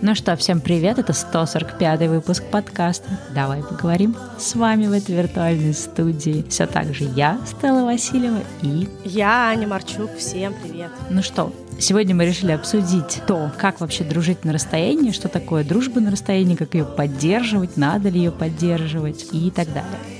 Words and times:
Ну 0.00 0.14
что, 0.14 0.36
всем 0.36 0.60
привет, 0.60 1.00
это 1.00 1.12
145 1.12 2.08
выпуск 2.08 2.44
подкаста 2.44 3.08
«Давай 3.34 3.64
поговорим». 3.64 4.14
С 4.38 4.54
вами 4.54 4.86
в 4.86 4.92
этой 4.92 5.16
виртуальной 5.16 5.74
студии 5.74 6.44
все 6.48 6.66
так 6.66 6.94
же 6.94 7.02
я, 7.02 7.40
Стелла 7.44 7.84
Васильева 7.84 8.38
и... 8.62 8.88
Я, 9.04 9.48
Аня 9.48 9.66
Марчук, 9.66 10.14
всем 10.16 10.54
привет. 10.62 10.92
Ну 11.10 11.20
что, 11.20 11.52
Сегодня 11.80 12.14
мы 12.14 12.26
решили 12.26 12.50
обсудить 12.52 13.22
то, 13.28 13.52
как 13.56 13.80
вообще 13.80 14.02
дружить 14.02 14.44
на 14.44 14.52
расстоянии, 14.52 15.12
что 15.12 15.28
такое 15.28 15.62
дружба 15.62 16.00
на 16.00 16.10
расстоянии, 16.10 16.56
как 16.56 16.74
ее 16.74 16.84
поддерживать, 16.84 17.76
надо 17.76 18.08
ли 18.08 18.18
ее 18.18 18.32
поддерживать 18.32 19.26
и 19.32 19.50
так 19.50 19.68
далее. 19.68 20.17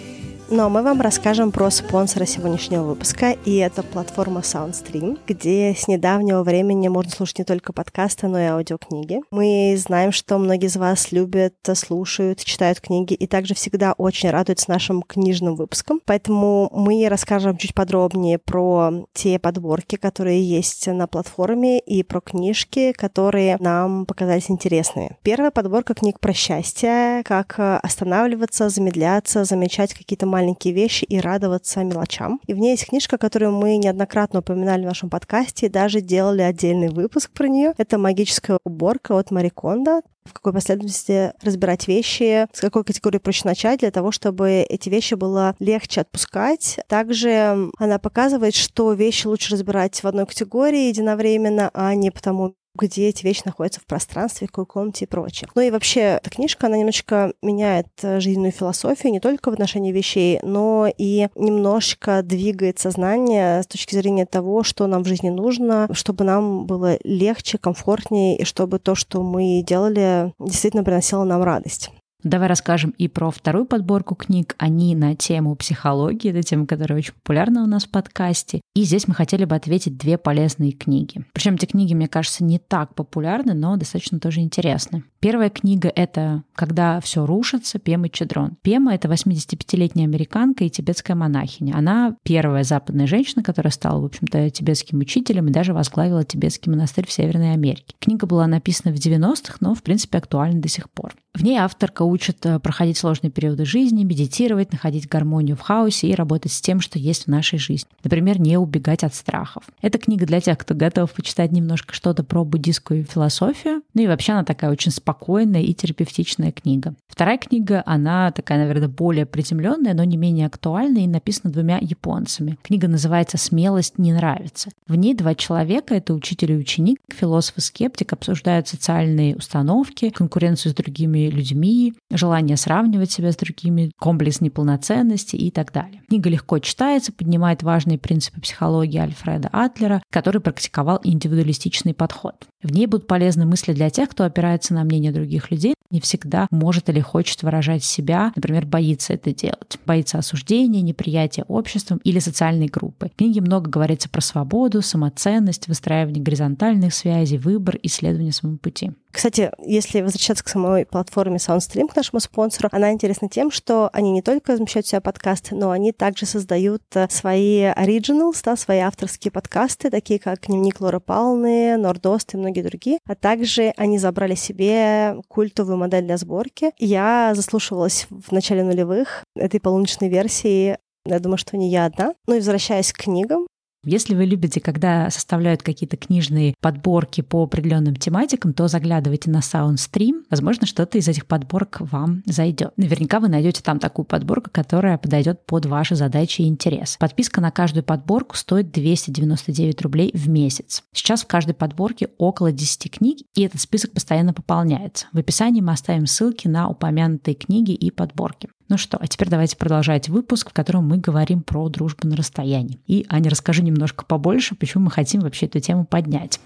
Но 0.50 0.70
мы 0.70 0.82
вам 0.82 1.02
расскажем 1.02 1.52
про 1.52 1.70
спонсора 1.70 2.24
сегодняшнего 2.24 2.82
выпуска, 2.82 3.32
и 3.44 3.56
это 3.56 3.82
платформа 3.82 4.40
SoundStream, 4.40 5.18
где 5.26 5.74
с 5.74 5.88
недавнего 5.88 6.42
времени 6.42 6.88
можно 6.88 7.12
слушать 7.12 7.40
не 7.40 7.44
только 7.44 7.74
подкасты, 7.74 8.28
но 8.28 8.40
и 8.40 8.44
аудиокниги. 8.44 9.20
Мы 9.30 9.76
знаем, 9.76 10.10
что 10.10 10.38
многие 10.38 10.68
из 10.68 10.78
вас 10.78 11.12
любят, 11.12 11.52
слушают, 11.74 12.42
читают 12.42 12.80
книги, 12.80 13.12
и 13.12 13.26
также 13.26 13.52
всегда 13.52 13.92
очень 13.92 14.30
радуются 14.30 14.70
нашим 14.70 15.02
книжным 15.02 15.54
выпускам. 15.54 16.00
Поэтому 16.06 16.70
мы 16.72 17.06
расскажем 17.10 17.58
чуть 17.58 17.74
подробнее 17.74 18.38
про 18.38 19.04
те 19.12 19.38
подборки, 19.38 19.96
которые 19.96 20.42
есть 20.42 20.86
на 20.86 21.06
платформе, 21.06 21.78
и 21.78 22.02
про 22.02 22.22
книжки, 22.22 22.92
которые 22.92 23.58
нам 23.60 24.06
показались 24.06 24.50
интересными. 24.50 25.18
Первая 25.22 25.50
подборка 25.50 25.92
книг 25.92 26.20
про 26.20 26.32
счастье, 26.32 27.22
как 27.26 27.56
останавливаться, 27.58 28.70
замедляться, 28.70 29.44
замечать 29.44 29.92
какие-то 29.92 30.24
маленькие 30.38 30.72
вещи 30.72 31.04
и 31.04 31.18
радоваться 31.18 31.82
мелочам. 31.82 32.40
И 32.46 32.54
в 32.54 32.58
ней 32.58 32.70
есть 32.70 32.86
книжка, 32.86 33.18
которую 33.18 33.52
мы 33.52 33.76
неоднократно 33.76 34.38
упоминали 34.38 34.82
в 34.82 34.86
нашем 34.86 35.10
подкасте 35.10 35.66
и 35.66 35.68
даже 35.68 36.00
делали 36.00 36.42
отдельный 36.42 36.90
выпуск 36.90 37.32
про 37.32 37.48
нее. 37.48 37.74
Это 37.76 37.98
«Магическая 37.98 38.58
уборка» 38.64 39.18
от 39.18 39.30
Мариконда 39.30 40.00
в 40.24 40.34
какой 40.34 40.52
последовательности 40.52 41.32
разбирать 41.42 41.88
вещи, 41.88 42.46
с 42.52 42.60
какой 42.60 42.84
категории 42.84 43.16
проще 43.16 43.42
начать 43.46 43.80
для 43.80 43.90
того, 43.90 44.12
чтобы 44.12 44.66
эти 44.68 44.90
вещи 44.90 45.14
было 45.14 45.56
легче 45.58 46.02
отпускать. 46.02 46.78
Также 46.86 47.70
она 47.78 47.98
показывает, 47.98 48.54
что 48.54 48.92
вещи 48.92 49.26
лучше 49.26 49.54
разбирать 49.54 49.98
в 50.02 50.06
одной 50.06 50.26
категории 50.26 50.88
единовременно, 50.88 51.70
а 51.72 51.94
не 51.94 52.10
потому 52.10 52.54
где 52.78 53.08
эти 53.08 53.24
вещи 53.24 53.42
находятся 53.44 53.80
в 53.80 53.86
пространстве, 53.86 54.46
в 54.46 54.50
какой 54.50 54.66
комнате 54.66 55.04
и 55.04 55.08
прочее. 55.08 55.48
Ну 55.54 55.62
и 55.62 55.70
вообще, 55.70 56.18
эта 56.22 56.30
книжка, 56.30 56.66
она 56.66 56.76
немножечко 56.76 57.32
меняет 57.42 57.88
э, 58.02 58.20
жизненную 58.20 58.52
философию 58.52 59.12
не 59.12 59.20
только 59.20 59.50
в 59.50 59.52
отношении 59.52 59.92
вещей, 59.92 60.38
но 60.42 60.88
и 60.96 61.28
немножечко 61.34 62.22
двигает 62.22 62.78
сознание 62.78 63.62
с 63.62 63.66
точки 63.66 63.94
зрения 63.94 64.26
того, 64.26 64.62
что 64.62 64.86
нам 64.86 65.04
в 65.04 65.08
жизни 65.08 65.28
нужно, 65.28 65.88
чтобы 65.92 66.24
нам 66.24 66.66
было 66.66 66.98
легче, 67.04 67.58
комфортнее, 67.58 68.38
и 68.38 68.44
чтобы 68.44 68.78
то, 68.78 68.94
что 68.94 69.22
мы 69.22 69.62
делали, 69.66 70.32
действительно 70.38 70.84
приносило 70.84 71.24
нам 71.24 71.42
радость. 71.42 71.90
Давай 72.24 72.48
расскажем 72.48 72.90
и 72.98 73.06
про 73.06 73.30
вторую 73.30 73.64
подборку 73.64 74.16
книг. 74.16 74.56
Они 74.58 74.96
на 74.96 75.14
тему 75.14 75.54
психологии. 75.54 76.30
Это 76.30 76.42
тема, 76.42 76.66
которая 76.66 76.98
очень 76.98 77.12
популярна 77.12 77.62
у 77.62 77.66
нас 77.66 77.84
в 77.84 77.90
подкасте. 77.90 78.60
И 78.74 78.82
здесь 78.82 79.06
мы 79.06 79.14
хотели 79.14 79.44
бы 79.44 79.54
ответить 79.54 79.96
две 79.96 80.18
полезные 80.18 80.72
книги. 80.72 81.24
Причем 81.32 81.54
эти 81.54 81.66
книги, 81.66 81.94
мне 81.94 82.08
кажется, 82.08 82.42
не 82.42 82.58
так 82.58 82.94
популярны, 82.96 83.54
но 83.54 83.76
достаточно 83.76 84.18
тоже 84.18 84.40
интересны. 84.40 85.04
Первая 85.20 85.50
книга— 85.50 85.90
это 85.94 86.42
«Когда 86.54 87.00
все 87.00 87.24
рушится» 87.24 87.78
Пема 87.78 88.08
Чедрон. 88.08 88.56
Пема— 88.62 88.94
это 88.96 89.08
85-летняя 89.08 90.04
американка 90.04 90.64
и 90.64 90.70
тибетская 90.70 91.16
монахиня. 91.16 91.74
Она 91.76 92.16
первая 92.22 92.64
западная 92.64 93.06
женщина, 93.06 93.42
которая 93.42 93.72
стала, 93.72 94.00
в 94.00 94.04
общем-то, 94.04 94.50
тибетским 94.50 94.98
учителем 94.98 95.48
и 95.48 95.52
даже 95.52 95.72
возглавила 95.72 96.24
тибетский 96.24 96.70
монастырь 96.70 97.06
в 97.06 97.12
Северной 97.12 97.52
Америке. 97.52 97.94
Книга 98.00 98.26
была 98.26 98.46
написана 98.46 98.94
в 98.94 98.98
90-х, 98.98 99.56
но, 99.60 99.74
в 99.74 99.82
принципе, 99.82 100.18
актуальна 100.18 100.60
до 100.60 100.68
сих 100.68 100.88
пор. 100.90 101.14
В 101.34 101.44
ней 101.44 101.56
авторка 101.56 102.02
учит 102.08 102.44
э, 102.46 102.58
проходить 102.58 102.98
сложные 102.98 103.30
периоды 103.30 103.64
жизни, 103.64 104.04
медитировать, 104.04 104.72
находить 104.72 105.08
гармонию 105.08 105.56
в 105.56 105.60
хаосе 105.60 106.08
и 106.08 106.14
работать 106.14 106.52
с 106.52 106.60
тем, 106.60 106.80
что 106.80 106.98
есть 106.98 107.24
в 107.24 107.28
нашей 107.28 107.58
жизни. 107.58 107.88
Например, 108.02 108.40
не 108.40 108.56
убегать 108.56 109.04
от 109.04 109.14
страхов. 109.14 109.64
Это 109.82 109.98
книга 109.98 110.26
для 110.26 110.40
тех, 110.40 110.58
кто 110.58 110.74
готов 110.74 111.12
почитать 111.12 111.52
немножко 111.52 111.94
что-то 111.94 112.24
про 112.24 112.44
буддийскую 112.44 113.04
философию. 113.04 113.82
Ну 113.94 114.02
и 114.02 114.06
вообще 114.06 114.32
она 114.32 114.44
такая 114.44 114.70
очень 114.70 114.90
спокойная 114.90 115.62
и 115.62 115.74
терапевтичная 115.74 116.52
книга. 116.52 116.94
Вторая 117.08 117.38
книга, 117.38 117.82
она 117.86 118.30
такая, 118.30 118.58
наверное, 118.58 118.88
более 118.88 119.26
приземленная, 119.26 119.94
но 119.94 120.04
не 120.04 120.16
менее 120.16 120.46
актуальная 120.46 121.02
и 121.02 121.08
написана 121.08 121.52
двумя 121.52 121.78
японцами. 121.78 122.58
Книга 122.62 122.88
называется 122.88 123.38
«Смелость 123.38 123.98
не 123.98 124.12
нравится». 124.12 124.70
В 124.86 124.94
ней 124.94 125.14
два 125.14 125.34
человека, 125.34 125.94
это 125.94 126.14
учитель 126.14 126.52
и 126.52 126.56
ученик, 126.56 126.98
философ 127.08 127.58
и 127.58 127.60
скептик, 127.60 128.12
обсуждают 128.12 128.68
социальные 128.68 129.36
установки, 129.36 130.10
конкуренцию 130.10 130.72
с 130.72 130.74
другими 130.74 131.28
людьми, 131.28 131.94
желание 132.10 132.56
сравнивать 132.56 133.10
себя 133.10 133.32
с 133.32 133.36
другими, 133.36 133.92
комплекс 133.98 134.40
неполноценности 134.40 135.36
и 135.36 135.50
так 135.50 135.72
далее. 135.72 136.02
Книга 136.08 136.30
легко 136.30 136.58
читается, 136.58 137.12
поднимает 137.12 137.62
важные 137.62 137.98
принципы 137.98 138.40
психологии 138.40 138.98
Альфреда 138.98 139.48
Атлера, 139.52 140.02
который 140.10 140.40
практиковал 140.40 141.00
индивидуалистичный 141.02 141.94
подход. 141.94 142.46
В 142.62 142.72
ней 142.72 142.86
будут 142.86 143.06
полезны 143.06 143.46
мысли 143.46 143.72
для 143.72 143.88
тех, 143.88 144.08
кто 144.08 144.24
опирается 144.24 144.74
на 144.74 144.82
мнение 144.82 145.12
других 145.12 145.50
людей, 145.52 145.74
не 145.90 146.00
всегда 146.00 146.48
может 146.50 146.88
или 146.88 147.00
хочет 147.00 147.42
выражать 147.42 147.84
себя, 147.84 148.32
например, 148.34 148.66
боится 148.66 149.14
это 149.14 149.32
делать. 149.32 149.78
Боится 149.86 150.18
осуждения, 150.18 150.82
неприятия 150.82 151.44
обществом 151.48 151.98
или 152.04 152.18
социальной 152.18 152.66
группы. 152.66 153.10
В 153.14 153.16
книге 153.16 153.40
много 153.40 153.70
говорится 153.70 154.08
про 154.08 154.20
свободу, 154.20 154.82
самоценность, 154.82 155.68
выстраивание 155.68 156.22
горизонтальных 156.22 156.92
связей, 156.92 157.38
выбор, 157.38 157.78
исследование 157.82 158.32
своего 158.32 158.58
пути. 158.58 158.92
Кстати, 159.10 159.50
если 159.64 160.02
возвращаться 160.02 160.44
к 160.44 160.48
самой 160.48 160.84
платформе 160.84 161.38
SoundStream, 161.38 161.88
к 161.88 161.96
нашему 161.96 162.20
спонсору, 162.20 162.68
она 162.72 162.92
интересна 162.92 163.28
тем, 163.28 163.50
что 163.50 163.88
они 163.92 164.12
не 164.12 164.22
только 164.22 164.52
размещают 164.52 164.86
себя 164.86 165.00
подкасты, 165.00 165.54
но 165.54 165.70
они 165.70 165.92
также 165.92 166.26
создают 166.26 166.82
э, 166.94 167.08
свои 167.10 167.62
originals, 167.62 168.40
да, 168.44 168.54
свои 168.54 168.78
авторские 168.78 169.32
подкасты, 169.32 169.90
такие 169.90 170.20
как 170.20 170.46
«Дневник 170.46 170.80
Лоры 170.80 171.00
Палны», 171.00 171.76
«Нордост» 171.78 172.34
и 172.34 172.36
многие 172.36 172.47
другие. 172.52 172.98
А 173.06 173.14
также 173.14 173.72
они 173.76 173.98
забрали 173.98 174.34
себе 174.34 175.16
культовую 175.28 175.76
модель 175.76 176.04
для 176.04 176.16
сборки. 176.16 176.72
Я 176.78 177.32
заслушивалась 177.34 178.06
в 178.10 178.32
начале 178.32 178.64
нулевых 178.64 179.24
этой 179.36 179.60
полуночной 179.60 180.08
версии 180.08 180.78
я 181.08 181.20
думаю, 181.20 181.38
что 181.38 181.56
не 181.56 181.70
я 181.70 181.86
одна. 181.86 182.12
Ну 182.26 182.34
и 182.34 182.38
возвращаясь 182.38 182.92
к 182.92 182.98
книгам, 182.98 183.46
если 183.84 184.14
вы 184.14 184.24
любите, 184.24 184.60
когда 184.60 185.08
составляют 185.10 185.62
какие-то 185.62 185.96
книжные 185.96 186.54
подборки 186.60 187.20
по 187.20 187.44
определенным 187.44 187.96
тематикам, 187.96 188.52
то 188.52 188.68
заглядывайте 188.68 189.30
на 189.30 189.38
SoundStream. 189.38 190.24
Возможно, 190.30 190.66
что-то 190.66 190.98
из 190.98 191.08
этих 191.08 191.26
подборок 191.26 191.80
вам 191.80 192.22
зайдет. 192.26 192.72
Наверняка 192.76 193.20
вы 193.20 193.28
найдете 193.28 193.62
там 193.62 193.78
такую 193.78 194.04
подборку, 194.04 194.50
которая 194.52 194.98
подойдет 194.98 195.46
под 195.46 195.66
ваши 195.66 195.94
задачи 195.94 196.42
и 196.42 196.48
интересы. 196.48 196.98
Подписка 196.98 197.40
на 197.40 197.50
каждую 197.50 197.84
подборку 197.84 198.36
стоит 198.36 198.72
299 198.72 199.82
рублей 199.82 200.10
в 200.12 200.28
месяц. 200.28 200.82
Сейчас 200.92 201.22
в 201.22 201.26
каждой 201.26 201.54
подборке 201.54 202.10
около 202.18 202.50
10 202.52 202.90
книг, 202.90 203.18
и 203.34 203.42
этот 203.42 203.60
список 203.60 203.92
постоянно 203.92 204.32
пополняется. 204.32 205.06
В 205.12 205.18
описании 205.18 205.60
мы 205.60 205.72
оставим 205.72 206.06
ссылки 206.06 206.48
на 206.48 206.68
упомянутые 206.68 207.34
книги 207.34 207.72
и 207.72 207.90
подборки. 207.90 208.48
Ну 208.68 208.76
что, 208.76 208.98
а 209.00 209.06
теперь 209.06 209.30
давайте 209.30 209.56
продолжать 209.56 210.10
выпуск, 210.10 210.50
в 210.50 210.52
котором 210.52 210.86
мы 210.86 210.98
говорим 210.98 211.42
про 211.42 211.68
дружбу 211.70 212.06
на 212.06 212.16
расстоянии. 212.16 212.78
И, 212.86 213.06
Аня, 213.08 213.30
расскажи 213.30 213.62
немножко 213.62 214.04
побольше, 214.04 214.54
почему 214.54 214.84
мы 214.84 214.90
хотим 214.90 215.22
вообще 215.22 215.46
эту 215.46 215.58
тему 215.60 215.86
поднять. 215.86 216.38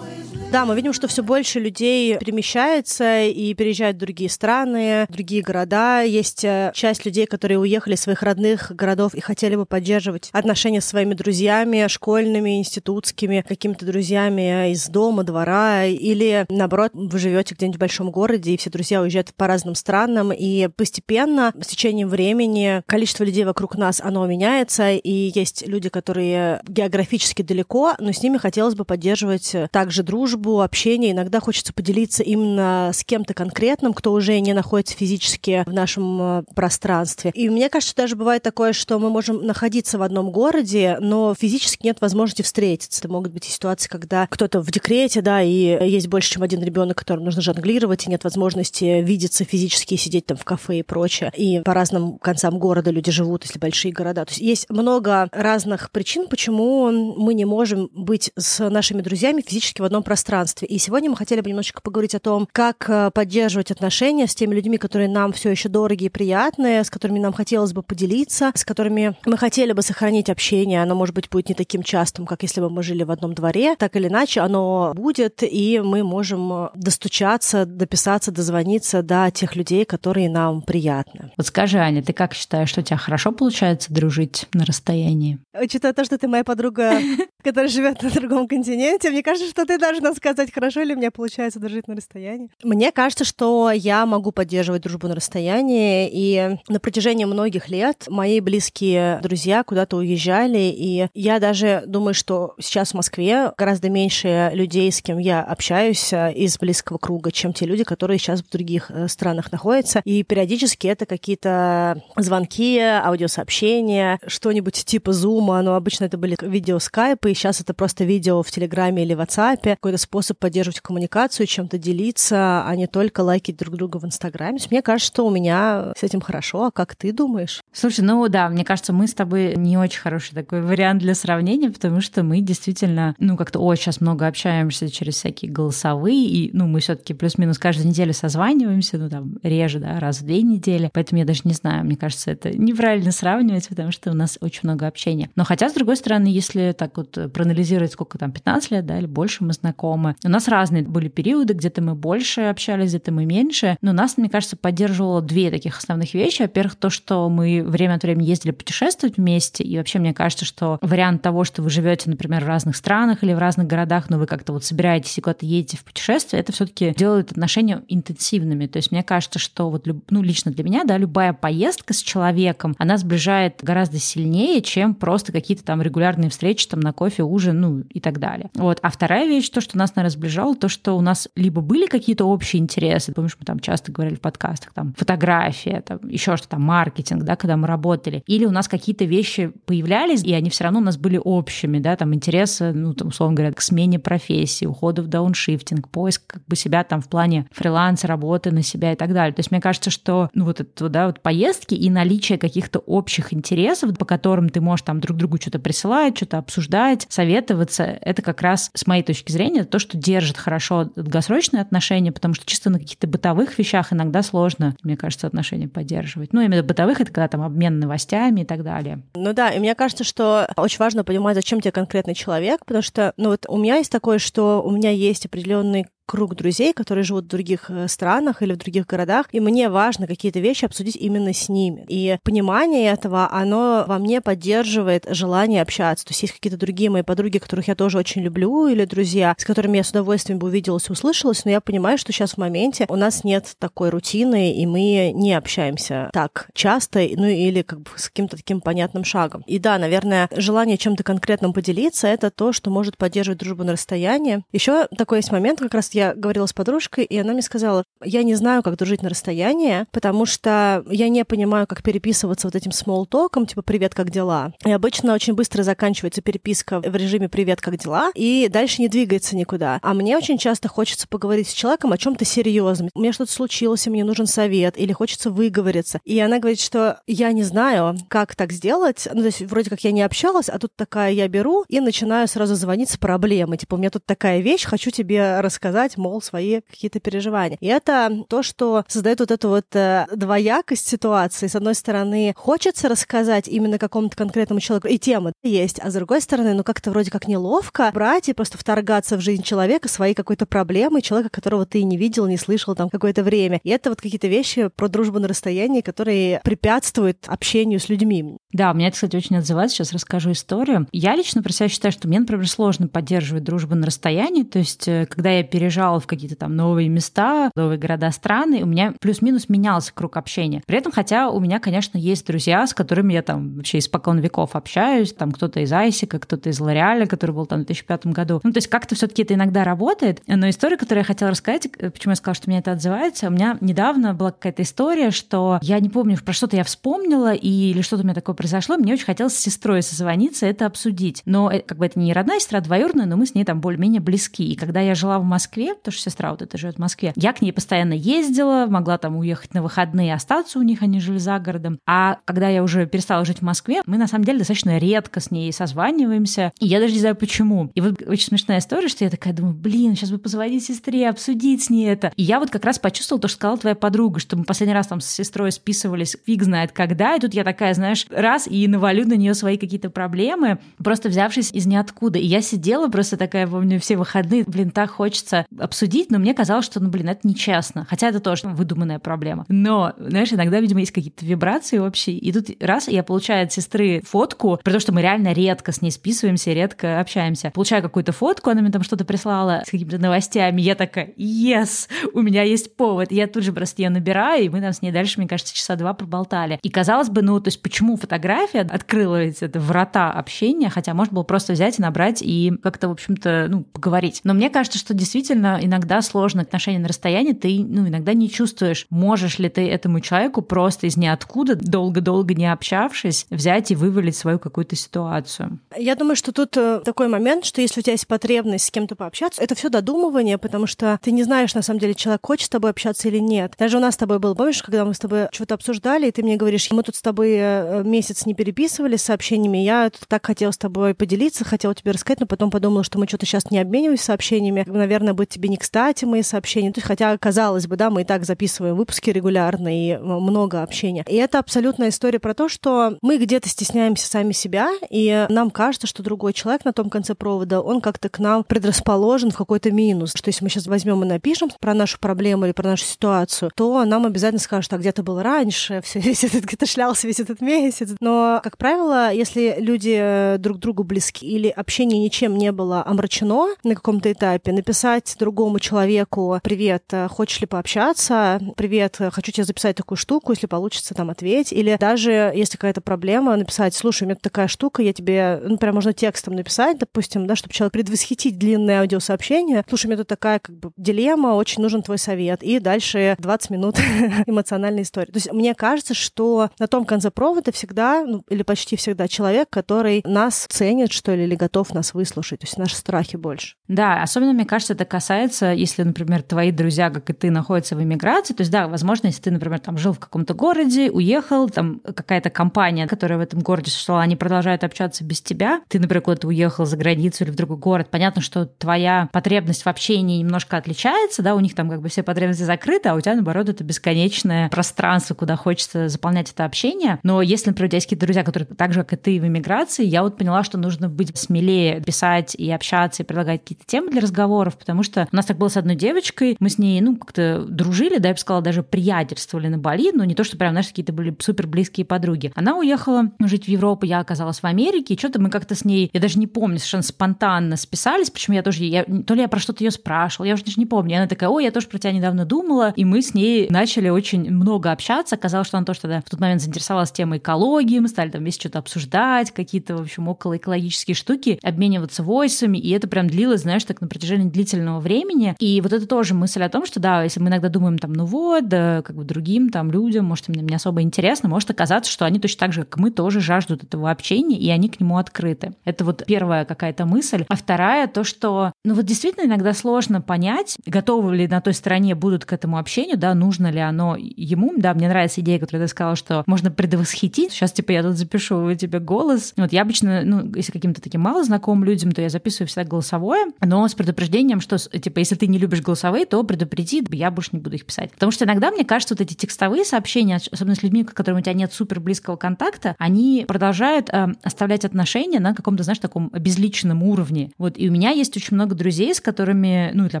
Да, 0.52 0.64
мы 0.64 0.76
видим, 0.76 0.92
что 0.92 1.08
все 1.08 1.22
больше 1.22 1.58
людей 1.58 2.16
перемещается 2.18 3.24
и 3.24 3.52
переезжают 3.52 3.96
в 3.96 4.00
другие 4.00 4.30
страны, 4.30 5.06
в 5.08 5.12
другие 5.12 5.42
города. 5.42 6.02
Есть 6.02 6.44
э, 6.44 6.70
часть 6.72 7.04
людей, 7.04 7.26
которые 7.26 7.58
уехали 7.58 7.94
из 7.94 8.00
своих 8.00 8.22
родных 8.22 8.70
городов 8.74 9.14
и 9.14 9.20
хотели 9.20 9.56
бы 9.56 9.66
поддерживать 9.66 10.30
отношения 10.32 10.80
с 10.80 10.86
своими 10.86 11.14
друзьями, 11.14 11.88
школьными, 11.88 12.58
институтскими, 12.58 13.44
какими-то 13.46 13.84
друзьями 13.84 14.70
из 14.70 14.86
дома, 14.88 15.24
двора, 15.24 15.84
или 15.84 16.46
наоборот, 16.48 16.92
вы 16.94 17.18
живете 17.18 17.54
где-нибудь 17.54 17.76
в 17.76 17.80
большом 17.80 18.10
городе, 18.10 18.52
и 18.52 18.56
все 18.56 18.70
друзья 18.70 19.02
уезжают 19.02 19.34
по 19.34 19.48
разным 19.48 19.74
странам, 19.74 20.32
и 20.32 20.68
постепенно, 20.68 21.52
с 21.60 21.66
течением 21.66 22.08
времени, 22.08 22.82
количество 22.86 23.24
людей 23.24 23.44
вокруг 23.44 23.76
нас, 23.76 24.00
оно 24.00 24.24
меняется, 24.26 24.92
и 24.92 25.32
есть 25.34 25.66
люди, 25.66 25.88
которые 25.88 26.62
географически 26.66 27.42
далеко, 27.42 27.94
но 27.98 28.12
с 28.12 28.22
ними 28.22 28.38
хотелось 28.38 28.76
бы 28.76 28.84
поддерживать 28.84 29.54
также 29.72 30.04
дружбу, 30.04 30.35
дружбу, 30.36 30.60
общение. 30.60 31.12
Иногда 31.12 31.40
хочется 31.40 31.72
поделиться 31.72 32.22
именно 32.22 32.90
с 32.92 33.04
кем-то 33.04 33.34
конкретным, 33.34 33.92
кто 33.94 34.12
уже 34.12 34.38
не 34.40 34.52
находится 34.52 34.94
физически 34.96 35.64
в 35.66 35.72
нашем 35.72 36.20
э, 36.20 36.42
пространстве. 36.54 37.30
И 37.34 37.48
мне 37.48 37.68
кажется, 37.68 37.96
даже 37.96 38.16
бывает 38.16 38.42
такое, 38.42 38.72
что 38.72 38.98
мы 38.98 39.10
можем 39.10 39.44
находиться 39.44 39.98
в 39.98 40.02
одном 40.02 40.30
городе, 40.30 40.98
но 41.00 41.34
физически 41.34 41.86
нет 41.86 42.00
возможности 42.00 42.42
встретиться. 42.42 43.00
Это 43.00 43.08
могут 43.08 43.32
быть 43.32 43.44
ситуации, 43.44 43.88
когда 43.88 44.26
кто-то 44.26 44.60
в 44.60 44.70
декрете, 44.70 45.22
да, 45.22 45.42
и 45.42 45.50
есть 45.50 46.08
больше, 46.08 46.32
чем 46.32 46.42
один 46.42 46.62
ребенок, 46.62 46.98
которому 46.98 47.26
нужно 47.26 47.42
жонглировать, 47.42 48.06
и 48.06 48.10
нет 48.10 48.24
возможности 48.24 49.02
видеться 49.02 49.44
физически, 49.44 49.96
сидеть 49.96 50.26
там 50.26 50.36
в 50.36 50.44
кафе 50.44 50.80
и 50.80 50.82
прочее. 50.82 51.32
И 51.36 51.60
по 51.60 51.74
разным 51.74 52.18
концам 52.18 52.58
города 52.58 52.90
люди 52.90 53.10
живут, 53.10 53.44
если 53.44 53.58
большие 53.58 53.92
города. 53.92 54.24
То 54.24 54.32
есть 54.32 54.42
есть 54.42 54.70
много 54.70 55.28
разных 55.32 55.90
причин, 55.90 56.28
почему 56.28 56.90
мы 56.90 57.34
не 57.34 57.44
можем 57.44 57.88
быть 57.92 58.32
с 58.36 58.68
нашими 58.68 59.00
друзьями 59.00 59.42
физически 59.46 59.80
в 59.80 59.84
одном 59.84 60.02
пространстве 60.02 60.25
пространстве. 60.26 60.66
И 60.66 60.78
сегодня 60.78 61.08
мы 61.08 61.16
хотели 61.16 61.40
бы 61.40 61.48
немножечко 61.48 61.80
поговорить 61.80 62.14
о 62.16 62.18
том, 62.18 62.48
как 62.50 62.86
э, 62.88 63.10
поддерживать 63.14 63.70
отношения 63.70 64.26
с 64.26 64.34
теми 64.34 64.56
людьми, 64.56 64.76
которые 64.76 65.08
нам 65.08 65.32
все 65.32 65.50
еще 65.50 65.68
дорогие 65.68 66.08
и 66.08 66.10
приятные, 66.10 66.82
с 66.82 66.90
которыми 66.90 67.20
нам 67.20 67.32
хотелось 67.32 67.72
бы 67.72 67.82
поделиться, 67.82 68.50
с 68.54 68.64
которыми 68.64 69.16
мы 69.24 69.38
хотели 69.38 69.72
бы 69.72 69.82
сохранить 69.82 70.28
общение. 70.28 70.82
Оно, 70.82 70.96
может 70.96 71.14
быть, 71.14 71.30
будет 71.30 71.48
не 71.48 71.54
таким 71.54 71.84
частым, 71.84 72.26
как 72.26 72.42
если 72.42 72.60
бы 72.60 72.68
мы 72.68 72.82
жили 72.82 73.04
в 73.04 73.12
одном 73.12 73.34
дворе. 73.34 73.76
Так 73.76 73.94
или 73.94 74.08
иначе, 74.08 74.40
оно 74.40 74.92
будет, 74.96 75.42
и 75.42 75.80
мы 75.84 76.02
можем 76.02 76.70
достучаться, 76.74 77.64
дописаться, 77.64 78.32
дозвониться 78.32 79.02
до 79.02 79.30
тех 79.30 79.54
людей, 79.54 79.84
которые 79.84 80.28
нам 80.28 80.62
приятны. 80.62 81.30
Вот 81.36 81.46
скажи, 81.46 81.78
Аня, 81.78 82.02
ты 82.02 82.12
как 82.12 82.34
считаешь, 82.34 82.70
что 82.70 82.80
у 82.80 82.84
тебя 82.84 82.96
хорошо 82.96 83.30
получается 83.30 83.94
дружить 83.94 84.46
на 84.52 84.64
расстоянии? 84.64 85.38
Учитывая 85.58 85.92
то, 85.94 86.04
что 86.04 86.18
ты 86.18 86.26
моя 86.26 86.42
подруга, 86.42 86.98
которая 87.44 87.68
живет 87.68 88.02
на 88.02 88.10
другом 88.10 88.48
континенте, 88.48 89.10
мне 89.10 89.22
кажется, 89.22 89.48
что 89.48 89.64
ты 89.64 89.78
должна 89.78 90.15
сказать, 90.16 90.52
хорошо 90.52 90.82
ли 90.82 90.94
мне 90.94 91.10
получается 91.10 91.60
дружить 91.60 91.88
на 91.88 91.94
расстоянии. 91.94 92.50
Мне 92.62 92.92
кажется, 92.92 93.24
что 93.24 93.70
я 93.70 94.06
могу 94.06 94.32
поддерживать 94.32 94.82
дружбу 94.82 95.08
на 95.08 95.14
расстоянии, 95.14 96.08
и 96.12 96.56
на 96.68 96.80
протяжении 96.80 97.24
многих 97.24 97.68
лет 97.68 98.04
мои 98.08 98.40
близкие 98.40 99.20
друзья 99.22 99.62
куда-то 99.64 99.96
уезжали, 99.96 100.72
и 100.74 101.08
я 101.14 101.38
даже 101.38 101.84
думаю, 101.86 102.14
что 102.14 102.54
сейчас 102.60 102.90
в 102.90 102.94
Москве 102.94 103.52
гораздо 103.56 103.90
меньше 103.90 104.50
людей, 104.54 104.90
с 104.90 105.02
кем 105.02 105.18
я 105.18 105.42
общаюсь 105.42 106.12
э, 106.12 106.32
из 106.32 106.58
близкого 106.58 106.98
круга, 106.98 107.30
чем 107.30 107.52
те 107.52 107.66
люди, 107.66 107.84
которые 107.84 108.18
сейчас 108.18 108.40
в 108.40 108.50
других 108.50 108.90
э, 108.90 109.08
странах 109.08 109.52
находятся. 109.52 110.00
И 110.04 110.22
периодически 110.22 110.86
это 110.86 111.06
какие-то 111.06 112.02
звонки, 112.16 112.78
аудиосообщения, 112.78 114.18
что-нибудь 114.26 114.84
типа 114.84 115.10
Zoom, 115.10 115.62
но 115.62 115.74
обычно 115.74 116.04
это 116.04 116.18
были 116.18 116.36
видео 116.40 116.78
скайпы, 116.78 117.30
и 117.30 117.34
сейчас 117.34 117.60
это 117.60 117.74
просто 117.74 118.04
видео 118.04 118.42
в 118.42 118.50
Телеграме 118.50 119.04
или 119.04 119.16
WhatsApp, 119.16 119.60
какой-то 119.62 119.98
способ 120.06 120.38
поддерживать 120.38 120.80
коммуникацию, 120.80 121.46
чем-то 121.46 121.78
делиться, 121.78 122.64
а 122.66 122.74
не 122.76 122.86
только 122.86 123.20
лайкать 123.20 123.56
друг 123.56 123.76
друга 123.76 123.98
в 123.98 124.04
Инстаграме. 124.04 124.58
Мне 124.70 124.82
кажется, 124.82 125.12
что 125.12 125.26
у 125.26 125.30
меня 125.30 125.92
с 125.96 126.02
этим 126.02 126.20
хорошо. 126.20 126.64
А 126.64 126.70
как 126.70 126.94
ты 126.94 127.12
думаешь? 127.12 127.60
Слушай, 127.72 128.04
ну 128.04 128.26
да, 128.28 128.48
мне 128.48 128.64
кажется, 128.64 128.92
мы 128.92 129.06
с 129.06 129.14
тобой 129.14 129.54
не 129.56 129.76
очень 129.76 130.00
хороший 130.00 130.34
такой 130.34 130.62
вариант 130.62 131.02
для 131.02 131.14
сравнения, 131.14 131.70
потому 131.70 132.00
что 132.00 132.22
мы 132.22 132.40
действительно, 132.40 133.14
ну, 133.18 133.36
как-то 133.36 133.58
очень 133.58 133.86
сейчас 133.86 134.00
много 134.00 134.26
общаемся 134.26 134.90
через 134.90 135.14
всякие 135.14 135.50
голосовые, 135.50 136.26
и, 136.26 136.50
ну, 136.52 136.66
мы 136.66 136.80
все 136.80 136.94
таки 136.94 137.14
плюс-минус 137.14 137.58
каждую 137.58 137.88
неделю 137.88 138.12
созваниваемся, 138.12 138.98
ну, 138.98 139.08
там, 139.08 139.38
реже, 139.42 139.78
да, 139.78 139.98
раз 140.00 140.20
в 140.20 140.24
две 140.24 140.42
недели, 140.42 140.90
поэтому 140.92 141.20
я 141.20 141.24
даже 141.24 141.42
не 141.44 141.54
знаю, 141.54 141.84
мне 141.84 141.96
кажется, 141.96 142.30
это 142.30 142.56
неправильно 142.56 143.12
сравнивать, 143.12 143.68
потому 143.68 143.92
что 143.92 144.10
у 144.10 144.14
нас 144.14 144.38
очень 144.40 144.60
много 144.64 144.86
общения. 144.86 145.30
Но 145.36 145.44
хотя, 145.44 145.68
с 145.68 145.72
другой 145.72 145.96
стороны, 145.96 146.28
если 146.28 146.72
так 146.72 146.96
вот 146.96 147.18
проанализировать, 147.32 147.92
сколько 147.92 148.18
там, 148.18 148.32
15 148.32 148.70
лет, 148.70 148.86
да, 148.86 148.98
или 148.98 149.06
больше 149.06 149.44
мы 149.44 149.52
знакомы, 149.52 149.95
у 149.96 150.28
нас 150.28 150.48
разные 150.48 150.82
были 150.82 151.08
периоды, 151.08 151.54
где-то 151.54 151.82
мы 151.82 151.94
больше 151.94 152.42
общались, 152.42 152.90
где-то 152.90 153.12
мы 153.12 153.24
меньше, 153.24 153.76
но 153.80 153.92
нас, 153.92 154.16
мне 154.16 154.28
кажется, 154.28 154.56
поддерживало 154.56 155.22
две 155.22 155.50
таких 155.50 155.78
основных 155.78 156.14
вещи. 156.14 156.42
Во-первых, 156.42 156.76
то, 156.76 156.90
что 156.90 157.28
мы 157.28 157.62
время 157.66 157.94
от 157.94 158.02
времени 158.02 158.26
ездили 158.26 158.52
путешествовать 158.52 159.16
вместе, 159.16 159.64
и 159.64 159.76
вообще 159.78 159.98
мне 159.98 160.14
кажется, 160.14 160.44
что 160.44 160.78
вариант 160.82 161.22
того, 161.22 161.44
что 161.44 161.62
вы 161.62 161.70
живете, 161.70 162.10
например, 162.10 162.44
в 162.44 162.48
разных 162.48 162.76
странах 162.76 163.22
или 163.22 163.32
в 163.32 163.38
разных 163.38 163.66
городах, 163.66 164.10
но 164.10 164.18
вы 164.18 164.26
как-то 164.26 164.52
вот 164.52 164.64
собираетесь 164.64 165.16
и 165.18 165.20
куда-то 165.20 165.46
едете 165.46 165.76
в 165.76 165.84
путешествие, 165.84 166.40
это 166.40 166.52
все-таки 166.52 166.94
делает 166.96 167.32
отношения 167.32 167.82
интенсивными. 167.88 168.66
То 168.66 168.78
есть 168.78 168.90
мне 168.90 169.02
кажется, 169.02 169.38
что 169.38 169.70
вот, 169.70 169.86
ну, 170.10 170.22
лично 170.22 170.50
для 170.50 170.64
меня, 170.64 170.84
да, 170.84 170.96
любая 170.98 171.32
поездка 171.32 171.94
с 171.94 171.98
человеком, 171.98 172.74
она 172.78 172.96
сближает 172.96 173.60
гораздо 173.62 173.98
сильнее, 173.98 174.60
чем 174.62 174.94
просто 174.94 175.32
какие-то 175.32 175.64
там 175.64 175.82
регулярные 175.82 176.30
встречи 176.30 176.66
там 176.66 176.80
на 176.80 176.92
кофе, 176.92 177.22
ужин, 177.22 177.60
ну 177.60 177.80
и 177.90 178.00
так 178.00 178.18
далее. 178.18 178.50
Вот. 178.54 178.78
А 178.82 178.90
вторая 178.90 179.26
вещь, 179.26 179.48
то, 179.50 179.60
что 179.60 179.78
нас, 179.78 179.85
наверное, 179.94 180.12
сближало, 180.12 180.56
то, 180.56 180.68
что 180.68 180.96
у 180.96 181.00
нас 181.00 181.28
либо 181.36 181.60
были 181.60 181.86
какие-то 181.86 182.24
общие 182.24 182.60
интересы, 182.60 183.12
помнишь, 183.12 183.36
мы 183.38 183.44
там 183.44 183.60
часто 183.60 183.92
говорили 183.92 184.16
в 184.16 184.20
подкастах, 184.20 184.72
там, 184.72 184.94
фотография, 184.96 185.82
там, 185.82 185.98
еще 186.08 186.36
что-то, 186.36 186.58
маркетинг, 186.58 187.22
да, 187.22 187.36
когда 187.36 187.56
мы 187.56 187.68
работали, 187.68 188.22
или 188.26 188.44
у 188.44 188.50
нас 188.50 188.68
какие-то 188.68 189.04
вещи 189.04 189.52
появлялись, 189.66 190.24
и 190.24 190.32
они 190.32 190.50
все 190.50 190.64
равно 190.64 190.80
у 190.80 190.82
нас 190.82 190.96
были 190.96 191.20
общими, 191.22 191.78
да, 191.78 191.96
там, 191.96 192.14
интересы, 192.14 192.72
ну, 192.72 192.94
там, 192.94 193.08
условно 193.08 193.36
говоря, 193.36 193.52
к 193.52 193.60
смене 193.60 193.98
профессии, 193.98 194.66
уходу 194.66 195.02
в 195.02 195.08
дауншифтинг, 195.08 195.88
поиск 195.88 196.22
как 196.26 196.44
бы 196.46 196.56
себя 196.56 196.82
там 196.84 197.00
в 197.00 197.08
плане 197.08 197.46
фриланса, 197.52 198.06
работы 198.06 198.50
на 198.50 198.62
себя 198.62 198.92
и 198.92 198.96
так 198.96 199.12
далее. 199.12 199.34
То 199.34 199.40
есть 199.40 199.50
мне 199.50 199.60
кажется, 199.60 199.90
что, 199.90 200.30
ну, 200.34 200.44
вот 200.44 200.60
это, 200.60 200.88
да, 200.88 201.06
вот 201.06 201.20
поездки 201.20 201.74
и 201.74 201.90
наличие 201.90 202.38
каких-то 202.38 202.78
общих 202.80 203.32
интересов, 203.32 203.96
по 203.96 204.04
которым 204.04 204.48
ты 204.48 204.60
можешь 204.60 204.84
там 204.84 205.00
друг 205.00 205.16
другу 205.16 205.38
что-то 205.40 205.58
присылать, 205.58 206.16
что-то 206.16 206.38
обсуждать, 206.38 207.06
советоваться, 207.08 207.84
это 207.84 208.22
как 208.22 208.42
раз, 208.42 208.70
с 208.74 208.86
моей 208.86 209.02
точки 209.02 209.32
зрения, 209.32 209.64
то, 209.64 209.75
что 209.78 209.96
держит 209.96 210.36
хорошо 210.36 210.84
долгосрочные 210.96 211.62
отношения, 211.62 212.12
потому 212.12 212.34
что 212.34 212.46
чисто 212.46 212.70
на 212.70 212.78
каких-то 212.78 213.06
бытовых 213.06 213.58
вещах 213.58 213.92
иногда 213.92 214.22
сложно, 214.22 214.76
мне 214.82 214.96
кажется, 214.96 215.26
отношения 215.26 215.68
поддерживать. 215.68 216.32
Ну, 216.32 216.40
именно 216.40 216.62
бытовых, 216.62 217.00
это 217.00 217.12
когда 217.12 217.28
там 217.28 217.42
обмен 217.42 217.78
новостями 217.78 218.42
и 218.42 218.44
так 218.44 218.62
далее. 218.62 219.02
Ну 219.14 219.32
да, 219.32 219.50
и 219.50 219.58
мне 219.58 219.74
кажется, 219.74 220.04
что 220.04 220.48
очень 220.56 220.78
важно 220.78 221.04
понимать, 221.04 221.36
зачем 221.36 221.60
тебе 221.60 221.72
конкретный 221.72 222.14
человек, 222.14 222.64
потому 222.64 222.82
что, 222.82 223.12
ну 223.16 223.30
вот 223.30 223.46
у 223.48 223.56
меня 223.56 223.76
есть 223.76 223.92
такое, 223.92 224.18
что 224.18 224.62
у 224.62 224.70
меня 224.70 224.90
есть 224.90 225.26
определенный 225.26 225.86
круг 226.06 226.34
друзей, 226.34 226.72
которые 226.72 227.04
живут 227.04 227.24
в 227.24 227.28
других 227.28 227.68
э, 227.68 227.88
странах 227.88 228.42
или 228.42 228.54
в 228.54 228.58
других 228.58 228.86
городах, 228.86 229.26
и 229.32 229.40
мне 229.40 229.68
важно 229.68 230.06
какие-то 230.06 230.40
вещи 230.40 230.64
обсудить 230.64 230.96
именно 230.96 231.32
с 231.32 231.48
ними. 231.48 231.84
И 231.88 232.18
понимание 232.22 232.90
этого, 232.90 233.30
оно 233.30 233.84
во 233.86 233.98
мне 233.98 234.20
поддерживает 234.20 235.06
желание 235.10 235.62
общаться. 235.62 236.04
То 236.04 236.12
есть 236.12 236.22
есть 236.22 236.34
какие-то 236.34 236.58
другие 236.58 236.90
мои 236.90 237.02
подруги, 237.02 237.38
которых 237.38 237.68
я 237.68 237.74
тоже 237.74 237.98
очень 237.98 238.22
люблю, 238.22 238.68
или 238.68 238.84
друзья, 238.84 239.34
с 239.36 239.44
которыми 239.44 239.78
я 239.78 239.84
с 239.84 239.90
удовольствием 239.90 240.38
бы 240.38 240.46
увиделась 240.46 240.88
услышалась, 240.88 241.44
но 241.44 241.50
я 241.50 241.60
понимаю, 241.60 241.98
что 241.98 242.12
сейчас 242.12 242.32
в 242.32 242.38
моменте 242.38 242.86
у 242.88 242.96
нас 242.96 243.24
нет 243.24 243.54
такой 243.58 243.90
рутины, 243.90 244.54
и 244.54 244.66
мы 244.66 245.12
не 245.12 245.34
общаемся 245.34 246.10
так 246.12 246.48
часто, 246.54 247.00
ну 247.16 247.26
или 247.26 247.62
как 247.62 247.80
бы 247.80 247.90
с 247.96 248.08
каким-то 248.08 248.36
таким 248.36 248.60
понятным 248.60 249.04
шагом. 249.04 249.42
И 249.46 249.58
да, 249.58 249.78
наверное, 249.78 250.28
желание 250.36 250.78
чем-то 250.78 251.02
конкретным 251.02 251.52
поделиться— 251.52 252.06
это 252.08 252.30
то, 252.30 252.52
что 252.52 252.70
может 252.70 252.96
поддерживать 252.96 253.40
дружбу 253.40 253.64
на 253.64 253.72
расстоянии. 253.72 254.44
Еще 254.52 254.86
такой 254.96 255.18
есть 255.18 255.32
момент, 255.32 255.60
как 255.60 255.74
раз 255.74 255.88
я 255.96 256.14
говорила 256.14 256.46
с 256.46 256.52
подружкой, 256.52 257.04
и 257.04 257.18
она 257.18 257.32
мне 257.32 257.42
сказала, 257.42 257.84
я 258.04 258.22
не 258.22 258.34
знаю, 258.34 258.62
как 258.62 258.76
дружить 258.76 259.02
на 259.02 259.08
расстоянии, 259.08 259.86
потому 259.90 260.26
что 260.26 260.84
я 260.90 261.08
не 261.08 261.24
понимаю, 261.24 261.66
как 261.66 261.82
переписываться 261.82 262.46
вот 262.46 262.54
этим 262.54 262.72
смолтоком, 262.72 263.46
типа 263.46 263.62
«привет, 263.62 263.94
как 263.94 264.10
дела?». 264.10 264.52
И 264.64 264.70
обычно 264.70 265.14
очень 265.14 265.34
быстро 265.34 265.62
заканчивается 265.62 266.22
переписка 266.22 266.80
в 266.80 266.94
режиме 266.94 267.28
«привет, 267.28 267.60
как 267.60 267.78
дела?», 267.78 268.10
и 268.14 268.48
дальше 268.50 268.82
не 268.82 268.88
двигается 268.88 269.36
никуда. 269.36 269.78
А 269.82 269.94
мне 269.94 270.16
очень 270.16 270.38
часто 270.38 270.68
хочется 270.68 271.08
поговорить 271.08 271.48
с 271.48 271.52
человеком 271.52 271.92
о 271.92 271.98
чем 271.98 272.14
то 272.14 272.24
серьезном. 272.24 272.90
У 272.94 273.00
меня 273.00 273.12
что-то 273.12 273.32
случилось, 273.32 273.86
и 273.86 273.90
мне 273.90 274.04
нужен 274.04 274.26
совет, 274.26 274.78
или 274.78 274.92
хочется 274.92 275.30
выговориться. 275.30 276.00
И 276.04 276.18
она 276.20 276.38
говорит, 276.38 276.60
что 276.60 277.00
я 277.06 277.32
не 277.32 277.42
знаю, 277.42 277.96
как 278.08 278.34
так 278.34 278.52
сделать. 278.52 279.08
Ну, 279.12 279.20
то 279.20 279.26
есть 279.26 279.42
вроде 279.42 279.70
как 279.70 279.80
я 279.80 279.92
не 279.92 280.02
общалась, 280.02 280.48
а 280.48 280.58
тут 280.58 280.74
такая 280.76 281.12
я 281.12 281.28
беру 281.28 281.64
и 281.68 281.80
начинаю 281.80 282.28
сразу 282.28 282.54
звонить 282.54 282.90
с 282.90 282.96
проблемой. 282.96 283.58
Типа, 283.58 283.74
у 283.74 283.78
меня 283.78 283.90
тут 283.90 284.04
такая 284.04 284.40
вещь, 284.40 284.64
хочу 284.64 284.90
тебе 284.90 285.40
рассказать, 285.40 285.85
мол, 285.96 286.20
свои 286.20 286.60
какие-то 286.68 287.00
переживания. 287.00 287.58
И 287.60 287.66
это 287.66 288.24
то, 288.28 288.42
что 288.42 288.84
создает 288.88 289.20
вот 289.20 289.30
эту 289.30 289.48
вот 289.48 289.66
э, 289.74 290.06
двоякость 290.14 290.88
ситуации. 290.88 291.46
С 291.46 291.54
одной 291.54 291.74
стороны, 291.74 292.34
хочется 292.36 292.88
рассказать 292.88 293.48
именно 293.48 293.78
какому-то 293.78 294.16
конкретному 294.16 294.60
человеку, 294.60 294.88
и 294.88 294.98
тема 294.98 295.32
есть, 295.42 295.78
а 295.80 295.90
с 295.90 295.94
другой 295.94 296.20
стороны, 296.20 296.54
ну 296.54 296.64
как-то 296.64 296.90
вроде 296.90 297.10
как 297.10 297.28
неловко 297.28 297.90
брать 297.92 298.28
и 298.28 298.32
просто 298.32 298.58
вторгаться 298.58 299.16
в 299.16 299.20
жизнь 299.20 299.42
человека, 299.42 299.88
своей 299.88 300.14
какой-то 300.14 300.46
проблемы, 300.46 301.02
человека, 301.02 301.30
которого 301.30 301.66
ты 301.66 301.82
не 301.82 301.96
видел, 301.96 302.26
не 302.26 302.36
слышал 302.36 302.74
там 302.74 302.88
какое-то 302.88 303.22
время. 303.22 303.60
И 303.62 303.70
это 303.70 303.90
вот 303.90 304.00
какие-то 304.00 304.26
вещи 304.26 304.68
про 304.74 304.88
дружбу 304.88 305.18
на 305.18 305.28
расстоянии, 305.28 305.80
которые 305.80 306.40
препятствуют 306.42 307.18
общению 307.26 307.80
с 307.80 307.88
людьми. 307.88 308.36
Да, 308.52 308.70
у 308.70 308.74
меня 308.74 308.88
это, 308.88 308.94
кстати, 308.94 309.16
очень 309.16 309.36
отзывается. 309.36 309.76
Сейчас 309.76 309.92
расскажу 309.92 310.32
историю. 310.32 310.88
Я 310.92 311.14
лично 311.14 311.42
про 311.42 311.52
себя 311.52 311.68
считаю, 311.68 311.92
что 311.92 312.08
мне, 312.08 312.20
например, 312.20 312.48
сложно 312.48 312.88
поддерживать 312.88 313.44
дружбу 313.44 313.74
на 313.74 313.86
расстоянии. 313.86 314.44
То 314.44 314.58
есть, 314.58 314.88
э, 314.88 315.06
когда 315.06 315.30
я 315.30 315.42
переезжала 315.76 316.00
в 316.00 316.06
какие-то 316.06 316.36
там 316.36 316.56
новые 316.56 316.88
места, 316.88 317.50
новые 317.54 317.78
города, 317.78 318.10
страны, 318.10 318.62
у 318.62 318.66
меня 318.66 318.94
плюс-минус 319.00 319.48
менялся 319.48 319.92
круг 319.94 320.16
общения. 320.16 320.62
При 320.66 320.78
этом, 320.78 320.92
хотя 320.92 321.30
у 321.30 321.40
меня, 321.40 321.60
конечно, 321.60 321.98
есть 321.98 322.26
друзья, 322.26 322.66
с 322.66 322.74
которыми 322.74 323.12
я 323.12 323.22
там 323.22 323.56
вообще 323.56 323.78
испокон 323.78 324.18
веков 324.18 324.56
общаюсь, 324.56 325.12
там 325.12 325.32
кто-то 325.32 325.60
из 325.60 325.72
Айсика, 325.72 326.18
кто-то 326.18 326.48
из 326.48 326.60
Лореаля, 326.60 327.06
который 327.06 327.32
был 327.32 327.46
там 327.46 327.62
в 327.62 327.66
2005 327.66 328.06
году. 328.06 328.40
Ну, 328.42 328.52
то 328.52 328.58
есть 328.58 328.68
как-то 328.68 328.94
все 328.94 329.06
таки 329.06 329.22
это 329.22 329.34
иногда 329.34 329.64
работает. 329.64 330.22
Но 330.26 330.48
история, 330.48 330.76
которую 330.76 331.02
я 331.02 331.04
хотела 331.04 331.30
рассказать, 331.30 331.68
э, 331.78 331.90
почему 331.90 332.12
я 332.12 332.16
сказала, 332.16 332.34
что 332.34 332.48
меня 332.48 332.60
это 332.60 332.72
отзывается, 332.72 333.28
у 333.28 333.30
меня 333.30 333.58
недавно 333.60 334.14
была 334.14 334.30
какая-то 334.30 334.62
история, 334.62 335.10
что 335.10 335.58
я 335.62 335.78
не 335.80 335.88
помню, 335.88 336.18
про 336.24 336.32
что-то 336.32 336.56
я 336.56 336.64
вспомнила, 336.64 337.34
и, 337.34 337.70
или 337.70 337.82
что-то 337.82 338.02
у 338.02 338.04
меня 338.04 338.14
такое 338.14 338.34
произошло, 338.34 338.76
мне 338.76 338.94
очень 338.94 339.04
хотелось 339.04 339.34
с 339.34 339.40
сестрой 339.40 339.82
созвониться, 339.82 340.46
это 340.46 340.66
обсудить. 340.66 341.22
Но 341.26 341.50
э, 341.50 341.60
как 341.60 341.78
бы 341.78 341.86
это 341.86 341.98
не 341.98 342.12
родная 342.12 342.40
сестра, 342.40 342.58
а 342.58 342.62
двоюродная, 342.62 343.06
но 343.06 343.16
мы 343.16 343.26
с 343.26 343.34
ней 343.34 343.44
там 343.44 343.60
более-менее 343.60 344.00
близки. 344.00 344.44
И 344.44 344.56
когда 344.56 344.80
я 344.80 344.94
жила 344.94 345.18
в 345.18 345.24
Москве, 345.24 345.65
Москве, 345.66 345.74
потому 345.74 345.92
что 345.92 346.10
сестра 346.10 346.30
вот 346.30 346.42
эта 346.42 346.58
живет 346.58 346.76
в 346.76 346.78
Москве. 346.78 347.12
Я 347.16 347.32
к 347.32 347.42
ней 347.42 347.52
постоянно 347.52 347.92
ездила, 347.92 348.66
могла 348.68 348.98
там 348.98 349.16
уехать 349.16 349.54
на 349.54 349.62
выходные, 349.62 350.14
остаться 350.14 350.58
у 350.58 350.62
них, 350.62 350.82
они 350.82 351.00
жили 351.00 351.18
за 351.18 351.38
городом. 351.38 351.78
А 351.86 352.18
когда 352.24 352.48
я 352.48 352.62
уже 352.62 352.86
перестала 352.86 353.24
жить 353.24 353.38
в 353.38 353.42
Москве, 353.42 353.82
мы 353.86 353.98
на 353.98 354.06
самом 354.06 354.24
деле 354.24 354.38
достаточно 354.38 354.78
редко 354.78 355.20
с 355.20 355.30
ней 355.30 355.52
созваниваемся. 355.52 356.52
И 356.60 356.66
я 356.66 356.80
даже 356.80 356.92
не 356.92 357.00
знаю 357.00 357.16
почему. 357.16 357.70
И 357.74 357.80
вот 357.80 358.02
очень 358.06 358.28
смешная 358.28 358.58
история, 358.58 358.88
что 358.88 359.04
я 359.04 359.10
такая 359.10 359.32
думаю, 359.32 359.54
блин, 359.54 359.96
сейчас 359.96 360.10
бы 360.10 360.18
позвонить 360.18 360.64
сестре, 360.64 361.08
обсудить 361.08 361.64
с 361.64 361.70
ней 361.70 361.88
это. 361.88 362.12
И 362.16 362.22
я 362.22 362.38
вот 362.40 362.50
как 362.50 362.64
раз 362.64 362.78
почувствовала 362.78 363.22
то, 363.22 363.28
что 363.28 363.36
сказала 363.36 363.58
твоя 363.58 363.74
подруга, 363.74 364.20
что 364.20 364.36
мы 364.36 364.44
последний 364.44 364.74
раз 364.74 364.86
там 364.86 365.00
с 365.00 365.06
сестрой 365.06 365.52
списывались 365.52 366.16
фиг 366.26 366.42
знает 366.42 366.72
когда, 366.72 367.14
и 367.14 367.20
тут 367.20 367.34
я 367.34 367.44
такая, 367.44 367.74
знаешь, 367.74 368.06
раз 368.10 368.46
и 368.46 368.66
навалю 368.68 369.06
на 369.06 369.14
нее 369.14 369.34
свои 369.34 369.56
какие-то 369.58 369.90
проблемы, 369.90 370.58
просто 370.78 371.08
взявшись 371.08 371.52
из 371.52 371.66
ниоткуда. 371.66 372.18
И 372.18 372.26
я 372.26 372.40
сидела 372.40 372.88
просто 372.88 373.16
такая, 373.16 373.46
помню, 373.46 373.80
все 373.80 373.96
выходные, 373.96 374.44
блин, 374.44 374.70
так 374.70 374.90
хочется 374.90 375.46
обсудить, 375.58 376.10
но 376.10 376.18
мне 376.18 376.34
казалось, 376.34 376.64
что, 376.64 376.80
ну, 376.80 376.88
блин, 376.88 377.08
это 377.08 377.26
нечестно. 377.26 377.86
Хотя 377.88 378.08
это 378.08 378.20
тоже 378.20 378.48
выдуманная 378.48 378.98
проблема. 378.98 379.44
Но, 379.48 379.92
знаешь, 379.98 380.32
иногда, 380.32 380.60
видимо, 380.60 380.80
есть 380.80 380.92
какие-то 380.92 381.24
вибрации 381.24 381.78
общие, 381.78 382.16
и 382.18 382.32
тут 382.32 382.50
раз 382.60 382.88
я 382.88 383.02
получаю 383.02 383.44
от 383.44 383.52
сестры 383.52 384.02
фотку, 384.04 384.58
при 384.62 384.72
том, 384.72 384.80
что 384.80 384.92
мы 384.92 385.02
реально 385.02 385.32
редко 385.32 385.72
с 385.72 385.82
ней 385.82 385.90
списываемся, 385.90 386.52
редко 386.52 387.00
общаемся. 387.00 387.50
Получаю 387.54 387.82
какую-то 387.82 388.12
фотку, 388.12 388.50
она 388.50 388.62
мне 388.62 388.70
там 388.70 388.82
что-то 388.82 389.04
прислала 389.04 389.62
с 389.66 389.70
какими-то 389.70 389.98
новостями, 389.98 390.60
я 390.60 390.74
такая, 390.74 391.12
yes, 391.16 391.88
у 392.12 392.20
меня 392.20 392.42
есть 392.42 392.76
повод. 392.76 393.12
Я 393.12 393.26
тут 393.26 393.42
же 393.42 393.52
просто 393.52 393.82
ее 393.82 393.90
набираю, 393.90 394.44
и 394.44 394.48
мы 394.48 394.60
там 394.60 394.72
с 394.72 394.82
ней 394.82 394.92
дальше, 394.92 395.18
мне 395.18 395.28
кажется, 395.28 395.54
часа 395.54 395.76
два 395.76 395.94
проболтали. 395.94 396.58
И 396.62 396.70
казалось 396.70 397.08
бы, 397.08 397.22
ну, 397.22 397.40
то 397.40 397.48
есть 397.48 397.62
почему 397.62 397.96
фотография 397.96 398.60
открыла 398.60 399.16
эти 399.16 399.50
врата 399.56 400.10
общения, 400.10 400.68
хотя 400.68 400.94
можно 400.94 401.14
было 401.14 401.22
просто 401.22 401.52
взять 401.52 401.78
и 401.78 401.82
набрать 401.82 402.22
и 402.22 402.52
как-то, 402.62 402.88
в 402.88 402.92
общем-то, 402.92 403.46
ну, 403.48 403.62
поговорить. 403.62 404.20
Но 404.24 404.34
мне 404.34 404.50
кажется, 404.50 404.78
что 404.78 404.94
действительно 404.94 405.35
иногда 405.36 406.02
сложно 406.02 406.42
отношения 406.42 406.78
на 406.78 406.88
расстоянии, 406.88 407.32
ты, 407.32 407.64
ну, 407.66 407.88
иногда 407.88 408.12
не 408.14 408.30
чувствуешь, 408.30 408.86
можешь 408.90 409.38
ли 409.38 409.48
ты 409.48 409.68
этому 409.68 410.00
человеку 410.00 410.42
просто 410.42 410.86
из 410.86 410.96
ниоткуда, 410.96 411.56
долго-долго 411.56 412.34
не 412.34 412.50
общавшись, 412.50 413.26
взять 413.30 413.70
и 413.70 413.74
вывалить 413.74 414.16
свою 414.16 414.38
какую-то 414.38 414.76
ситуацию. 414.76 415.58
Я 415.76 415.94
думаю, 415.94 416.16
что 416.16 416.32
тут 416.32 416.56
э, 416.56 416.80
такой 416.84 417.08
момент, 417.08 417.44
что 417.44 417.60
если 417.60 417.80
у 417.80 417.82
тебя 417.82 417.92
есть 417.92 418.06
потребность 418.06 418.66
с 418.66 418.70
кем-то 418.70 418.96
пообщаться, 418.96 419.42
это 419.42 419.54
все 419.54 419.68
додумывание, 419.68 420.38
потому 420.38 420.66
что 420.66 420.98
ты 421.02 421.12
не 421.12 421.22
знаешь, 421.22 421.54
на 421.54 421.62
самом 421.62 421.80
деле, 421.80 421.94
человек 421.94 422.24
хочет 422.24 422.46
с 422.46 422.50
тобой 422.50 422.70
общаться 422.70 423.08
или 423.08 423.18
нет. 423.18 423.54
Даже 423.58 423.78
у 423.78 423.80
нас 423.80 423.94
с 423.94 423.98
тобой 423.98 424.18
был, 424.18 424.34
помнишь, 424.34 424.62
когда 424.62 424.84
мы 424.84 424.94
с 424.94 424.98
тобой 424.98 425.28
что-то 425.32 425.54
обсуждали, 425.54 426.08
и 426.08 426.10
ты 426.10 426.22
мне 426.22 426.36
говоришь, 426.36 426.70
мы 426.70 426.82
тут 426.82 426.96
с 426.96 427.02
тобой 427.02 427.34
э, 427.34 427.82
месяц 427.84 428.26
не 428.26 428.34
переписывались 428.34 429.02
сообщениями, 429.02 429.58
я 429.58 429.90
так 430.08 430.24
хотела 430.26 430.50
с 430.50 430.58
тобой 430.58 430.94
поделиться, 430.94 431.44
хотела 431.44 431.74
тебе 431.74 431.92
рассказать, 431.92 432.20
но 432.20 432.26
потом 432.26 432.50
подумала, 432.50 432.84
что 432.84 432.98
мы 432.98 433.06
что-то 433.06 433.26
сейчас 433.26 433.50
не 433.50 433.58
обмениваемся 433.58 434.06
сообщениями, 434.06 434.64
наверное, 434.66 435.14
будет 435.14 435.25
тебе 435.28 435.48
не 435.48 435.56
кстати 435.56 436.04
мои 436.04 436.22
сообщения. 436.22 436.72
То 436.72 436.78
есть, 436.78 436.86
хотя, 436.86 437.16
казалось 437.18 437.66
бы, 437.66 437.76
да, 437.76 437.90
мы 437.90 438.02
и 438.02 438.04
так 438.04 438.24
записываем 438.24 438.76
выпуски 438.76 439.10
регулярно 439.10 439.68
и 439.68 439.96
много 439.96 440.62
общения. 440.62 441.04
И 441.08 441.16
это 441.16 441.38
абсолютная 441.38 441.88
история 441.88 442.18
про 442.18 442.34
то, 442.34 442.48
что 442.48 442.98
мы 443.02 443.18
где-то 443.18 443.48
стесняемся 443.48 444.06
сами 444.06 444.32
себя, 444.32 444.70
и 444.90 445.26
нам 445.28 445.50
кажется, 445.50 445.86
что 445.86 446.02
другой 446.02 446.32
человек 446.32 446.64
на 446.64 446.72
том 446.72 446.90
конце 446.90 447.14
провода, 447.14 447.60
он 447.60 447.80
как-то 447.80 448.08
к 448.08 448.18
нам 448.18 448.44
предрасположен 448.44 449.30
в 449.30 449.36
какой-то 449.36 449.70
минус. 449.70 450.12
Что 450.14 450.28
если 450.28 450.44
мы 450.44 450.50
сейчас 450.50 450.66
возьмем 450.66 451.02
и 451.04 451.06
напишем 451.06 451.50
про 451.60 451.74
нашу 451.74 451.98
проблему 451.98 452.44
или 452.44 452.52
про 452.52 452.70
нашу 452.70 452.84
ситуацию, 452.84 453.50
то 453.54 453.84
нам 453.84 454.06
обязательно 454.06 454.40
скажут, 454.40 454.72
а 454.72 454.78
где 454.78 454.92
то 454.92 455.02
был 455.02 455.20
раньше, 455.22 455.80
все, 455.84 456.00
весь 456.00 456.24
этот 456.24 456.44
где-то 456.44 456.66
шлялся 456.66 457.06
весь 457.06 457.20
этот 457.20 457.40
месяц. 457.40 457.90
Но, 458.00 458.40
как 458.42 458.56
правило, 458.58 459.12
если 459.12 459.56
люди 459.58 459.96
э, 459.98 460.38
друг 460.38 460.58
другу 460.58 460.84
близки 460.84 461.26
или 461.26 461.48
общение 461.48 461.98
ничем 462.02 462.36
не 462.36 462.52
было 462.52 462.84
омрачено 462.84 463.48
на 463.64 463.74
каком-то 463.74 464.10
этапе, 464.12 464.52
написать 464.52 465.15
другому 465.16 465.58
человеку 465.58 466.38
«Привет, 466.42 466.84
э, 466.92 467.08
хочешь 467.08 467.40
ли 467.40 467.46
пообщаться? 467.46 468.40
Привет, 468.56 468.96
э, 469.00 469.10
хочу 469.10 469.32
тебе 469.32 469.44
записать 469.44 469.76
такую 469.76 469.98
штуку, 469.98 470.32
если 470.32 470.46
получится, 470.46 470.94
там, 470.94 471.10
ответь». 471.10 471.52
Или 471.52 471.76
даже 471.78 472.32
если 472.34 472.56
какая-то 472.56 472.80
проблема, 472.80 473.36
написать 473.36 473.74
«Слушай, 473.74 474.04
у 474.04 474.06
меня 474.06 474.16
такая 474.20 474.48
штука, 474.48 474.82
я 474.82 474.92
тебе...» 474.92 475.40
Ну, 475.42 475.58
прям 475.58 475.74
можно 475.74 475.92
текстом 475.92 476.34
написать, 476.34 476.78
допустим, 476.78 477.26
да, 477.26 477.36
чтобы 477.36 477.52
человек 477.54 477.72
предвосхитить 477.72 478.38
длинное 478.38 478.80
аудиосообщение. 478.80 479.64
«Слушай, 479.68 479.86
у 479.86 479.88
меня 479.90 479.98
тут 479.98 480.08
такая 480.08 480.38
как 480.38 480.56
бы 480.56 480.72
дилемма, 480.76 481.28
очень 481.28 481.62
нужен 481.62 481.82
твой 481.82 481.98
совет». 481.98 482.42
И 482.42 482.58
дальше 482.58 483.16
20 483.18 483.50
минут 483.50 483.76
эмоциональной 484.26 484.82
истории. 484.82 485.10
То 485.10 485.16
есть 485.16 485.32
мне 485.32 485.54
кажется, 485.54 485.94
что 485.94 486.50
на 486.58 486.66
том 486.66 486.84
конце 486.84 487.10
провода 487.10 487.52
всегда, 487.52 488.04
ну, 488.04 488.22
или 488.28 488.42
почти 488.42 488.76
всегда 488.76 489.08
человек, 489.08 489.48
который 489.50 490.02
нас 490.04 490.46
ценит, 490.48 490.92
что 490.92 491.14
ли, 491.14 491.24
или 491.24 491.34
готов 491.34 491.72
нас 491.74 491.94
выслушать. 491.94 492.40
То 492.40 492.46
есть 492.46 492.58
наши 492.58 492.76
страхи 492.76 493.16
больше. 493.16 493.56
Да, 493.68 494.02
особенно, 494.02 494.32
мне 494.32 494.44
кажется, 494.44 494.74
это 494.74 494.84
касается, 494.84 495.05
если, 495.14 495.82
например, 495.82 496.22
твои 496.22 496.50
друзья, 496.50 496.90
как 496.90 497.08
и 497.10 497.12
ты, 497.12 497.30
находятся 497.30 497.76
в 497.76 497.82
эмиграции. 497.82 498.34
То 498.34 498.42
есть, 498.42 498.50
да, 498.50 498.68
возможно, 498.68 499.08
если 499.08 499.22
ты, 499.22 499.30
например, 499.30 499.58
там 499.58 499.78
жил 499.78 499.92
в 499.92 499.98
каком-то 499.98 500.34
городе, 500.34 500.90
уехал, 500.90 501.48
там 501.48 501.80
какая-то 501.80 502.30
компания, 502.30 502.86
которая 502.86 503.18
в 503.18 503.22
этом 503.22 503.40
городе 503.40 503.70
существовала, 503.70 504.04
они 504.04 504.16
продолжают 504.16 504.64
общаться 504.64 505.04
без 505.04 505.20
тебя. 505.20 505.60
Ты, 505.68 505.78
например, 505.78 506.02
куда-то 506.02 506.28
уехал 506.28 506.66
за 506.66 506.76
границу 506.76 507.24
или 507.24 507.30
в 507.30 507.36
другой 507.36 507.58
город. 507.58 507.88
Понятно, 507.90 508.22
что 508.22 508.46
твоя 508.46 509.08
потребность 509.12 509.62
в 509.62 509.66
общении 509.66 510.18
немножко 510.18 510.56
отличается, 510.56 511.22
да, 511.22 511.34
у 511.34 511.40
них 511.40 511.54
там 511.54 511.68
как 511.68 511.80
бы 511.80 511.88
все 511.88 512.02
потребности 512.02 512.42
закрыты, 512.42 512.88
а 512.88 512.94
у 512.94 513.00
тебя, 513.00 513.14
наоборот, 513.14 513.48
это 513.48 513.64
бесконечное 513.64 514.48
пространство, 514.48 515.14
куда 515.14 515.36
хочется 515.36 515.88
заполнять 515.88 516.30
это 516.30 516.44
общение. 516.44 516.98
Но 517.02 517.22
если, 517.22 517.50
например, 517.50 517.66
у 517.66 517.70
тебя 517.70 517.76
есть 517.76 517.86
какие-то 517.86 518.06
друзья, 518.06 518.24
которые 518.24 518.46
так 518.46 518.72
же, 518.72 518.80
как 518.84 518.92
и 518.92 518.96
ты, 518.96 519.20
в 519.20 519.26
эмиграции, 519.26 519.84
я 519.84 520.02
вот 520.02 520.16
поняла, 520.16 520.44
что 520.44 520.58
нужно 520.58 520.88
быть 520.88 521.16
смелее, 521.16 521.80
писать 521.80 522.34
и 522.34 522.50
общаться, 522.50 523.02
и 523.02 523.06
предлагать 523.06 523.42
какие-то 523.42 523.64
темы 523.66 523.90
для 523.90 524.00
разговоров, 524.00 524.56
потому 524.56 524.82
что 524.82 524.95
у 525.10 525.16
нас 525.16 525.26
так 525.26 525.38
было 525.38 525.48
с 525.48 525.56
одной 525.56 525.74
девочкой, 525.74 526.36
мы 526.40 526.48
с 526.48 526.58
ней, 526.58 526.80
ну, 526.80 526.96
как-то 526.96 527.44
дружили, 527.48 527.98
да, 527.98 528.08
я 528.08 528.14
бы 528.14 528.20
сказала, 528.20 528.42
даже 528.42 528.62
приятельствовали 528.62 529.48
на 529.48 529.58
Бали, 529.58 529.90
но 529.92 530.04
не 530.04 530.14
то, 530.14 530.24
что 530.24 530.36
прям, 530.36 530.52
знаешь, 530.52 530.68
какие-то 530.68 530.92
были 530.92 531.14
супер 531.18 531.46
близкие 531.46 531.84
подруги. 531.84 532.32
Она 532.34 532.56
уехала 532.56 533.10
жить 533.20 533.44
в 533.44 533.48
Европу, 533.48 533.86
я 533.86 534.00
оказалась 534.00 534.40
в 534.40 534.44
Америке, 534.44 534.94
и 534.94 534.98
что-то 534.98 535.20
мы 535.20 535.30
как-то 535.30 535.54
с 535.54 535.64
ней, 535.64 535.90
я 535.92 536.00
даже 536.00 536.18
не 536.18 536.26
помню, 536.26 536.58
совершенно 536.58 536.82
спонтанно 536.82 537.56
списались, 537.56 538.10
почему 538.10 538.36
я 538.36 538.42
тоже, 538.42 538.64
я, 538.64 538.84
то 538.84 539.14
ли 539.14 539.20
я 539.20 539.28
про 539.28 539.38
что-то 539.38 539.64
ее 539.64 539.70
спрашивала, 539.70 540.26
я 540.26 540.34
уже 540.34 540.44
даже 540.44 540.58
не 540.58 540.66
помню. 540.66 540.94
И 540.94 540.96
она 540.96 541.06
такая, 541.06 541.28
ой, 541.28 541.44
я 541.44 541.50
тоже 541.50 541.68
про 541.68 541.78
тебя 541.78 541.92
недавно 541.92 542.24
думала, 542.24 542.72
и 542.76 542.84
мы 542.84 543.02
с 543.02 543.14
ней 543.14 543.48
начали 543.50 543.88
очень 543.88 544.30
много 544.30 544.72
общаться. 544.72 545.16
Оказалось, 545.16 545.48
что 545.48 545.56
она 545.56 545.64
тоже 545.64 545.80
тогда 545.80 546.00
в 546.00 546.10
тот 546.10 546.20
момент 546.20 546.40
заинтересовалась 546.42 546.92
темой 546.92 547.18
экологии, 547.18 547.78
мы 547.78 547.88
стали 547.88 548.10
там 548.10 548.20
вместе 548.20 548.40
что-то 548.40 548.58
обсуждать, 548.58 549.30
какие-то, 549.30 549.76
в 549.76 549.80
общем, 549.80 550.08
около 550.08 550.36
экологические 550.36 550.94
штуки, 550.94 551.38
обмениваться 551.42 552.02
войсами, 552.02 552.58
и 552.58 552.70
это 552.70 552.88
прям 552.88 553.08
длилось, 553.08 553.42
знаешь, 553.42 553.64
так 553.64 553.80
на 553.80 553.88
протяжении 553.88 554.28
длительного 554.28 554.80
времени. 554.86 555.34
И 555.38 555.60
вот 555.60 555.72
это 555.72 555.86
тоже 555.86 556.14
мысль 556.14 556.42
о 556.42 556.48
том, 556.48 556.64
что 556.64 556.80
да, 556.80 557.02
если 557.02 557.20
мы 557.20 557.28
иногда 557.28 557.48
думаем 557.48 557.78
там, 557.78 557.92
ну 557.92 558.04
вот, 558.04 558.48
да, 558.48 558.82
как 558.82 558.96
бы 558.96 559.04
другим 559.04 559.50
там 559.50 559.70
людям, 559.70 560.06
может, 560.06 560.28
им 560.28 560.46
не 560.46 560.54
особо 560.54 560.82
интересно, 560.82 561.28
может 561.28 561.50
оказаться, 561.50 561.90
что 561.90 562.04
они 562.04 562.20
точно 562.20 562.40
так 562.40 562.52
же, 562.52 562.64
как 562.64 562.78
мы, 562.78 562.90
тоже 562.90 563.20
жаждут 563.20 563.64
этого 563.64 563.90
общения, 563.90 564.38
и 564.38 564.48
они 564.50 564.68
к 564.68 564.80
нему 564.80 564.98
открыты. 564.98 565.54
Это 565.64 565.84
вот 565.84 566.04
первая 566.06 566.44
какая-то 566.44 566.86
мысль. 566.86 567.24
А 567.28 567.36
вторая 567.36 567.88
то, 567.88 568.04
что, 568.04 568.52
ну 568.64 568.74
вот 568.74 568.84
действительно 568.84 569.26
иногда 569.26 569.52
сложно 569.52 570.00
понять, 570.00 570.56
готовы 570.66 571.16
ли 571.16 571.28
на 571.28 571.40
той 571.40 571.54
стороне 571.54 571.94
будут 571.94 572.24
к 572.24 572.32
этому 572.32 572.58
общению, 572.58 572.96
да, 572.96 573.14
нужно 573.14 573.50
ли 573.50 573.60
оно 573.60 573.96
ему. 573.98 574.52
Да, 574.56 574.74
мне 574.74 574.88
нравится 574.88 575.20
идея, 575.20 575.38
которую 575.38 575.66
ты 575.66 575.70
сказала, 575.70 575.96
что 575.96 576.22
можно 576.26 576.50
предвосхитить. 576.50 577.32
Сейчас, 577.32 577.52
типа, 577.52 577.72
я 577.72 577.82
тут 577.82 577.96
запишу 577.96 578.54
тебе 578.54 578.78
голос. 578.78 579.32
Вот 579.36 579.52
я 579.52 579.62
обычно, 579.62 580.02
ну, 580.04 580.32
если 580.34 580.52
каким-то 580.52 580.80
таким 580.80 581.00
мало 581.00 581.24
знакомым 581.24 581.64
людям, 581.64 581.92
то 581.92 582.02
я 582.02 582.08
записываю 582.08 582.48
всегда 582.48 582.64
голосовое, 582.64 583.26
но 583.40 583.66
с 583.66 583.74
предупреждением, 583.74 584.40
что, 584.40 584.56
типа, 584.78 584.98
если 584.98 585.14
ты 585.14 585.26
не 585.26 585.38
любишь 585.38 585.62
голосовые, 585.62 586.06
то 586.06 586.22
предупреди, 586.22 586.84
я 586.90 587.10
больше 587.10 587.30
не 587.32 587.38
буду 587.38 587.56
их 587.56 587.66
писать. 587.66 587.92
Потому 587.92 588.12
что 588.12 588.24
иногда, 588.24 588.50
мне 588.50 588.64
кажется, 588.64 588.94
вот 588.94 589.00
эти 589.00 589.14
текстовые 589.14 589.64
сообщения, 589.64 590.20
особенно 590.30 590.54
с 590.54 590.62
людьми, 590.62 590.84
с 590.84 590.92
которыми 590.92 591.20
у 591.20 591.22
тебя 591.22 591.34
нет 591.34 591.52
супер 591.52 591.80
близкого 591.80 592.16
контакта, 592.16 592.74
они 592.78 593.24
продолжают 593.26 593.88
э, 593.90 594.08
оставлять 594.22 594.64
отношения 594.64 595.20
на 595.20 595.34
каком-то, 595.34 595.62
знаешь, 595.62 595.78
таком 595.78 596.10
безличном 596.10 596.82
уровне. 596.82 597.30
Вот, 597.38 597.54
и 597.56 597.68
у 597.68 597.72
меня 597.72 597.90
есть 597.90 598.16
очень 598.16 598.34
много 598.34 598.54
друзей, 598.54 598.94
с 598.94 599.00
которыми, 599.00 599.70
ну, 599.74 599.86
это 599.86 600.00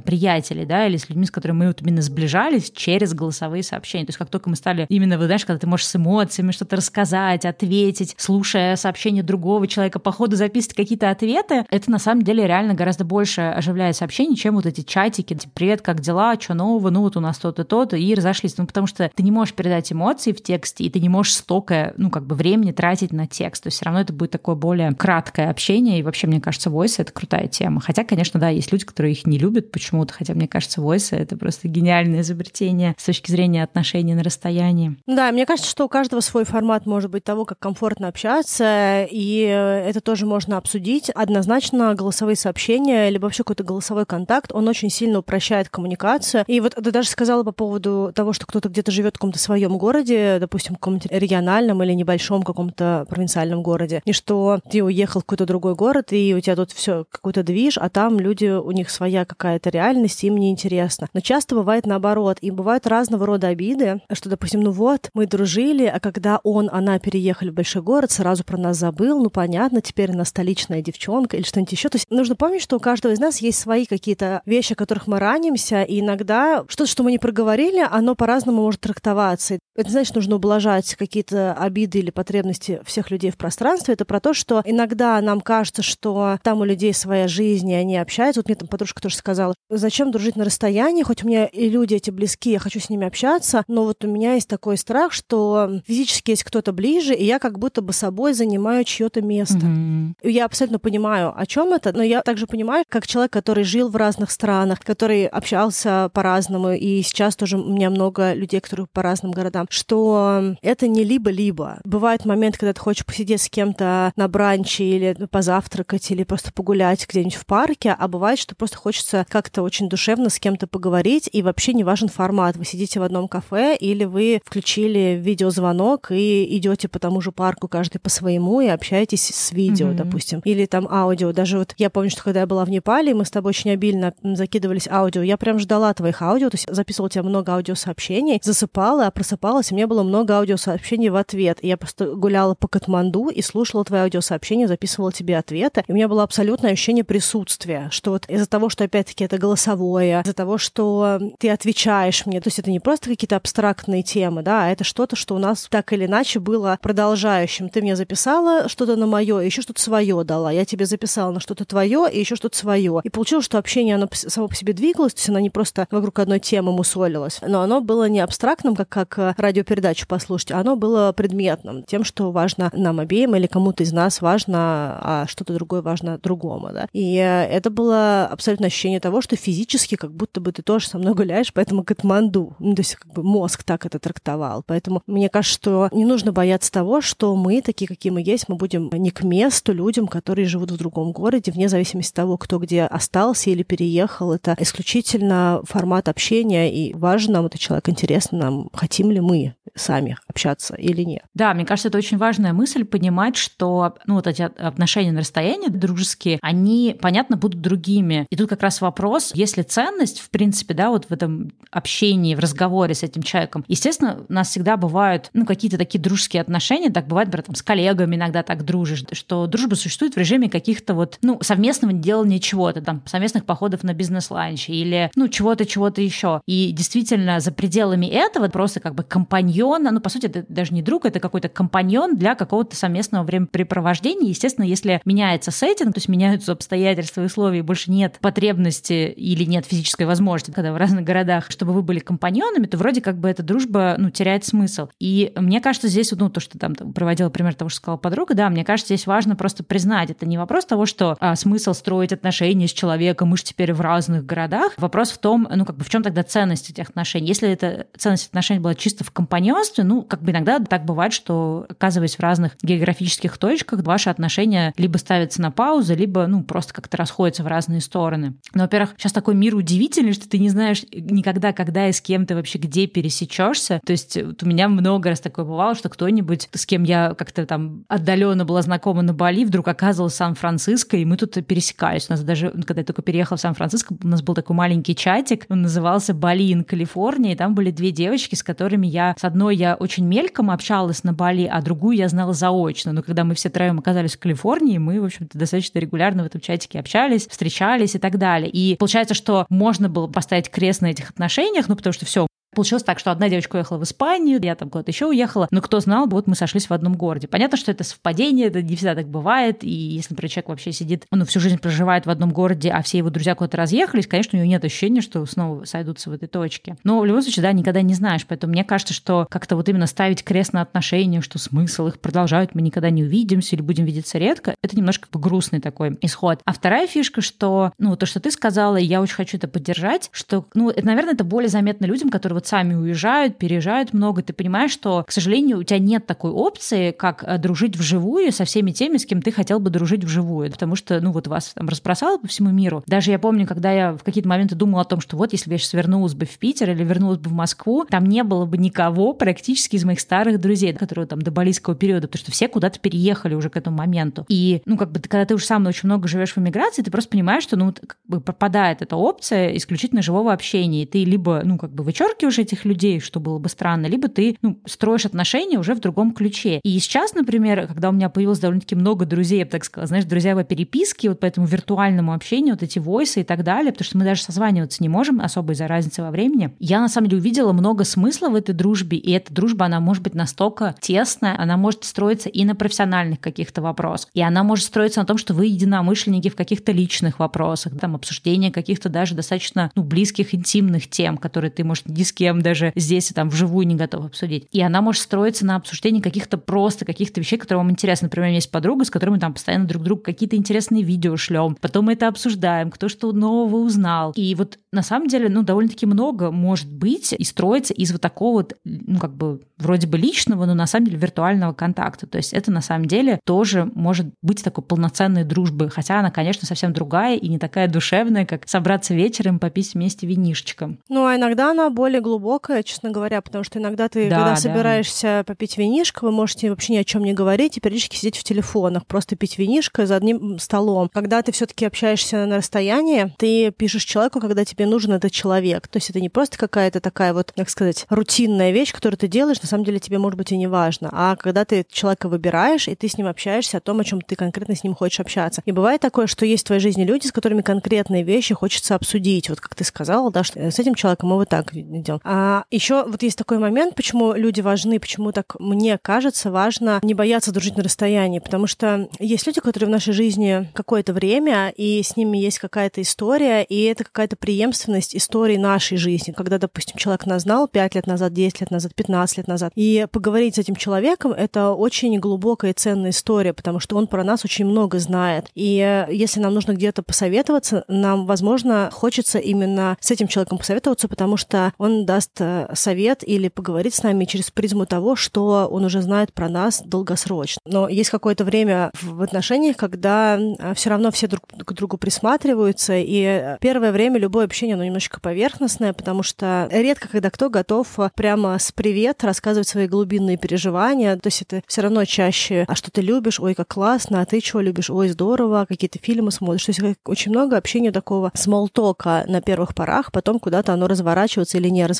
приятелей, 0.00 0.66
да, 0.66 0.86
или 0.86 0.96
с 0.96 1.08
людьми, 1.08 1.26
с 1.26 1.30
которыми 1.30 1.58
мы 1.58 1.66
вот 1.68 1.80
именно 1.82 2.02
сближались 2.02 2.70
через 2.70 3.14
голосовые 3.14 3.62
сообщения. 3.62 4.04
То 4.04 4.10
есть 4.10 4.18
как 4.18 4.28
только 4.28 4.50
мы 4.50 4.56
стали 4.56 4.86
именно, 4.88 5.18
вы 5.18 5.26
знаешь, 5.26 5.44
когда 5.44 5.58
ты 5.58 5.66
можешь 5.66 5.86
с 5.86 5.96
эмоциями 5.96 6.52
что-то 6.52 6.76
рассказать, 6.76 7.44
ответить, 7.44 8.14
слушая 8.18 8.76
сообщение 8.76 9.22
другого 9.22 9.66
человека, 9.66 9.98
по 9.98 10.12
ходу 10.12 10.36
записывать 10.36 10.76
какие-то 10.76 11.10
ответы, 11.10 11.64
это 11.70 11.90
на 11.90 11.98
самом 11.98 12.22
деле 12.22 12.46
реально 12.46 12.74
гораздо 12.74 13.04
больше 13.04 13.40
оживляет 13.40 13.96
сообщений, 13.96 14.36
чем 14.36 14.56
вот 14.56 14.65
эти 14.66 14.82
чатики, 14.82 15.34
типа, 15.34 15.52
привет, 15.54 15.82
как 15.82 16.00
дела, 16.00 16.38
что 16.38 16.54
нового, 16.54 16.90
ну 16.90 17.00
вот 17.02 17.16
у 17.16 17.20
нас 17.20 17.38
то-то, 17.38 17.64
то-то, 17.64 17.96
и 17.96 18.14
разошлись. 18.14 18.56
Ну, 18.58 18.66
потому 18.66 18.86
что 18.86 19.10
ты 19.14 19.22
не 19.22 19.30
можешь 19.30 19.54
передать 19.54 19.92
эмоции 19.92 20.32
в 20.32 20.42
тексте, 20.42 20.84
и 20.84 20.90
ты 20.90 21.00
не 21.00 21.08
можешь 21.08 21.34
столько, 21.34 21.94
ну, 21.96 22.10
как 22.10 22.26
бы 22.26 22.34
времени 22.34 22.72
тратить 22.72 23.12
на 23.12 23.26
текст. 23.26 23.62
То 23.62 23.68
есть 23.68 23.76
все 23.76 23.84
равно 23.86 24.00
это 24.00 24.12
будет 24.12 24.30
такое 24.30 24.54
более 24.54 24.94
краткое 24.94 25.50
общение, 25.50 25.98
и 25.98 26.02
вообще, 26.02 26.26
мне 26.26 26.40
кажется, 26.40 26.70
войсы— 26.70 27.02
это 27.02 27.12
крутая 27.12 27.48
тема. 27.48 27.80
Хотя, 27.80 28.04
конечно, 28.04 28.40
да, 28.40 28.48
есть 28.48 28.72
люди, 28.72 28.84
которые 28.84 29.12
их 29.12 29.26
не 29.26 29.38
любят 29.38 29.70
почему-то, 29.70 30.12
хотя, 30.12 30.34
мне 30.34 30.48
кажется, 30.48 30.80
войсы— 30.80 31.16
это 31.16 31.36
просто 31.36 31.68
гениальное 31.68 32.20
изобретение 32.20 32.94
с 32.98 33.04
точки 33.04 33.30
зрения 33.30 33.62
отношений 33.62 34.14
на 34.14 34.22
расстоянии. 34.22 34.96
Да, 35.06 35.30
мне 35.32 35.46
кажется, 35.46 35.70
что 35.70 35.84
у 35.84 35.88
каждого 35.88 36.20
свой 36.20 36.44
формат 36.44 36.86
может 36.86 37.10
быть 37.10 37.24
того, 37.24 37.44
как 37.44 37.58
комфортно 37.58 38.08
общаться, 38.08 39.06
и 39.10 39.38
это 39.40 40.00
тоже 40.00 40.26
можно 40.26 40.56
обсудить. 40.56 41.10
Однозначно 41.10 41.94
голосовые 41.94 42.36
сообщения, 42.36 43.08
либо 43.10 43.24
вообще 43.24 43.42
какой-то 43.42 43.64
голосовой 43.64 44.06
контакт 44.06 44.45
факт, 44.46 44.52
он 44.52 44.68
очень 44.68 44.90
сильно 44.90 45.18
упрощает 45.18 45.68
коммуникацию. 45.68 46.44
И 46.46 46.60
вот 46.60 46.74
ты 46.74 46.90
даже 46.90 47.08
сказала 47.08 47.42
по 47.42 47.52
поводу 47.52 48.12
того, 48.14 48.32
что 48.32 48.46
кто-то 48.46 48.68
где-то 48.68 48.90
живет 48.90 49.14
в 49.14 49.18
каком-то 49.18 49.38
своем 49.38 49.78
городе, 49.78 50.38
допустим, 50.40 50.74
в 50.74 50.78
каком-то 50.78 51.08
региональном 51.10 51.82
или 51.82 51.92
небольшом 51.92 52.42
каком-то 52.42 53.06
провинциальном 53.08 53.62
городе, 53.62 54.02
и 54.04 54.12
что 54.12 54.60
ты 54.70 54.82
уехал 54.82 55.20
в 55.20 55.24
какой-то 55.24 55.46
другой 55.46 55.74
город, 55.74 56.12
и 56.12 56.34
у 56.34 56.40
тебя 56.40 56.56
тут 56.56 56.72
все 56.72 57.04
какой-то 57.10 57.42
движ, 57.42 57.78
а 57.78 57.88
там 57.88 58.18
люди, 58.18 58.46
у 58.46 58.70
них 58.70 58.90
своя 58.90 59.24
какая-то 59.24 59.70
реальность, 59.70 60.22
им 60.24 60.36
неинтересно. 60.36 61.08
Но 61.12 61.20
часто 61.20 61.54
бывает 61.54 61.86
наоборот, 61.86 62.38
и 62.40 62.50
бывают 62.50 62.86
разного 62.86 63.26
рода 63.26 63.48
обиды, 63.48 64.00
что, 64.12 64.28
допустим, 64.28 64.60
ну 64.60 64.70
вот, 64.70 65.10
мы 65.14 65.26
дружили, 65.26 65.84
а 65.86 66.00
когда 66.00 66.40
он, 66.44 66.68
она 66.72 66.98
переехали 66.98 67.50
в 67.50 67.54
большой 67.54 67.82
город, 67.82 68.10
сразу 68.10 68.44
про 68.44 68.56
нас 68.56 68.76
забыл, 68.76 69.22
ну 69.22 69.30
понятно, 69.30 69.80
теперь 69.80 70.12
она 70.12 70.24
столичная 70.24 70.82
девчонка 70.82 71.36
или 71.36 71.44
что-нибудь 71.44 71.72
еще. 71.72 71.88
То 71.88 71.96
есть 71.96 72.10
нужно 72.10 72.36
помнить, 72.36 72.62
что 72.62 72.76
у 72.76 72.80
каждого 72.80 73.12
из 73.12 73.18
нас 73.18 73.38
есть 73.38 73.58
свои 73.58 73.86
какие-то 73.86 74.35
вещи, 74.44 74.72
о 74.72 74.76
которых 74.76 75.06
мы 75.06 75.18
ранимся, 75.18 75.82
и 75.82 76.00
иногда 76.00 76.64
что-то, 76.68 76.90
что 76.90 77.02
мы 77.02 77.10
не 77.10 77.18
проговорили, 77.18 77.86
оно 77.88 78.14
по-разному 78.14 78.62
может 78.62 78.80
трактоваться. 78.80 79.58
Это 79.76 79.90
значит, 79.90 80.14
нужно 80.14 80.36
ублажать 80.36 80.94
какие-то 80.94 81.52
обиды 81.52 81.98
или 81.98 82.10
потребности 82.10 82.80
всех 82.84 83.10
людей 83.10 83.30
в 83.30 83.36
пространстве. 83.36 83.94
Это 83.94 84.04
про 84.04 84.20
то, 84.20 84.34
что 84.34 84.62
иногда 84.64 85.20
нам 85.20 85.40
кажется, 85.40 85.82
что 85.82 86.38
там 86.42 86.60
у 86.60 86.64
людей 86.64 86.94
своя 86.94 87.28
жизнь, 87.28 87.70
и 87.70 87.74
они 87.74 87.96
общаются. 87.98 88.40
Вот 88.40 88.48
мне 88.48 88.56
там 88.56 88.68
подружка 88.68 89.00
тоже 89.00 89.16
сказала, 89.16 89.54
зачем 89.68 90.10
дружить 90.10 90.36
на 90.36 90.44
расстоянии, 90.44 91.02
хоть 91.02 91.24
у 91.24 91.26
меня 91.26 91.46
и 91.46 91.68
люди 91.68 91.94
эти 91.94 92.10
близкие, 92.10 92.54
я 92.54 92.58
хочу 92.58 92.80
с 92.80 92.90
ними 92.90 93.06
общаться, 93.06 93.64
но 93.68 93.84
вот 93.84 94.04
у 94.04 94.08
меня 94.08 94.34
есть 94.34 94.48
такой 94.48 94.76
страх, 94.76 95.12
что 95.12 95.80
физически 95.86 96.30
есть 96.30 96.44
кто-то 96.44 96.72
ближе, 96.72 97.14
и 97.14 97.24
я 97.24 97.38
как 97.38 97.58
будто 97.58 97.82
бы 97.82 97.92
собой 97.92 98.32
занимаю 98.32 98.84
чье-то 98.84 99.22
место. 99.22 99.58
Mm-hmm. 99.58 100.14
Я 100.22 100.44
абсолютно 100.44 100.78
понимаю, 100.78 101.32
о 101.36 101.46
чем 101.46 101.72
это, 101.72 101.92
но 101.92 102.02
я 102.02 102.22
также 102.22 102.46
понимаю, 102.46 102.84
как 102.88 103.06
человек, 103.06 103.32
который 103.32 103.64
жил 103.64 103.88
в 103.88 103.96
разных 103.96 104.25
странах, 104.30 104.80
который 104.80 105.26
общался 105.26 106.10
по-разному, 106.12 106.72
и 106.72 107.02
сейчас 107.02 107.36
тоже 107.36 107.58
у 107.58 107.72
меня 107.72 107.90
много 107.90 108.32
людей, 108.34 108.60
которые 108.60 108.86
по 108.92 109.02
разным 109.02 109.32
городам, 109.32 109.66
что 109.70 110.56
это 110.62 110.88
не 110.88 111.04
либо-либо. 111.04 111.80
Бывает 111.84 112.24
момент, 112.24 112.56
когда 112.56 112.72
ты 112.72 112.80
хочешь 112.80 113.06
посидеть 113.06 113.42
с 113.42 113.48
кем-то 113.48 114.12
на 114.16 114.28
бранче 114.28 114.84
или 114.84 115.14
позавтракать, 115.30 116.10
или 116.10 116.24
просто 116.24 116.52
погулять 116.52 117.06
где-нибудь 117.08 117.34
в 117.34 117.46
парке, 117.46 117.94
а 117.98 118.08
бывает, 118.08 118.38
что 118.38 118.54
просто 118.54 118.76
хочется 118.76 119.26
как-то 119.28 119.62
очень 119.62 119.88
душевно 119.88 120.30
с 120.30 120.38
кем-то 120.38 120.66
поговорить, 120.66 121.28
и 121.32 121.42
вообще 121.42 121.72
не 121.72 121.84
важен 121.84 122.08
формат. 122.08 122.56
Вы 122.56 122.64
сидите 122.64 123.00
в 123.00 123.02
одном 123.02 123.28
кафе, 123.28 123.76
или 123.76 124.04
вы 124.04 124.40
включили 124.44 125.18
видеозвонок 125.20 126.10
и 126.10 126.56
идете 126.56 126.88
по 126.88 126.98
тому 126.98 127.20
же 127.20 127.32
парку 127.32 127.68
каждый 127.68 127.98
по 127.98 128.10
своему 128.10 128.60
и 128.60 128.66
общаетесь 128.66 129.24
с 129.24 129.52
видео, 129.52 129.88
mm-hmm. 129.88 129.94
допустим, 129.94 130.40
или 130.44 130.66
там 130.66 130.88
аудио. 130.90 131.32
Даже 131.32 131.58
вот 131.58 131.74
я 131.78 131.90
помню, 131.90 132.10
что 132.10 132.22
когда 132.22 132.40
я 132.40 132.46
была 132.46 132.64
в 132.64 132.70
Непале, 132.70 133.14
мы 133.14 133.24
с 133.24 133.30
тобой 133.30 133.50
очень 133.50 133.70
обильно 133.70 134.14
закидывались 134.22 134.88
аудио. 134.88 135.22
Я 135.22 135.36
прям 135.36 135.58
ждала 135.58 135.92
твоих 135.94 136.22
аудио, 136.22 136.50
то 136.50 136.56
есть 136.56 136.66
записывала 136.68 137.10
тебе 137.10 137.22
много 137.22 137.54
аудиосообщений, 137.54 138.40
засыпала, 138.42 139.06
а 139.06 139.10
просыпалась, 139.10 139.70
и 139.70 139.74
меня 139.74 139.86
было 139.86 140.02
много 140.02 140.38
аудиосообщений 140.38 141.08
в 141.08 141.16
ответ. 141.16 141.58
И 141.62 141.68
я 141.68 141.76
просто 141.76 142.14
гуляла 142.14 142.54
по 142.54 142.68
Катманду 142.68 143.28
и 143.28 143.42
слушала 143.42 143.84
твои 143.84 144.00
аудиосообщения, 144.00 144.66
записывала 144.66 145.12
тебе 145.12 145.38
ответы. 145.38 145.84
И 145.86 145.92
у 145.92 145.94
меня 145.94 146.08
было 146.08 146.22
абсолютное 146.22 146.72
ощущение 146.72 147.04
присутствия, 147.04 147.88
что 147.90 148.12
вот 148.12 148.28
из-за 148.28 148.46
того, 148.46 148.68
что 148.68 148.84
опять-таки 148.84 149.24
это 149.24 149.38
голосовое, 149.38 150.20
из-за 150.22 150.34
того, 150.34 150.58
что 150.58 151.20
ты 151.38 151.50
отвечаешь 151.50 152.26
мне, 152.26 152.40
то 152.40 152.48
есть 152.48 152.58
это 152.58 152.70
не 152.70 152.80
просто 152.80 153.10
какие-то 153.10 153.36
абстрактные 153.36 154.02
темы, 154.02 154.42
да, 154.42 154.64
а 154.64 154.68
это 154.68 154.84
что-то, 154.84 155.16
что 155.16 155.34
у 155.34 155.38
нас 155.38 155.66
так 155.70 155.92
или 155.92 156.06
иначе 156.06 156.40
было 156.40 156.78
продолжающим. 156.80 157.68
Ты 157.68 157.82
мне 157.82 157.96
записала 157.96 158.68
что-то 158.68 158.96
на 158.96 159.06
мое, 159.06 159.38
еще 159.38 159.62
что-то 159.62 159.80
свое 159.80 160.24
дала. 160.24 160.50
Я 160.50 160.64
тебе 160.64 160.86
записала 160.86 161.32
на 161.32 161.40
что-то 161.40 161.64
твое 161.64 162.06
и 162.10 162.18
еще 162.18 162.36
что-то 162.36 162.56
свое. 162.56 163.00
И 163.04 163.10
получилось, 163.10 163.44
что 163.44 163.58
общение, 163.58 163.94
оно 163.94 164.05
само 164.12 164.48
по 164.48 164.54
себе 164.54 164.72
двигалось, 164.72 165.14
то 165.14 165.18
есть 165.18 165.28
оно 165.28 165.38
не 165.38 165.50
просто 165.50 165.86
вокруг 165.90 166.18
одной 166.18 166.40
темы 166.40 166.72
мусолилось, 166.72 167.40
но 167.46 167.62
оно 167.62 167.80
было 167.80 168.08
не 168.08 168.20
абстрактным, 168.20 168.76
как, 168.76 168.88
как 168.88 169.18
э, 169.18 169.34
радиопередачу 169.36 170.06
послушать, 170.06 170.52
а 170.52 170.60
оно 170.60 170.76
было 170.76 171.12
предметным, 171.12 171.82
тем, 171.84 172.04
что 172.04 172.30
важно 172.30 172.70
нам 172.74 173.00
обеим 173.00 173.34
или 173.36 173.46
кому-то 173.46 173.82
из 173.82 173.92
нас 173.92 174.20
важно, 174.20 174.98
а 175.02 175.26
что-то 175.28 175.54
другое 175.54 175.82
важно 175.82 176.18
другому, 176.18 176.70
да. 176.72 176.86
И 176.92 177.16
э, 177.16 177.44
это 177.44 177.70
было 177.70 178.26
абсолютно 178.26 178.66
ощущение 178.66 179.00
того, 179.00 179.20
что 179.20 179.36
физически 179.36 179.96
как 179.96 180.12
будто 180.12 180.40
бы 180.40 180.52
ты 180.52 180.62
тоже 180.62 180.88
со 180.88 180.98
мной 180.98 181.14
гуляешь, 181.14 181.52
поэтому 181.52 181.84
Катманду. 181.84 182.54
Ну, 182.58 182.74
то 182.74 182.80
есть 182.80 182.96
как 182.96 183.12
бы 183.12 183.22
мозг 183.22 183.62
так 183.62 183.86
это 183.86 183.98
трактовал. 183.98 184.62
Поэтому 184.66 185.02
мне 185.06 185.28
кажется, 185.28 185.54
что 185.54 185.88
не 185.92 186.04
нужно 186.04 186.32
бояться 186.32 186.70
того, 186.70 187.00
что 187.00 187.34
мы, 187.34 187.62
такие, 187.62 187.86
какие 187.86 188.12
мы 188.12 188.22
есть, 188.22 188.48
мы 188.48 188.56
будем 188.56 188.90
не 188.92 189.10
к 189.10 189.22
месту 189.22 189.72
людям, 189.72 190.06
которые 190.06 190.46
живут 190.46 190.70
в 190.70 190.76
другом 190.76 191.12
городе, 191.12 191.52
вне 191.52 191.68
зависимости 191.68 192.10
от 192.10 192.16
того, 192.16 192.36
кто 192.36 192.58
где 192.58 192.82
остался 192.82 193.50
или 193.50 193.62
переехал. 193.62 193.86
Это 194.34 194.56
исключительно 194.58 195.60
формат 195.64 196.08
общения, 196.08 196.72
и 196.72 196.94
важно 196.94 197.34
нам 197.34 197.46
этот 197.46 197.60
человек, 197.60 197.88
интересно 197.88 198.38
нам, 198.38 198.70
хотим 198.72 199.10
ли 199.10 199.20
мы 199.20 199.54
сами 199.74 200.16
общаться 200.28 200.74
или 200.74 201.02
нет. 201.02 201.22
Да, 201.34 201.52
мне 201.54 201.64
кажется, 201.64 201.88
это 201.88 201.98
очень 201.98 202.16
важная 202.16 202.52
мысль 202.52 202.84
понимать, 202.84 203.36
что 203.36 203.94
ну, 204.06 204.14
вот 204.14 204.26
эти 204.26 204.42
отношения 204.42 205.12
на 205.12 205.20
расстоянии 205.20 205.68
дружеские, 205.68 206.38
они, 206.42 206.96
понятно, 207.00 207.36
будут 207.36 207.60
другими. 207.60 208.26
И 208.30 208.36
тут 208.36 208.48
как 208.48 208.62
раз 208.62 208.80
вопрос, 208.80 209.32
есть 209.34 209.56
ли 209.56 209.62
ценность, 209.62 210.20
в 210.20 210.30
принципе, 210.30 210.74
да, 210.74 210.90
вот 210.90 211.06
в 211.06 211.12
этом 211.12 211.52
общении, 211.70 212.34
в 212.34 212.38
разговоре 212.38 212.94
с 212.94 213.02
этим 213.02 213.22
человеком. 213.22 213.64
Естественно, 213.68 214.24
у 214.28 214.32
нас 214.32 214.48
всегда 214.48 214.76
бывают, 214.76 215.30
ну, 215.34 215.44
какие-то 215.44 215.78
такие 215.78 216.00
дружеские 216.00 216.40
отношения, 216.40 216.90
так 216.90 217.06
бывает, 217.06 217.28
например, 217.28 217.44
там, 217.44 217.54
с 217.54 217.62
коллегами 217.62 218.16
иногда 218.16 218.42
так 218.42 218.64
дружишь, 218.64 219.04
что 219.12 219.46
дружба 219.46 219.74
существует 219.74 220.14
в 220.14 220.18
режиме 220.18 220.48
каких-то 220.48 220.94
вот, 220.94 221.18
ну, 221.22 221.38
совместного 221.42 221.92
делания 221.92 222.38
чего-то, 222.38 222.80
там, 222.80 223.02
совместных 223.06 223.44
походов 223.44 223.84
на 223.86 223.94
бизнес-ланч 223.94 224.68
или, 224.68 225.10
ну, 225.14 225.28
чего-то, 225.28 225.64
чего-то 225.64 226.02
еще. 226.02 226.40
И 226.46 226.72
действительно, 226.72 227.40
за 227.40 227.52
пределами 227.52 228.06
этого 228.06 228.48
просто 228.48 228.80
как 228.80 228.94
бы 228.94 229.02
компаньон, 229.02 229.84
ну, 229.84 230.00
по 230.00 230.08
сути, 230.08 230.26
это 230.26 230.44
даже 230.48 230.74
не 230.74 230.82
друг, 230.82 231.06
это 231.06 231.20
какой-то 231.20 231.48
компаньон 231.48 232.16
для 232.16 232.34
какого-то 232.34 232.76
совместного 232.76 233.24
времяпрепровождения. 233.24 234.28
Естественно, 234.28 234.64
если 234.64 235.00
меняется 235.04 235.50
сеттинг, 235.50 235.94
то 235.94 235.98
есть 235.98 236.08
меняются 236.08 236.52
обстоятельства 236.52 237.22
и 237.22 237.26
условия, 237.26 237.60
и 237.60 237.62
больше 237.62 237.90
нет 237.90 238.18
потребности 238.20 239.12
или 239.16 239.44
нет 239.44 239.66
физической 239.66 240.04
возможности, 240.04 240.50
когда 240.50 240.72
в 240.72 240.76
разных 240.76 241.04
городах, 241.04 241.50
чтобы 241.50 241.72
вы 241.72 241.82
были 241.82 241.98
компаньонами, 241.98 242.66
то 242.66 242.76
вроде 242.76 243.00
как 243.00 243.18
бы 243.18 243.28
эта 243.28 243.42
дружба, 243.42 243.96
ну, 243.98 244.10
теряет 244.10 244.44
смысл. 244.44 244.88
И 244.98 245.32
мне 245.36 245.60
кажется, 245.60 245.88
здесь, 245.88 246.12
ну, 246.12 246.28
то, 246.30 246.40
что 246.40 246.58
там 246.58 246.74
проводила 246.74 247.30
пример 247.30 247.54
того, 247.54 247.68
что 247.68 247.76
сказала 247.78 247.98
подруга, 247.98 248.34
да, 248.34 248.48
мне 248.50 248.64
кажется, 248.64 248.94
здесь 248.94 249.06
важно 249.06 249.36
просто 249.36 249.64
признать, 249.64 250.10
это 250.10 250.26
не 250.26 250.38
вопрос 250.38 250.66
того, 250.66 250.86
что 250.86 251.16
а, 251.20 251.36
смысл 251.36 251.72
строить 251.72 252.12
отношения 252.12 252.68
с 252.68 252.72
человеком, 252.72 253.28
мы 253.28 253.36
же 253.36 253.44
теперь 253.44 253.72
в 253.76 253.80
разных 253.80 254.26
городах. 254.26 254.72
Вопрос 254.76 255.10
в 255.10 255.18
том, 255.18 255.46
ну, 255.54 255.64
как 255.64 255.76
бы 255.76 255.84
в 255.84 255.90
чем 255.90 256.02
тогда 256.02 256.22
ценность 256.22 256.70
этих 256.70 256.88
отношений? 256.88 257.28
Если 257.28 257.48
эта 257.48 257.86
ценность 257.96 258.28
отношений 258.28 258.60
была 258.60 258.74
чисто 258.74 259.04
в 259.04 259.10
компаньонстве, 259.10 259.84
ну, 259.84 260.02
как 260.02 260.22
бы 260.22 260.32
иногда 260.32 260.58
так 260.58 260.84
бывает, 260.84 261.12
что, 261.12 261.66
оказываясь 261.68 262.16
в 262.16 262.20
разных 262.20 262.56
географических 262.62 263.38
точках, 263.38 263.82
ваши 263.82 264.10
отношения 264.10 264.72
либо 264.76 264.96
ставятся 264.98 265.40
на 265.40 265.50
паузу, 265.50 265.94
либо, 265.94 266.26
ну, 266.26 266.42
просто 266.42 266.74
как-то 266.74 266.96
расходятся 266.96 267.42
в 267.42 267.46
разные 267.46 267.80
стороны. 267.80 268.34
Но, 268.54 268.62
во-первых, 268.62 268.94
сейчас 268.96 269.12
такой 269.12 269.34
мир 269.34 269.54
удивительный, 269.54 270.12
что 270.12 270.28
ты 270.28 270.38
не 270.38 270.48
знаешь 270.48 270.84
никогда, 270.92 271.52
когда 271.52 271.88
и 271.88 271.92
с 271.92 272.00
кем 272.00 272.26
ты 272.26 272.34
вообще 272.34 272.58
где 272.58 272.86
пересечешься. 272.86 273.80
То 273.84 273.92
есть 273.92 274.16
вот 274.22 274.42
у 274.42 274.46
меня 274.46 274.68
много 274.68 275.10
раз 275.10 275.20
такое 275.20 275.44
бывало, 275.44 275.74
что 275.74 275.88
кто-нибудь, 275.88 276.48
с 276.52 276.66
кем 276.66 276.82
я 276.84 277.14
как-то 277.14 277.46
там 277.46 277.84
отдаленно 277.88 278.44
была 278.44 278.62
знакома 278.62 279.02
на 279.02 279.12
Бали, 279.12 279.44
вдруг 279.44 279.68
оказывался 279.68 280.14
в 280.14 280.18
Сан-Франциско, 280.18 280.96
и 280.96 281.04
мы 281.04 281.16
тут 281.16 281.34
пересекались. 281.46 282.08
У 282.08 282.12
нас 282.12 282.22
даже, 282.22 282.50
когда 282.66 282.80
я 282.80 282.84
только 282.84 283.02
переехала 283.02 283.36
в 283.36 283.40
Сан-Франциско, 283.40 283.65
у 283.74 284.08
нас 284.08 284.22
был 284.22 284.34
такой 284.34 284.56
маленький 284.56 284.94
чатик, 284.94 285.46
он 285.48 285.62
назывался 285.62 286.14
Бали 286.14 286.52
in 286.52 286.64
Калифорния, 286.64 287.32
и 287.32 287.36
там 287.36 287.54
были 287.54 287.70
две 287.70 287.90
девочки, 287.90 288.34
с 288.34 288.42
которыми 288.42 288.86
я, 288.86 289.14
с 289.18 289.24
одной 289.24 289.56
я 289.56 289.74
очень 289.74 290.04
мельком 290.06 290.50
общалась 290.50 291.04
на 291.04 291.12
Бали, 291.12 291.44
а 291.50 291.60
другую 291.62 291.96
я 291.96 292.08
знала 292.08 292.32
заочно. 292.32 292.92
Но 292.92 293.02
когда 293.02 293.24
мы 293.24 293.34
все 293.34 293.50
троем 293.50 293.78
оказались 293.78 294.16
в 294.16 294.20
Калифорнии, 294.20 294.78
мы, 294.78 295.00
в 295.00 295.04
общем-то, 295.04 295.38
достаточно 295.38 295.78
регулярно 295.78 296.22
в 296.22 296.26
этом 296.26 296.40
чатике 296.40 296.78
общались, 296.78 297.26
встречались 297.26 297.94
и 297.94 297.98
так 297.98 298.18
далее. 298.18 298.50
И 298.50 298.76
получается, 298.76 299.14
что 299.14 299.46
можно 299.48 299.88
было 299.88 300.06
поставить 300.06 300.50
крест 300.50 300.82
на 300.82 300.86
этих 300.86 301.10
отношениях, 301.10 301.68
ну, 301.68 301.76
потому 301.76 301.92
что 301.92 302.04
все, 302.04 302.26
Получилось 302.56 302.84
так, 302.84 302.98
что 302.98 303.10
одна 303.10 303.28
девочка 303.28 303.56
уехала 303.56 303.76
в 303.76 303.82
Испанию, 303.82 304.40
я 304.42 304.54
там 304.54 304.70
куда-то 304.70 304.90
еще 304.90 305.04
уехала, 305.04 305.46
но 305.50 305.60
кто 305.60 305.78
знал, 305.78 306.08
вот 306.08 306.26
мы 306.26 306.34
сошлись 306.34 306.70
в 306.70 306.72
одном 306.72 306.94
городе. 306.94 307.28
Понятно, 307.28 307.58
что 307.58 307.70
это 307.70 307.84
совпадение, 307.84 308.46
это 308.46 308.62
не 308.62 308.76
всегда 308.76 308.94
так 308.94 309.08
бывает, 309.08 309.62
и 309.62 309.68
если, 309.68 310.14
например, 310.14 310.30
человек 310.30 310.48
вообще 310.48 310.72
сидит, 310.72 311.04
ну, 311.10 311.26
всю 311.26 311.38
жизнь 311.38 311.58
проживает 311.58 312.06
в 312.06 312.10
одном 312.10 312.30
городе, 312.30 312.70
а 312.70 312.80
все 312.80 312.96
его 312.96 313.10
друзья 313.10 313.34
куда-то 313.34 313.58
разъехались, 313.58 314.06
конечно, 314.06 314.38
у 314.38 314.40
него 314.40 314.48
нет 314.48 314.64
ощущения, 314.64 315.02
что 315.02 315.26
снова 315.26 315.66
сойдутся 315.66 316.08
в 316.08 316.14
этой 316.14 316.28
точке. 316.28 316.78
Но 316.82 316.98
в 316.98 317.04
любом 317.04 317.20
случае, 317.20 317.42
да, 317.42 317.52
никогда 317.52 317.82
не 317.82 317.92
знаешь, 317.92 318.24
поэтому 318.26 318.54
мне 318.54 318.64
кажется, 318.64 318.94
что 318.94 319.26
как-то 319.30 319.54
вот 319.54 319.68
именно 319.68 319.86
ставить 319.86 320.24
крест 320.24 320.54
на 320.54 320.62
отношениях, 320.62 321.24
что 321.24 321.38
смысл 321.38 321.88
их 321.88 322.00
продолжают, 322.00 322.54
мы 322.54 322.62
никогда 322.62 322.88
не 322.88 323.02
увидимся 323.02 323.54
или 323.54 323.60
будем 323.60 323.84
видеться 323.84 324.16
редко, 324.16 324.54
это 324.62 324.74
немножко 324.74 325.08
грустный 325.12 325.60
такой 325.60 325.98
исход. 326.00 326.40
А 326.46 326.54
вторая 326.54 326.86
фишка, 326.86 327.20
что, 327.20 327.72
ну, 327.78 327.96
то, 327.96 328.06
что 328.06 328.18
ты 328.18 328.30
сказала, 328.30 328.78
и 328.78 328.84
я 328.86 329.02
очень 329.02 329.14
хочу 329.14 329.36
это 329.36 329.46
поддержать, 329.46 330.08
что, 330.10 330.46
ну, 330.54 330.70
это, 330.70 330.86
наверное, 330.86 331.12
это 331.12 331.22
более 331.22 331.50
заметно 331.50 331.84
людям, 331.84 332.08
которые 332.08 332.36
вот 332.36 332.45
вот 332.46 332.48
сами 332.48 332.74
уезжают, 332.74 333.38
переезжают 333.38 333.92
много, 333.92 334.22
ты 334.22 334.32
понимаешь, 334.32 334.70
что, 334.70 335.04
к 335.06 335.12
сожалению, 335.12 335.58
у 335.58 335.62
тебя 335.62 335.78
нет 335.78 336.06
такой 336.06 336.30
опции, 336.30 336.92
как 336.92 337.24
э, 337.24 337.38
дружить 337.38 337.76
вживую 337.76 338.32
со 338.32 338.44
всеми 338.44 338.70
теми, 338.70 338.96
с 338.96 339.06
кем 339.06 339.22
ты 339.22 339.32
хотел 339.32 339.58
бы 339.60 339.70
дружить 339.70 340.04
вживую, 340.04 340.50
потому 340.50 340.76
что, 340.76 341.00
ну, 341.00 341.12
вот 341.12 341.26
вас 341.26 341.52
там 341.54 341.68
разбросало 341.68 342.18
по 342.18 342.28
всему 342.28 342.50
миру. 342.50 342.82
Даже 342.86 343.10
я 343.10 343.18
помню, 343.18 343.46
когда 343.46 343.72
я 343.72 343.92
в 343.92 344.02
какие-то 344.02 344.28
моменты 344.28 344.54
думала 344.54 344.82
о 344.82 344.84
том, 344.84 345.00
что 345.00 345.16
вот 345.16 345.32
если 345.32 345.50
бы 345.50 345.54
я 345.54 345.58
сейчас 345.58 345.72
вернулась 345.72 346.14
бы 346.14 346.26
в 346.26 346.38
Питер 346.38 346.70
или 346.70 346.84
вернулась 346.84 347.18
бы 347.18 347.30
в 347.30 347.32
Москву, 347.32 347.84
там 347.88 348.06
не 348.06 348.22
было 348.22 348.46
бы 348.46 348.56
никого 348.56 349.12
практически 349.12 349.76
из 349.76 349.84
моих 349.84 350.00
старых 350.00 350.40
друзей, 350.40 350.72
которые 350.72 351.06
там 351.06 351.20
до 351.20 351.30
балийского 351.30 351.74
периода, 351.74 352.06
потому 352.06 352.20
что 352.20 352.32
все 352.32 352.48
куда-то 352.48 352.78
переехали 352.78 353.34
уже 353.34 353.50
к 353.50 353.56
этому 353.56 353.78
моменту. 353.78 354.24
И, 354.28 354.62
ну, 354.64 354.76
как 354.76 354.92
бы, 354.92 355.00
когда 355.00 355.24
ты 355.24 355.34
уже 355.34 355.44
сам 355.44 355.66
очень 355.66 355.88
много 355.88 356.08
живешь 356.08 356.34
в 356.34 356.38
эмиграции, 356.38 356.82
ты 356.82 356.90
просто 356.90 357.10
понимаешь, 357.10 357.42
что, 357.42 357.56
ну, 357.56 357.72
как 357.72 357.98
бы 358.06 358.20
пропадает 358.20 358.82
эта 358.82 358.96
опция 358.96 359.56
исключительно 359.56 360.02
живого 360.02 360.32
общения, 360.32 360.82
и 360.82 360.86
ты 360.86 361.04
либо, 361.04 361.42
ну, 361.44 361.58
как 361.58 361.72
бы 361.72 361.82
вычеркиваешь 361.82 362.35
этих 362.38 362.64
людей, 362.64 363.00
что 363.00 363.20
было 363.20 363.38
бы 363.38 363.48
странно, 363.48 363.86
либо 363.86 364.08
ты, 364.08 364.36
ну, 364.42 364.58
строишь 364.66 365.06
отношения 365.06 365.58
уже 365.58 365.74
в 365.74 365.80
другом 365.80 366.12
ключе. 366.12 366.60
И 366.62 366.78
сейчас, 366.78 367.14
например, 367.14 367.66
когда 367.66 367.90
у 367.90 367.92
меня 367.92 368.08
появилось 368.08 368.38
довольно-таки 368.38 368.74
много 368.74 369.06
друзей, 369.06 369.40
я 369.40 369.44
бы 369.44 369.50
так 369.50 369.64
сказала, 369.64 369.86
знаешь, 369.86 370.04
друзья 370.04 370.34
по 370.34 370.44
переписке, 370.44 371.08
вот 371.08 371.20
по 371.20 371.26
этому 371.26 371.46
виртуальному 371.46 372.12
общению, 372.12 372.54
вот 372.54 372.62
эти 372.62 372.78
войсы 372.78 373.20
и 373.20 373.24
так 373.24 373.44
далее, 373.44 373.72
потому 373.72 373.86
что 373.86 373.98
мы 373.98 374.04
даже 374.04 374.22
созваниваться 374.22 374.82
не 374.82 374.88
можем, 374.88 375.20
особо 375.20 375.52
из-за 375.52 375.66
разницы 375.66 376.02
во 376.02 376.10
времени. 376.10 376.54
Я, 376.58 376.80
на 376.80 376.88
самом 376.88 377.08
деле, 377.08 377.20
увидела 377.20 377.52
много 377.52 377.84
смысла 377.84 378.28
в 378.28 378.34
этой 378.34 378.54
дружбе, 378.54 378.98
и 378.98 379.12
эта 379.12 379.32
дружба, 379.32 379.66
она 379.66 379.80
может 379.80 380.02
быть 380.02 380.14
настолько 380.14 380.74
тесная, 380.80 381.38
она 381.40 381.56
может 381.56 381.84
строиться 381.84 382.28
и 382.28 382.44
на 382.44 382.54
профессиональных 382.54 383.20
каких-то 383.20 383.62
вопросах, 383.62 384.10
и 384.14 384.20
она 384.20 384.42
может 384.42 384.64
строиться 384.64 385.00
на 385.00 385.06
том, 385.06 385.18
что 385.18 385.34
вы 385.34 385.46
единомышленники 385.46 386.28
в 386.28 386.36
каких-то 386.36 386.72
личных 386.72 387.18
вопросах, 387.18 387.78
там, 387.78 387.94
обсуждение 387.94 388.50
каких-то 388.50 388.88
даже 388.88 389.14
достаточно, 389.14 389.70
ну, 389.74 389.82
близких, 389.82 390.34
интимных 390.34 390.88
тем, 390.88 391.16
которые 391.18 391.50
ты, 391.50 391.64
может, 391.64 391.86
кем 391.86 392.25
даже 392.34 392.72
здесь 392.76 393.10
и 393.10 393.14
там 393.14 393.28
вживую 393.28 393.66
не 393.66 393.74
готов 393.74 394.06
обсудить. 394.06 394.46
И 394.52 394.60
она 394.60 394.82
может 394.82 395.02
строиться 395.02 395.44
на 395.46 395.56
обсуждении 395.56 396.00
каких-то 396.00 396.38
просто 396.38 396.84
каких-то 396.84 397.20
вещей, 397.20 397.38
которые 397.38 397.58
вам 397.58 397.70
интересны. 397.70 398.06
Например, 398.06 398.26
у 398.26 398.28
меня 398.28 398.36
есть 398.36 398.50
подруга, 398.50 398.84
с 398.84 398.90
которой 398.90 399.10
мы 399.10 399.18
там 399.18 399.32
постоянно 399.32 399.66
друг 399.66 399.82
другу 399.82 400.02
какие-то 400.02 400.36
интересные 400.36 400.82
видео 400.82 401.16
шлем, 401.16 401.56
потом 401.60 401.86
мы 401.86 401.92
это 401.92 402.08
обсуждаем, 402.08 402.70
кто 402.70 402.88
что 402.88 403.12
нового 403.12 403.56
узнал. 403.56 404.12
И 404.16 404.34
вот 404.34 404.58
на 404.72 404.82
самом 404.82 405.08
деле, 405.08 405.28
ну, 405.28 405.42
довольно-таки 405.42 405.86
много 405.86 406.30
может 406.30 406.70
быть 406.70 407.12
и 407.12 407.24
строится 407.24 407.72
из 407.74 407.92
вот 407.92 408.00
такого 408.00 408.38
вот, 408.38 408.54
ну, 408.64 408.98
как 408.98 409.14
бы 409.16 409.40
вроде 409.58 409.86
бы 409.86 409.96
личного, 409.96 410.44
но 410.44 410.54
на 410.54 410.66
самом 410.66 410.86
деле 410.86 410.98
виртуального 410.98 411.52
контакта. 411.52 412.06
То 412.06 412.18
есть 412.18 412.32
это 412.32 412.50
на 412.50 412.60
самом 412.60 412.86
деле 412.86 413.18
тоже 413.24 413.70
может 413.74 414.06
быть 414.22 414.44
такой 414.44 414.62
полноценной 414.62 415.24
дружбы, 415.24 415.70
хотя 415.70 416.00
она, 416.00 416.10
конечно, 416.10 416.46
совсем 416.46 416.72
другая 416.72 417.16
и 417.16 417.28
не 417.28 417.38
такая 417.38 417.68
душевная, 417.68 418.26
как 418.26 418.48
собраться 418.48 418.94
вечером 418.94 419.38
попить 419.38 419.74
вместе 419.74 420.06
винишечком. 420.06 420.78
Ну, 420.88 421.06
а 421.06 421.16
иногда 421.16 421.50
она 421.50 421.70
более 421.70 422.00
глубокая, 422.06 422.62
честно 422.62 422.90
говоря, 422.90 423.20
потому 423.20 423.42
что 423.42 423.58
иногда 423.58 423.88
ты, 423.88 424.08
да, 424.08 424.16
когда 424.16 424.30
да. 424.30 424.36
собираешься 424.36 425.24
попить 425.26 425.58
винишко, 425.58 426.04
вы 426.04 426.12
можете 426.12 426.50
вообще 426.50 426.74
ни 426.74 426.76
о 426.76 426.84
чем 426.84 427.02
не 427.02 427.12
говорить 427.12 427.56
и 427.56 427.60
периодически 427.60 427.96
сидеть 427.96 428.16
в 428.16 428.22
телефонах, 428.22 428.86
просто 428.86 429.16
пить 429.16 429.38
винишко 429.38 429.86
за 429.86 429.96
одним 429.96 430.38
столом. 430.38 430.88
Когда 430.94 431.22
ты 431.22 431.32
все-таки 431.32 431.64
общаешься 431.64 432.26
на 432.26 432.36
расстоянии, 432.36 433.12
ты 433.18 433.50
пишешь 433.50 433.84
человеку, 433.84 434.20
когда 434.20 434.44
тебе 434.44 434.66
нужен 434.66 434.92
этот 434.92 435.10
человек. 435.10 435.66
То 435.66 435.78
есть 435.78 435.90
это 435.90 436.00
не 436.00 436.08
просто 436.08 436.38
какая-то 436.38 436.80
такая 436.80 437.12
вот, 437.12 437.32
как 437.32 437.50
сказать, 437.50 437.86
рутинная 437.88 438.52
вещь, 438.52 438.72
которую 438.72 438.98
ты 438.98 439.08
делаешь, 439.08 439.42
на 439.42 439.48
самом 439.48 439.64
деле 439.64 439.80
тебе, 439.80 439.98
может 439.98 440.16
быть, 440.16 440.30
и 440.30 440.36
не 440.36 440.46
важно. 440.46 440.90
А 440.92 441.16
когда 441.16 441.44
ты 441.44 441.66
человека 441.68 442.08
выбираешь, 442.08 442.68
и 442.68 442.76
ты 442.76 442.88
с 442.88 442.96
ним 442.96 443.08
общаешься 443.08 443.56
о 443.56 443.60
том, 443.60 443.80
о 443.80 443.84
чем 443.84 444.00
ты 444.00 444.14
конкретно 444.14 444.54
с 444.54 444.62
ним 444.62 444.76
хочешь 444.76 445.00
общаться. 445.00 445.42
И 445.44 445.50
бывает 445.50 445.80
такое, 445.80 446.06
что 446.06 446.24
есть 446.24 446.44
в 446.44 446.46
твоей 446.46 446.60
жизни 446.60 446.84
люди, 446.84 447.08
с 447.08 447.12
которыми 447.12 447.42
конкретные 447.42 448.04
вещи 448.04 448.32
хочется 448.32 448.76
обсудить. 448.76 449.28
Вот 449.28 449.40
как 449.40 449.56
ты 449.56 449.64
сказала, 449.64 450.12
да, 450.12 450.22
что 450.22 450.38
с 450.38 450.58
этим 450.60 450.76
человеком 450.76 451.08
мы 451.08 451.16
вот 451.16 451.28
так 451.28 451.50
делаем. 451.52 451.95
А 452.04 452.44
еще 452.50 452.84
вот 452.86 453.02
есть 453.02 453.18
такой 453.18 453.38
момент, 453.38 453.74
почему 453.74 454.12
люди 454.14 454.40
важны, 454.40 454.78
почему 454.78 455.12
так 455.12 455.36
мне 455.38 455.78
кажется 455.78 456.30
важно 456.30 456.80
не 456.82 456.94
бояться 456.94 457.32
дружить 457.32 457.56
на 457.56 457.62
расстоянии, 457.62 458.18
потому 458.18 458.46
что 458.46 458.88
есть 458.98 459.26
люди, 459.26 459.40
которые 459.40 459.68
в 459.68 459.70
нашей 459.70 459.92
жизни 459.92 460.48
какое-то 460.54 460.92
время, 460.92 461.52
и 461.56 461.82
с 461.82 461.96
ними 461.96 462.18
есть 462.18 462.38
какая-то 462.38 462.82
история, 462.82 463.42
и 463.42 463.62
это 463.64 463.84
какая-то 463.84 464.16
преемственность 464.16 464.96
истории 464.96 465.36
нашей 465.36 465.76
жизни, 465.76 466.12
когда, 466.12 466.38
допустим, 466.38 466.76
человек 466.76 467.06
нас 467.06 467.22
знал 467.22 467.48
5 467.48 467.74
лет 467.74 467.86
назад, 467.86 468.12
10 468.12 468.40
лет 468.42 468.50
назад, 468.50 468.74
15 468.74 469.18
лет 469.18 469.28
назад, 469.28 469.52
и 469.54 469.86
поговорить 469.90 470.36
с 470.36 470.38
этим 470.38 470.56
человеком— 470.56 471.12
это 471.16 471.52
очень 471.52 471.98
глубокая 471.98 472.50
и 472.50 472.54
ценная 472.54 472.90
история, 472.90 473.32
потому 473.32 473.60
что 473.60 473.76
он 473.76 473.86
про 473.86 474.04
нас 474.04 474.24
очень 474.24 474.44
много 474.44 474.78
знает. 474.78 475.30
И 475.34 475.58
э, 475.58 475.92
если 475.92 476.20
нам 476.20 476.34
нужно 476.34 476.52
где-то 476.52 476.82
посоветоваться, 476.82 477.64
нам, 477.68 478.06
возможно, 478.06 478.70
хочется 478.72 479.18
именно 479.18 479.76
с 479.80 479.90
этим 479.90 480.08
человеком 480.08 480.38
посоветоваться, 480.38 480.88
потому 480.88 481.16
что 481.16 481.52
он 481.58 481.85
даст 481.86 482.10
э, 482.20 482.48
совет 482.54 483.02
или 483.06 483.28
поговорит 483.28 483.74
с 483.74 483.82
нами 483.82 484.04
через 484.04 484.30
призму 484.30 484.66
того, 484.66 484.96
что 484.96 485.48
он 485.50 485.64
уже 485.64 485.80
знает 485.80 486.12
про 486.12 486.28
нас 486.28 486.62
долгосрочно. 486.64 487.40
Но 487.46 487.68
есть 487.68 487.90
какое-то 487.90 488.24
время 488.24 488.70
в 488.82 489.00
отношениях, 489.02 489.56
когда 489.56 490.18
э, 490.18 490.54
все 490.54 490.70
равно 490.70 490.90
все 490.90 491.06
друг 491.06 491.22
к 491.26 491.52
другу 491.52 491.78
присматриваются, 491.78 492.74
и 492.76 493.36
первое 493.40 493.72
время 493.72 493.98
любое 493.98 494.26
общение, 494.26 494.54
оно 494.54 494.64
немножечко 494.64 495.00
поверхностное, 495.00 495.72
потому 495.72 496.02
что 496.02 496.48
редко, 496.50 496.88
когда 496.88 497.10
кто 497.10 497.30
готов 497.30 497.68
прямо 497.94 498.38
с 498.38 498.52
привет 498.52 499.04
рассказывать 499.04 499.48
свои 499.48 499.66
глубинные 499.66 500.16
переживания, 500.16 500.96
то 500.96 501.06
есть 501.06 501.22
это 501.22 501.42
все 501.46 501.62
равно 501.62 501.84
чаще, 501.84 502.44
а 502.48 502.54
что 502.54 502.70
ты 502.70 502.80
любишь, 502.80 503.20
ой, 503.20 503.34
как 503.34 503.48
классно, 503.48 504.00
а 504.00 504.06
ты 504.06 504.20
что 504.20 504.40
любишь, 504.40 504.70
ой, 504.70 504.88
здорово, 504.88 505.46
какие-то 505.48 505.78
фильмы 505.80 506.10
смотришь. 506.10 506.44
То 506.44 506.50
есть 506.50 506.78
очень 506.84 507.12
много 507.12 507.36
общения 507.36 507.70
такого 507.70 508.10
смолтока 508.14 509.04
на 509.06 509.20
первых 509.20 509.54
порах, 509.54 509.92
потом 509.92 510.18
куда-то 510.18 510.52
оно 510.52 510.66
разворачивается 510.66 511.38
или 511.38 511.48
не 511.48 511.62
разворачивается. 511.62 511.75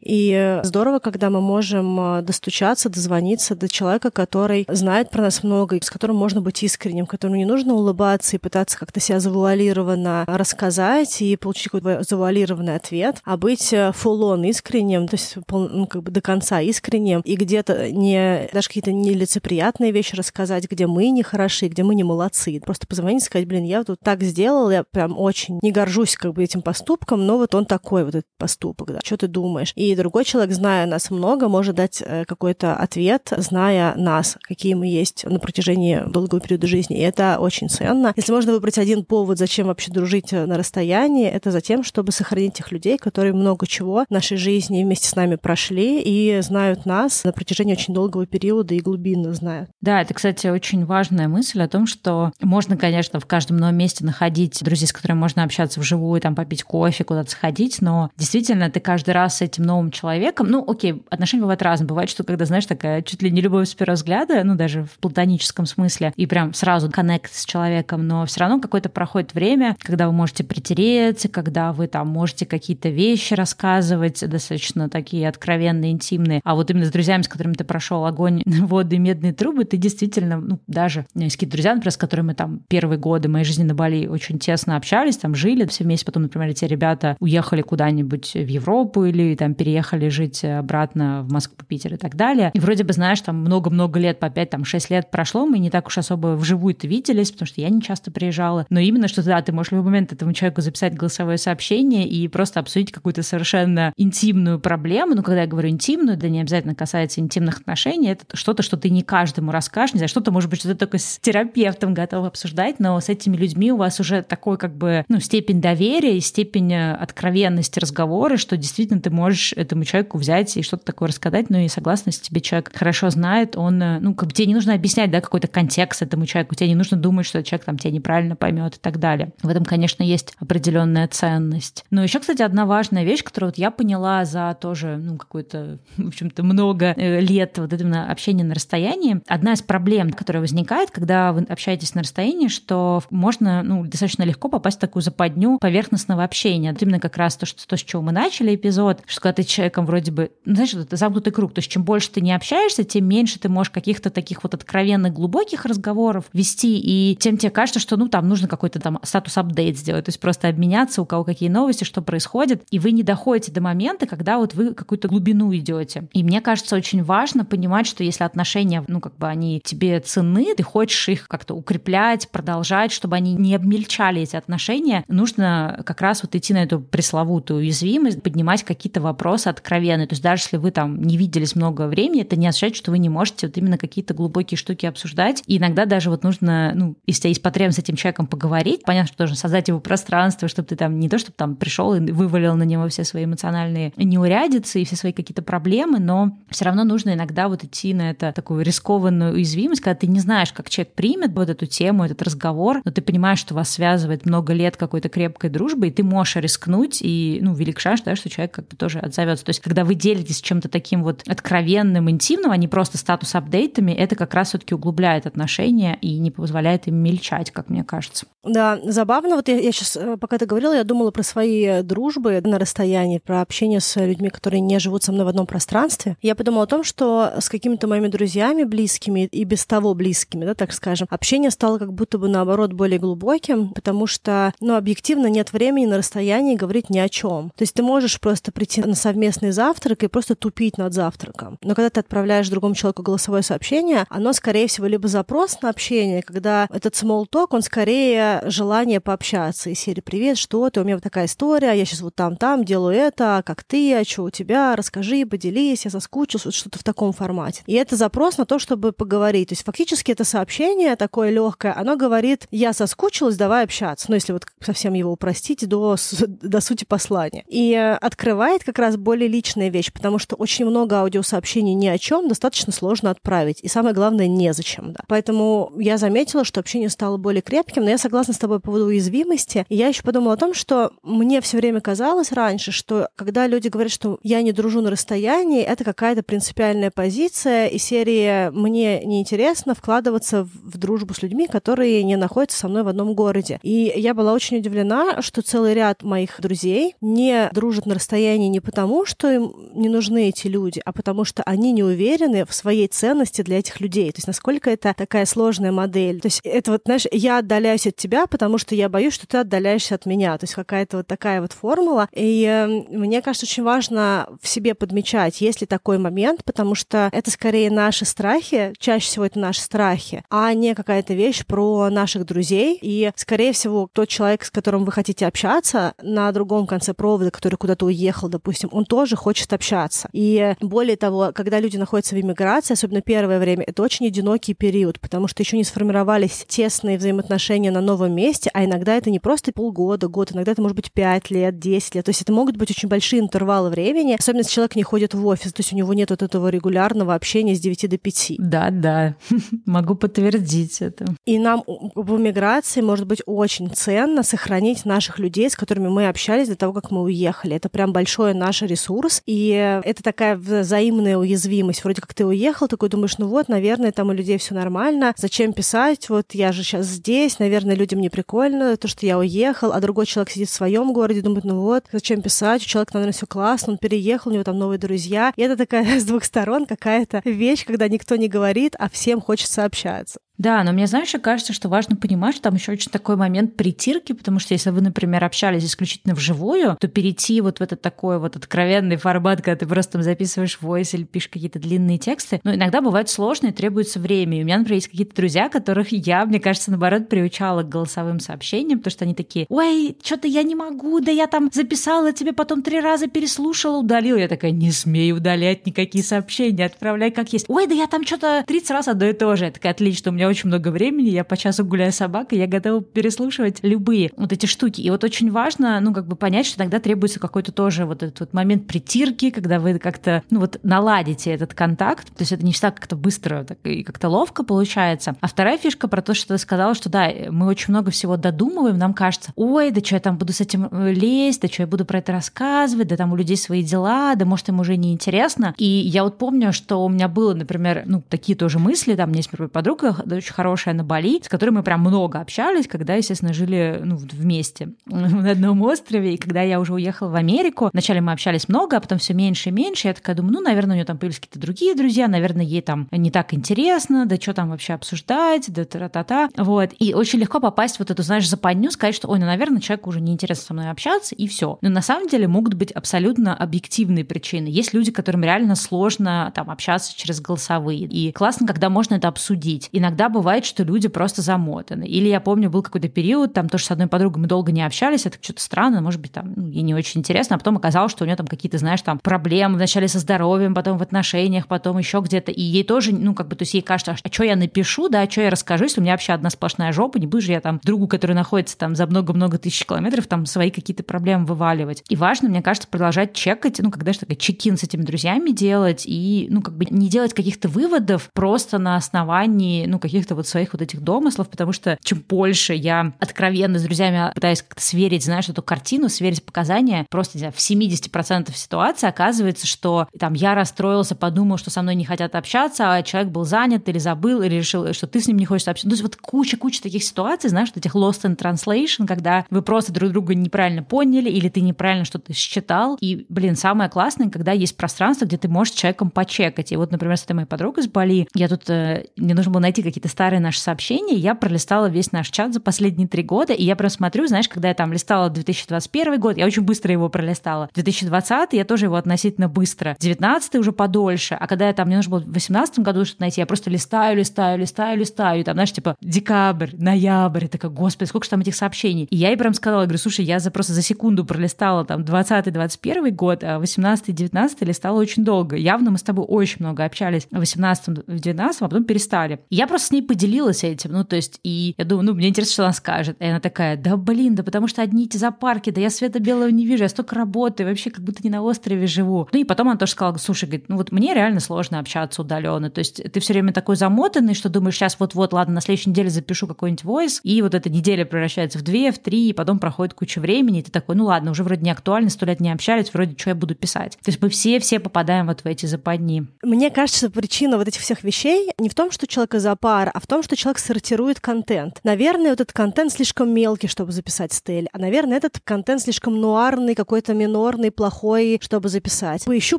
И 0.00 0.60
здорово, 0.62 0.98
когда 0.98 1.30
мы 1.30 1.40
можем 1.40 2.18
э, 2.18 2.22
достучаться, 2.22 2.88
дозвониться 2.88 3.54
до 3.54 3.68
человека, 3.68 4.10
который 4.10 4.66
знает 4.68 5.10
про 5.10 5.22
нас 5.22 5.42
много, 5.42 5.76
и 5.76 5.82
с 5.82 5.90
которым 5.90 6.16
можно 6.16 6.40
быть 6.40 6.62
искренним, 6.62 7.06
которому 7.06 7.36
не 7.36 7.44
нужно 7.44 7.74
улыбаться 7.74 8.36
и 8.36 8.38
пытаться 8.38 8.78
как-то 8.78 9.00
себя 9.00 9.20
завуалированно 9.20 10.24
рассказать 10.26 11.22
и 11.22 11.36
получить 11.36 11.70
какой-то 11.70 12.02
завуалированный 12.02 12.76
ответ, 12.76 13.16
а 13.24 13.36
быть 13.36 13.72
э, 13.72 13.92
full-on 13.94 14.46
искренним, 14.48 15.08
то 15.08 15.14
есть 15.14 15.36
ну, 15.50 15.86
как 15.86 16.02
бы 16.02 16.10
до 16.10 16.20
конца 16.20 16.60
искренним, 16.60 17.20
и 17.20 17.36
где-то 17.36 17.90
не 17.90 18.48
даже 18.52 18.68
какие-то 18.68 18.92
нелицеприятные 18.92 19.92
вещи 19.92 20.14
рассказать, 20.14 20.70
где 20.70 20.86
мы 20.86 21.10
не 21.10 21.22
хороши, 21.22 21.68
где 21.68 21.82
мы 21.82 21.94
не 21.94 22.04
молодцы. 22.04 22.60
Просто 22.64 22.86
позвонить 22.86 23.22
и 23.22 23.26
сказать, 23.26 23.46
блин, 23.46 23.64
я 23.64 23.84
тут 23.84 24.00
так 24.00 24.22
сделал, 24.22 24.70
я 24.70 24.84
прям 24.84 25.18
очень 25.18 25.58
не 25.62 25.72
горжусь 25.72 26.16
как 26.16 26.34
бы 26.34 26.44
этим 26.44 26.62
поступком, 26.62 27.26
но 27.26 27.38
вот 27.38 27.54
он 27.54 27.66
такой, 27.66 28.04
вот 28.04 28.14
этот 28.14 28.26
поступок, 28.38 28.92
да. 28.92 29.00
Что 29.04 29.15
ты 29.16 29.28
думаешь? 29.28 29.72
И 29.74 29.94
другой 29.94 30.24
человек, 30.24 30.54
зная 30.54 30.86
нас 30.86 31.10
много, 31.10 31.48
может 31.48 31.76
дать 31.76 32.02
э, 32.04 32.24
какой-то 32.24 32.74
ответ, 32.74 33.32
зная 33.36 33.94
нас, 33.96 34.36
какие 34.42 34.74
мы 34.74 34.86
есть 34.86 35.24
на 35.24 35.38
протяжении 35.38 36.02
долгого 36.06 36.40
периода 36.40 36.66
жизни. 36.66 36.98
И 36.98 37.02
это 37.02 37.38
очень 37.38 37.68
ценно. 37.68 38.12
Если 38.16 38.32
можно 38.32 38.52
выбрать 38.52 38.78
один 38.78 39.04
повод, 39.04 39.38
зачем 39.38 39.66
вообще 39.68 39.92
дружить 39.92 40.32
э, 40.32 40.46
на 40.46 40.56
расстоянии, 40.56 41.28
это 41.28 41.50
за 41.50 41.60
тем, 41.60 41.82
чтобы 41.82 42.12
сохранить 42.12 42.54
тех 42.54 42.72
людей, 42.72 42.98
которые 42.98 43.32
много 43.32 43.66
чего 43.66 44.04
в 44.08 44.12
нашей 44.12 44.36
жизни 44.36 44.82
вместе 44.82 45.08
с 45.08 45.16
нами 45.16 45.36
прошли 45.36 46.00
и 46.00 46.40
знают 46.42 46.86
нас 46.86 47.24
на 47.24 47.32
протяжении 47.32 47.74
очень 47.74 47.94
долгого 47.94 48.26
периода 48.26 48.74
и 48.74 48.80
глубинно 48.80 49.32
знают. 49.32 49.70
Да, 49.80 50.00
это, 50.00 50.14
кстати, 50.14 50.46
очень 50.48 50.84
важная 50.84 51.28
мысль 51.28 51.62
о 51.62 51.68
том, 51.68 51.86
что 51.86 52.32
можно, 52.40 52.76
конечно, 52.76 53.20
в 53.20 53.26
каждом 53.26 53.58
новом 53.58 53.76
месте 53.76 54.04
находить 54.04 54.62
друзей, 54.62 54.88
с 54.88 54.92
которыми 54.92 55.18
можно 55.18 55.44
общаться 55.44 55.80
вживую, 55.80 56.20
там 56.20 56.34
попить 56.34 56.62
кофе, 56.62 57.04
куда-то 57.04 57.30
сходить, 57.30 57.80
но 57.80 58.10
действительно 58.16 58.70
ты 58.70 58.80
каждый 58.80 59.05
раз 59.12 59.38
с 59.38 59.42
этим 59.42 59.64
новым 59.64 59.90
человеком, 59.90 60.48
ну, 60.48 60.64
окей, 60.66 61.02
отношения 61.10 61.42
бывают 61.42 61.62
разные. 61.62 61.86
Бывает, 61.86 62.10
что 62.10 62.24
когда, 62.24 62.44
знаешь, 62.44 62.66
такая 62.66 63.02
чуть 63.02 63.22
ли 63.22 63.30
не 63.30 63.40
любовь 63.40 63.68
с 63.68 63.74
первого 63.74 63.96
взгляда, 63.96 64.42
ну, 64.44 64.54
даже 64.54 64.84
в 64.84 64.98
платоническом 64.98 65.66
смысле, 65.66 66.12
и 66.16 66.26
прям 66.26 66.54
сразу 66.54 66.90
коннект 66.90 67.32
с 67.32 67.44
человеком, 67.44 68.06
но 68.06 68.26
все 68.26 68.40
равно 68.40 68.60
какое-то 68.60 68.88
проходит 68.88 69.34
время, 69.34 69.76
когда 69.80 70.06
вы 70.06 70.12
можете 70.12 70.44
притереться, 70.44 71.28
когда 71.28 71.72
вы 71.72 71.86
там 71.86 72.08
можете 72.08 72.46
какие-то 72.46 72.88
вещи 72.88 73.34
рассказывать, 73.34 74.26
достаточно 74.28 74.88
такие 74.88 75.28
откровенные, 75.28 75.92
интимные. 75.92 76.40
А 76.44 76.54
вот 76.54 76.70
именно 76.70 76.86
с 76.86 76.90
друзьями, 76.90 77.22
с 77.22 77.28
которыми 77.28 77.54
ты 77.54 77.64
прошел 77.64 78.04
огонь, 78.04 78.42
воды, 78.46 78.98
медные 78.98 79.32
трубы, 79.32 79.64
ты 79.64 79.76
действительно, 79.76 80.38
ну, 80.38 80.58
даже 80.66 81.06
у 81.14 81.18
меня 81.18 81.26
есть 81.26 81.36
какие-то 81.36 81.56
друзья, 81.56 81.74
например, 81.74 81.92
с 81.92 81.96
которыми 81.96 82.32
там 82.32 82.60
первые 82.68 82.98
годы 82.98 83.28
моей 83.28 83.44
жизни 83.44 83.64
на 83.64 83.74
Бали 83.74 84.06
очень 84.06 84.38
тесно 84.38 84.76
общались, 84.76 85.16
там 85.16 85.34
жили 85.34 85.66
все 85.66 85.84
вместе, 85.84 86.06
потом, 86.06 86.24
например, 86.24 86.48
эти 86.48 86.64
ребята 86.64 87.16
уехали 87.20 87.62
куда-нибудь 87.62 88.34
в 88.34 88.46
Европу 88.46 88.95
или 89.04 89.34
там 89.34 89.54
переехали 89.54 90.08
жить 90.08 90.44
обратно 90.44 91.22
в 91.22 91.32
Москву, 91.32 91.56
Питер 91.66 91.94
и 91.94 91.96
так 91.96 92.16
далее. 92.16 92.50
И 92.54 92.60
вроде 92.60 92.84
бы, 92.84 92.92
знаешь, 92.92 93.20
там 93.20 93.36
много-много 93.36 93.98
лет, 93.98 94.18
по 94.18 94.30
5, 94.30 94.50
там 94.50 94.64
6 94.64 94.90
лет 94.90 95.10
прошло, 95.10 95.46
мы 95.46 95.58
не 95.58 95.70
так 95.70 95.86
уж 95.88 95.98
особо 95.98 96.36
вживую-то 96.36 96.86
виделись, 96.86 97.30
потому 97.32 97.46
что 97.46 97.60
я 97.60 97.68
не 97.68 97.82
часто 97.82 98.10
приезжала. 98.10 98.66
Но 98.70 98.80
именно 98.80 99.08
что 99.08 99.22
да, 99.22 99.42
ты 99.42 99.52
можешь 99.52 99.72
в 99.72 99.74
любой 99.74 99.86
момент 99.86 100.12
этому 100.12 100.32
человеку 100.32 100.60
записать 100.60 100.94
голосовое 100.94 101.38
сообщение 101.38 102.08
и 102.08 102.26
просто 102.28 102.60
обсудить 102.60 102.92
какую-то 102.92 103.22
совершенно 103.22 103.92
интимную 103.96 104.60
проблему. 104.60 105.14
Ну, 105.14 105.22
когда 105.22 105.42
я 105.42 105.46
говорю 105.46 105.68
интимную, 105.68 106.16
да 106.16 106.28
не 106.28 106.40
обязательно 106.40 106.74
касается 106.74 107.20
интимных 107.20 107.58
отношений, 107.58 108.08
это 108.08 108.36
что-то, 108.36 108.62
что 108.62 108.76
ты 108.76 108.90
не 108.90 109.02
каждому 109.02 109.50
расскажешь, 109.50 109.94
не 109.94 109.98
знаю, 109.98 110.08
что-то, 110.08 110.30
может 110.30 110.50
быть, 110.50 110.60
что 110.60 110.68
ты 110.68 110.74
только 110.74 110.98
с 110.98 111.18
терапевтом 111.20 111.94
готов 111.94 112.26
обсуждать, 112.26 112.78
но 112.78 113.00
с 113.00 113.08
этими 113.08 113.36
людьми 113.36 113.72
у 113.72 113.76
вас 113.76 114.00
уже 114.00 114.22
такой 114.22 114.56
как 114.56 114.76
бы, 114.76 115.04
ну, 115.08 115.20
степень 115.20 115.60
доверия 115.60 116.16
и 116.16 116.20
степень 116.20 116.72
э, 116.72 116.94
откровенности 116.94 117.78
разговора, 117.78 118.36
что 118.36 118.56
действительно 118.56 118.85
ты 118.86 119.10
можешь 119.10 119.52
этому 119.54 119.84
человеку 119.84 120.18
взять 120.18 120.56
и 120.56 120.62
что-то 120.62 120.84
такое 120.84 121.08
рассказать, 121.08 121.50
ну 121.50 121.58
и 121.58 121.68
согласно, 121.68 122.10
если 122.10 122.22
тебе 122.22 122.40
человек 122.40 122.70
хорошо 122.74 123.10
знает, 123.10 123.56
он, 123.56 123.82
э, 123.82 123.98
ну, 124.00 124.14
как 124.14 124.28
бы 124.28 124.34
тебе 124.34 124.46
не 124.46 124.54
нужно 124.54 124.74
объяснять, 124.74 125.10
да, 125.10 125.20
какой-то 125.20 125.48
контекст 125.48 126.02
этому 126.02 126.26
человеку, 126.26 126.54
тебе 126.54 126.68
не 126.68 126.74
нужно 126.74 126.96
думать, 126.96 127.26
что 127.26 127.42
человек 127.42 127.64
там 127.64 127.78
тебя 127.78 127.90
неправильно 127.90 128.36
поймет 128.36 128.76
и 128.76 128.78
так 128.80 128.98
далее. 128.98 129.32
В 129.42 129.48
этом, 129.48 129.64
конечно, 129.64 130.02
есть 130.02 130.34
определенная 130.38 131.08
ценность. 131.08 131.84
Но 131.90 132.02
еще, 132.02 132.20
кстати, 132.20 132.42
одна 132.42 132.66
важная 132.66 133.04
вещь, 133.04 133.22
которую 133.22 133.50
вот 133.50 133.58
я 133.58 133.70
поняла 133.70 134.24
за 134.24 134.56
тоже, 134.60 134.96
ну, 134.96 135.16
какое-то, 135.16 135.78
в 135.96 136.08
общем-то, 136.08 136.42
много 136.42 136.94
э, 136.96 137.20
лет 137.20 137.58
вот 137.58 137.72
этого 137.72 138.04
общения 138.04 138.44
на 138.44 138.54
расстоянии. 138.54 139.20
Одна 139.26 139.52
из 139.54 139.62
проблем, 139.62 140.10
которая 140.10 140.40
возникает, 140.40 140.90
когда 140.90 141.32
вы 141.32 141.42
общаетесь 141.42 141.94
на 141.94 142.02
расстоянии, 142.02 142.48
что 142.48 143.02
можно, 143.10 143.62
ну, 143.62 143.84
достаточно 143.84 144.22
легко 144.22 144.48
попасть 144.48 144.78
в 144.78 144.80
такую 144.80 145.02
западню 145.02 145.58
поверхностного 145.60 146.24
общения. 146.24 146.72
Вот 146.72 146.82
именно 146.82 147.00
как 147.00 147.16
раз 147.16 147.36
то, 147.36 147.46
что, 147.46 147.66
то, 147.66 147.76
с 147.76 147.82
чего 147.82 148.02
мы 148.02 148.12
начали 148.12 148.54
эпизод, 148.54 148.75
что 149.06 149.20
когда 149.20 149.34
ты 149.34 149.42
человеком 149.44 149.86
вроде 149.86 150.12
бы, 150.12 150.30
ну, 150.44 150.54
знаешь, 150.54 150.74
это 150.74 150.96
замкнутый 150.96 151.32
круг, 151.32 151.52
то 151.52 151.60
есть 151.60 151.70
чем 151.70 151.84
больше 151.84 152.10
ты 152.10 152.20
не 152.20 152.32
общаешься, 152.32 152.84
тем 152.84 153.06
меньше 153.06 153.38
ты 153.38 153.48
можешь 153.48 153.70
каких-то 153.70 154.10
таких 154.10 154.42
вот 154.42 154.54
откровенных 154.54 155.12
глубоких 155.12 155.64
разговоров 155.64 156.24
вести, 156.32 156.78
и 156.78 157.16
тем 157.16 157.36
тебе 157.36 157.50
кажется, 157.50 157.80
что, 157.80 157.96
ну, 157.96 158.08
там 158.08 158.28
нужно 158.28 158.48
какой-то 158.48 158.80
там 158.80 158.98
статус-апдейт 159.02 159.78
сделать, 159.78 160.06
то 160.06 160.08
есть 160.10 160.20
просто 160.20 160.48
обменяться, 160.48 161.02
у 161.02 161.06
кого 161.06 161.24
какие 161.24 161.48
новости, 161.48 161.84
что 161.84 162.02
происходит, 162.02 162.62
и 162.70 162.78
вы 162.78 162.92
не 162.92 163.02
доходите 163.02 163.52
до 163.52 163.60
момента, 163.60 164.06
когда 164.06 164.38
вот 164.38 164.54
вы 164.54 164.74
какую-то 164.74 165.08
глубину 165.08 165.54
идете. 165.54 166.08
И 166.12 166.22
мне 166.22 166.40
кажется, 166.40 166.76
очень 166.76 167.02
важно 167.02 167.44
понимать, 167.44 167.86
что 167.86 168.04
если 168.04 168.24
отношения, 168.24 168.84
ну, 168.88 169.00
как 169.00 169.16
бы 169.16 169.26
они 169.26 169.60
тебе 169.64 170.00
ценны, 170.00 170.54
ты 170.56 170.62
хочешь 170.62 171.08
их 171.08 171.28
как-то 171.28 171.54
укреплять, 171.54 172.28
продолжать, 172.30 172.92
чтобы 172.92 173.16
они 173.16 173.34
не 173.34 173.54
обмельчали 173.54 174.22
эти 174.22 174.36
отношения, 174.36 175.04
нужно 175.08 175.82
как 175.84 176.00
раз 176.00 176.22
вот 176.22 176.34
идти 176.34 176.54
на 176.54 176.62
эту 176.62 176.80
пресловутую 176.80 177.60
уязвимость, 177.60 178.22
поднимать 178.22 178.55
какие-то 178.64 179.00
вопросы 179.00 179.48
откровенные. 179.48 180.06
То 180.06 180.12
есть 180.12 180.22
даже 180.22 180.44
если 180.44 180.56
вы 180.56 180.70
там 180.70 181.02
не 181.02 181.16
виделись 181.16 181.54
много 181.54 181.86
времени, 181.86 182.22
это 182.22 182.36
не 182.36 182.46
означает, 182.46 182.76
что 182.76 182.90
вы 182.90 182.98
не 182.98 183.08
можете 183.08 183.46
вот 183.46 183.56
именно 183.56 183.78
какие-то 183.78 184.14
глубокие 184.14 184.58
штуки 184.58 184.86
обсуждать. 184.86 185.42
И 185.46 185.58
иногда 185.58 185.86
даже 185.86 186.10
вот 186.10 186.22
нужно, 186.22 186.72
ну, 186.74 186.96
если 187.06 187.28
есть 187.28 187.42
потребность 187.42 187.78
с 187.78 187.82
этим 187.82 187.96
человеком 187.96 188.26
поговорить, 188.26 188.82
понятно, 188.84 189.08
что 189.08 189.18
должен 189.18 189.36
создать 189.36 189.68
его 189.68 189.80
пространство, 189.80 190.48
чтобы 190.48 190.68
ты 190.68 190.76
там 190.76 190.98
не 190.98 191.08
то, 191.08 191.18
чтобы 191.18 191.34
там 191.36 191.56
пришел 191.56 191.94
и 191.94 192.00
вывалил 192.00 192.54
на 192.54 192.64
него 192.64 192.88
все 192.88 193.04
свои 193.04 193.24
эмоциональные 193.24 193.92
неурядицы 193.96 194.80
и 194.80 194.84
все 194.84 194.96
свои 194.96 195.12
какие-то 195.12 195.42
проблемы, 195.42 195.98
но 195.98 196.36
все 196.50 196.64
равно 196.64 196.84
нужно 196.84 197.14
иногда 197.14 197.48
вот 197.48 197.64
идти 197.64 197.94
на 197.94 198.10
это 198.10 198.32
такую 198.32 198.64
рискованную 198.64 199.34
уязвимость, 199.34 199.80
когда 199.82 199.98
ты 199.98 200.06
не 200.06 200.20
знаешь, 200.20 200.52
как 200.52 200.70
человек 200.70 200.94
примет 200.94 201.32
вот 201.32 201.48
эту 201.48 201.66
тему, 201.66 202.04
этот 202.04 202.22
разговор, 202.22 202.80
но 202.84 202.90
ты 202.90 203.02
понимаешь, 203.02 203.38
что 203.38 203.54
вас 203.54 203.70
связывает 203.70 204.26
много 204.26 204.52
лет 204.52 204.76
какой-то 204.76 205.08
крепкой 205.08 205.50
дружбы, 205.50 205.88
и 205.88 205.90
ты 205.90 206.02
можешь 206.02 206.36
рискнуть, 206.36 207.00
и, 207.02 207.38
ну, 207.42 207.54
велик 207.54 207.78
шанс, 207.80 208.02
да, 208.02 208.16
что 208.16 208.28
человек 208.28 208.45
как 208.48 208.68
бы 208.68 208.76
тоже 208.76 208.98
отзовется. 208.98 209.44
То 209.44 209.50
есть, 209.50 209.60
когда 209.60 209.84
вы 209.84 209.94
делитесь 209.94 210.40
чем-то 210.40 210.68
таким 210.68 211.02
вот 211.02 211.22
откровенным, 211.26 212.10
интимным, 212.10 212.50
а 212.50 212.56
не 212.56 212.68
просто 212.68 212.98
статус-апдейтами, 212.98 213.92
это 213.92 214.16
как 214.16 214.34
раз 214.34 214.48
все-таки 214.48 214.74
углубляет 214.74 215.26
отношения 215.26 215.98
и 216.00 216.18
не 216.18 216.30
позволяет 216.30 216.86
им 216.88 216.96
мельчать, 216.96 217.50
как 217.50 217.68
мне 217.68 217.84
кажется. 217.84 218.26
Да, 218.44 218.78
забавно. 218.84 219.36
Вот 219.36 219.48
я, 219.48 219.58
я 219.58 219.72
сейчас, 219.72 219.96
э, 219.96 220.16
пока 220.16 220.38
ты 220.38 220.46
говорила, 220.46 220.72
я 220.72 220.84
думала 220.84 221.10
про 221.10 221.22
свои 221.22 221.82
дружбы 221.82 222.40
на 222.44 222.58
расстоянии, 222.58 223.18
про 223.18 223.40
общение 223.40 223.80
с 223.80 224.00
людьми, 224.00 224.30
которые 224.30 224.60
не 224.60 224.78
живут 224.78 225.02
со 225.02 225.12
мной 225.12 225.24
в 225.24 225.28
одном 225.28 225.46
пространстве. 225.46 226.16
Я 226.22 226.34
подумала 226.34 226.64
о 226.64 226.66
том, 226.66 226.84
что 226.84 227.32
с 227.38 227.48
какими-то 227.48 227.88
моими 227.88 228.08
друзьями 228.08 228.62
близкими 228.64 229.26
и 229.26 229.44
без 229.44 229.66
того 229.66 229.94
близкими, 229.94 230.44
да, 230.44 230.54
так 230.54 230.72
скажем, 230.72 231.08
общение 231.10 231.50
стало 231.50 231.78
как 231.78 231.92
будто 231.92 232.18
бы 232.18 232.28
наоборот 232.28 232.72
более 232.72 232.98
глубоким, 232.98 233.70
потому 233.70 234.06
что, 234.06 234.52
ну, 234.60 234.76
объективно 234.76 235.26
нет 235.26 235.52
времени 235.52 235.86
на 235.86 235.98
расстоянии 235.98 236.56
говорить 236.56 236.90
ни 236.90 236.98
о 236.98 237.08
чем. 237.08 237.50
То 237.56 237.62
есть 237.62 237.74
ты 237.74 237.82
можешь 237.82 238.20
просто 238.20 238.35
прийти 238.52 238.82
на 238.82 238.94
совместный 238.94 239.50
завтрак 239.50 240.02
и 240.02 240.08
просто 240.08 240.34
тупить 240.34 240.78
над 240.78 240.92
завтраком. 240.92 241.58
Но 241.62 241.74
когда 241.74 241.90
ты 241.90 242.00
отправляешь 242.00 242.48
другому 242.48 242.74
человеку 242.74 243.02
голосовое 243.02 243.42
сообщение, 243.42 244.06
оно, 244.08 244.32
скорее 244.32 244.66
всего, 244.68 244.86
либо 244.86 245.08
запрос 245.08 245.60
на 245.62 245.70
общение, 245.70 246.22
когда 246.22 246.68
этот 246.72 246.94
small 246.94 247.26
talk, 247.30 247.48
он 247.50 247.62
скорее 247.62 248.42
желание 248.46 249.00
пообщаться 249.00 249.70
из 249.70 249.78
серии 249.78 250.00
«Привет, 250.00 250.38
что 250.38 250.68
ты? 250.70 250.80
У 250.80 250.84
меня 250.84 250.96
вот 250.96 251.04
такая 251.04 251.26
история, 251.26 251.72
я 251.72 251.84
сейчас 251.84 252.00
вот 252.00 252.14
там-там 252.14 252.64
делаю 252.64 252.96
это, 252.96 253.42
как 253.44 253.64
ты, 253.64 253.94
а 253.94 254.04
что 254.04 254.24
у 254.24 254.30
тебя? 254.30 254.76
Расскажи, 254.76 255.26
поделись, 255.26 255.84
я 255.84 255.90
соскучился», 255.90 256.48
вот 256.48 256.54
что-то 256.54 256.78
в 256.78 256.84
таком 256.84 257.12
формате. 257.12 257.62
И 257.66 257.74
это 257.74 257.96
запрос 257.96 258.38
на 258.38 258.46
то, 258.46 258.58
чтобы 258.58 258.92
поговорить. 258.92 259.48
То 259.48 259.52
есть 259.52 259.64
фактически 259.64 260.12
это 260.12 260.24
сообщение 260.24 260.96
такое 260.96 261.30
легкое, 261.30 261.74
оно 261.76 261.96
говорит 261.96 262.46
«я 262.50 262.72
соскучилась, 262.72 263.36
давай 263.36 263.64
общаться». 263.64 264.06
Ну, 264.08 264.14
если 264.14 264.32
вот 264.32 264.46
совсем 264.60 264.94
его 264.94 265.12
упростить 265.12 265.66
до, 265.68 265.96
до 266.26 266.60
сути 266.60 266.84
послания. 266.84 267.44
И 267.48 267.96
открывает 268.26 268.64
как 268.64 268.80
раз 268.80 268.96
более 268.96 269.28
личная 269.28 269.68
вещь, 269.68 269.92
потому 269.92 270.18
что 270.18 270.34
очень 270.34 270.66
много 270.66 270.98
аудиосообщений 270.98 271.74
ни 271.74 271.86
о 271.86 271.96
чем 271.96 272.26
достаточно 272.26 272.72
сложно 272.72 273.10
отправить. 273.10 273.60
И 273.62 273.68
самое 273.68 273.94
главное, 273.94 274.26
незачем. 274.26 274.94
Да. 274.94 275.04
Поэтому 275.06 275.70
я 275.78 275.96
заметила, 275.96 276.44
что 276.44 276.58
общение 276.58 276.88
стало 276.88 277.18
более 277.18 277.40
крепким, 277.40 277.84
но 277.84 277.90
я 277.90 277.98
согласна 277.98 278.34
с 278.34 278.38
тобой 278.38 278.58
по 278.58 278.66
поводу 278.66 278.86
уязвимости. 278.86 279.64
И 279.68 279.76
я 279.76 279.86
еще 279.86 280.02
подумала 280.02 280.32
о 280.32 280.36
том, 280.36 280.54
что 280.54 280.90
мне 281.04 281.40
все 281.40 281.58
время 281.58 281.80
казалось 281.80 282.32
раньше, 282.32 282.72
что 282.72 283.10
когда 283.14 283.46
люди 283.46 283.68
говорят, 283.68 283.92
что 283.92 284.18
я 284.24 284.42
не 284.42 284.50
дружу 284.50 284.80
на 284.80 284.90
расстоянии, 284.90 285.62
это 285.62 285.84
какая-то 285.84 286.24
принципиальная 286.24 286.90
позиция 286.90 287.68
и 287.68 287.78
серии 287.78 288.50
«мне 288.50 289.04
неинтересно 289.04 289.76
вкладываться 289.76 290.42
в 290.42 290.78
дружбу 290.78 291.14
с 291.14 291.22
людьми, 291.22 291.46
которые 291.46 292.02
не 292.02 292.16
находятся 292.16 292.58
со 292.58 292.68
мной 292.68 292.82
в 292.82 292.88
одном 292.88 293.14
городе». 293.14 293.60
И 293.62 293.92
я 293.94 294.14
была 294.14 294.32
очень 294.32 294.56
удивлена, 294.56 295.22
что 295.22 295.42
целый 295.42 295.74
ряд 295.74 296.02
моих 296.02 296.40
друзей 296.40 296.96
не 297.00 297.48
дружат 297.52 297.86
на 297.86 297.94
расстоянии 297.94 298.15
не 298.16 298.60
потому, 298.60 299.04
что 299.04 299.30
им 299.30 299.54
не 299.74 299.88
нужны 299.88 300.28
эти 300.28 300.46
люди, 300.46 300.80
а 300.84 300.92
потому 300.92 301.24
что 301.24 301.42
они 301.44 301.72
не 301.72 301.82
уверены 301.82 302.44
в 302.44 302.54
своей 302.54 302.88
ценности 302.88 303.42
для 303.42 303.58
этих 303.58 303.80
людей. 303.80 304.10
То 304.12 304.18
есть 304.18 304.26
насколько 304.26 304.70
это 304.70 304.94
такая 304.94 305.26
сложная 305.26 305.72
модель. 305.72 306.20
То 306.20 306.26
есть 306.26 306.40
это 306.44 306.72
вот, 306.72 306.82
знаешь, 306.84 307.06
я 307.12 307.38
отдаляюсь 307.38 307.86
от 307.86 307.96
тебя, 307.96 308.26
потому 308.26 308.58
что 308.58 308.74
я 308.74 308.88
боюсь, 308.88 309.14
что 309.14 309.26
ты 309.26 309.38
отдаляешься 309.38 309.94
от 309.94 310.06
меня. 310.06 310.36
То 310.38 310.44
есть 310.44 310.54
какая-то 310.54 310.98
вот 310.98 311.06
такая 311.06 311.40
вот 311.40 311.52
формула. 311.52 312.08
И 312.12 312.44
э, 312.44 312.66
мне 312.66 313.22
кажется, 313.22 313.46
очень 313.46 313.62
важно 313.62 314.28
в 314.40 314.48
себе 314.48 314.74
подмечать, 314.74 315.40
есть 315.40 315.60
ли 315.60 315.66
такой 315.66 315.98
момент, 315.98 316.44
потому 316.44 316.74
что 316.74 317.08
это 317.12 317.30
скорее 317.30 317.70
наши 317.70 318.04
страхи, 318.04 318.72
чаще 318.78 319.06
всего 319.06 319.24
это 319.26 319.38
наши 319.38 319.60
страхи, 319.60 320.24
а 320.30 320.52
не 320.54 320.74
какая-то 320.74 321.14
вещь 321.14 321.44
про 321.44 321.88
наших 321.90 322.24
друзей. 322.24 322.78
И, 322.80 323.10
скорее 323.16 323.52
всего, 323.52 323.88
тот 323.92 324.08
человек, 324.08 324.44
с 324.44 324.50
которым 324.50 324.84
вы 324.84 324.92
хотите 324.92 325.26
общаться, 325.26 325.94
на 326.02 326.30
другом 326.32 326.66
конце 326.66 326.94
провода, 326.94 327.30
который 327.30 327.56
куда-то 327.56 327.86
уехал, 327.86 328.05
допустим, 328.28 328.68
он 328.72 328.84
тоже 328.84 329.16
хочет 329.16 329.52
общаться. 329.52 330.08
И 330.12 330.54
более 330.60 330.96
того, 330.96 331.32
когда 331.34 331.60
люди 331.60 331.76
находятся 331.76 332.14
в 332.14 332.20
иммиграции, 332.20 332.74
особенно 332.74 333.00
первое 333.00 333.38
время, 333.38 333.64
это 333.66 333.82
очень 333.82 334.06
одинокий 334.06 334.54
период, 334.54 335.00
потому 335.00 335.28
что 335.28 335.42
еще 335.42 335.56
не 335.56 335.64
сформировались 335.64 336.44
тесные 336.48 336.98
взаимоотношения 336.98 337.70
на 337.70 337.80
новом 337.80 338.14
месте, 338.14 338.50
а 338.52 338.64
иногда 338.64 338.96
это 338.96 339.10
не 339.10 339.18
просто 339.18 339.52
полгода, 339.52 340.08
год, 340.08 340.32
иногда 340.32 340.52
это 340.52 340.62
может 340.62 340.76
быть 340.76 340.92
5 340.92 341.30
лет, 341.30 341.58
10 341.58 341.94
лет. 341.94 342.04
То 342.04 342.10
есть 342.10 342.22
это 342.22 342.32
могут 342.32 342.56
быть 342.56 342.70
очень 342.70 342.88
большие 342.88 343.20
интервалы 343.20 343.70
времени, 343.70 344.16
особенно 344.18 344.40
если 344.40 344.52
человек 344.52 344.76
не 344.76 344.82
ходит 344.82 345.14
в 345.14 345.26
офис, 345.26 345.52
то 345.52 345.60
есть 345.60 345.72
у 345.72 345.76
него 345.76 345.94
нет 345.94 346.10
вот 346.10 346.22
этого 346.22 346.48
регулярного 346.48 347.14
общения 347.14 347.54
с 347.54 347.60
9 347.60 347.90
до 347.90 347.98
5. 347.98 348.32
Да, 348.38 348.70
да, 348.70 349.16
могу 349.66 349.94
подтвердить 349.94 350.80
это. 350.80 351.06
И 351.24 351.38
нам 351.38 351.62
в 351.66 352.16
эмиграции 352.16 352.80
может 352.80 353.06
быть 353.06 353.22
очень 353.26 353.70
ценно 353.70 354.22
сохранить 354.22 354.84
наших 354.84 355.18
людей, 355.18 355.50
с 355.50 355.56
которыми 355.56 355.88
мы 355.88 356.08
общались 356.08 356.48
до 356.48 356.56
того, 356.56 356.72
как 356.72 356.90
мы 356.90 357.02
уехали. 357.02 357.56
Это 357.56 357.68
прям 357.68 357.92
большой 357.96 358.34
наш 358.34 358.60
ресурс, 358.60 359.22
и 359.24 359.48
это 359.82 360.02
такая 360.02 360.36
взаимная 360.36 361.16
уязвимость. 361.16 361.82
Вроде 361.82 362.02
как 362.02 362.12
ты 362.12 362.26
уехал, 362.26 362.68
такой 362.68 362.90
думаешь, 362.90 363.16
ну 363.16 363.26
вот, 363.26 363.48
наверное, 363.48 363.90
там 363.90 364.10
у 364.10 364.12
людей 364.12 364.36
все 364.36 364.54
нормально, 364.54 365.14
зачем 365.16 365.54
писать, 365.54 366.10
вот 366.10 366.34
я 366.34 366.52
же 366.52 366.62
сейчас 366.62 366.84
здесь, 366.84 367.38
наверное, 367.38 367.74
людям 367.74 368.00
не 368.00 368.10
прикольно, 368.10 368.76
то, 368.76 368.86
что 368.86 369.06
я 369.06 369.16
уехал, 369.16 369.72
а 369.72 369.80
другой 369.80 370.04
человек 370.04 370.28
сидит 370.28 370.50
в 370.50 370.52
своем 370.52 370.92
городе, 370.92 371.22
думает, 371.22 371.44
ну 371.44 371.58
вот, 371.62 371.84
зачем 371.90 372.20
писать, 372.20 372.62
у 372.62 372.66
человека, 372.66 372.92
наверное, 372.92 373.14
все 373.14 373.26
классно, 373.26 373.72
он 373.72 373.78
переехал, 373.78 374.30
у 374.30 374.34
него 374.34 374.44
там 374.44 374.58
новые 374.58 374.78
друзья. 374.78 375.32
И 375.34 375.40
это 375.40 375.56
такая 375.56 375.98
с 375.98 376.04
двух 376.04 376.24
сторон 376.24 376.66
какая-то 376.66 377.22
вещь, 377.24 377.64
когда 377.64 377.88
никто 377.88 378.16
не 378.16 378.28
говорит, 378.28 378.76
а 378.78 378.90
всем 378.90 379.22
хочется 379.22 379.64
общаться. 379.64 380.18
Да, 380.38 380.62
но 380.64 380.72
мне, 380.72 380.86
знаешь, 380.86 381.14
кажется, 381.22 381.52
что 381.52 381.68
важно 381.68 381.96
понимать, 381.96 382.34
что 382.34 382.44
там 382.44 382.54
еще 382.54 382.72
очень 382.72 382.90
такой 382.90 383.16
момент 383.16 383.56
притирки, 383.56 384.12
потому 384.12 384.38
что 384.38 384.54
если 384.54 384.70
вы, 384.70 384.80
например, 384.80 385.24
общались 385.24 385.64
исключительно 385.64 386.14
вживую, 386.14 386.76
то 386.78 386.88
перейти 386.88 387.40
вот 387.40 387.58
в 387.58 387.62
этот 387.62 387.80
такой 387.80 388.18
вот 388.18 388.36
откровенный 388.36 388.96
формат, 388.96 389.38
когда 389.42 389.56
ты 389.56 389.66
просто 389.66 389.92
там 389.92 390.02
записываешь 390.02 390.60
войс 390.60 390.94
или 390.94 391.04
пишешь 391.04 391.30
какие-то 391.30 391.58
длинные 391.58 391.98
тексты, 391.98 392.40
ну, 392.44 392.54
иногда 392.54 392.80
бывает 392.80 393.08
сложно 393.08 393.48
и 393.48 393.52
требуется 393.52 393.98
время. 393.98 394.38
И 394.38 394.42
у 394.42 394.44
меня, 394.44 394.58
например, 394.58 394.76
есть 394.76 394.88
какие-то 394.88 395.16
друзья, 395.16 395.48
которых 395.48 395.92
я, 395.92 396.26
мне 396.26 396.38
кажется, 396.38 396.70
наоборот, 396.70 397.08
приучала 397.08 397.62
к 397.62 397.68
голосовым 397.68 398.20
сообщениям, 398.20 398.78
потому 398.78 398.92
что 398.92 399.04
они 399.04 399.14
такие, 399.14 399.46
ой, 399.48 399.96
что-то 400.02 400.28
я 400.28 400.42
не 400.42 400.54
могу, 400.54 401.00
да 401.00 401.10
я 401.10 401.26
там 401.26 401.50
записала 401.52 402.12
тебе, 402.12 402.32
потом 402.32 402.62
три 402.62 402.80
раза 402.80 403.06
переслушала, 403.06 403.78
удалила. 403.78 404.18
Я 404.18 404.28
такая, 404.28 404.50
не 404.50 404.70
смею 404.70 405.16
удалять 405.16 405.66
никакие 405.66 406.04
сообщения, 406.04 406.66
отправляй 406.66 407.10
как 407.10 407.32
есть. 407.32 407.46
Ой, 407.48 407.66
да 407.66 407.74
я 407.74 407.86
там 407.86 408.04
что-то 408.04 408.44
30 408.46 408.70
раз 408.70 408.88
одно 408.88 409.06
и 409.06 409.12
то 409.12 409.34
же. 409.36 409.46
Я 409.46 409.50
такая, 409.50 409.72
отлично, 409.72 410.10
у 410.10 410.14
меня 410.14 410.25
очень 410.28 410.48
много 410.48 410.68
времени, 410.68 411.10
я 411.10 411.24
по 411.24 411.36
часу 411.36 411.64
гуляю 411.64 411.92
с 411.92 411.96
собакой, 411.96 412.38
я 412.38 412.46
готова 412.46 412.82
переслушивать 412.82 413.58
любые 413.62 414.10
вот 414.16 414.32
эти 414.32 414.46
штуки. 414.46 414.80
И 414.80 414.90
вот 414.90 415.04
очень 415.04 415.30
важно, 415.30 415.80
ну, 415.80 415.92
как 415.92 416.06
бы 416.06 416.16
понять, 416.16 416.46
что 416.46 416.60
иногда 416.60 416.80
требуется 416.80 417.20
какой-то 417.20 417.52
тоже 417.52 417.84
вот 417.84 418.02
этот 418.02 418.20
вот 418.20 418.32
момент 418.32 418.66
притирки, 418.66 419.30
когда 419.30 419.58
вы 419.58 419.78
как-то, 419.78 420.22
ну, 420.30 420.40
вот 420.40 420.58
наладите 420.62 421.30
этот 421.32 421.54
контакт. 421.54 422.06
То 422.08 422.22
есть 422.22 422.32
это 422.32 422.44
не 422.44 422.52
всегда 422.52 422.70
как-то 422.70 422.96
быстро 422.96 423.44
так, 423.44 423.58
и 423.64 423.82
как-то 423.82 424.08
ловко 424.08 424.44
получается. 424.44 425.16
А 425.20 425.28
вторая 425.28 425.58
фишка 425.58 425.88
про 425.88 426.02
то, 426.02 426.14
что 426.14 426.34
ты 426.34 426.38
сказала, 426.38 426.74
что 426.74 426.88
да, 426.88 427.10
мы 427.30 427.46
очень 427.46 427.66
много 427.68 427.90
всего 427.90 428.16
додумываем, 428.16 428.78
нам 428.78 428.94
кажется, 428.94 429.32
ой, 429.36 429.70
да 429.70 429.80
что 429.84 429.96
я 429.96 430.00
там 430.00 430.16
буду 430.18 430.32
с 430.32 430.40
этим 430.40 430.68
э, 430.70 430.92
лезть, 430.92 431.42
да 431.42 431.48
что 431.48 431.62
я 431.62 431.66
буду 431.66 431.84
про 431.84 431.98
это 431.98 432.12
рассказывать, 432.12 432.88
да 432.88 432.96
там 432.96 433.12
у 433.12 433.16
людей 433.16 433.36
свои 433.36 433.62
дела, 433.62 434.14
да 434.14 434.24
может 434.24 434.48
им 434.48 434.60
уже 434.60 434.76
не 434.76 434.92
интересно. 434.92 435.54
И 435.58 435.64
я 435.64 436.04
вот 436.04 436.18
помню, 436.18 436.52
что 436.52 436.84
у 436.84 436.88
меня 436.88 437.08
было, 437.08 437.34
например, 437.34 437.82
ну, 437.86 438.02
такие 438.08 438.36
тоже 438.36 438.58
мысли, 438.58 438.94
там, 438.94 439.10
меня 439.10 439.18
есть, 439.18 439.32
например, 439.32 439.50
подруга 439.50 439.96
очень 440.18 440.32
хорошая 440.32 440.74
на 440.74 440.84
Бали, 440.84 441.20
с 441.22 441.28
которой 441.28 441.50
мы 441.50 441.62
прям 441.62 441.80
много 441.80 442.20
общались, 442.20 442.66
когда, 442.68 442.94
естественно, 442.94 443.32
жили 443.32 443.80
ну, 443.82 443.96
вместе 443.96 444.70
на 444.86 445.30
одном 445.30 445.62
острове. 445.62 446.14
И 446.14 446.18
когда 446.18 446.42
я 446.42 446.60
уже 446.60 446.74
уехала 446.74 447.08
в 447.08 447.14
Америку, 447.14 447.70
вначале 447.72 448.00
мы 448.00 448.12
общались 448.12 448.48
много, 448.48 448.76
а 448.76 448.80
потом 448.80 448.98
все 448.98 449.14
меньше 449.14 449.48
и 449.48 449.52
меньше. 449.52 449.88
Я 449.88 449.94
такая 449.94 450.16
думаю, 450.16 450.34
ну, 450.34 450.40
наверное, 450.40 450.72
у 450.72 450.76
нее 450.76 450.84
там 450.84 450.98
появились 450.98 451.20
какие-то 451.20 451.40
другие 451.40 451.74
друзья, 451.74 452.08
наверное, 452.08 452.44
ей 452.44 452.62
там 452.62 452.88
не 452.90 453.10
так 453.10 453.34
интересно, 453.34 454.06
да 454.06 454.16
что 454.16 454.34
там 454.34 454.50
вообще 454.50 454.74
обсуждать, 454.74 455.44
да 455.52 455.64
та-та-та. 455.64 456.28
Вот. 456.36 456.70
И 456.78 456.94
очень 456.94 457.18
легко 457.18 457.40
попасть 457.40 457.76
в 457.76 457.78
вот 457.80 457.90
эту, 457.90 458.02
знаешь, 458.02 458.28
западню, 458.28 458.70
сказать, 458.70 458.94
что, 458.94 459.08
ой, 459.08 459.18
ну, 459.18 459.26
наверное, 459.26 459.60
человеку 459.60 459.90
уже 459.90 460.00
неинтересно 460.00 460.44
со 460.44 460.54
мной 460.54 460.70
общаться, 460.70 461.14
и 461.14 461.28
все. 461.28 461.58
Но 461.60 461.68
на 461.68 461.82
самом 461.82 462.08
деле 462.08 462.26
могут 462.26 462.54
быть 462.54 462.72
абсолютно 462.72 463.34
объективные 463.34 464.04
причины. 464.04 464.48
Есть 464.48 464.74
люди, 464.74 464.90
которым 464.90 465.22
реально 465.22 465.54
сложно 465.54 466.32
там 466.34 466.50
общаться 466.50 466.96
через 466.96 467.20
голосовые. 467.20 467.84
И 467.84 468.12
классно, 468.12 468.46
когда 468.46 468.70
можно 468.70 468.94
это 468.94 469.08
обсудить. 469.08 469.68
Иногда 469.72 470.05
бывает, 470.08 470.44
что 470.44 470.62
люди 470.62 470.88
просто 470.88 471.22
замотаны. 471.22 471.84
Или 471.84 472.08
я 472.08 472.20
помню, 472.20 472.50
был 472.50 472.62
какой-то 472.62 472.88
период, 472.88 473.32
там 473.32 473.48
тоже 473.48 473.64
с 473.64 473.70
одной 473.70 473.86
подругой 473.86 474.22
мы 474.22 474.26
долго 474.26 474.52
не 474.52 474.62
общались, 474.62 475.06
это 475.06 475.18
что-то 475.20 475.40
странно, 475.40 475.80
может 475.80 476.00
быть, 476.00 476.12
там 476.12 476.32
ну, 476.36 476.46
ей 476.46 476.62
не 476.62 476.74
очень 476.74 477.00
интересно, 477.00 477.36
а 477.36 477.38
потом 477.38 477.56
оказалось, 477.56 477.92
что 477.92 478.04
у 478.04 478.06
нее 478.06 478.16
там 478.16 478.26
какие-то, 478.26 478.58
знаешь, 478.58 478.82
там 478.82 478.98
проблемы 478.98 479.56
вначале 479.56 479.88
со 479.88 479.98
здоровьем, 479.98 480.54
потом 480.54 480.78
в 480.78 480.82
отношениях, 480.82 481.46
потом 481.46 481.78
еще 481.78 482.00
где-то. 482.00 482.32
И 482.32 482.42
ей 482.42 482.64
тоже, 482.64 482.94
ну, 482.94 483.14
как 483.14 483.28
бы, 483.28 483.36
то 483.36 483.42
есть 483.42 483.54
ей 483.54 483.62
кажется, 483.62 483.96
а 484.02 484.08
что 484.08 484.24
я 484.24 484.36
напишу, 484.36 484.88
да, 484.88 485.02
а 485.02 485.10
что 485.10 485.22
я 485.22 485.30
расскажу, 485.30 485.64
если 485.64 485.80
у 485.80 485.82
меня 485.82 485.92
вообще 485.92 486.12
одна 486.12 486.30
сплошная 486.30 486.72
жопа, 486.72 486.98
не 486.98 487.06
буду 487.06 487.22
же 487.22 487.32
я 487.32 487.40
там 487.40 487.60
другу, 487.62 487.88
который 487.88 488.12
находится 488.12 488.56
там 488.58 488.74
за 488.74 488.86
много-много 488.86 489.38
тысяч 489.38 489.64
километров, 489.66 490.06
там 490.06 490.26
свои 490.26 490.50
какие-то 490.50 490.82
проблемы 490.82 491.26
вываливать. 491.26 491.82
И 491.88 491.96
важно, 491.96 492.28
мне 492.28 492.42
кажется, 492.42 492.68
продолжать 492.68 493.12
чекать, 493.14 493.58
ну, 493.60 493.70
когда 493.70 493.92
же 493.92 494.00
такой 494.00 494.16
чекин 494.16 494.56
с 494.56 494.62
этими 494.62 494.82
друзьями 494.82 495.30
делать 495.30 495.84
и, 495.86 496.28
ну, 496.30 496.42
как 496.42 496.56
бы 496.56 496.66
не 496.70 496.88
делать 496.88 497.14
каких-то 497.14 497.48
выводов 497.48 498.10
просто 498.12 498.58
на 498.58 498.76
основании, 498.76 499.66
ну, 499.66 499.78
каких-то 499.96 500.14
вот 500.14 500.26
своих 500.26 500.52
вот 500.52 500.62
этих 500.62 500.80
домыслов, 500.82 501.28
потому 501.28 501.52
что 501.52 501.78
чем 501.82 502.04
больше 502.08 502.54
я 502.54 502.92
откровенно 503.00 503.58
с 503.58 503.62
друзьями 503.62 504.12
пытаюсь 504.14 504.42
как-то 504.42 504.62
сверить, 504.62 505.04
знаешь, 505.04 505.28
эту 505.28 505.42
картину, 505.42 505.88
сверить 505.88 506.24
показания, 506.24 506.86
просто, 506.90 507.18
не 507.18 507.20
знаю, 507.20 507.32
в 507.32 507.38
70% 507.38 508.34
ситуации 508.34 508.88
оказывается, 508.88 509.46
что 509.46 509.88
там 509.98 510.14
я 510.14 510.34
расстроился, 510.34 510.94
подумал, 510.94 511.38
что 511.38 511.50
со 511.50 511.62
мной 511.62 511.74
не 511.74 511.84
хотят 511.84 512.14
общаться, 512.14 512.72
а 512.72 512.82
человек 512.82 513.10
был 513.10 513.24
занят 513.24 513.68
или 513.68 513.78
забыл, 513.78 514.22
или 514.22 514.34
решил, 514.34 514.72
что 514.72 514.86
ты 514.86 515.00
с 515.00 515.08
ним 515.08 515.16
не 515.16 515.26
хочешь 515.26 515.48
общаться. 515.48 515.66
Ну, 515.66 515.70
то 515.70 515.74
есть 515.74 515.82
вот 515.82 515.96
куча-куча 515.96 516.62
таких 516.62 516.84
ситуаций, 516.84 517.30
знаешь, 517.30 517.48
вот 517.54 517.58
этих 517.58 517.74
lost 517.74 518.02
in 518.02 518.16
translation, 518.16 518.86
когда 518.86 519.24
вы 519.30 519.42
просто 519.42 519.72
друг 519.72 519.92
друга 519.92 520.14
неправильно 520.14 520.62
поняли, 520.62 521.10
или 521.10 521.28
ты 521.28 521.40
неправильно 521.40 521.84
что-то 521.84 522.12
считал. 522.12 522.76
И, 522.80 523.06
блин, 523.08 523.36
самое 523.36 523.70
классное, 523.70 524.10
когда 524.10 524.32
есть 524.32 524.56
пространство, 524.56 525.06
где 525.06 525.16
ты 525.16 525.28
можешь 525.28 525.54
человеком 525.54 525.90
почекать. 525.90 526.52
И 526.52 526.56
вот, 526.56 526.70
например, 526.70 526.96
с 526.96 527.04
этой 527.04 527.12
моей 527.12 527.26
подругой 527.26 527.64
с 527.64 527.68
Бали, 527.68 528.08
я 528.14 528.28
тут, 528.28 528.48
э, 528.50 528.86
мне 528.96 529.14
нужно 529.14 529.32
было 529.32 529.40
найти 529.40 529.62
какие-то 529.62 529.85
старые 529.88 530.20
наши 530.20 530.40
сообщения, 530.40 530.96
я 530.96 531.14
пролистала 531.14 531.66
весь 531.66 531.92
наш 531.92 532.10
чат 532.10 532.34
за 532.34 532.40
последние 532.40 532.88
три 532.88 533.02
года, 533.02 533.32
и 533.32 533.44
я 533.44 533.56
прям 533.56 533.70
смотрю, 533.70 534.06
знаешь, 534.06 534.28
когда 534.28 534.48
я 534.48 534.54
там 534.54 534.72
листала 534.72 535.10
2021 535.10 536.00
год, 536.00 536.16
я 536.16 536.26
очень 536.26 536.42
быстро 536.42 536.72
его 536.72 536.88
пролистала. 536.88 537.48
2020 537.54 538.32
я 538.32 538.44
тоже 538.44 538.66
его 538.66 538.76
относительно 538.76 539.28
быстро. 539.28 539.76
19 539.78 540.36
уже 540.36 540.52
подольше. 540.52 541.14
А 541.14 541.26
когда 541.26 541.46
я 541.48 541.52
там, 541.52 541.68
мне 541.68 541.76
нужно 541.76 541.90
было 541.90 542.00
в 542.00 542.04
2018 542.04 542.58
году 542.60 542.84
что-то 542.84 543.02
найти, 543.02 543.20
я 543.20 543.26
просто 543.26 543.50
листаю, 543.50 543.96
листаю, 543.96 544.38
листаю, 544.38 544.78
листаю. 544.78 545.24
Там, 545.24 545.34
знаешь, 545.34 545.52
типа 545.52 545.76
декабрь, 545.80 546.50
ноябрь. 546.52 547.24
Я 547.24 547.28
такая, 547.28 547.50
господи, 547.50 547.88
сколько 547.88 548.04
же 548.04 548.10
там 548.10 548.20
этих 548.20 548.34
сообщений. 548.34 548.84
И 548.90 548.96
я 548.96 549.08
ей 549.08 549.16
прям 549.16 549.34
сказала, 549.34 549.62
говорю, 549.62 549.78
слушай, 549.78 550.04
я 550.04 550.18
за 550.18 550.30
просто 550.30 550.52
за 550.52 550.62
секунду 550.62 551.04
пролистала 551.04 551.64
там 551.64 551.82
20-21 551.82 552.90
год, 552.90 553.24
а 553.24 553.38
18-19 553.40 554.44
листала 554.44 554.78
очень 554.78 555.04
долго. 555.04 555.36
Явно 555.36 555.70
мы 555.70 555.78
с 555.78 555.82
тобой 555.82 556.04
очень 556.06 556.36
много 556.40 556.64
общались 556.64 557.06
в 557.10 557.18
18 557.18 557.86
в 557.86 557.98
19 557.98 558.42
а 558.42 558.48
потом 558.48 558.64
перестали. 558.64 559.20
И 559.30 559.36
я 559.36 559.46
просто 559.46 559.68
с 559.68 559.70
ней 559.76 559.82
поделилась 559.82 560.44
этим. 560.44 560.72
Ну, 560.72 560.84
то 560.84 560.96
есть, 560.96 561.20
и 561.22 561.54
я 561.56 561.64
думаю, 561.64 561.86
ну, 561.86 561.94
мне 561.94 562.08
интересно, 562.08 562.32
что 562.32 562.44
она 562.44 562.52
скажет. 562.52 562.96
И 563.00 563.04
она 563.04 563.20
такая, 563.20 563.56
да 563.56 563.76
блин, 563.76 564.14
да 564.14 564.22
потому 564.22 564.48
что 564.48 564.62
одни 564.62 564.86
эти 564.86 564.96
зоопарки, 564.96 565.50
да 565.50 565.60
я 565.60 565.70
света 565.70 566.00
белого 566.00 566.28
не 566.28 566.46
вижу, 566.46 566.64
я 566.64 566.68
столько 566.68 566.94
работаю, 566.94 567.48
вообще 567.48 567.70
как 567.70 567.84
будто 567.84 568.00
не 568.02 568.10
на 568.10 568.22
острове 568.22 568.66
живу. 568.66 569.08
Ну 569.12 569.18
и 569.18 569.24
потом 569.24 569.48
она 569.48 569.58
тоже 569.58 569.72
сказала, 569.72 569.96
слушай, 569.98 570.24
говорит, 570.24 570.48
ну 570.48 570.56
вот 570.56 570.72
мне 570.72 570.94
реально 570.94 571.20
сложно 571.20 571.58
общаться 571.58 572.02
удаленно. 572.02 572.50
То 572.50 572.58
есть 572.60 572.82
ты 572.92 573.00
все 573.00 573.12
время 573.12 573.32
такой 573.32 573.56
замотанный, 573.56 574.14
что 574.14 574.28
думаешь, 574.28 574.56
сейчас 574.56 574.76
вот-вот, 574.78 575.12
ладно, 575.12 575.34
на 575.34 575.40
следующей 575.40 575.70
неделе 575.70 575.90
запишу 575.90 576.26
какой-нибудь 576.26 576.64
войс, 576.64 577.00
и 577.02 577.22
вот 577.22 577.34
эта 577.34 577.50
неделя 577.50 577.84
превращается 577.84 578.38
в 578.38 578.42
две, 578.42 578.72
в 578.72 578.78
три, 578.78 579.10
и 579.10 579.12
потом 579.12 579.38
проходит 579.38 579.74
куча 579.74 580.00
времени, 580.00 580.40
и 580.40 580.42
ты 580.42 580.50
такой, 580.50 580.76
ну 580.76 580.86
ладно, 580.86 581.10
уже 581.10 581.22
вроде 581.22 581.42
не 581.42 581.50
актуально, 581.50 581.90
сто 581.90 582.06
лет 582.06 582.20
не 582.20 582.32
общались, 582.32 582.72
вроде 582.72 582.96
что 582.96 583.10
я 583.10 583.14
буду 583.14 583.34
писать. 583.34 583.78
То 583.82 583.90
есть 583.90 584.00
мы 584.00 584.08
все-все 584.08 584.60
попадаем 584.60 585.06
вот 585.06 585.20
в 585.20 585.26
эти 585.26 585.46
западни. 585.46 586.06
Мне 586.22 586.50
кажется, 586.50 586.90
причина 586.90 587.36
вот 587.36 587.48
этих 587.48 587.60
всех 587.60 587.84
вещей 587.84 588.30
не 588.38 588.48
в 588.48 588.54
том, 588.54 588.70
что 588.70 588.86
человек 588.86 589.14
зоопар, 589.56 589.70
а 589.72 589.80
в 589.80 589.86
том, 589.86 590.02
что 590.02 590.16
человек 590.16 590.38
сортирует 590.38 591.00
контент. 591.00 591.60
Наверное, 591.64 592.10
вот 592.10 592.20
этот 592.20 592.32
контент 592.32 592.72
слишком 592.72 593.10
мелкий, 593.12 593.48
чтобы 593.48 593.72
записать 593.72 594.12
стель, 594.12 594.48
а, 594.52 594.58
наверное, 594.58 594.98
этот 594.98 595.20
контент 595.24 595.62
слишком 595.62 596.00
нуарный, 596.00 596.54
какой-то 596.54 596.94
минорный, 596.94 597.50
плохой, 597.50 598.18
чтобы 598.22 598.48
записать. 598.48 599.04
Поищу 599.04 599.38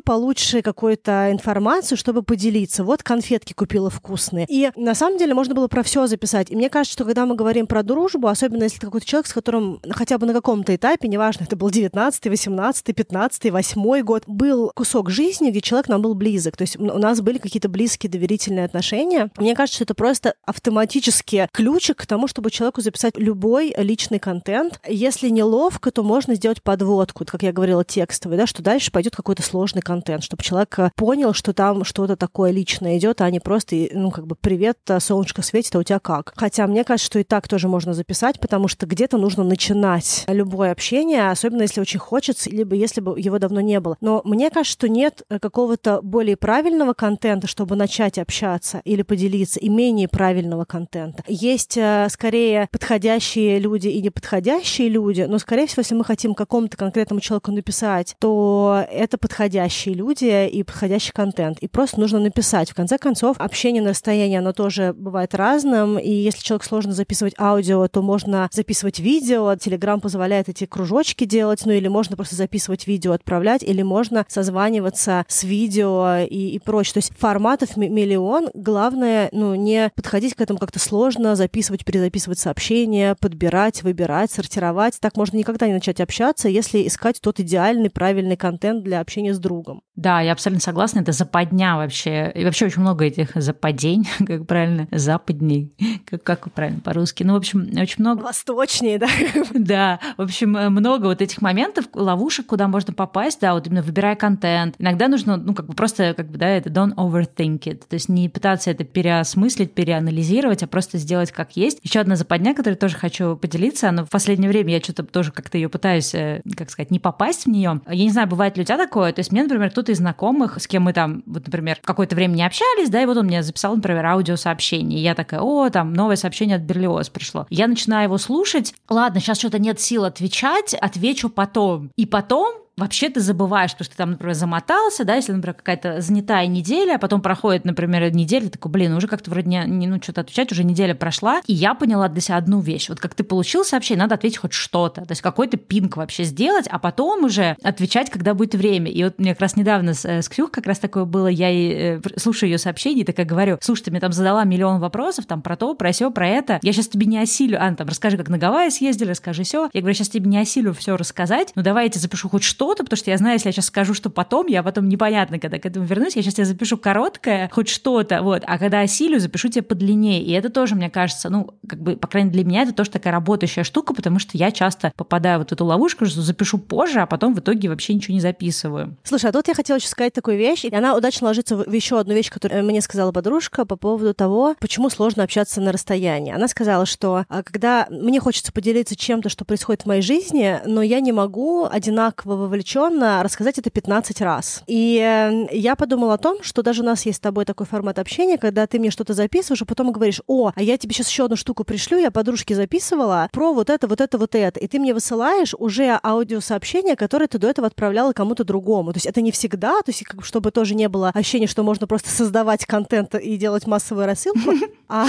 получше 0.00 0.62
какую-то 0.62 1.30
информацию, 1.30 1.96
чтобы 1.96 2.22
поделиться. 2.22 2.84
Вот 2.84 3.02
конфетки 3.02 3.52
купила 3.52 3.90
вкусные. 3.90 4.46
И 4.48 4.70
на 4.76 4.94
самом 4.94 5.18
деле 5.18 5.34
можно 5.34 5.54
было 5.54 5.68
про 5.68 5.82
все 5.82 6.06
записать. 6.06 6.50
И 6.50 6.56
мне 6.56 6.68
кажется, 6.70 6.94
что 6.94 7.04
когда 7.04 7.26
мы 7.26 7.34
говорим 7.34 7.66
про 7.66 7.82
дружбу, 7.82 8.28
особенно 8.28 8.64
если 8.64 8.78
это 8.78 8.86
какой-то 8.86 9.06
человек, 9.06 9.26
с 9.26 9.32
которым 9.32 9.80
хотя 9.90 10.18
бы 10.18 10.26
на 10.26 10.32
каком-то 10.32 10.74
этапе, 10.74 11.08
неважно, 11.08 11.44
это 11.44 11.56
был 11.56 11.70
19 11.70 12.26
18 12.26 12.94
15 12.94 13.50
8 13.50 14.02
год, 14.02 14.24
был 14.26 14.72
кусок 14.74 15.10
жизни, 15.10 15.50
где 15.50 15.60
человек 15.60 15.88
нам 15.88 16.02
был 16.02 16.14
близок. 16.14 16.56
То 16.56 16.62
есть 16.62 16.78
у 16.78 16.98
нас 16.98 17.20
были 17.20 17.38
какие-то 17.38 17.68
близкие 17.68 18.10
доверительные 18.10 18.64
отношения. 18.64 19.30
Мне 19.36 19.54
кажется, 19.54 19.76
что 19.76 19.84
это 19.84 19.94
просто 19.94 20.07
автоматически 20.44 21.48
ключик 21.52 21.98
к 21.98 22.06
тому, 22.06 22.28
чтобы 22.28 22.50
человеку 22.50 22.80
записать 22.80 23.16
любой 23.16 23.74
личный 23.76 24.18
контент. 24.18 24.80
Если 24.86 25.28
неловко, 25.28 25.90
то 25.90 26.02
можно 26.02 26.34
сделать 26.34 26.62
подводку, 26.62 27.24
как 27.26 27.42
я 27.42 27.52
говорила, 27.52 27.84
текстовый, 27.84 28.36
да, 28.38 28.46
что 28.46 28.62
дальше 28.62 28.92
пойдет 28.92 29.16
какой-то 29.16 29.42
сложный 29.42 29.82
контент, 29.82 30.22
чтобы 30.24 30.42
человек 30.42 30.78
понял, 30.94 31.32
что 31.32 31.52
там 31.52 31.84
что-то 31.84 32.16
такое 32.16 32.50
личное 32.50 32.98
идет, 32.98 33.20
а 33.20 33.30
не 33.30 33.40
просто, 33.40 33.88
ну, 33.92 34.10
как 34.10 34.26
бы, 34.26 34.36
привет, 34.36 34.78
солнышко 35.00 35.42
светит, 35.42 35.74
а 35.74 35.80
у 35.80 35.82
тебя 35.82 35.98
как? 35.98 36.32
Хотя 36.36 36.66
мне 36.66 36.84
кажется, 36.84 37.06
что 37.06 37.18
и 37.18 37.24
так 37.24 37.48
тоже 37.48 37.68
можно 37.68 37.94
записать, 37.94 38.40
потому 38.40 38.68
что 38.68 38.86
где-то 38.86 39.18
нужно 39.18 39.44
начинать 39.44 40.24
любое 40.28 40.72
общение, 40.72 41.30
особенно 41.30 41.62
если 41.62 41.80
очень 41.80 41.98
хочется, 41.98 42.50
либо 42.50 42.74
если 42.76 43.00
бы 43.00 43.18
его 43.18 43.38
давно 43.38 43.60
не 43.60 43.80
было. 43.80 43.96
Но 44.00 44.22
мне 44.24 44.50
кажется, 44.50 44.72
что 44.72 44.88
нет 44.88 45.22
какого-то 45.40 46.00
более 46.02 46.36
правильного 46.36 46.92
контента, 46.92 47.46
чтобы 47.46 47.74
начать 47.74 48.18
общаться 48.18 48.80
или 48.84 49.02
поделиться, 49.02 49.58
и 49.58 49.68
менее 49.68 49.97
правильного 50.06 50.64
контента. 50.64 51.22
Есть 51.26 51.76
э, 51.76 52.06
скорее 52.10 52.68
подходящие 52.70 53.58
люди 53.58 53.88
и 53.88 54.00
неподходящие 54.02 54.88
люди, 54.88 55.22
но, 55.22 55.38
скорее 55.38 55.66
всего, 55.66 55.80
если 55.80 55.94
мы 55.94 56.04
хотим 56.04 56.34
какому-то 56.34 56.76
конкретному 56.76 57.20
человеку 57.20 57.52
написать, 57.52 58.14
то 58.18 58.84
это 58.90 59.18
подходящие 59.18 59.94
люди 59.94 60.46
и 60.48 60.62
подходящий 60.62 61.12
контент. 61.12 61.58
И 61.58 61.68
просто 61.68 62.00
нужно 62.00 62.18
написать. 62.18 62.70
В 62.70 62.74
конце 62.74 62.98
концов, 62.98 63.36
общение 63.38 63.82
на 63.82 63.90
расстоянии, 63.90 64.38
оно 64.38 64.52
тоже 64.52 64.94
бывает 64.96 65.34
разным, 65.34 65.98
и 65.98 66.10
если 66.10 66.42
человек 66.42 66.64
сложно 66.64 66.92
записывать 66.92 67.34
аудио, 67.38 67.86
то 67.88 68.02
можно 68.02 68.48
записывать 68.52 69.00
видео. 69.00 69.54
Телеграм 69.56 70.00
позволяет 70.00 70.48
эти 70.48 70.66
кружочки 70.66 71.24
делать, 71.24 71.62
ну 71.64 71.72
или 71.72 71.88
можно 71.88 72.16
просто 72.16 72.36
записывать 72.36 72.86
видео, 72.86 73.12
отправлять, 73.12 73.62
или 73.62 73.82
можно 73.82 74.24
созваниваться 74.28 75.24
с 75.28 75.44
видео 75.44 76.18
и, 76.28 76.50
и 76.50 76.58
прочее. 76.58 76.94
То 76.94 76.98
есть 76.98 77.12
форматов 77.18 77.76
миллион. 77.76 78.50
Главное, 78.54 79.28
ну, 79.32 79.54
не 79.54 79.87
подходить 79.94 80.34
к 80.34 80.40
этому 80.40 80.58
как-то 80.58 80.78
сложно, 80.78 81.36
записывать, 81.36 81.84
перезаписывать 81.84 82.38
сообщения, 82.38 83.14
подбирать, 83.14 83.82
выбирать, 83.82 84.30
сортировать. 84.30 84.98
Так 85.00 85.16
можно 85.16 85.36
никогда 85.36 85.66
не 85.66 85.74
начать 85.74 86.00
общаться, 86.00 86.48
если 86.48 86.86
искать 86.86 87.20
тот 87.20 87.40
идеальный, 87.40 87.90
правильный 87.90 88.36
контент 88.36 88.84
для 88.84 89.00
общения 89.00 89.34
с 89.34 89.38
другом. 89.38 89.82
Да, 89.98 90.20
я 90.20 90.30
абсолютно 90.30 90.60
согласна, 90.60 91.00
это 91.00 91.10
западня 91.10 91.74
вообще. 91.74 92.30
И 92.32 92.44
вообще 92.44 92.66
очень 92.66 92.82
много 92.82 93.04
этих 93.04 93.30
западень, 93.34 94.08
как 94.26 94.46
правильно, 94.46 94.86
западней, 94.92 95.72
как, 96.08 96.22
как 96.22 96.52
правильно 96.52 96.78
по-русски. 96.78 97.24
Ну, 97.24 97.32
в 97.32 97.36
общем, 97.36 97.68
очень 97.76 97.96
много... 97.98 98.22
Восточнее, 98.22 98.98
да? 98.98 99.08
Да, 99.54 99.98
в 100.16 100.22
общем, 100.22 100.50
много 100.50 101.06
вот 101.06 101.20
этих 101.20 101.42
моментов, 101.42 101.86
ловушек, 101.92 102.46
куда 102.46 102.68
можно 102.68 102.94
попасть, 102.94 103.40
да, 103.40 103.54
вот 103.54 103.66
именно 103.66 103.82
выбирая 103.82 104.14
контент. 104.14 104.76
Иногда 104.78 105.08
нужно, 105.08 105.36
ну, 105.36 105.52
как 105.52 105.66
бы 105.66 105.74
просто, 105.74 106.14
как 106.14 106.30
бы, 106.30 106.38
да, 106.38 106.46
это 106.46 106.70
don't 106.70 106.94
overthink 106.94 107.58
it, 107.64 107.82
то 107.88 107.94
есть 107.94 108.08
не 108.08 108.28
пытаться 108.28 108.70
это 108.70 108.84
переосмыслить, 108.84 109.74
переанализировать, 109.74 110.62
а 110.62 110.68
просто 110.68 110.98
сделать 110.98 111.32
как 111.32 111.56
есть. 111.56 111.80
Еще 111.82 111.98
одна 111.98 112.14
западня, 112.14 112.54
которую 112.54 112.78
тоже 112.78 112.96
хочу 112.96 113.36
поделиться, 113.36 113.90
но 113.90 114.04
в 114.04 114.10
последнее 114.10 114.48
время 114.48 114.74
я 114.74 114.80
что-то 114.80 115.02
тоже 115.02 115.32
как-то 115.32 115.58
ее 115.58 115.68
пытаюсь, 115.68 116.14
э, 116.14 116.42
как 116.56 116.70
сказать, 116.70 116.92
не 116.92 117.00
попасть 117.00 117.46
в 117.46 117.48
нее. 117.48 117.80
Я 117.88 118.04
не 118.04 118.10
знаю, 118.10 118.28
бывает 118.28 118.56
ли 118.56 118.62
у 118.62 118.66
тебя 118.66 118.78
такое, 118.78 119.12
то 119.12 119.20
есть 119.20 119.32
мне, 119.32 119.42
например, 119.42 119.70
кто-то 119.70 119.87
из 119.88 119.98
знакомых, 119.98 120.60
с 120.60 120.66
кем 120.66 120.84
мы 120.84 120.92
там, 120.92 121.22
вот, 121.26 121.46
например, 121.46 121.78
какое-то 121.82 122.14
время 122.14 122.34
не 122.34 122.46
общались, 122.46 122.90
да, 122.90 123.02
и 123.02 123.06
вот 123.06 123.16
он 123.16 123.26
мне 123.26 123.42
записал, 123.42 123.76
например, 123.76 124.06
аудиосообщение, 124.06 124.98
и 124.98 125.02
я 125.02 125.14
такая, 125.14 125.40
о, 125.40 125.68
там, 125.70 125.92
новое 125.92 126.16
сообщение 126.16 126.56
от 126.56 126.62
Берлиоз 126.62 127.08
пришло. 127.08 127.46
Я 127.50 127.66
начинаю 127.66 128.04
его 128.04 128.18
слушать, 128.18 128.74
ладно, 128.88 129.20
сейчас 129.20 129.38
что-то 129.38 129.58
нет 129.58 129.80
сил 129.80 130.04
отвечать, 130.04 130.74
отвечу 130.74 131.28
потом. 131.28 131.90
И 131.96 132.06
потом 132.06 132.54
вообще 132.78 133.10
ты 133.10 133.20
забываешь, 133.20 133.72
потому 133.72 133.84
что 133.84 133.92
ты 133.92 133.98
там, 133.98 134.10
например, 134.12 134.34
замотался, 134.34 135.04
да, 135.04 135.16
если, 135.16 135.32
например, 135.32 135.54
какая-то 135.54 136.00
занятая 136.00 136.46
неделя, 136.46 136.94
а 136.94 136.98
потом 136.98 137.20
проходит, 137.20 137.64
например, 137.64 138.12
неделя, 138.12 138.48
такой, 138.48 138.70
блин, 138.70 138.94
уже 138.94 139.06
как-то 139.08 139.30
вроде 139.30 139.48
не, 139.48 139.86
ну, 139.86 140.00
что-то 140.02 140.22
отвечать, 140.22 140.52
уже 140.52 140.64
неделя 140.64 140.94
прошла, 140.94 141.40
и 141.46 141.52
я 141.52 141.74
поняла 141.74 142.08
для 142.08 142.20
себя 142.20 142.36
одну 142.36 142.60
вещь. 142.60 142.88
Вот 142.88 143.00
как 143.00 143.14
ты 143.14 143.24
получил 143.24 143.64
сообщение, 143.64 144.02
надо 144.02 144.14
ответить 144.14 144.38
хоть 144.38 144.52
что-то, 144.52 145.02
то 145.02 145.12
есть 145.12 145.22
какой-то 145.22 145.56
пинг 145.56 145.96
вообще 145.96 146.24
сделать, 146.24 146.66
а 146.68 146.78
потом 146.78 147.24
уже 147.24 147.56
отвечать, 147.62 148.10
когда 148.10 148.34
будет 148.34 148.54
время. 148.54 148.90
И 148.90 149.02
вот 149.04 149.18
мне 149.18 149.32
как 149.32 149.42
раз 149.42 149.56
недавно 149.56 149.94
с, 149.94 150.04
э, 150.04 150.22
с 150.22 150.28
Ксюх 150.28 150.50
как 150.50 150.66
раз 150.66 150.78
такое 150.78 151.04
было, 151.04 151.26
я 151.26 151.48
ей, 151.48 151.98
э, 151.98 152.00
слушаю 152.16 152.50
ее 152.50 152.58
сообщение, 152.58 153.02
и 153.02 153.06
такая 153.06 153.26
говорю, 153.26 153.58
слушай, 153.60 153.84
ты 153.84 153.90
мне 153.90 154.00
там 154.00 154.12
задала 154.12 154.44
миллион 154.44 154.80
вопросов, 154.80 155.26
там 155.26 155.42
про 155.42 155.56
то, 155.56 155.74
про 155.74 155.92
все, 155.92 156.10
про 156.10 156.28
это, 156.28 156.58
я 156.62 156.72
сейчас 156.72 156.88
тебе 156.88 157.06
не 157.06 157.18
осилю, 157.18 157.60
Ан, 157.60 157.76
там, 157.76 157.88
расскажи, 157.88 158.16
как 158.16 158.28
на 158.28 158.38
Гавайи 158.38 158.70
съездили, 158.70 159.10
расскажи 159.10 159.42
все. 159.42 159.68
Я 159.72 159.80
говорю, 159.80 159.94
сейчас 159.94 160.08
тебе 160.08 160.28
не 160.30 160.38
осилю 160.38 160.72
все 160.74 160.96
рассказать, 160.96 161.52
ну 161.54 161.62
давай 161.62 161.88
тебе 161.88 162.00
запишу 162.00 162.28
хоть 162.28 162.42
что 162.42 162.67
что-то, 162.68 162.84
потому 162.84 162.98
что 162.98 163.10
я 163.10 163.16
знаю, 163.16 163.34
если 163.34 163.48
я 163.48 163.52
сейчас 163.52 163.66
скажу, 163.66 163.94
что 163.94 164.10
потом, 164.10 164.46
я 164.46 164.62
потом 164.62 164.88
непонятно, 164.88 165.38
когда 165.38 165.58
к 165.58 165.64
этому 165.64 165.86
вернусь, 165.86 166.16
я 166.16 166.22
сейчас 166.22 166.34
тебе 166.34 166.44
запишу 166.44 166.76
короткое, 166.76 167.48
хоть 167.52 167.68
что-то, 167.68 168.22
вот, 168.22 168.42
а 168.46 168.58
когда 168.58 168.80
осилю, 168.80 169.18
запишу 169.18 169.48
тебе 169.48 169.62
подлиннее. 169.62 170.22
И 170.22 170.32
это 170.32 170.50
тоже, 170.50 170.74
мне 170.74 170.90
кажется, 170.90 171.30
ну, 171.30 171.54
как 171.66 171.80
бы, 171.80 171.96
по 171.96 172.06
крайней 172.06 172.28
мере, 172.28 172.42
для 172.42 172.50
меня 172.50 172.62
это 172.62 172.72
тоже 172.72 172.90
такая 172.90 173.12
работающая 173.12 173.64
штука, 173.64 173.94
потому 173.94 174.18
что 174.18 174.36
я 174.36 174.50
часто 174.50 174.92
попадаю 174.96 175.38
вот 175.38 175.48
в 175.48 175.52
эту 175.52 175.64
ловушку, 175.64 176.04
что 176.06 176.20
запишу 176.20 176.58
позже, 176.58 177.00
а 177.00 177.06
потом 177.06 177.34
в 177.34 177.40
итоге 177.40 177.68
вообще 177.68 177.94
ничего 177.94 178.14
не 178.14 178.20
записываю. 178.20 178.96
Слушай, 179.02 179.30
а 179.30 179.32
тут 179.32 179.48
я 179.48 179.54
хотела 179.54 179.78
еще 179.78 179.88
сказать 179.88 180.12
такую 180.12 180.36
вещь, 180.36 180.64
и 180.64 180.74
она 180.74 180.94
удачно 180.94 181.28
ложится 181.28 181.56
в 181.56 181.72
еще 181.72 181.98
одну 181.98 182.14
вещь, 182.14 182.30
которую 182.30 182.64
мне 182.64 182.80
сказала 182.80 183.12
подружка 183.12 183.64
по 183.64 183.76
поводу 183.76 184.12
того, 184.12 184.54
почему 184.60 184.90
сложно 184.90 185.22
общаться 185.22 185.60
на 185.60 185.72
расстоянии. 185.72 186.34
Она 186.34 186.48
сказала, 186.48 186.84
что 186.84 187.24
а, 187.28 187.42
когда 187.42 187.86
мне 187.90 188.20
хочется 188.20 188.52
поделиться 188.52 188.94
чем-то, 188.94 189.28
что 189.30 189.44
происходит 189.44 189.82
в 189.82 189.86
моей 189.86 190.02
жизни, 190.02 190.60
но 190.66 190.82
я 190.82 191.00
не 191.00 191.12
могу 191.12 191.64
одинаково 191.64 192.36
вовлечен 192.36 192.57
сложно 192.98 193.22
рассказать 193.22 193.58
это 193.58 193.70
15 193.70 194.20
раз. 194.20 194.62
И 194.66 194.98
э, 194.98 195.46
я 195.52 195.76
подумала 195.76 196.14
о 196.14 196.18
том, 196.18 196.42
что 196.42 196.62
даже 196.62 196.82
у 196.82 196.84
нас 196.84 197.06
есть 197.06 197.18
с 197.18 197.20
тобой 197.20 197.44
такой 197.44 197.66
формат 197.66 197.98
общения, 197.98 198.38
когда 198.38 198.66
ты 198.66 198.78
мне 198.78 198.90
что-то 198.90 199.14
записываешь, 199.14 199.62
а 199.62 199.64
потом 199.64 199.92
говоришь, 199.92 200.20
о, 200.26 200.50
а 200.54 200.62
я 200.62 200.76
тебе 200.76 200.94
сейчас 200.94 201.08
еще 201.08 201.24
одну 201.24 201.36
штуку 201.36 201.64
пришлю, 201.64 201.98
я 201.98 202.10
подружке 202.10 202.54
записывала 202.54 203.28
про 203.32 203.52
вот 203.52 203.70
это, 203.70 203.86
вот 203.86 204.00
это, 204.00 204.18
вот 204.18 204.34
это. 204.34 204.60
И 204.60 204.66
ты 204.66 204.78
мне 204.78 204.94
высылаешь 204.94 205.54
уже 205.58 205.98
аудиосообщение, 206.02 206.96
которое 206.96 207.26
ты 207.26 207.38
до 207.38 207.48
этого 207.48 207.66
отправляла 207.66 208.12
кому-то 208.12 208.44
другому. 208.44 208.92
То 208.92 208.96
есть 208.96 209.06
это 209.06 209.20
не 209.20 209.30
всегда, 209.30 209.80
то 209.82 209.90
есть 209.90 210.04
как, 210.04 210.24
чтобы 210.24 210.50
тоже 210.50 210.74
не 210.74 210.88
было 210.88 211.10
ощущения, 211.14 211.46
что 211.46 211.62
можно 211.62 211.86
просто 211.86 212.10
создавать 212.10 212.66
контент 212.66 213.14
и 213.14 213.36
делать 213.36 213.66
массовую 213.66 214.06
рассылку, 214.06 214.52
а, 214.88 215.06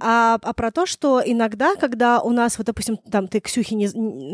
а, 0.00 0.38
а 0.40 0.52
про 0.52 0.70
то, 0.70 0.86
что 0.86 1.22
иногда, 1.24 1.74
когда 1.76 2.20
у 2.20 2.30
нас, 2.30 2.58
вот, 2.58 2.66
допустим, 2.66 2.96
там 3.10 3.28
ты 3.28 3.40
Ксюхи, 3.40 3.74
не, 3.74 3.86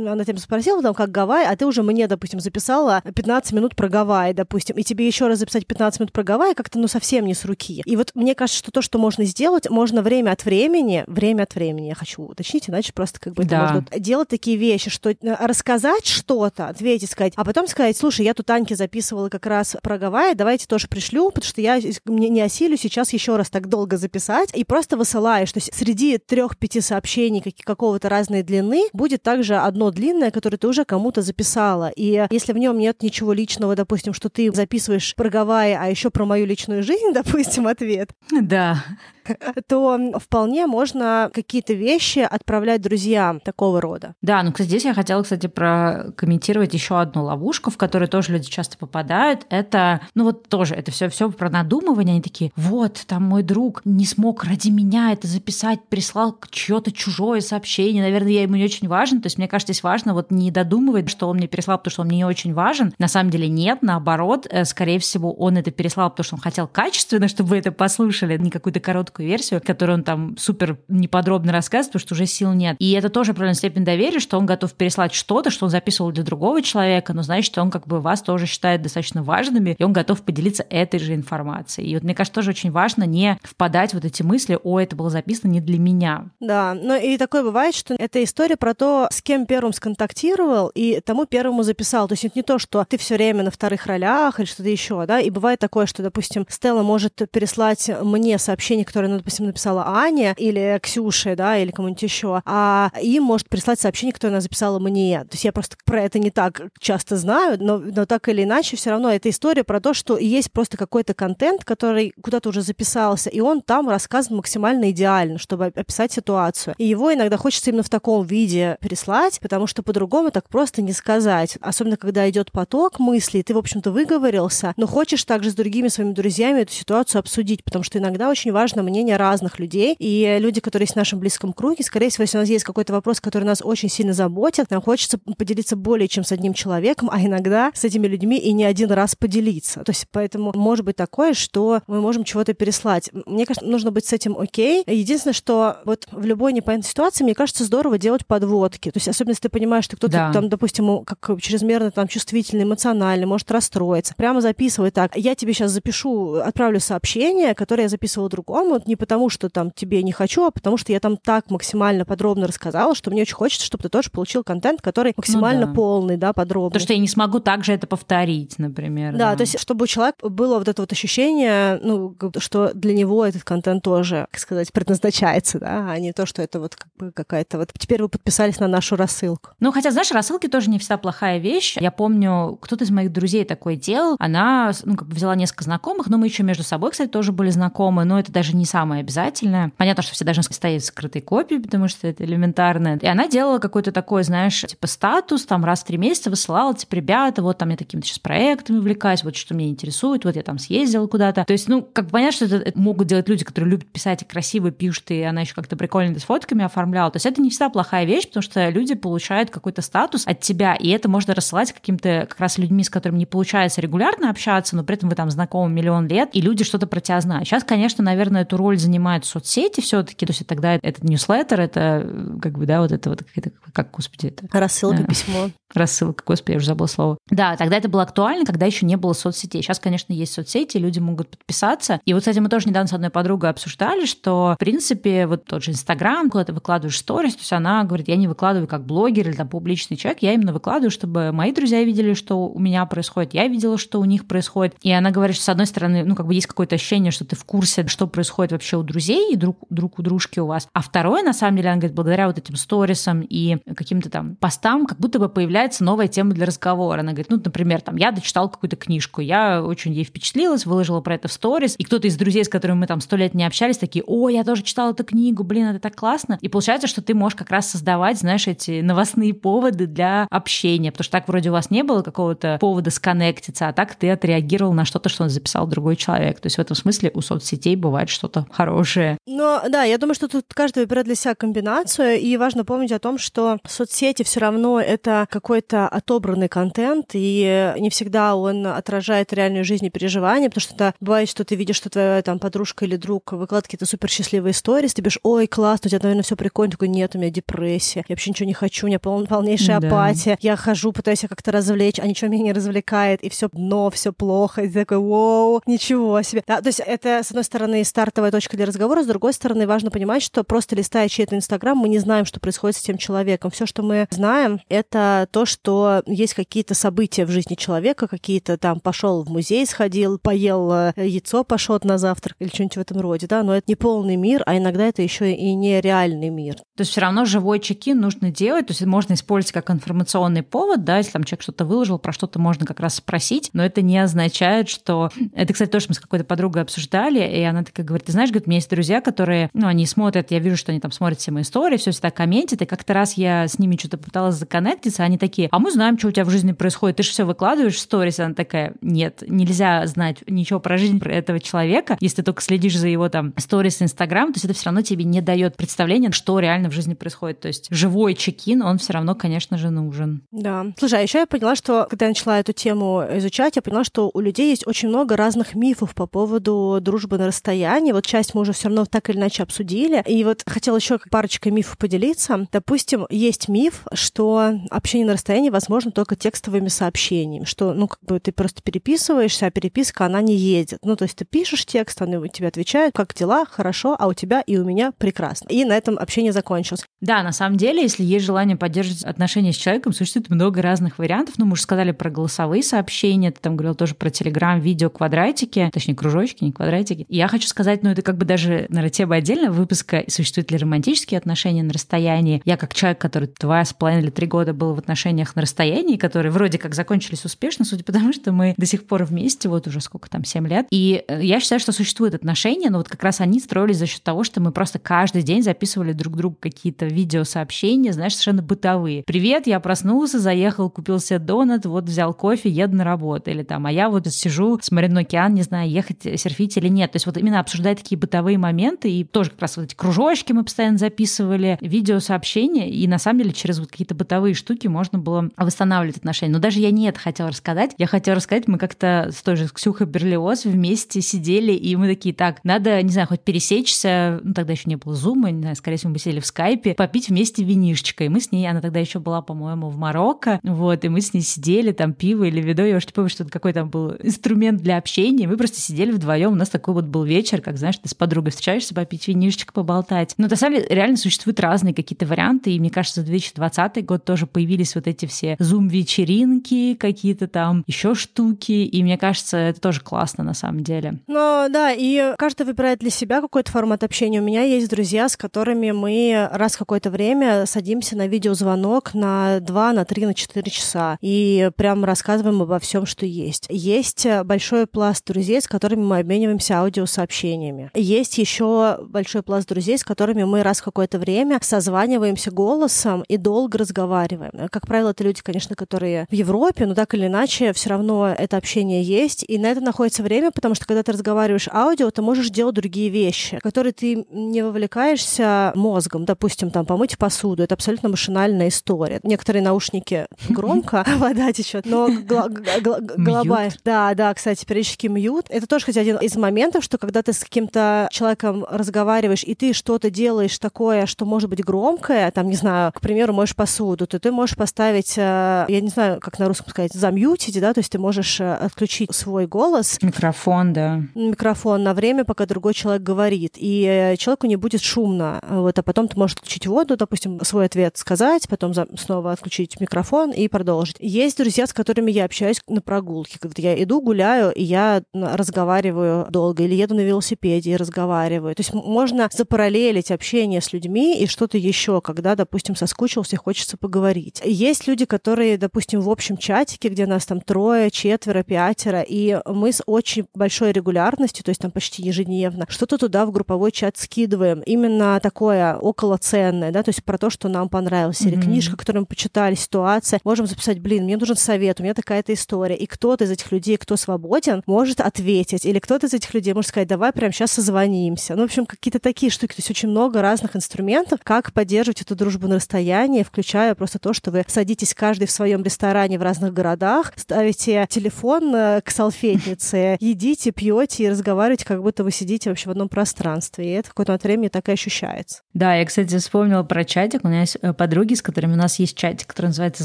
она 0.08 0.24
тебя 0.24 0.38
спросила, 0.38 0.82
там, 0.82 0.94
как 0.94 1.10
Гавайи, 1.10 1.46
а 1.46 1.56
ты 1.56 1.66
уже 1.66 1.82
мне, 1.82 2.03
допустим, 2.08 2.40
записала 2.40 3.02
15 3.14 3.52
минут 3.52 3.76
про 3.76 3.88
Гавайи, 3.88 4.32
допустим, 4.32 4.76
и 4.76 4.82
тебе 4.82 5.06
еще 5.06 5.26
раз 5.26 5.38
записать 5.38 5.66
15 5.66 6.00
минут 6.00 6.12
про 6.12 6.22
Гавайи 6.22 6.54
как-то, 6.54 6.78
ну, 6.78 6.88
совсем 6.88 7.26
не 7.26 7.34
с 7.34 7.44
руки. 7.44 7.82
И 7.84 7.96
вот 7.96 8.10
мне 8.14 8.34
кажется, 8.34 8.58
что 8.58 8.70
то, 8.70 8.82
что 8.82 8.98
можно 8.98 9.24
сделать, 9.24 9.68
можно 9.70 10.02
время 10.02 10.32
от 10.32 10.44
времени, 10.44 11.04
время 11.06 11.42
от 11.42 11.54
времени, 11.54 11.88
я 11.88 11.94
хочу 11.94 12.22
уточнить, 12.22 12.68
иначе 12.68 12.92
просто 12.92 13.20
как 13.20 13.34
бы 13.34 13.44
да. 13.44 13.60
можно 13.60 14.00
делать 14.00 14.28
такие 14.28 14.56
вещи, 14.56 14.90
что 14.90 15.10
э, 15.10 15.16
рассказать 15.22 16.06
что-то, 16.06 16.68
ответить, 16.68 17.10
сказать, 17.10 17.32
а 17.36 17.44
потом 17.44 17.66
сказать, 17.68 17.96
слушай, 17.96 18.24
я 18.24 18.34
тут 18.34 18.48
Аньке 18.50 18.76
записывала 18.76 19.28
как 19.28 19.46
раз 19.46 19.76
про 19.82 19.98
Гавайи, 19.98 20.34
давайте 20.34 20.66
тоже 20.66 20.88
пришлю, 20.88 21.30
потому 21.30 21.48
что 21.48 21.60
я 21.60 21.80
мне 22.04 22.28
не 22.28 22.40
осилю 22.40 22.76
сейчас 22.76 23.12
еще 23.12 23.36
раз 23.36 23.50
так 23.50 23.68
долго 23.68 23.96
записать, 23.96 24.50
и 24.54 24.64
просто 24.64 24.96
высылаешь. 24.96 25.52
То 25.52 25.58
есть 25.58 25.74
среди 25.74 26.18
трех-пяти 26.18 26.80
сообщений 26.80 27.42
какого-то 27.64 28.08
разной 28.08 28.42
длины 28.42 28.88
будет 28.92 29.22
также 29.22 29.56
одно 29.56 29.90
длинное, 29.90 30.30
которое 30.30 30.56
ты 30.56 30.68
уже 30.68 30.84
кому-то 30.84 31.22
записала. 31.22 31.90
И 31.96 32.26
если 32.30 32.52
в 32.52 32.58
нем 32.58 32.78
нет 32.78 33.02
ничего 33.02 33.32
личного, 33.32 33.74
допустим, 33.76 34.12
что 34.12 34.28
ты 34.28 34.52
записываешь 34.52 35.14
про 35.14 35.30
Гавайи, 35.30 35.76
а 35.78 35.86
еще 35.88 36.10
про 36.10 36.24
мою 36.24 36.46
личную 36.46 36.82
жизнь, 36.82 37.10
допустим, 37.14 37.66
ответ. 37.66 38.10
Да. 38.30 38.84
то 39.68 39.98
вполне 40.18 40.66
можно 40.66 41.30
какие-то 41.32 41.74
вещи 41.74 42.18
отправлять 42.18 42.82
друзьям 42.82 43.40
такого 43.40 43.80
рода. 43.80 44.14
Да, 44.22 44.42
ну, 44.42 44.52
кстати, 44.52 44.68
здесь 44.68 44.84
я 44.84 44.94
хотела, 44.94 45.22
кстати, 45.22 45.46
прокомментировать 45.46 46.74
еще 46.74 47.00
одну 47.00 47.24
ловушку, 47.24 47.70
в 47.70 47.76
которую 47.76 48.08
тоже 48.08 48.32
люди 48.32 48.48
часто 48.48 48.78
попадают. 48.78 49.46
Это, 49.50 50.00
ну 50.14 50.24
вот 50.24 50.48
тоже, 50.48 50.74
это 50.74 50.90
все 50.90 51.08
все 51.08 51.30
про 51.30 51.50
надумывание. 51.50 52.14
Они 52.14 52.22
такие, 52.22 52.52
вот, 52.56 53.04
там 53.06 53.22
мой 53.24 53.42
друг 53.42 53.82
не 53.84 54.04
смог 54.04 54.44
ради 54.44 54.70
меня 54.70 55.12
это 55.12 55.26
записать, 55.26 55.80
прислал 55.88 56.38
чье-то 56.50 56.92
чужое 56.92 57.40
сообщение. 57.40 58.02
Наверное, 58.02 58.32
я 58.32 58.42
ему 58.42 58.56
не 58.56 58.64
очень 58.64 58.88
важен. 58.88 59.20
То 59.20 59.26
есть, 59.26 59.38
мне 59.38 59.48
кажется, 59.48 59.72
здесь 59.72 59.82
важно 59.82 60.14
вот 60.14 60.30
не 60.30 60.50
додумывать, 60.50 61.08
что 61.08 61.28
он 61.28 61.36
мне 61.36 61.46
переслал, 61.46 61.78
потому 61.78 61.92
что 61.92 62.02
он 62.02 62.08
мне 62.08 62.18
не 62.18 62.24
очень 62.24 62.52
важен. 62.52 62.92
На 62.98 63.08
самом 63.08 63.30
деле 63.30 63.48
нет, 63.48 63.78
наоборот, 63.82 64.46
э, 64.50 64.64
скорее 64.64 64.98
всего, 64.98 65.32
он 65.32 65.56
это 65.56 65.70
переслал, 65.70 66.10
потому 66.10 66.24
что 66.24 66.34
он 66.36 66.40
хотел 66.40 66.66
качественно, 66.66 67.28
чтобы 67.28 67.50
вы 67.50 67.58
это 67.58 67.72
послушали, 67.72 68.36
не 68.36 68.50
какую-то 68.50 68.80
короткую 68.80 69.13
короткую 69.14 69.28
версию, 69.28 69.62
которую 69.64 69.98
он 69.98 70.04
там 70.04 70.36
супер 70.36 70.78
неподробно 70.88 71.52
рассказывает, 71.52 71.92
потому 71.92 72.00
что 72.00 72.14
уже 72.14 72.26
сил 72.26 72.52
нет. 72.52 72.76
И 72.78 72.92
это 72.92 73.08
тоже 73.08 73.30
определенная 73.30 73.54
степень 73.54 73.84
доверия, 73.84 74.18
что 74.18 74.38
он 74.38 74.46
готов 74.46 74.74
переслать 74.74 75.14
что-то, 75.14 75.50
что 75.50 75.66
он 75.66 75.70
записывал 75.70 76.10
для 76.10 76.24
другого 76.24 76.62
человека, 76.62 77.12
но 77.12 77.22
значит, 77.22 77.46
что 77.46 77.62
он 77.62 77.70
как 77.70 77.86
бы 77.86 78.00
вас 78.00 78.22
тоже 78.22 78.46
считает 78.46 78.82
достаточно 78.82 79.22
важными, 79.22 79.76
и 79.78 79.84
он 79.84 79.92
готов 79.92 80.22
поделиться 80.22 80.64
этой 80.68 80.98
же 80.98 81.14
информацией. 81.14 81.90
И 81.90 81.94
вот 81.94 82.02
мне 82.02 82.14
кажется, 82.14 82.34
тоже 82.34 82.50
очень 82.50 82.72
важно 82.72 83.04
не 83.04 83.38
впадать 83.42 83.94
вот 83.94 84.04
эти 84.04 84.22
мысли, 84.22 84.58
о, 84.62 84.80
это 84.80 84.96
было 84.96 85.10
записано 85.10 85.50
не 85.50 85.60
для 85.60 85.78
меня. 85.78 86.26
Да, 86.40 86.74
но 86.74 86.96
и 86.96 87.16
такое 87.16 87.42
бывает, 87.42 87.74
что 87.74 87.94
это 87.98 88.22
история 88.22 88.56
про 88.56 88.74
то, 88.74 89.08
с 89.10 89.22
кем 89.22 89.46
первым 89.46 89.72
сконтактировал 89.72 90.70
и 90.74 91.00
тому 91.04 91.26
первому 91.26 91.62
записал. 91.62 92.08
То 92.08 92.14
есть 92.14 92.24
это 92.24 92.38
не 92.38 92.42
то, 92.42 92.58
что 92.58 92.84
ты 92.88 92.98
все 92.98 93.14
время 93.14 93.44
на 93.44 93.50
вторых 93.50 93.86
ролях 93.86 94.40
или 94.40 94.46
что-то 94.46 94.68
еще, 94.68 95.06
да, 95.06 95.20
и 95.20 95.30
бывает 95.30 95.60
такое, 95.60 95.86
что, 95.86 96.02
допустим, 96.02 96.46
Стелла 96.48 96.82
может 96.82 97.22
переслать 97.30 97.90
мне 98.02 98.38
сообщение, 98.38 98.84
которое 98.84 99.03
которую, 99.04 99.18
допустим, 99.18 99.46
написала 99.46 99.84
Аня 99.86 100.34
или 100.36 100.78
Ксюша, 100.82 101.36
да, 101.36 101.58
или 101.58 101.70
кому-нибудь 101.70 102.02
еще, 102.02 102.42
а 102.44 102.90
им 103.00 103.24
может 103.24 103.48
прислать 103.48 103.80
сообщение, 103.80 104.12
которое 104.12 104.34
она 104.34 104.40
записала 104.40 104.78
мне. 104.78 105.20
То 105.24 105.32
есть 105.32 105.44
я 105.44 105.52
просто 105.52 105.76
про 105.84 106.02
это 106.02 106.18
не 106.18 106.30
так 106.30 106.62
часто 106.78 107.16
знаю, 107.16 107.58
но, 107.60 107.78
но 107.78 108.06
так 108.06 108.28
или 108.28 108.44
иначе 108.44 108.76
все 108.76 108.90
равно 108.90 109.10
это 109.10 109.28
история 109.28 109.64
про 109.64 109.80
то, 109.80 109.94
что 109.94 110.16
есть 110.16 110.52
просто 110.52 110.76
какой-то 110.76 111.14
контент, 111.14 111.64
который 111.64 112.14
куда-то 112.22 112.48
уже 112.48 112.62
записался, 112.62 113.30
и 113.30 113.40
он 113.40 113.60
там 113.60 113.88
рассказан 113.88 114.36
максимально 114.36 114.90
идеально, 114.90 115.38
чтобы 115.38 115.66
описать 115.66 116.12
ситуацию. 116.12 116.74
И 116.78 116.84
его 116.84 117.12
иногда 117.12 117.36
хочется 117.36 117.70
именно 117.70 117.82
в 117.82 117.90
таком 117.90 118.24
виде 118.24 118.78
переслать, 118.80 119.38
потому 119.40 119.66
что 119.66 119.82
по-другому 119.82 120.30
так 120.30 120.48
просто 120.48 120.82
не 120.82 120.92
сказать. 120.92 121.58
Особенно, 121.60 121.96
когда 121.96 122.28
идет 122.28 122.52
поток 122.52 122.98
мыслей, 122.98 123.42
ты, 123.42 123.54
в 123.54 123.58
общем-то, 123.58 123.90
выговорился, 123.90 124.72
но 124.76 124.86
хочешь 124.86 125.24
также 125.24 125.50
с 125.50 125.54
другими 125.54 125.88
своими 125.88 126.12
друзьями 126.12 126.60
эту 126.60 126.72
ситуацию 126.72 127.18
обсудить, 127.18 127.64
потому 127.64 127.84
что 127.84 127.98
иногда 127.98 128.30
очень 128.30 128.52
важно 128.52 128.82
мне 128.82 128.93
мнения 128.94 129.16
разных 129.16 129.58
людей. 129.58 129.96
И 129.98 130.36
люди, 130.40 130.60
которые 130.60 130.84
есть 130.84 130.94
в 130.94 130.96
нашем 130.96 131.18
близком 131.18 131.52
круге, 131.52 131.82
скорее 131.82 132.10
всего, 132.10 132.22
если 132.22 132.38
у 132.38 132.40
нас 132.40 132.48
есть 132.48 132.64
какой-то 132.64 132.92
вопрос, 132.92 133.20
который 133.20 133.44
нас 133.44 133.60
очень 133.62 133.88
сильно 133.88 134.12
заботит, 134.12 134.70
нам 134.70 134.80
хочется 134.80 135.18
поделиться 135.18 135.74
более 135.74 136.06
чем 136.06 136.22
с 136.22 136.30
одним 136.30 136.54
человеком, 136.54 137.10
а 137.12 137.20
иногда 137.20 137.72
с 137.74 137.82
этими 137.82 138.06
людьми 138.06 138.38
и 138.38 138.52
не 138.52 138.64
один 138.64 138.92
раз 138.92 139.16
поделиться. 139.16 139.82
То 139.82 139.90
есть 139.90 140.06
поэтому 140.12 140.52
может 140.54 140.84
быть 140.84 140.96
такое, 140.96 141.34
что 141.34 141.80
мы 141.88 142.00
можем 142.00 142.22
чего-то 142.22 142.54
переслать. 142.54 143.10
Мне 143.26 143.46
кажется, 143.46 143.68
нужно 143.68 143.90
быть 143.90 144.06
с 144.06 144.12
этим 144.12 144.38
окей. 144.38 144.84
Единственное, 144.86 145.34
что 145.34 145.78
вот 145.84 146.06
в 146.12 146.24
любой 146.24 146.52
непонятной 146.52 146.88
ситуации, 146.88 147.24
мне 147.24 147.34
кажется, 147.34 147.64
здорово 147.64 147.98
делать 147.98 148.26
подводки. 148.26 148.90
То 148.90 148.98
есть, 148.98 149.08
особенно 149.08 149.32
если 149.32 149.42
ты 149.42 149.48
понимаешь, 149.48 149.84
что 149.84 149.96
кто-то 149.96 150.12
да. 150.12 150.32
там, 150.32 150.48
допустим, 150.48 151.04
как 151.04 151.40
чрезмерно 151.40 151.90
там 151.90 152.06
чувствительный, 152.06 152.62
эмоциональный, 152.62 153.26
может 153.26 153.50
расстроиться. 153.50 154.14
Прямо 154.16 154.40
записывай 154.40 154.92
так. 154.92 155.16
Я 155.16 155.34
тебе 155.34 155.52
сейчас 155.52 155.72
запишу, 155.72 156.34
отправлю 156.34 156.78
сообщение, 156.78 157.54
которое 157.54 157.82
я 157.84 157.88
записывала 157.88 158.30
другому, 158.30 158.80
не 158.86 158.96
потому 158.96 159.28
что 159.28 159.48
там 159.48 159.70
тебе 159.70 160.02
не 160.02 160.12
хочу, 160.12 160.44
а 160.44 160.50
потому 160.50 160.76
что 160.76 160.92
я 160.92 161.00
там 161.00 161.16
так 161.16 161.50
максимально 161.50 162.04
подробно 162.04 162.46
рассказала, 162.46 162.94
что 162.94 163.10
мне 163.10 163.22
очень 163.22 163.34
хочется, 163.34 163.66
чтобы 163.66 163.82
ты 163.82 163.88
тоже 163.88 164.10
получил 164.10 164.44
контент, 164.44 164.82
который 164.82 165.08
ну 165.08 165.14
максимально 165.18 165.66
ну, 165.66 165.66
да. 165.68 165.74
полный, 165.74 166.16
да, 166.16 166.32
подробный. 166.32 166.78
То, 166.78 166.82
что 166.82 166.92
я 166.92 166.98
не 166.98 167.08
смогу 167.08 167.40
также 167.40 167.72
это 167.72 167.86
повторить, 167.86 168.58
например. 168.58 169.12
Да, 169.12 169.30
да, 169.30 169.36
то 169.36 169.42
есть 169.42 169.58
чтобы 169.58 169.84
у 169.84 169.86
человека 169.86 170.28
было 170.28 170.58
вот 170.58 170.68
это 170.68 170.82
вот 170.82 170.92
ощущение, 170.92 171.78
ну, 171.82 172.16
что 172.38 172.72
для 172.74 172.94
него 172.94 173.24
этот 173.24 173.44
контент 173.44 173.82
тоже, 173.82 174.26
как 174.30 174.40
сказать, 174.40 174.72
предназначается, 174.72 175.58
да, 175.58 175.90
а 175.90 175.98
не 175.98 176.12
то, 176.12 176.26
что 176.26 176.42
это 176.42 176.60
вот 176.60 176.76
как 176.76 176.88
бы 176.98 177.12
какая-то 177.12 177.58
вот... 177.58 177.72
Теперь 177.78 178.02
вы 178.02 178.08
подписались 178.08 178.60
на 178.60 178.68
нашу 178.68 178.96
рассылку. 178.96 179.50
Ну, 179.60 179.72
хотя, 179.72 179.90
знаешь, 179.90 180.10
рассылки 180.10 180.48
тоже 180.48 180.70
не 180.70 180.78
всегда 180.78 180.98
плохая 180.98 181.38
вещь. 181.38 181.76
Я 181.78 181.90
помню, 181.90 182.58
кто-то 182.60 182.84
из 182.84 182.90
моих 182.90 183.12
друзей 183.12 183.44
такое 183.44 183.76
делал. 183.76 184.16
Она, 184.18 184.72
ну, 184.84 184.96
как 184.96 185.08
бы 185.08 185.14
взяла 185.14 185.34
несколько 185.34 185.64
знакомых, 185.64 186.08
но 186.08 186.18
мы 186.18 186.26
еще 186.26 186.42
между 186.42 186.62
собой, 186.62 186.90
кстати, 186.90 187.10
тоже 187.10 187.32
были 187.32 187.50
знакомы, 187.50 188.04
но 188.04 188.18
это 188.18 188.32
даже 188.32 188.56
не 188.56 188.64
самое 188.74 189.02
обязательное. 189.02 189.70
Понятно, 189.76 190.02
что 190.02 190.14
все 190.14 190.24
должны 190.24 190.42
стоять 190.42 190.84
скрытой 190.84 191.22
копии, 191.22 191.56
потому 191.56 191.86
что 191.86 192.08
это 192.08 192.24
элементарно. 192.24 192.98
И 193.00 193.06
она 193.06 193.28
делала 193.28 193.58
какой-то 193.58 193.92
такой, 193.92 194.24
знаешь, 194.24 194.62
типа 194.62 194.88
статус, 194.88 195.46
там 195.46 195.64
раз 195.64 195.82
в 195.82 195.84
три 195.84 195.96
месяца 195.96 196.28
высылала, 196.28 196.74
типа, 196.74 196.96
ребята, 196.96 197.40
вот 197.40 197.56
там 197.58 197.68
я 197.68 197.76
такими 197.76 198.00
сейчас 198.00 198.18
проектами 198.18 198.78
увлекаюсь, 198.78 199.22
вот 199.22 199.36
что 199.36 199.54
меня 199.54 199.68
интересует, 199.68 200.24
вот 200.24 200.34
я 200.34 200.42
там 200.42 200.58
съездила 200.58 201.06
куда-то. 201.06 201.44
То 201.44 201.52
есть, 201.52 201.68
ну, 201.68 201.82
как 201.82 202.10
понятно, 202.10 202.46
что 202.46 202.56
это 202.56 202.76
могут 202.76 203.06
делать 203.06 203.28
люди, 203.28 203.44
которые 203.44 203.70
любят 203.70 203.86
писать 203.86 204.22
и 204.22 204.24
красиво 204.24 204.72
пишут, 204.72 205.12
и 205.12 205.22
она 205.22 205.42
еще 205.42 205.54
как-то 205.54 205.76
прикольно 205.76 206.18
с 206.18 206.24
фотками 206.24 206.64
оформляла. 206.64 207.12
То 207.12 207.18
есть 207.18 207.26
это 207.26 207.40
не 207.40 207.50
всегда 207.50 207.68
плохая 207.68 208.04
вещь, 208.06 208.26
потому 208.26 208.42
что 208.42 208.68
люди 208.70 208.96
получают 208.96 209.50
какой-то 209.50 209.82
статус 209.82 210.26
от 210.26 210.40
тебя, 210.40 210.74
и 210.74 210.88
это 210.88 211.08
можно 211.08 211.32
рассылать 211.32 211.72
каким-то 211.72 212.26
как 212.28 212.40
раз 212.40 212.58
людьми, 212.58 212.82
с 212.82 212.90
которыми 212.90 213.18
не 213.18 213.26
получается 213.26 213.80
регулярно 213.80 214.30
общаться, 214.30 214.74
но 214.74 214.82
при 214.82 214.96
этом 214.96 215.10
вы 215.10 215.14
там 215.14 215.30
знакомы 215.30 215.72
миллион 215.72 216.08
лет, 216.08 216.30
и 216.32 216.40
люди 216.40 216.64
что-то 216.64 216.88
про 216.88 216.98
тебя 216.98 217.20
знают. 217.20 217.46
Сейчас, 217.46 217.62
конечно, 217.62 218.02
наверное, 218.02 218.42
эту 218.42 218.53
роль 218.56 218.78
занимают 218.78 219.24
соцсети 219.24 219.80
все-таки, 219.80 220.26
то 220.26 220.32
есть 220.32 220.46
тогда 220.46 220.74
этот 220.74 221.04
ньюслеттер, 221.04 221.60
это 221.60 222.38
как 222.40 222.58
бы, 222.58 222.66
да, 222.66 222.80
вот 222.80 222.92
это 222.92 223.10
вот, 223.10 223.22
это, 223.34 223.50
как, 223.72 223.90
господи, 223.90 224.26
это... 224.26 224.46
Рассылка, 224.52 225.02
а, 225.02 225.06
письмо. 225.06 225.50
Рассылка, 225.72 226.22
господи, 226.26 226.52
я 226.52 226.58
уже 226.58 226.66
забыла 226.66 226.86
слово. 226.86 227.18
Да, 227.30 227.56
тогда 227.56 227.76
это 227.76 227.88
было 227.88 228.02
актуально, 228.02 228.44
когда 228.44 228.66
еще 228.66 228.86
не 228.86 228.96
было 228.96 229.12
соцсетей. 229.12 229.62
Сейчас, 229.62 229.78
конечно, 229.78 230.12
есть 230.12 230.32
соцсети, 230.32 230.78
люди 230.78 230.98
могут 230.98 231.28
подписаться. 231.30 232.00
И 232.04 232.12
вот, 232.14 232.20
кстати, 232.20 232.38
мы 232.38 232.48
тоже 232.48 232.68
недавно 232.68 232.88
с 232.88 232.92
одной 232.92 233.10
подругой 233.10 233.50
обсуждали, 233.50 234.06
что, 234.06 234.54
в 234.56 234.58
принципе, 234.58 235.26
вот 235.26 235.44
тот 235.44 235.64
же 235.64 235.72
Инстаграм, 235.72 236.30
куда 236.30 236.44
ты 236.44 236.52
выкладываешь 236.52 236.98
сторис, 236.98 237.34
то 237.34 237.40
есть 237.40 237.52
она 237.52 237.84
говорит, 237.84 238.08
я 238.08 238.16
не 238.16 238.28
выкладываю 238.28 238.68
как 238.68 238.84
блогер 238.86 239.28
или 239.28 239.36
там 239.36 239.48
публичный 239.48 239.96
человек, 239.96 240.22
я 240.22 240.32
именно 240.34 240.52
выкладываю, 240.52 240.90
чтобы 240.90 241.32
мои 241.32 241.52
друзья 241.52 241.82
видели, 241.82 242.14
что 242.14 242.46
у 242.48 242.58
меня 242.58 242.84
происходит, 242.86 243.34
я 243.34 243.48
видела, 243.48 243.78
что 243.78 244.00
у 244.00 244.04
них 244.04 244.26
происходит. 244.26 244.74
И 244.82 244.92
она 244.92 245.10
говорит, 245.10 245.36
что, 245.36 245.44
с 245.44 245.48
одной 245.48 245.66
стороны, 245.66 246.04
ну, 246.04 246.14
как 246.14 246.26
бы 246.26 246.34
есть 246.34 246.46
какое-то 246.46 246.76
ощущение, 246.76 247.10
что 247.10 247.24
ты 247.24 247.36
в 247.36 247.44
курсе, 247.44 247.86
что 247.86 248.06
происходит 248.06 248.43
вообще 248.52 248.76
у 248.76 248.82
друзей 248.82 249.32
и 249.32 249.36
друг, 249.36 249.58
друг 249.70 249.98
у 249.98 250.02
дружки 250.02 250.40
у 250.40 250.46
вас. 250.46 250.68
А 250.72 250.82
второе, 250.82 251.22
на 251.22 251.32
самом 251.32 251.56
деле, 251.56 251.70
она 251.70 251.78
говорит, 251.78 251.94
благодаря 251.94 252.26
вот 252.26 252.38
этим 252.38 252.56
сторисам 252.56 253.20
и 253.20 253.58
каким-то 253.74 254.10
там 254.10 254.36
постам, 254.36 254.86
как 254.86 254.98
будто 254.98 255.18
бы 255.18 255.28
появляется 255.28 255.84
новая 255.84 256.08
тема 256.08 256.32
для 256.32 256.46
разговора. 256.46 257.00
Она 257.00 257.12
говорит, 257.12 257.30
ну, 257.30 257.40
например, 257.42 257.80
там, 257.80 257.96
я 257.96 258.10
дочитала 258.10 258.48
какую-то 258.48 258.76
книжку, 258.76 259.20
я 259.20 259.62
очень 259.62 259.92
ей 259.92 260.04
впечатлилась, 260.04 260.66
выложила 260.66 261.00
про 261.00 261.14
это 261.14 261.28
в 261.28 261.32
сторис, 261.32 261.74
и 261.78 261.84
кто-то 261.84 262.06
из 262.06 262.16
друзей, 262.16 262.44
с 262.44 262.48
которыми 262.48 262.80
мы 262.80 262.86
там 262.86 263.00
сто 263.00 263.16
лет 263.16 263.34
не 263.34 263.44
общались, 263.44 263.78
такие, 263.78 264.04
о, 264.06 264.28
я 264.28 264.44
тоже 264.44 264.62
читала 264.62 264.90
эту 264.90 265.04
книгу, 265.04 265.44
блин, 265.44 265.66
это 265.66 265.80
так 265.80 265.94
классно. 265.96 266.38
И 266.40 266.48
получается, 266.48 266.86
что 266.86 267.02
ты 267.02 267.14
можешь 267.14 267.36
как 267.36 267.50
раз 267.50 267.70
создавать, 267.70 268.18
знаешь, 268.18 268.46
эти 268.46 268.80
новостные 268.80 269.34
поводы 269.34 269.86
для 269.86 270.26
общения, 270.30 270.90
потому 270.90 271.04
что 271.04 271.12
так 271.12 271.28
вроде 271.28 271.50
у 271.50 271.52
вас 271.52 271.70
не 271.70 271.82
было 271.82 272.02
какого-то 272.02 272.58
повода 272.60 272.90
сконнектиться, 272.90 273.68
а 273.68 273.72
так 273.72 273.94
ты 273.94 274.10
отреагировал 274.10 274.72
на 274.72 274.84
что-то, 274.84 275.08
что 275.08 275.28
записал 275.28 275.66
другой 275.66 275.96
человек. 275.96 276.40
То 276.40 276.46
есть 276.46 276.56
в 276.56 276.60
этом 276.60 276.76
смысле 276.76 277.10
у 277.14 277.20
соцсетей 277.20 277.76
бывает 277.76 278.08
что-то 278.08 278.33
хорошее. 278.50 279.18
Но 279.26 279.62
да, 279.68 279.84
я 279.84 279.98
думаю, 279.98 280.14
что 280.14 280.28
тут 280.28 280.46
каждый 280.54 280.80
выбирает 280.80 281.06
для 281.06 281.14
себя 281.14 281.34
комбинацию, 281.34 282.18
и 282.18 282.36
важно 282.36 282.64
помнить 282.64 282.92
о 282.92 282.98
том, 282.98 283.18
что 283.18 283.58
соцсети 283.66 284.22
все 284.22 284.40
равно 284.40 284.80
это 284.80 285.26
какой-то 285.30 285.88
отобранный 285.88 286.48
контент, 286.48 287.10
и 287.12 287.74
не 287.78 287.90
всегда 287.90 288.36
он 288.36 288.66
отражает 288.66 289.32
реальную 289.32 289.64
жизнь 289.64 289.86
и 289.86 289.90
переживания, 289.90 290.48
потому 290.48 290.62
что 290.62 290.76
да, 290.76 290.94
бывает, 291.00 291.28
что 291.28 291.44
ты 291.44 291.54
видишь, 291.56 291.76
что 291.76 291.90
твоя 291.90 292.22
там 292.22 292.38
подружка 292.38 292.84
или 292.84 292.96
друг 292.96 293.32
выкладывает 293.32 293.66
какие-то 293.66 293.86
супер 293.86 294.08
счастливые 294.08 294.52
истории, 294.52 294.88
ты 294.88 295.02
бишь, 295.02 295.18
ой, 295.22 295.46
классно, 295.46 295.88
у 295.88 295.90
тебя, 295.90 296.00
наверное, 296.02 296.22
все 296.22 296.36
прикольно. 296.36 296.72
Такой, 296.72 296.88
нет, 296.88 297.14
у 297.14 297.18
меня 297.18 297.30
депрессия, 297.30 298.04
я 298.08 298.12
вообще 298.14 298.30
ничего 298.30 298.46
не 298.46 298.54
хочу, 298.54 298.86
у 298.86 298.88
меня 298.88 298.98
пол, 298.98 299.26
полнейшая 299.26 299.80
да. 299.80 299.88
апатия. 299.88 300.38
Я 300.40 300.56
хожу, 300.56 300.92
пытаюсь 300.92 301.20
себя 301.20 301.28
как-то 301.28 301.52
развлечь, 301.52 301.98
а 301.98 302.06
ничего 302.06 302.30
меня 302.30 302.44
не 302.44 302.52
развлекает, 302.52 303.22
и 303.22 303.28
все 303.28 303.48
дно, 303.52 303.90
все 303.90 304.12
плохо. 304.12 304.62
И 304.62 304.68
ты 304.68 304.80
такой, 304.80 304.98
вау, 304.98 305.62
ничего 305.66 306.22
себе. 306.22 306.42
Да, 306.46 306.60
то 306.60 306.68
есть 306.68 306.80
это, 306.80 307.22
с 307.22 307.30
одной 307.30 307.44
стороны, 307.44 307.84
стартовая 307.84 308.23
точка 308.30 308.56
для 308.56 308.66
разговора, 308.66 309.02
с 309.02 309.06
другой 309.06 309.32
стороны, 309.32 309.66
важно 309.66 309.90
понимать, 309.90 310.22
что 310.22 310.44
просто 310.44 310.76
листая 310.76 311.08
чей-то 311.08 311.36
Инстаграм, 311.36 311.76
мы 311.76 311.88
не 311.88 311.98
знаем, 311.98 312.24
что 312.24 312.40
происходит 312.40 312.76
с 312.76 312.82
тем 312.82 312.98
человеком. 312.98 313.50
Все, 313.50 313.66
что 313.66 313.82
мы 313.82 314.06
знаем, 314.10 314.60
это 314.68 315.28
то, 315.30 315.46
что 315.46 316.02
есть 316.06 316.34
какие-то 316.34 316.74
события 316.74 317.26
в 317.26 317.30
жизни 317.30 317.54
человека, 317.54 318.08
какие-то 318.08 318.56
там 318.58 318.80
пошел 318.80 319.22
в 319.22 319.30
музей, 319.30 319.66
сходил, 319.66 320.18
поел 320.18 320.72
э, 320.72 320.92
яйцо, 320.96 321.44
пошел 321.44 321.78
на 321.82 321.98
завтрак 321.98 322.36
или 322.38 322.48
что-нибудь 322.48 322.76
в 322.76 322.80
этом 322.80 323.00
роде, 323.00 323.26
да, 323.26 323.42
но 323.42 323.54
это 323.54 323.64
не 323.68 323.74
полный 323.74 324.16
мир, 324.16 324.42
а 324.46 324.56
иногда 324.56 324.86
это 324.86 325.02
еще 325.02 325.32
и 325.32 325.54
не 325.54 325.80
реальный 325.80 326.28
мир. 326.28 326.56
То 326.56 326.80
есть 326.80 326.92
все 326.92 327.00
равно 327.00 327.24
живой 327.24 327.60
чекин 327.60 328.00
нужно 328.00 328.30
делать, 328.30 328.66
то 328.66 328.72
есть 328.72 328.82
можно 328.82 329.14
использовать 329.14 329.52
как 329.52 329.70
информационный 329.70 330.42
повод, 330.42 330.84
да, 330.84 330.98
если 330.98 331.12
там 331.12 331.24
человек 331.24 331.42
что-то 331.42 331.64
выложил, 331.64 331.98
про 331.98 332.12
что-то 332.12 332.38
можно 332.38 332.66
как 332.66 332.80
раз 332.80 332.96
спросить, 332.96 333.50
но 333.52 333.64
это 333.64 333.82
не 333.82 333.98
означает, 333.98 334.68
что... 334.68 335.10
Это, 335.34 335.52
кстати, 335.52 335.70
тоже 335.70 335.86
мы 335.88 335.94
с 335.94 336.00
какой-то 336.00 336.24
подругой 336.24 336.62
обсуждали, 336.62 337.20
и 337.20 337.42
она 337.42 337.64
такая 337.64 337.84
говорит, 337.84 338.08
знаешь, 338.14 338.30
говорит, 338.30 338.46
у 338.46 338.50
меня 338.50 338.58
есть 338.58 338.70
друзья, 338.70 339.00
которые, 339.00 339.50
ну, 339.52 339.66
они 339.66 339.86
смотрят, 339.86 340.30
я 340.30 340.38
вижу, 340.38 340.56
что 340.56 340.72
они 340.72 340.80
там 340.80 340.92
смотрят 340.92 341.20
все 341.20 341.30
мои 341.30 341.42
истории, 341.42 341.76
все 341.76 341.90
всегда 341.90 342.10
комментят, 342.10 342.62
и 342.62 342.66
как-то 342.66 342.94
раз 342.94 343.14
я 343.14 343.46
с 343.46 343.58
ними 343.58 343.76
что-то 343.76 343.98
пыталась 343.98 344.36
законнектиться, 344.36 345.02
они 345.02 345.18
такие, 345.18 345.48
а 345.50 345.58
мы 345.58 345.70
знаем, 345.70 345.98
что 345.98 346.08
у 346.08 346.10
тебя 346.10 346.24
в 346.24 346.30
жизни 346.30 346.52
происходит, 346.52 346.96
ты 346.96 347.02
же 347.02 347.10
все 347.10 347.24
выкладываешь 347.24 347.74
в 347.74 347.80
сторис, 347.80 348.20
она 348.20 348.34
такая, 348.34 348.74
нет, 348.80 349.22
нельзя 349.26 349.86
знать 349.86 350.18
ничего 350.26 350.60
про 350.60 350.78
жизнь 350.78 351.00
этого 351.04 351.40
человека, 351.40 351.96
если 352.00 352.16
ты 352.16 352.22
только 352.22 352.42
следишь 352.42 352.78
за 352.78 352.88
его 352.88 353.08
там 353.08 353.34
сторис 353.36 353.82
Инстаграм, 353.82 354.32
то 354.32 354.36
есть 354.36 354.44
это 354.44 354.54
все 354.54 354.66
равно 354.66 354.82
тебе 354.82 355.04
не 355.04 355.20
дает 355.20 355.56
представления, 355.56 356.10
что 356.12 356.38
реально 356.38 356.70
в 356.70 356.72
жизни 356.72 356.94
происходит. 356.94 357.40
То 357.40 357.48
есть 357.48 357.66
живой 357.70 358.14
чекин, 358.14 358.62
он 358.62 358.78
все 358.78 358.92
равно, 358.92 359.14
конечно 359.14 359.58
же, 359.58 359.70
нужен. 359.70 360.22
Да. 360.30 360.66
Слушай, 360.78 361.00
а 361.00 361.02
еще 361.02 361.18
я 361.18 361.26
поняла, 361.26 361.56
что 361.56 361.86
когда 361.90 362.06
я 362.06 362.10
начала 362.10 362.38
эту 362.38 362.52
тему 362.52 363.02
изучать, 363.16 363.56
я 363.56 363.62
поняла, 363.62 363.84
что 363.84 364.10
у 364.12 364.20
людей 364.20 364.50
есть 364.50 364.66
очень 364.66 364.88
много 364.88 365.16
разных 365.16 365.54
мифов 365.54 365.94
по 365.94 366.06
поводу 366.06 366.78
дружбы 366.80 367.18
на 367.18 367.26
расстоянии. 367.26 367.92
Вот 367.92 368.03
часть 368.06 368.34
мы 368.34 368.42
уже 368.42 368.52
все 368.52 368.68
равно 368.68 368.84
так 368.84 369.10
или 369.10 369.16
иначе 369.16 369.42
обсудили. 369.42 370.02
И 370.06 370.24
вот 370.24 370.42
хотела 370.46 370.76
еще 370.76 370.98
парочкой 371.10 371.52
мифов 371.52 371.78
поделиться. 371.78 372.46
Допустим, 372.52 373.06
есть 373.10 373.48
миф, 373.48 373.86
что 373.92 374.52
общение 374.70 375.06
на 375.06 375.14
расстоянии 375.14 375.50
возможно 375.50 375.90
только 375.90 376.16
текстовыми 376.16 376.68
сообщениями, 376.68 377.44
что, 377.44 377.74
ну, 377.74 377.88
как 377.88 378.00
бы 378.02 378.20
ты 378.20 378.32
просто 378.32 378.62
переписываешься, 378.62 379.46
а 379.46 379.50
переписка, 379.50 380.06
она 380.06 380.20
не 380.20 380.36
едет. 380.36 380.78
Ну, 380.82 380.96
то 380.96 381.04
есть 381.04 381.16
ты 381.16 381.24
пишешь 381.24 381.66
текст, 381.66 382.00
он 382.02 382.28
тебе 382.28 382.48
отвечает, 382.48 382.94
как 382.94 383.14
дела, 383.14 383.44
хорошо, 383.44 383.96
а 383.98 384.06
у 384.06 384.14
тебя 384.14 384.40
и 384.40 384.56
у 384.56 384.64
меня 384.64 384.92
прекрасно. 384.92 385.48
И 385.48 385.64
на 385.64 385.76
этом 385.76 385.98
общение 385.98 386.32
закончилось. 386.32 386.84
Да, 387.00 387.22
на 387.22 387.32
самом 387.32 387.56
деле, 387.56 387.82
если 387.82 388.04
есть 388.04 388.24
желание 388.24 388.56
поддерживать 388.56 389.04
отношения 389.04 389.52
с 389.52 389.56
человеком, 389.56 389.92
существует 389.92 390.30
много 390.30 390.62
разных 390.62 390.98
вариантов. 390.98 391.34
Ну, 391.38 391.46
мы 391.46 391.52
уже 391.52 391.62
сказали 391.62 391.92
про 391.92 392.10
голосовые 392.10 392.62
сообщения, 392.62 393.30
ты 393.30 393.40
там 393.40 393.56
говорил 393.56 393.74
тоже 393.74 393.94
про 393.94 394.10
Телеграм, 394.10 394.60
видео, 394.60 394.90
квадратики, 394.90 395.70
точнее, 395.72 395.94
кружочки, 395.94 396.44
не 396.44 396.52
квадратики. 396.52 397.06
И 397.08 397.16
я 397.16 397.28
хочу 397.28 397.48
сказать, 397.48 397.82
ну, 397.82 397.93
это 397.94 398.02
как 398.02 398.18
бы 398.18 398.24
даже, 398.24 398.66
наверное, 398.68 398.90
тема 398.90 399.16
отдельного 399.16 399.52
выпуска, 399.52 400.04
существуют 400.08 400.50
ли 400.50 400.58
романтические 400.58 401.18
отношения 401.18 401.62
на 401.62 401.72
расстоянии. 401.72 402.42
Я 402.44 402.56
как 402.56 402.74
человек, 402.74 403.00
который 403.00 403.30
два 403.40 403.64
с 403.64 403.72
половиной 403.72 404.02
или 404.02 404.10
три 404.10 404.26
года 404.26 404.52
был 404.52 404.74
в 404.74 404.78
отношениях 404.78 405.34
на 405.36 405.42
расстоянии, 405.42 405.96
которые 405.96 406.32
вроде 406.32 406.58
как 406.58 406.74
закончились 406.74 407.24
успешно, 407.24 407.64
судя 407.64 407.84
по 407.84 407.92
тому, 407.92 408.12
что 408.12 408.32
мы 408.32 408.54
до 408.56 408.66
сих 408.66 408.86
пор 408.86 409.04
вместе, 409.04 409.48
вот 409.48 409.66
уже 409.66 409.80
сколько 409.80 410.10
там, 410.10 410.24
7 410.24 410.46
лет. 410.48 410.66
И 410.70 411.04
э, 411.06 411.20
я 411.22 411.40
считаю, 411.40 411.60
что 411.60 411.72
существуют 411.72 412.14
отношения, 412.14 412.70
но 412.70 412.78
вот 412.78 412.88
как 412.88 413.02
раз 413.02 413.20
они 413.20 413.40
строились 413.40 413.78
за 413.78 413.86
счет 413.86 414.02
того, 414.02 414.24
что 414.24 414.40
мы 414.40 414.50
просто 414.50 414.78
каждый 414.78 415.22
день 415.22 415.42
записывали 415.42 415.92
друг 415.92 416.16
другу 416.16 416.36
какие-то 416.40 416.86
видеосообщения, 416.86 417.92
знаешь, 417.92 418.14
совершенно 418.14 418.42
бытовые. 418.42 419.04
Привет, 419.06 419.46
я 419.46 419.60
проснулся, 419.60 420.18
заехал, 420.18 420.68
купил 420.68 420.98
себе 420.98 421.20
донат, 421.20 421.64
вот 421.66 421.84
взял 421.84 422.12
кофе, 422.12 422.48
еду 422.50 422.76
на 422.76 422.84
работу. 422.84 423.30
Или 423.30 423.44
там, 423.44 423.66
а 423.66 423.72
я 423.72 423.88
вот 423.88 424.06
сижу, 424.08 424.58
смотрю 424.60 424.90
на 424.90 425.00
океан, 425.00 425.34
не 425.34 425.42
знаю, 425.42 425.70
ехать, 425.70 426.02
серфить 426.02 426.56
или 426.56 426.68
нет. 426.68 426.92
То 426.92 426.96
есть 426.96 427.06
вот 427.06 427.16
именно 427.16 427.40
обсуждать 427.40 427.83
такие 427.84 427.98
бытовые 427.98 428.38
моменты, 428.38 428.90
и 428.90 429.04
тоже 429.04 429.30
как 429.30 429.42
раз 429.42 429.58
вот 429.58 429.64
эти 429.64 429.74
кружочки 429.74 430.32
мы 430.32 430.42
постоянно 430.42 430.78
записывали, 430.78 431.58
видеосообщения, 431.60 432.70
и 432.70 432.86
на 432.88 432.98
самом 432.98 433.20
деле 433.20 433.32
через 433.32 433.58
вот 433.58 433.68
какие-то 433.68 433.94
бытовые 433.94 434.34
штуки 434.34 434.66
можно 434.66 434.98
было 434.98 435.30
восстанавливать 435.36 435.98
отношения. 435.98 436.32
Но 436.32 436.38
даже 436.38 436.60
я 436.60 436.70
не 436.70 436.88
это 436.88 436.98
хотела 436.98 437.28
рассказать. 437.28 437.74
Я 437.76 437.86
хотела 437.86 438.16
рассказать, 438.16 438.48
мы 438.48 438.56
как-то 438.56 439.10
с 439.12 439.22
той 439.22 439.36
же 439.36 439.48
Ксюхой 439.48 439.86
Берлиоз 439.86 440.46
вместе 440.46 441.02
сидели, 441.02 441.52
и 441.52 441.76
мы 441.76 441.86
такие, 441.86 442.14
так, 442.14 442.42
надо 442.42 442.82
не 442.82 442.88
знаю, 442.88 443.06
хоть 443.08 443.20
пересечься, 443.20 444.20
ну, 444.24 444.32
тогда 444.32 444.52
еще 444.52 444.64
не 444.66 444.76
было 444.76 444.94
зума, 444.94 445.30
не 445.30 445.42
знаю, 445.42 445.56
скорее 445.56 445.76
всего, 445.76 445.92
мы 445.92 445.98
сели 445.98 446.20
в 446.20 446.26
скайпе, 446.26 446.74
попить 446.74 447.10
вместе 447.10 447.44
винишечко. 447.44 448.04
И 448.04 448.08
мы 448.08 448.20
с 448.20 448.32
ней, 448.32 448.46
она 448.46 448.62
тогда 448.62 448.80
еще 448.80 448.98
была, 448.98 449.20
по-моему, 449.20 449.68
в 449.68 449.76
Марокко, 449.76 450.40
вот, 450.42 450.84
и 450.84 450.88
мы 450.88 451.02
с 451.02 451.12
ней 451.12 451.20
сидели, 451.20 451.72
там, 451.72 451.92
пиво 451.92 452.24
или 452.24 452.40
вино, 452.40 452.64
я 452.64 452.78
уж 452.78 452.86
не 452.86 452.92
помню, 452.92 453.10
что 453.10 453.24
это 453.24 453.32
какой 453.32 453.52
там 453.52 453.68
был 453.68 453.94
инструмент 454.02 454.62
для 454.62 454.78
общения, 454.78 455.28
мы 455.28 455.36
просто 455.36 455.60
сидели 455.60 455.90
вдвоем, 455.90 456.32
у 456.32 456.36
нас 456.36 456.48
такой 456.48 456.72
вот 456.72 456.86
был 456.86 457.04
вечер, 457.04 457.42
как, 457.42 457.58
знаешь, 457.58 457.73
ты 457.82 457.88
с 457.88 457.94
подругой 457.94 458.30
встречаешься, 458.30 458.74
попить 458.74 459.08
винишечко, 459.08 459.52
поболтать. 459.52 460.14
Но, 460.18 460.28
на 460.28 460.36
самом 460.36 460.56
деле, 460.56 460.66
реально 460.70 460.96
существуют 460.96 461.40
разные 461.40 461.74
какие-то 461.74 462.06
варианты, 462.06 462.52
и 462.52 462.60
мне 462.60 462.70
кажется, 462.70 463.00
за 463.00 463.06
2020 463.06 463.84
год 463.84 464.04
тоже 464.04 464.26
появились 464.26 464.74
вот 464.74 464.86
эти 464.86 465.06
все 465.06 465.36
зум-вечеринки, 465.38 466.74
какие-то 466.74 467.28
там 467.28 467.64
еще 467.66 467.94
штуки, 467.94 468.52
и 468.52 468.82
мне 468.82 468.98
кажется, 468.98 469.36
это 469.36 469.60
тоже 469.60 469.80
классно 469.80 470.24
на 470.24 470.34
самом 470.34 470.62
деле. 470.62 471.00
Ну, 471.06 471.46
да, 471.50 471.72
и 471.72 472.14
каждый 472.18 472.46
выбирает 472.46 472.80
для 472.80 472.90
себя 472.90 473.20
какой-то 473.20 473.50
формат 473.50 473.84
общения. 473.84 474.20
У 474.20 474.24
меня 474.24 474.42
есть 474.42 474.68
друзья, 474.70 475.08
с 475.08 475.16
которыми 475.16 475.70
мы 475.70 476.28
раз 476.32 476.54
в 476.54 476.58
какое-то 476.58 476.90
время 476.90 477.46
садимся 477.46 477.96
на 477.96 478.06
видеозвонок 478.06 478.94
на 478.94 479.40
2, 479.40 479.72
на 479.72 479.84
3, 479.84 480.06
на 480.06 480.14
4 480.14 480.50
часа 480.50 480.98
и 481.00 481.50
прям 481.56 481.84
рассказываем 481.84 482.42
обо 482.42 482.58
всем, 482.58 482.86
что 482.86 483.06
есть. 483.06 483.46
Есть 483.48 484.06
большой 484.24 484.66
пласт 484.66 485.06
друзей, 485.06 485.40
с 485.40 485.46
которыми 485.46 485.82
мы 485.82 485.98
обмениваемся 485.98 486.60
аудиосообщениями. 486.60 487.53
Есть 487.74 488.18
еще 488.18 488.78
большой 488.82 489.22
пласт 489.22 489.48
друзей, 489.48 489.78
с 489.78 489.84
которыми 489.84 490.24
мы 490.24 490.42
раз 490.42 490.60
в 490.60 490.64
какое-то 490.64 490.98
время 490.98 491.38
созваниваемся 491.42 492.30
голосом 492.30 493.04
и 493.08 493.16
долго 493.16 493.58
разговариваем. 493.58 494.48
Как 494.50 494.66
правило, 494.66 494.90
это 494.90 495.04
люди, 495.04 495.22
конечно, 495.22 495.54
которые 495.56 496.06
в 496.10 496.14
Европе, 496.14 496.66
но 496.66 496.74
так 496.74 496.94
или 496.94 497.06
иначе, 497.06 497.52
все 497.52 497.70
равно 497.70 498.08
это 498.08 498.36
общение 498.36 498.82
есть, 498.82 499.24
и 499.26 499.38
на 499.38 499.46
это 499.46 499.60
находится 499.60 500.02
время, 500.02 500.30
потому 500.30 500.54
что 500.54 500.66
когда 500.66 500.82
ты 500.82 500.92
разговариваешь 500.92 501.48
аудио, 501.48 501.90
ты 501.90 502.02
можешь 502.02 502.30
делать 502.30 502.54
другие 502.54 502.88
вещи, 502.88 503.38
которые 503.42 503.72
ты 503.72 504.06
не 504.10 504.42
вовлекаешься 504.42 505.52
мозгом, 505.54 506.04
допустим, 506.04 506.50
там 506.50 506.66
помыть 506.66 506.98
посуду, 506.98 507.42
это 507.42 507.54
абсолютно 507.54 507.88
машинальная 507.88 508.48
история. 508.48 509.00
Некоторые 509.02 509.42
наушники 509.42 510.06
громко, 510.28 510.84
вода 510.96 511.32
течет, 511.32 511.66
но 511.66 511.88
глобально... 511.88 513.52
Да, 513.64 513.94
да, 513.94 514.12
кстати, 514.14 514.44
периодически 514.44 514.86
мьют. 514.86 515.26
Это 515.28 515.46
тоже, 515.46 515.66
кстати, 515.66 515.78
один 515.78 515.98
из 515.98 516.16
моментов, 516.16 516.64
что 516.64 516.78
когда 516.78 517.02
ты 517.02 517.12
с 517.12 517.24
каким-то 517.44 517.88
человеком 517.90 518.44
разговариваешь, 518.48 519.24
и 519.24 519.34
ты 519.34 519.52
что-то 519.52 519.90
делаешь 519.90 520.38
такое, 520.38 520.86
что 520.86 521.04
может 521.04 521.28
быть 521.28 521.44
громкое, 521.44 522.10
там, 522.10 522.28
не 522.28 522.36
знаю, 522.36 522.72
к 522.72 522.80
примеру, 522.80 523.12
моешь 523.12 523.36
посуду, 523.36 523.86
то 523.86 523.98
ты 523.98 524.10
можешь 524.10 524.36
поставить, 524.36 524.94
э, 524.96 525.46
я 525.48 525.60
не 525.60 525.68
знаю, 525.68 526.00
как 526.00 526.18
на 526.18 526.28
русском 526.28 526.50
сказать, 526.50 526.72
замьютить, 526.72 527.38
да, 527.40 527.52
то 527.52 527.60
есть 527.60 527.70
ты 527.70 527.78
можешь 527.78 528.20
э, 528.20 528.34
отключить 528.34 528.94
свой 528.94 529.26
голос. 529.26 529.78
Микрофон, 529.82 530.52
да. 530.52 530.82
Микрофон 530.94 531.62
на 531.62 531.74
время, 531.74 532.04
пока 532.04 532.26
другой 532.26 532.54
человек 532.54 532.82
говорит. 532.82 533.34
И 533.36 533.64
э, 533.64 533.96
человеку 533.96 534.26
не 534.26 534.36
будет 534.36 534.62
шумно. 534.62 535.20
Вот, 535.28 535.58
а 535.58 535.62
потом 535.62 535.88
ты 535.88 535.98
можешь 535.98 536.16
отключить 536.16 536.46
воду, 536.46 536.76
допустим, 536.76 537.22
свой 537.24 537.46
ответ 537.46 537.76
сказать, 537.76 538.28
потом 538.28 538.54
снова 538.54 539.12
отключить 539.12 539.60
микрофон 539.60 540.12
и 540.12 540.28
продолжить. 540.28 540.76
Есть 540.80 541.18
друзья, 541.18 541.46
с 541.46 541.52
которыми 541.52 541.90
я 541.90 542.04
общаюсь 542.04 542.40
на 542.48 542.60
прогулке, 542.60 543.18
когда 543.18 543.42
я 543.42 543.62
иду, 543.62 543.80
гуляю, 543.80 544.32
и 544.32 544.42
я 544.42 544.82
разговариваю 544.92 546.06
долго, 546.10 546.44
или 546.44 546.54
еду 546.54 546.74
на 546.74 546.80
велосипеде 546.80 547.33
и 547.42 547.56
разговариваю. 547.56 548.34
То 548.34 548.40
есть 548.40 548.52
можно 548.52 549.08
запараллелить 549.12 549.90
общение 549.90 550.40
с 550.40 550.52
людьми 550.52 550.98
и 550.98 551.06
что-то 551.06 551.38
еще, 551.38 551.80
когда, 551.80 552.14
допустим, 552.14 552.56
соскучился 552.56 553.16
и 553.16 553.18
хочется 553.18 553.56
поговорить. 553.56 554.20
Есть 554.24 554.66
люди, 554.66 554.84
которые, 554.84 555.38
допустим, 555.38 555.80
в 555.80 555.90
общем 555.90 556.16
чатике, 556.16 556.68
где 556.68 556.86
нас 556.86 557.06
там 557.06 557.20
трое, 557.20 557.70
четверо, 557.70 558.22
пятеро, 558.22 558.82
и 558.82 559.20
мы 559.26 559.52
с 559.52 559.62
очень 559.66 560.06
большой 560.14 560.52
регулярностью, 560.52 561.24
то 561.24 561.30
есть 561.30 561.40
там 561.40 561.50
почти 561.50 561.82
ежедневно, 561.82 562.46
что-то 562.48 562.78
туда 562.78 563.06
в 563.06 563.12
групповой 563.12 563.52
чат 563.52 563.76
скидываем. 563.76 564.40
Именно 564.40 565.00
такое 565.00 565.56
околоценное, 565.56 566.50
да, 566.50 566.62
то 566.62 566.70
есть 566.70 566.84
про 566.84 566.98
то, 566.98 567.10
что 567.10 567.28
нам 567.28 567.48
понравилось. 567.48 568.00
Mm-hmm. 568.00 568.08
Или 568.08 568.20
книжка, 568.20 568.56
которую 568.56 568.82
мы 568.82 568.86
почитали, 568.86 569.34
ситуация. 569.34 570.00
Можем 570.04 570.26
записать, 570.26 570.60
блин, 570.60 570.84
мне 570.84 570.96
нужен 570.96 571.16
совет, 571.16 571.60
у 571.60 571.62
меня 571.62 571.74
такая-то 571.74 572.12
история. 572.12 572.56
И 572.56 572.66
кто-то 572.66 573.04
из 573.04 573.10
этих 573.10 573.30
людей, 573.32 573.56
кто 573.56 573.76
свободен, 573.76 574.42
может 574.46 574.80
ответить. 574.80 575.44
Или 575.46 575.58
кто-то 575.58 575.86
из 575.86 575.94
этих 575.94 576.12
людей 576.14 576.34
может 576.34 576.48
сказать, 576.48 576.68
давай 576.68 576.92
прямо 576.92 577.12
сейчас 577.12 577.23
созвонимся. 577.26 578.14
Ну, 578.14 578.22
в 578.22 578.24
общем, 578.24 578.46
какие-то 578.46 578.78
такие 578.78 579.10
штуки. 579.10 579.34
То 579.34 579.38
есть 579.38 579.50
очень 579.50 579.68
много 579.68 580.02
разных 580.02 580.36
инструментов, 580.36 581.00
как 581.02 581.32
поддерживать 581.32 581.82
эту 581.82 581.94
дружбу 581.94 582.28
на 582.28 582.36
расстоянии, 582.36 583.02
включая 583.02 583.54
просто 583.54 583.78
то, 583.78 583.92
что 583.92 584.10
вы 584.10 584.24
садитесь 584.26 584.74
каждый 584.74 585.06
в 585.06 585.10
своем 585.10 585.42
ресторане 585.42 585.98
в 585.98 586.02
разных 586.02 586.32
городах, 586.32 586.92
ставите 586.96 587.66
телефон 587.68 588.34
э, 588.34 588.60
к 588.62 588.70
салфетнице, 588.70 589.76
едите, 589.80 590.30
пьете 590.30 590.84
и 590.84 590.88
разговариваете, 590.88 591.44
как 591.44 591.62
будто 591.62 591.84
вы 591.84 591.90
сидите 591.90 592.30
вообще 592.30 592.48
в 592.48 592.52
одном 592.52 592.68
пространстве. 592.68 593.46
И 593.46 593.50
это 593.52 593.68
какое-то 593.68 593.98
время 594.02 594.28
так 594.28 594.48
и 594.48 594.52
ощущается. 594.52 595.22
Да, 595.32 595.54
я, 595.54 595.64
кстати, 595.64 595.96
вспомнила 595.98 596.42
про 596.42 596.64
чатик. 596.64 597.04
У 597.04 597.08
меня 597.08 597.20
есть 597.20 597.36
э, 597.40 597.52
подруги, 597.52 597.94
с 597.94 598.02
которыми 598.02 598.34
у 598.34 598.36
нас 598.36 598.58
есть 598.58 598.76
чатик, 598.76 599.08
который 599.08 599.26
называется 599.26 599.64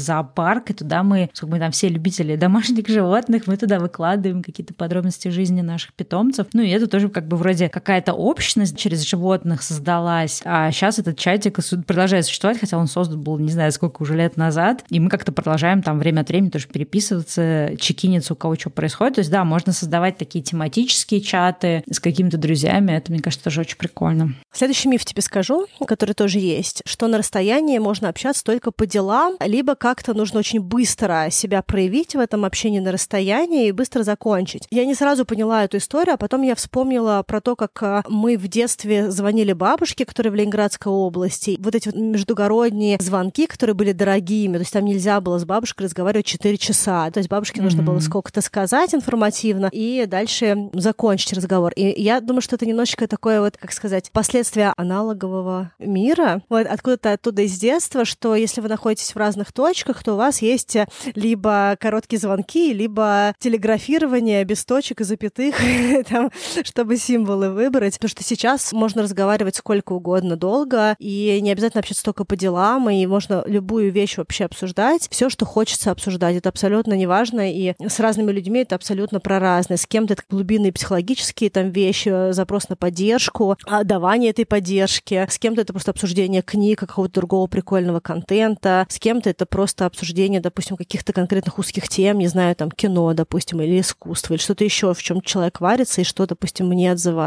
«Зоопарк», 0.00 0.70
и 0.70 0.74
туда 0.74 1.02
мы, 1.02 1.30
сколько 1.32 1.54
мы 1.54 1.58
там 1.58 1.72
все 1.72 1.88
любители 1.88 2.36
домашних 2.36 2.88
животных, 2.88 3.46
мы 3.46 3.56
туда 3.56 3.78
выкладываем 3.78 4.42
какие-то 4.42 4.74
подробности 4.74 5.28
жизни 5.28 5.60
наших 5.60 5.94
питомцев. 5.94 6.46
Ну, 6.52 6.62
и 6.62 6.70
это 6.70 6.86
тоже 6.86 7.08
как 7.08 7.26
бы 7.26 7.36
вроде 7.36 7.49
какая-то 7.54 8.12
общность 8.12 8.76
через 8.76 9.02
животных 9.02 9.62
создалась. 9.62 10.42
А 10.44 10.70
сейчас 10.70 10.98
этот 10.98 11.18
чатик 11.18 11.58
продолжает 11.86 12.26
существовать, 12.26 12.60
хотя 12.60 12.78
он 12.78 12.86
создан 12.86 13.20
был, 13.20 13.38
не 13.38 13.50
знаю, 13.52 13.72
сколько 13.72 14.02
уже 14.02 14.16
лет 14.16 14.36
назад. 14.36 14.84
И 14.90 15.00
мы 15.00 15.10
как-то 15.10 15.32
продолжаем 15.32 15.82
там 15.82 15.98
время 15.98 16.20
от 16.20 16.28
времени 16.28 16.50
тоже 16.50 16.68
переписываться, 16.68 17.70
чекиниться, 17.78 18.34
у 18.34 18.36
кого 18.36 18.56
что 18.56 18.70
происходит. 18.70 19.16
То 19.16 19.20
есть, 19.20 19.30
да, 19.30 19.44
можно 19.44 19.72
создавать 19.72 20.16
такие 20.16 20.42
тематические 20.42 21.20
чаты 21.20 21.82
с 21.90 22.00
какими-то 22.00 22.38
друзьями. 22.38 22.92
Это, 22.92 23.12
мне 23.12 23.20
кажется, 23.20 23.44
тоже 23.44 23.62
очень 23.62 23.76
прикольно. 23.76 24.34
Следующий 24.52 24.88
миф 24.88 25.04
тебе 25.04 25.22
скажу, 25.22 25.66
который 25.86 26.14
тоже 26.14 26.38
есть, 26.38 26.82
что 26.84 27.06
на 27.08 27.18
расстоянии 27.18 27.78
можно 27.78 28.08
общаться 28.08 28.44
только 28.44 28.70
по 28.70 28.86
делам, 28.86 29.36
либо 29.44 29.74
как-то 29.74 30.14
нужно 30.14 30.38
очень 30.40 30.60
быстро 30.60 31.28
себя 31.30 31.62
проявить 31.62 32.14
в 32.14 32.18
этом 32.18 32.44
общении 32.44 32.80
на 32.80 32.92
расстоянии 32.92 33.68
и 33.68 33.72
быстро 33.72 34.02
закончить. 34.02 34.66
Я 34.70 34.84
не 34.84 34.94
сразу 34.94 35.24
поняла 35.24 35.64
эту 35.64 35.78
историю, 35.78 36.14
а 36.14 36.18
потом 36.18 36.42
я 36.42 36.54
вспомнила 36.54 37.22
про 37.26 37.39
то, 37.40 37.56
как 37.56 37.82
а, 37.82 38.02
мы 38.08 38.36
в 38.36 38.48
детстве 38.48 39.10
звонили 39.10 39.52
бабушке, 39.52 40.04
которая 40.04 40.32
в 40.32 40.34
Ленинградской 40.34 40.92
области. 40.92 41.56
Вот 41.60 41.74
эти 41.74 41.88
вот 41.88 41.96
междугородние 41.96 42.98
звонки, 43.00 43.46
которые 43.46 43.74
были 43.74 43.92
дорогими, 43.92 44.54
то 44.54 44.60
есть 44.60 44.72
там 44.72 44.84
нельзя 44.84 45.20
было 45.20 45.38
с 45.38 45.44
бабушкой 45.44 45.86
разговаривать 45.86 46.26
4 46.26 46.56
часа. 46.58 47.10
То 47.10 47.18
есть 47.18 47.28
бабушке 47.28 47.60
mm-hmm. 47.60 47.64
нужно 47.64 47.82
было 47.82 47.98
сколько-то 48.00 48.40
сказать 48.40 48.94
информативно 48.94 49.68
и 49.72 50.06
дальше 50.06 50.70
закончить 50.72 51.32
разговор. 51.32 51.72
И 51.74 52.02
я 52.02 52.20
думаю, 52.20 52.42
что 52.42 52.56
это 52.56 52.66
немножечко 52.66 53.06
такое 53.06 53.40
вот, 53.40 53.56
как 53.56 53.72
сказать, 53.72 54.10
последствия 54.12 54.72
аналогового 54.76 55.72
мира. 55.78 56.42
Вот 56.48 56.66
откуда-то 56.66 57.12
оттуда 57.12 57.42
из 57.42 57.58
детства, 57.58 58.04
что 58.04 58.34
если 58.34 58.60
вы 58.60 58.68
находитесь 58.68 59.14
в 59.14 59.16
разных 59.16 59.52
точках, 59.52 60.02
то 60.02 60.14
у 60.14 60.16
вас 60.16 60.42
есть 60.42 60.76
либо 61.14 61.76
короткие 61.80 62.18
звонки, 62.18 62.72
либо 62.72 63.34
телеграфирование 63.38 64.44
без 64.44 64.64
точек 64.64 65.00
и 65.00 65.04
запятых, 65.04 65.56
там, 66.08 66.30
чтобы 66.64 66.96
символы 67.30 67.50
выбрать. 67.50 67.94
Потому 67.94 68.10
что 68.10 68.24
сейчас 68.24 68.72
можно 68.72 69.02
разговаривать 69.02 69.56
сколько 69.56 69.92
угодно 69.92 70.36
долго, 70.36 70.96
и 70.98 71.38
не 71.40 71.52
обязательно 71.52 71.80
общаться 71.80 72.04
только 72.04 72.24
по 72.24 72.36
делам, 72.36 72.90
и 72.90 73.06
можно 73.06 73.42
любую 73.46 73.92
вещь 73.92 74.16
вообще 74.16 74.44
обсуждать. 74.44 75.08
Все, 75.10 75.28
что 75.30 75.44
хочется 75.44 75.90
обсуждать, 75.90 76.36
это 76.36 76.48
абсолютно 76.48 76.94
неважно, 76.94 77.52
и 77.52 77.74
с 77.78 78.00
разными 78.00 78.32
людьми 78.32 78.60
это 78.60 78.74
абсолютно 78.74 79.20
про 79.20 79.38
разное. 79.38 79.76
С 79.76 79.86
кем-то 79.86 80.14
это 80.14 80.22
глубинные 80.28 80.72
психологические 80.72 81.50
там 81.50 81.70
вещи, 81.70 82.32
запрос 82.32 82.68
на 82.68 82.76
поддержку, 82.76 83.56
давание 83.84 84.30
этой 84.30 84.46
поддержки. 84.46 85.26
С 85.28 85.38
кем-то 85.38 85.62
это 85.62 85.72
просто 85.72 85.90
обсуждение 85.90 86.42
книг, 86.42 86.80
какого-то 86.80 87.14
другого 87.14 87.46
прикольного 87.46 88.00
контента. 88.00 88.86
С 88.88 88.98
кем-то 88.98 89.30
это 89.30 89.46
просто 89.46 89.86
обсуждение, 89.86 90.40
допустим, 90.40 90.76
каких-то 90.76 91.12
конкретных 91.12 91.58
узких 91.58 91.88
тем, 91.88 92.18
не 92.18 92.28
знаю, 92.28 92.56
там, 92.56 92.70
кино, 92.70 93.12
допустим, 93.14 93.60
или 93.60 93.80
искусство, 93.80 94.34
или 94.34 94.40
что-то 94.40 94.64
еще, 94.64 94.92
в 94.94 95.02
чем 95.02 95.20
человек 95.20 95.60
варится 95.60 96.00
и 96.00 96.04
что, 96.04 96.26
допустим, 96.26 96.68
мне 96.68 96.92
отзывается. 96.92 97.19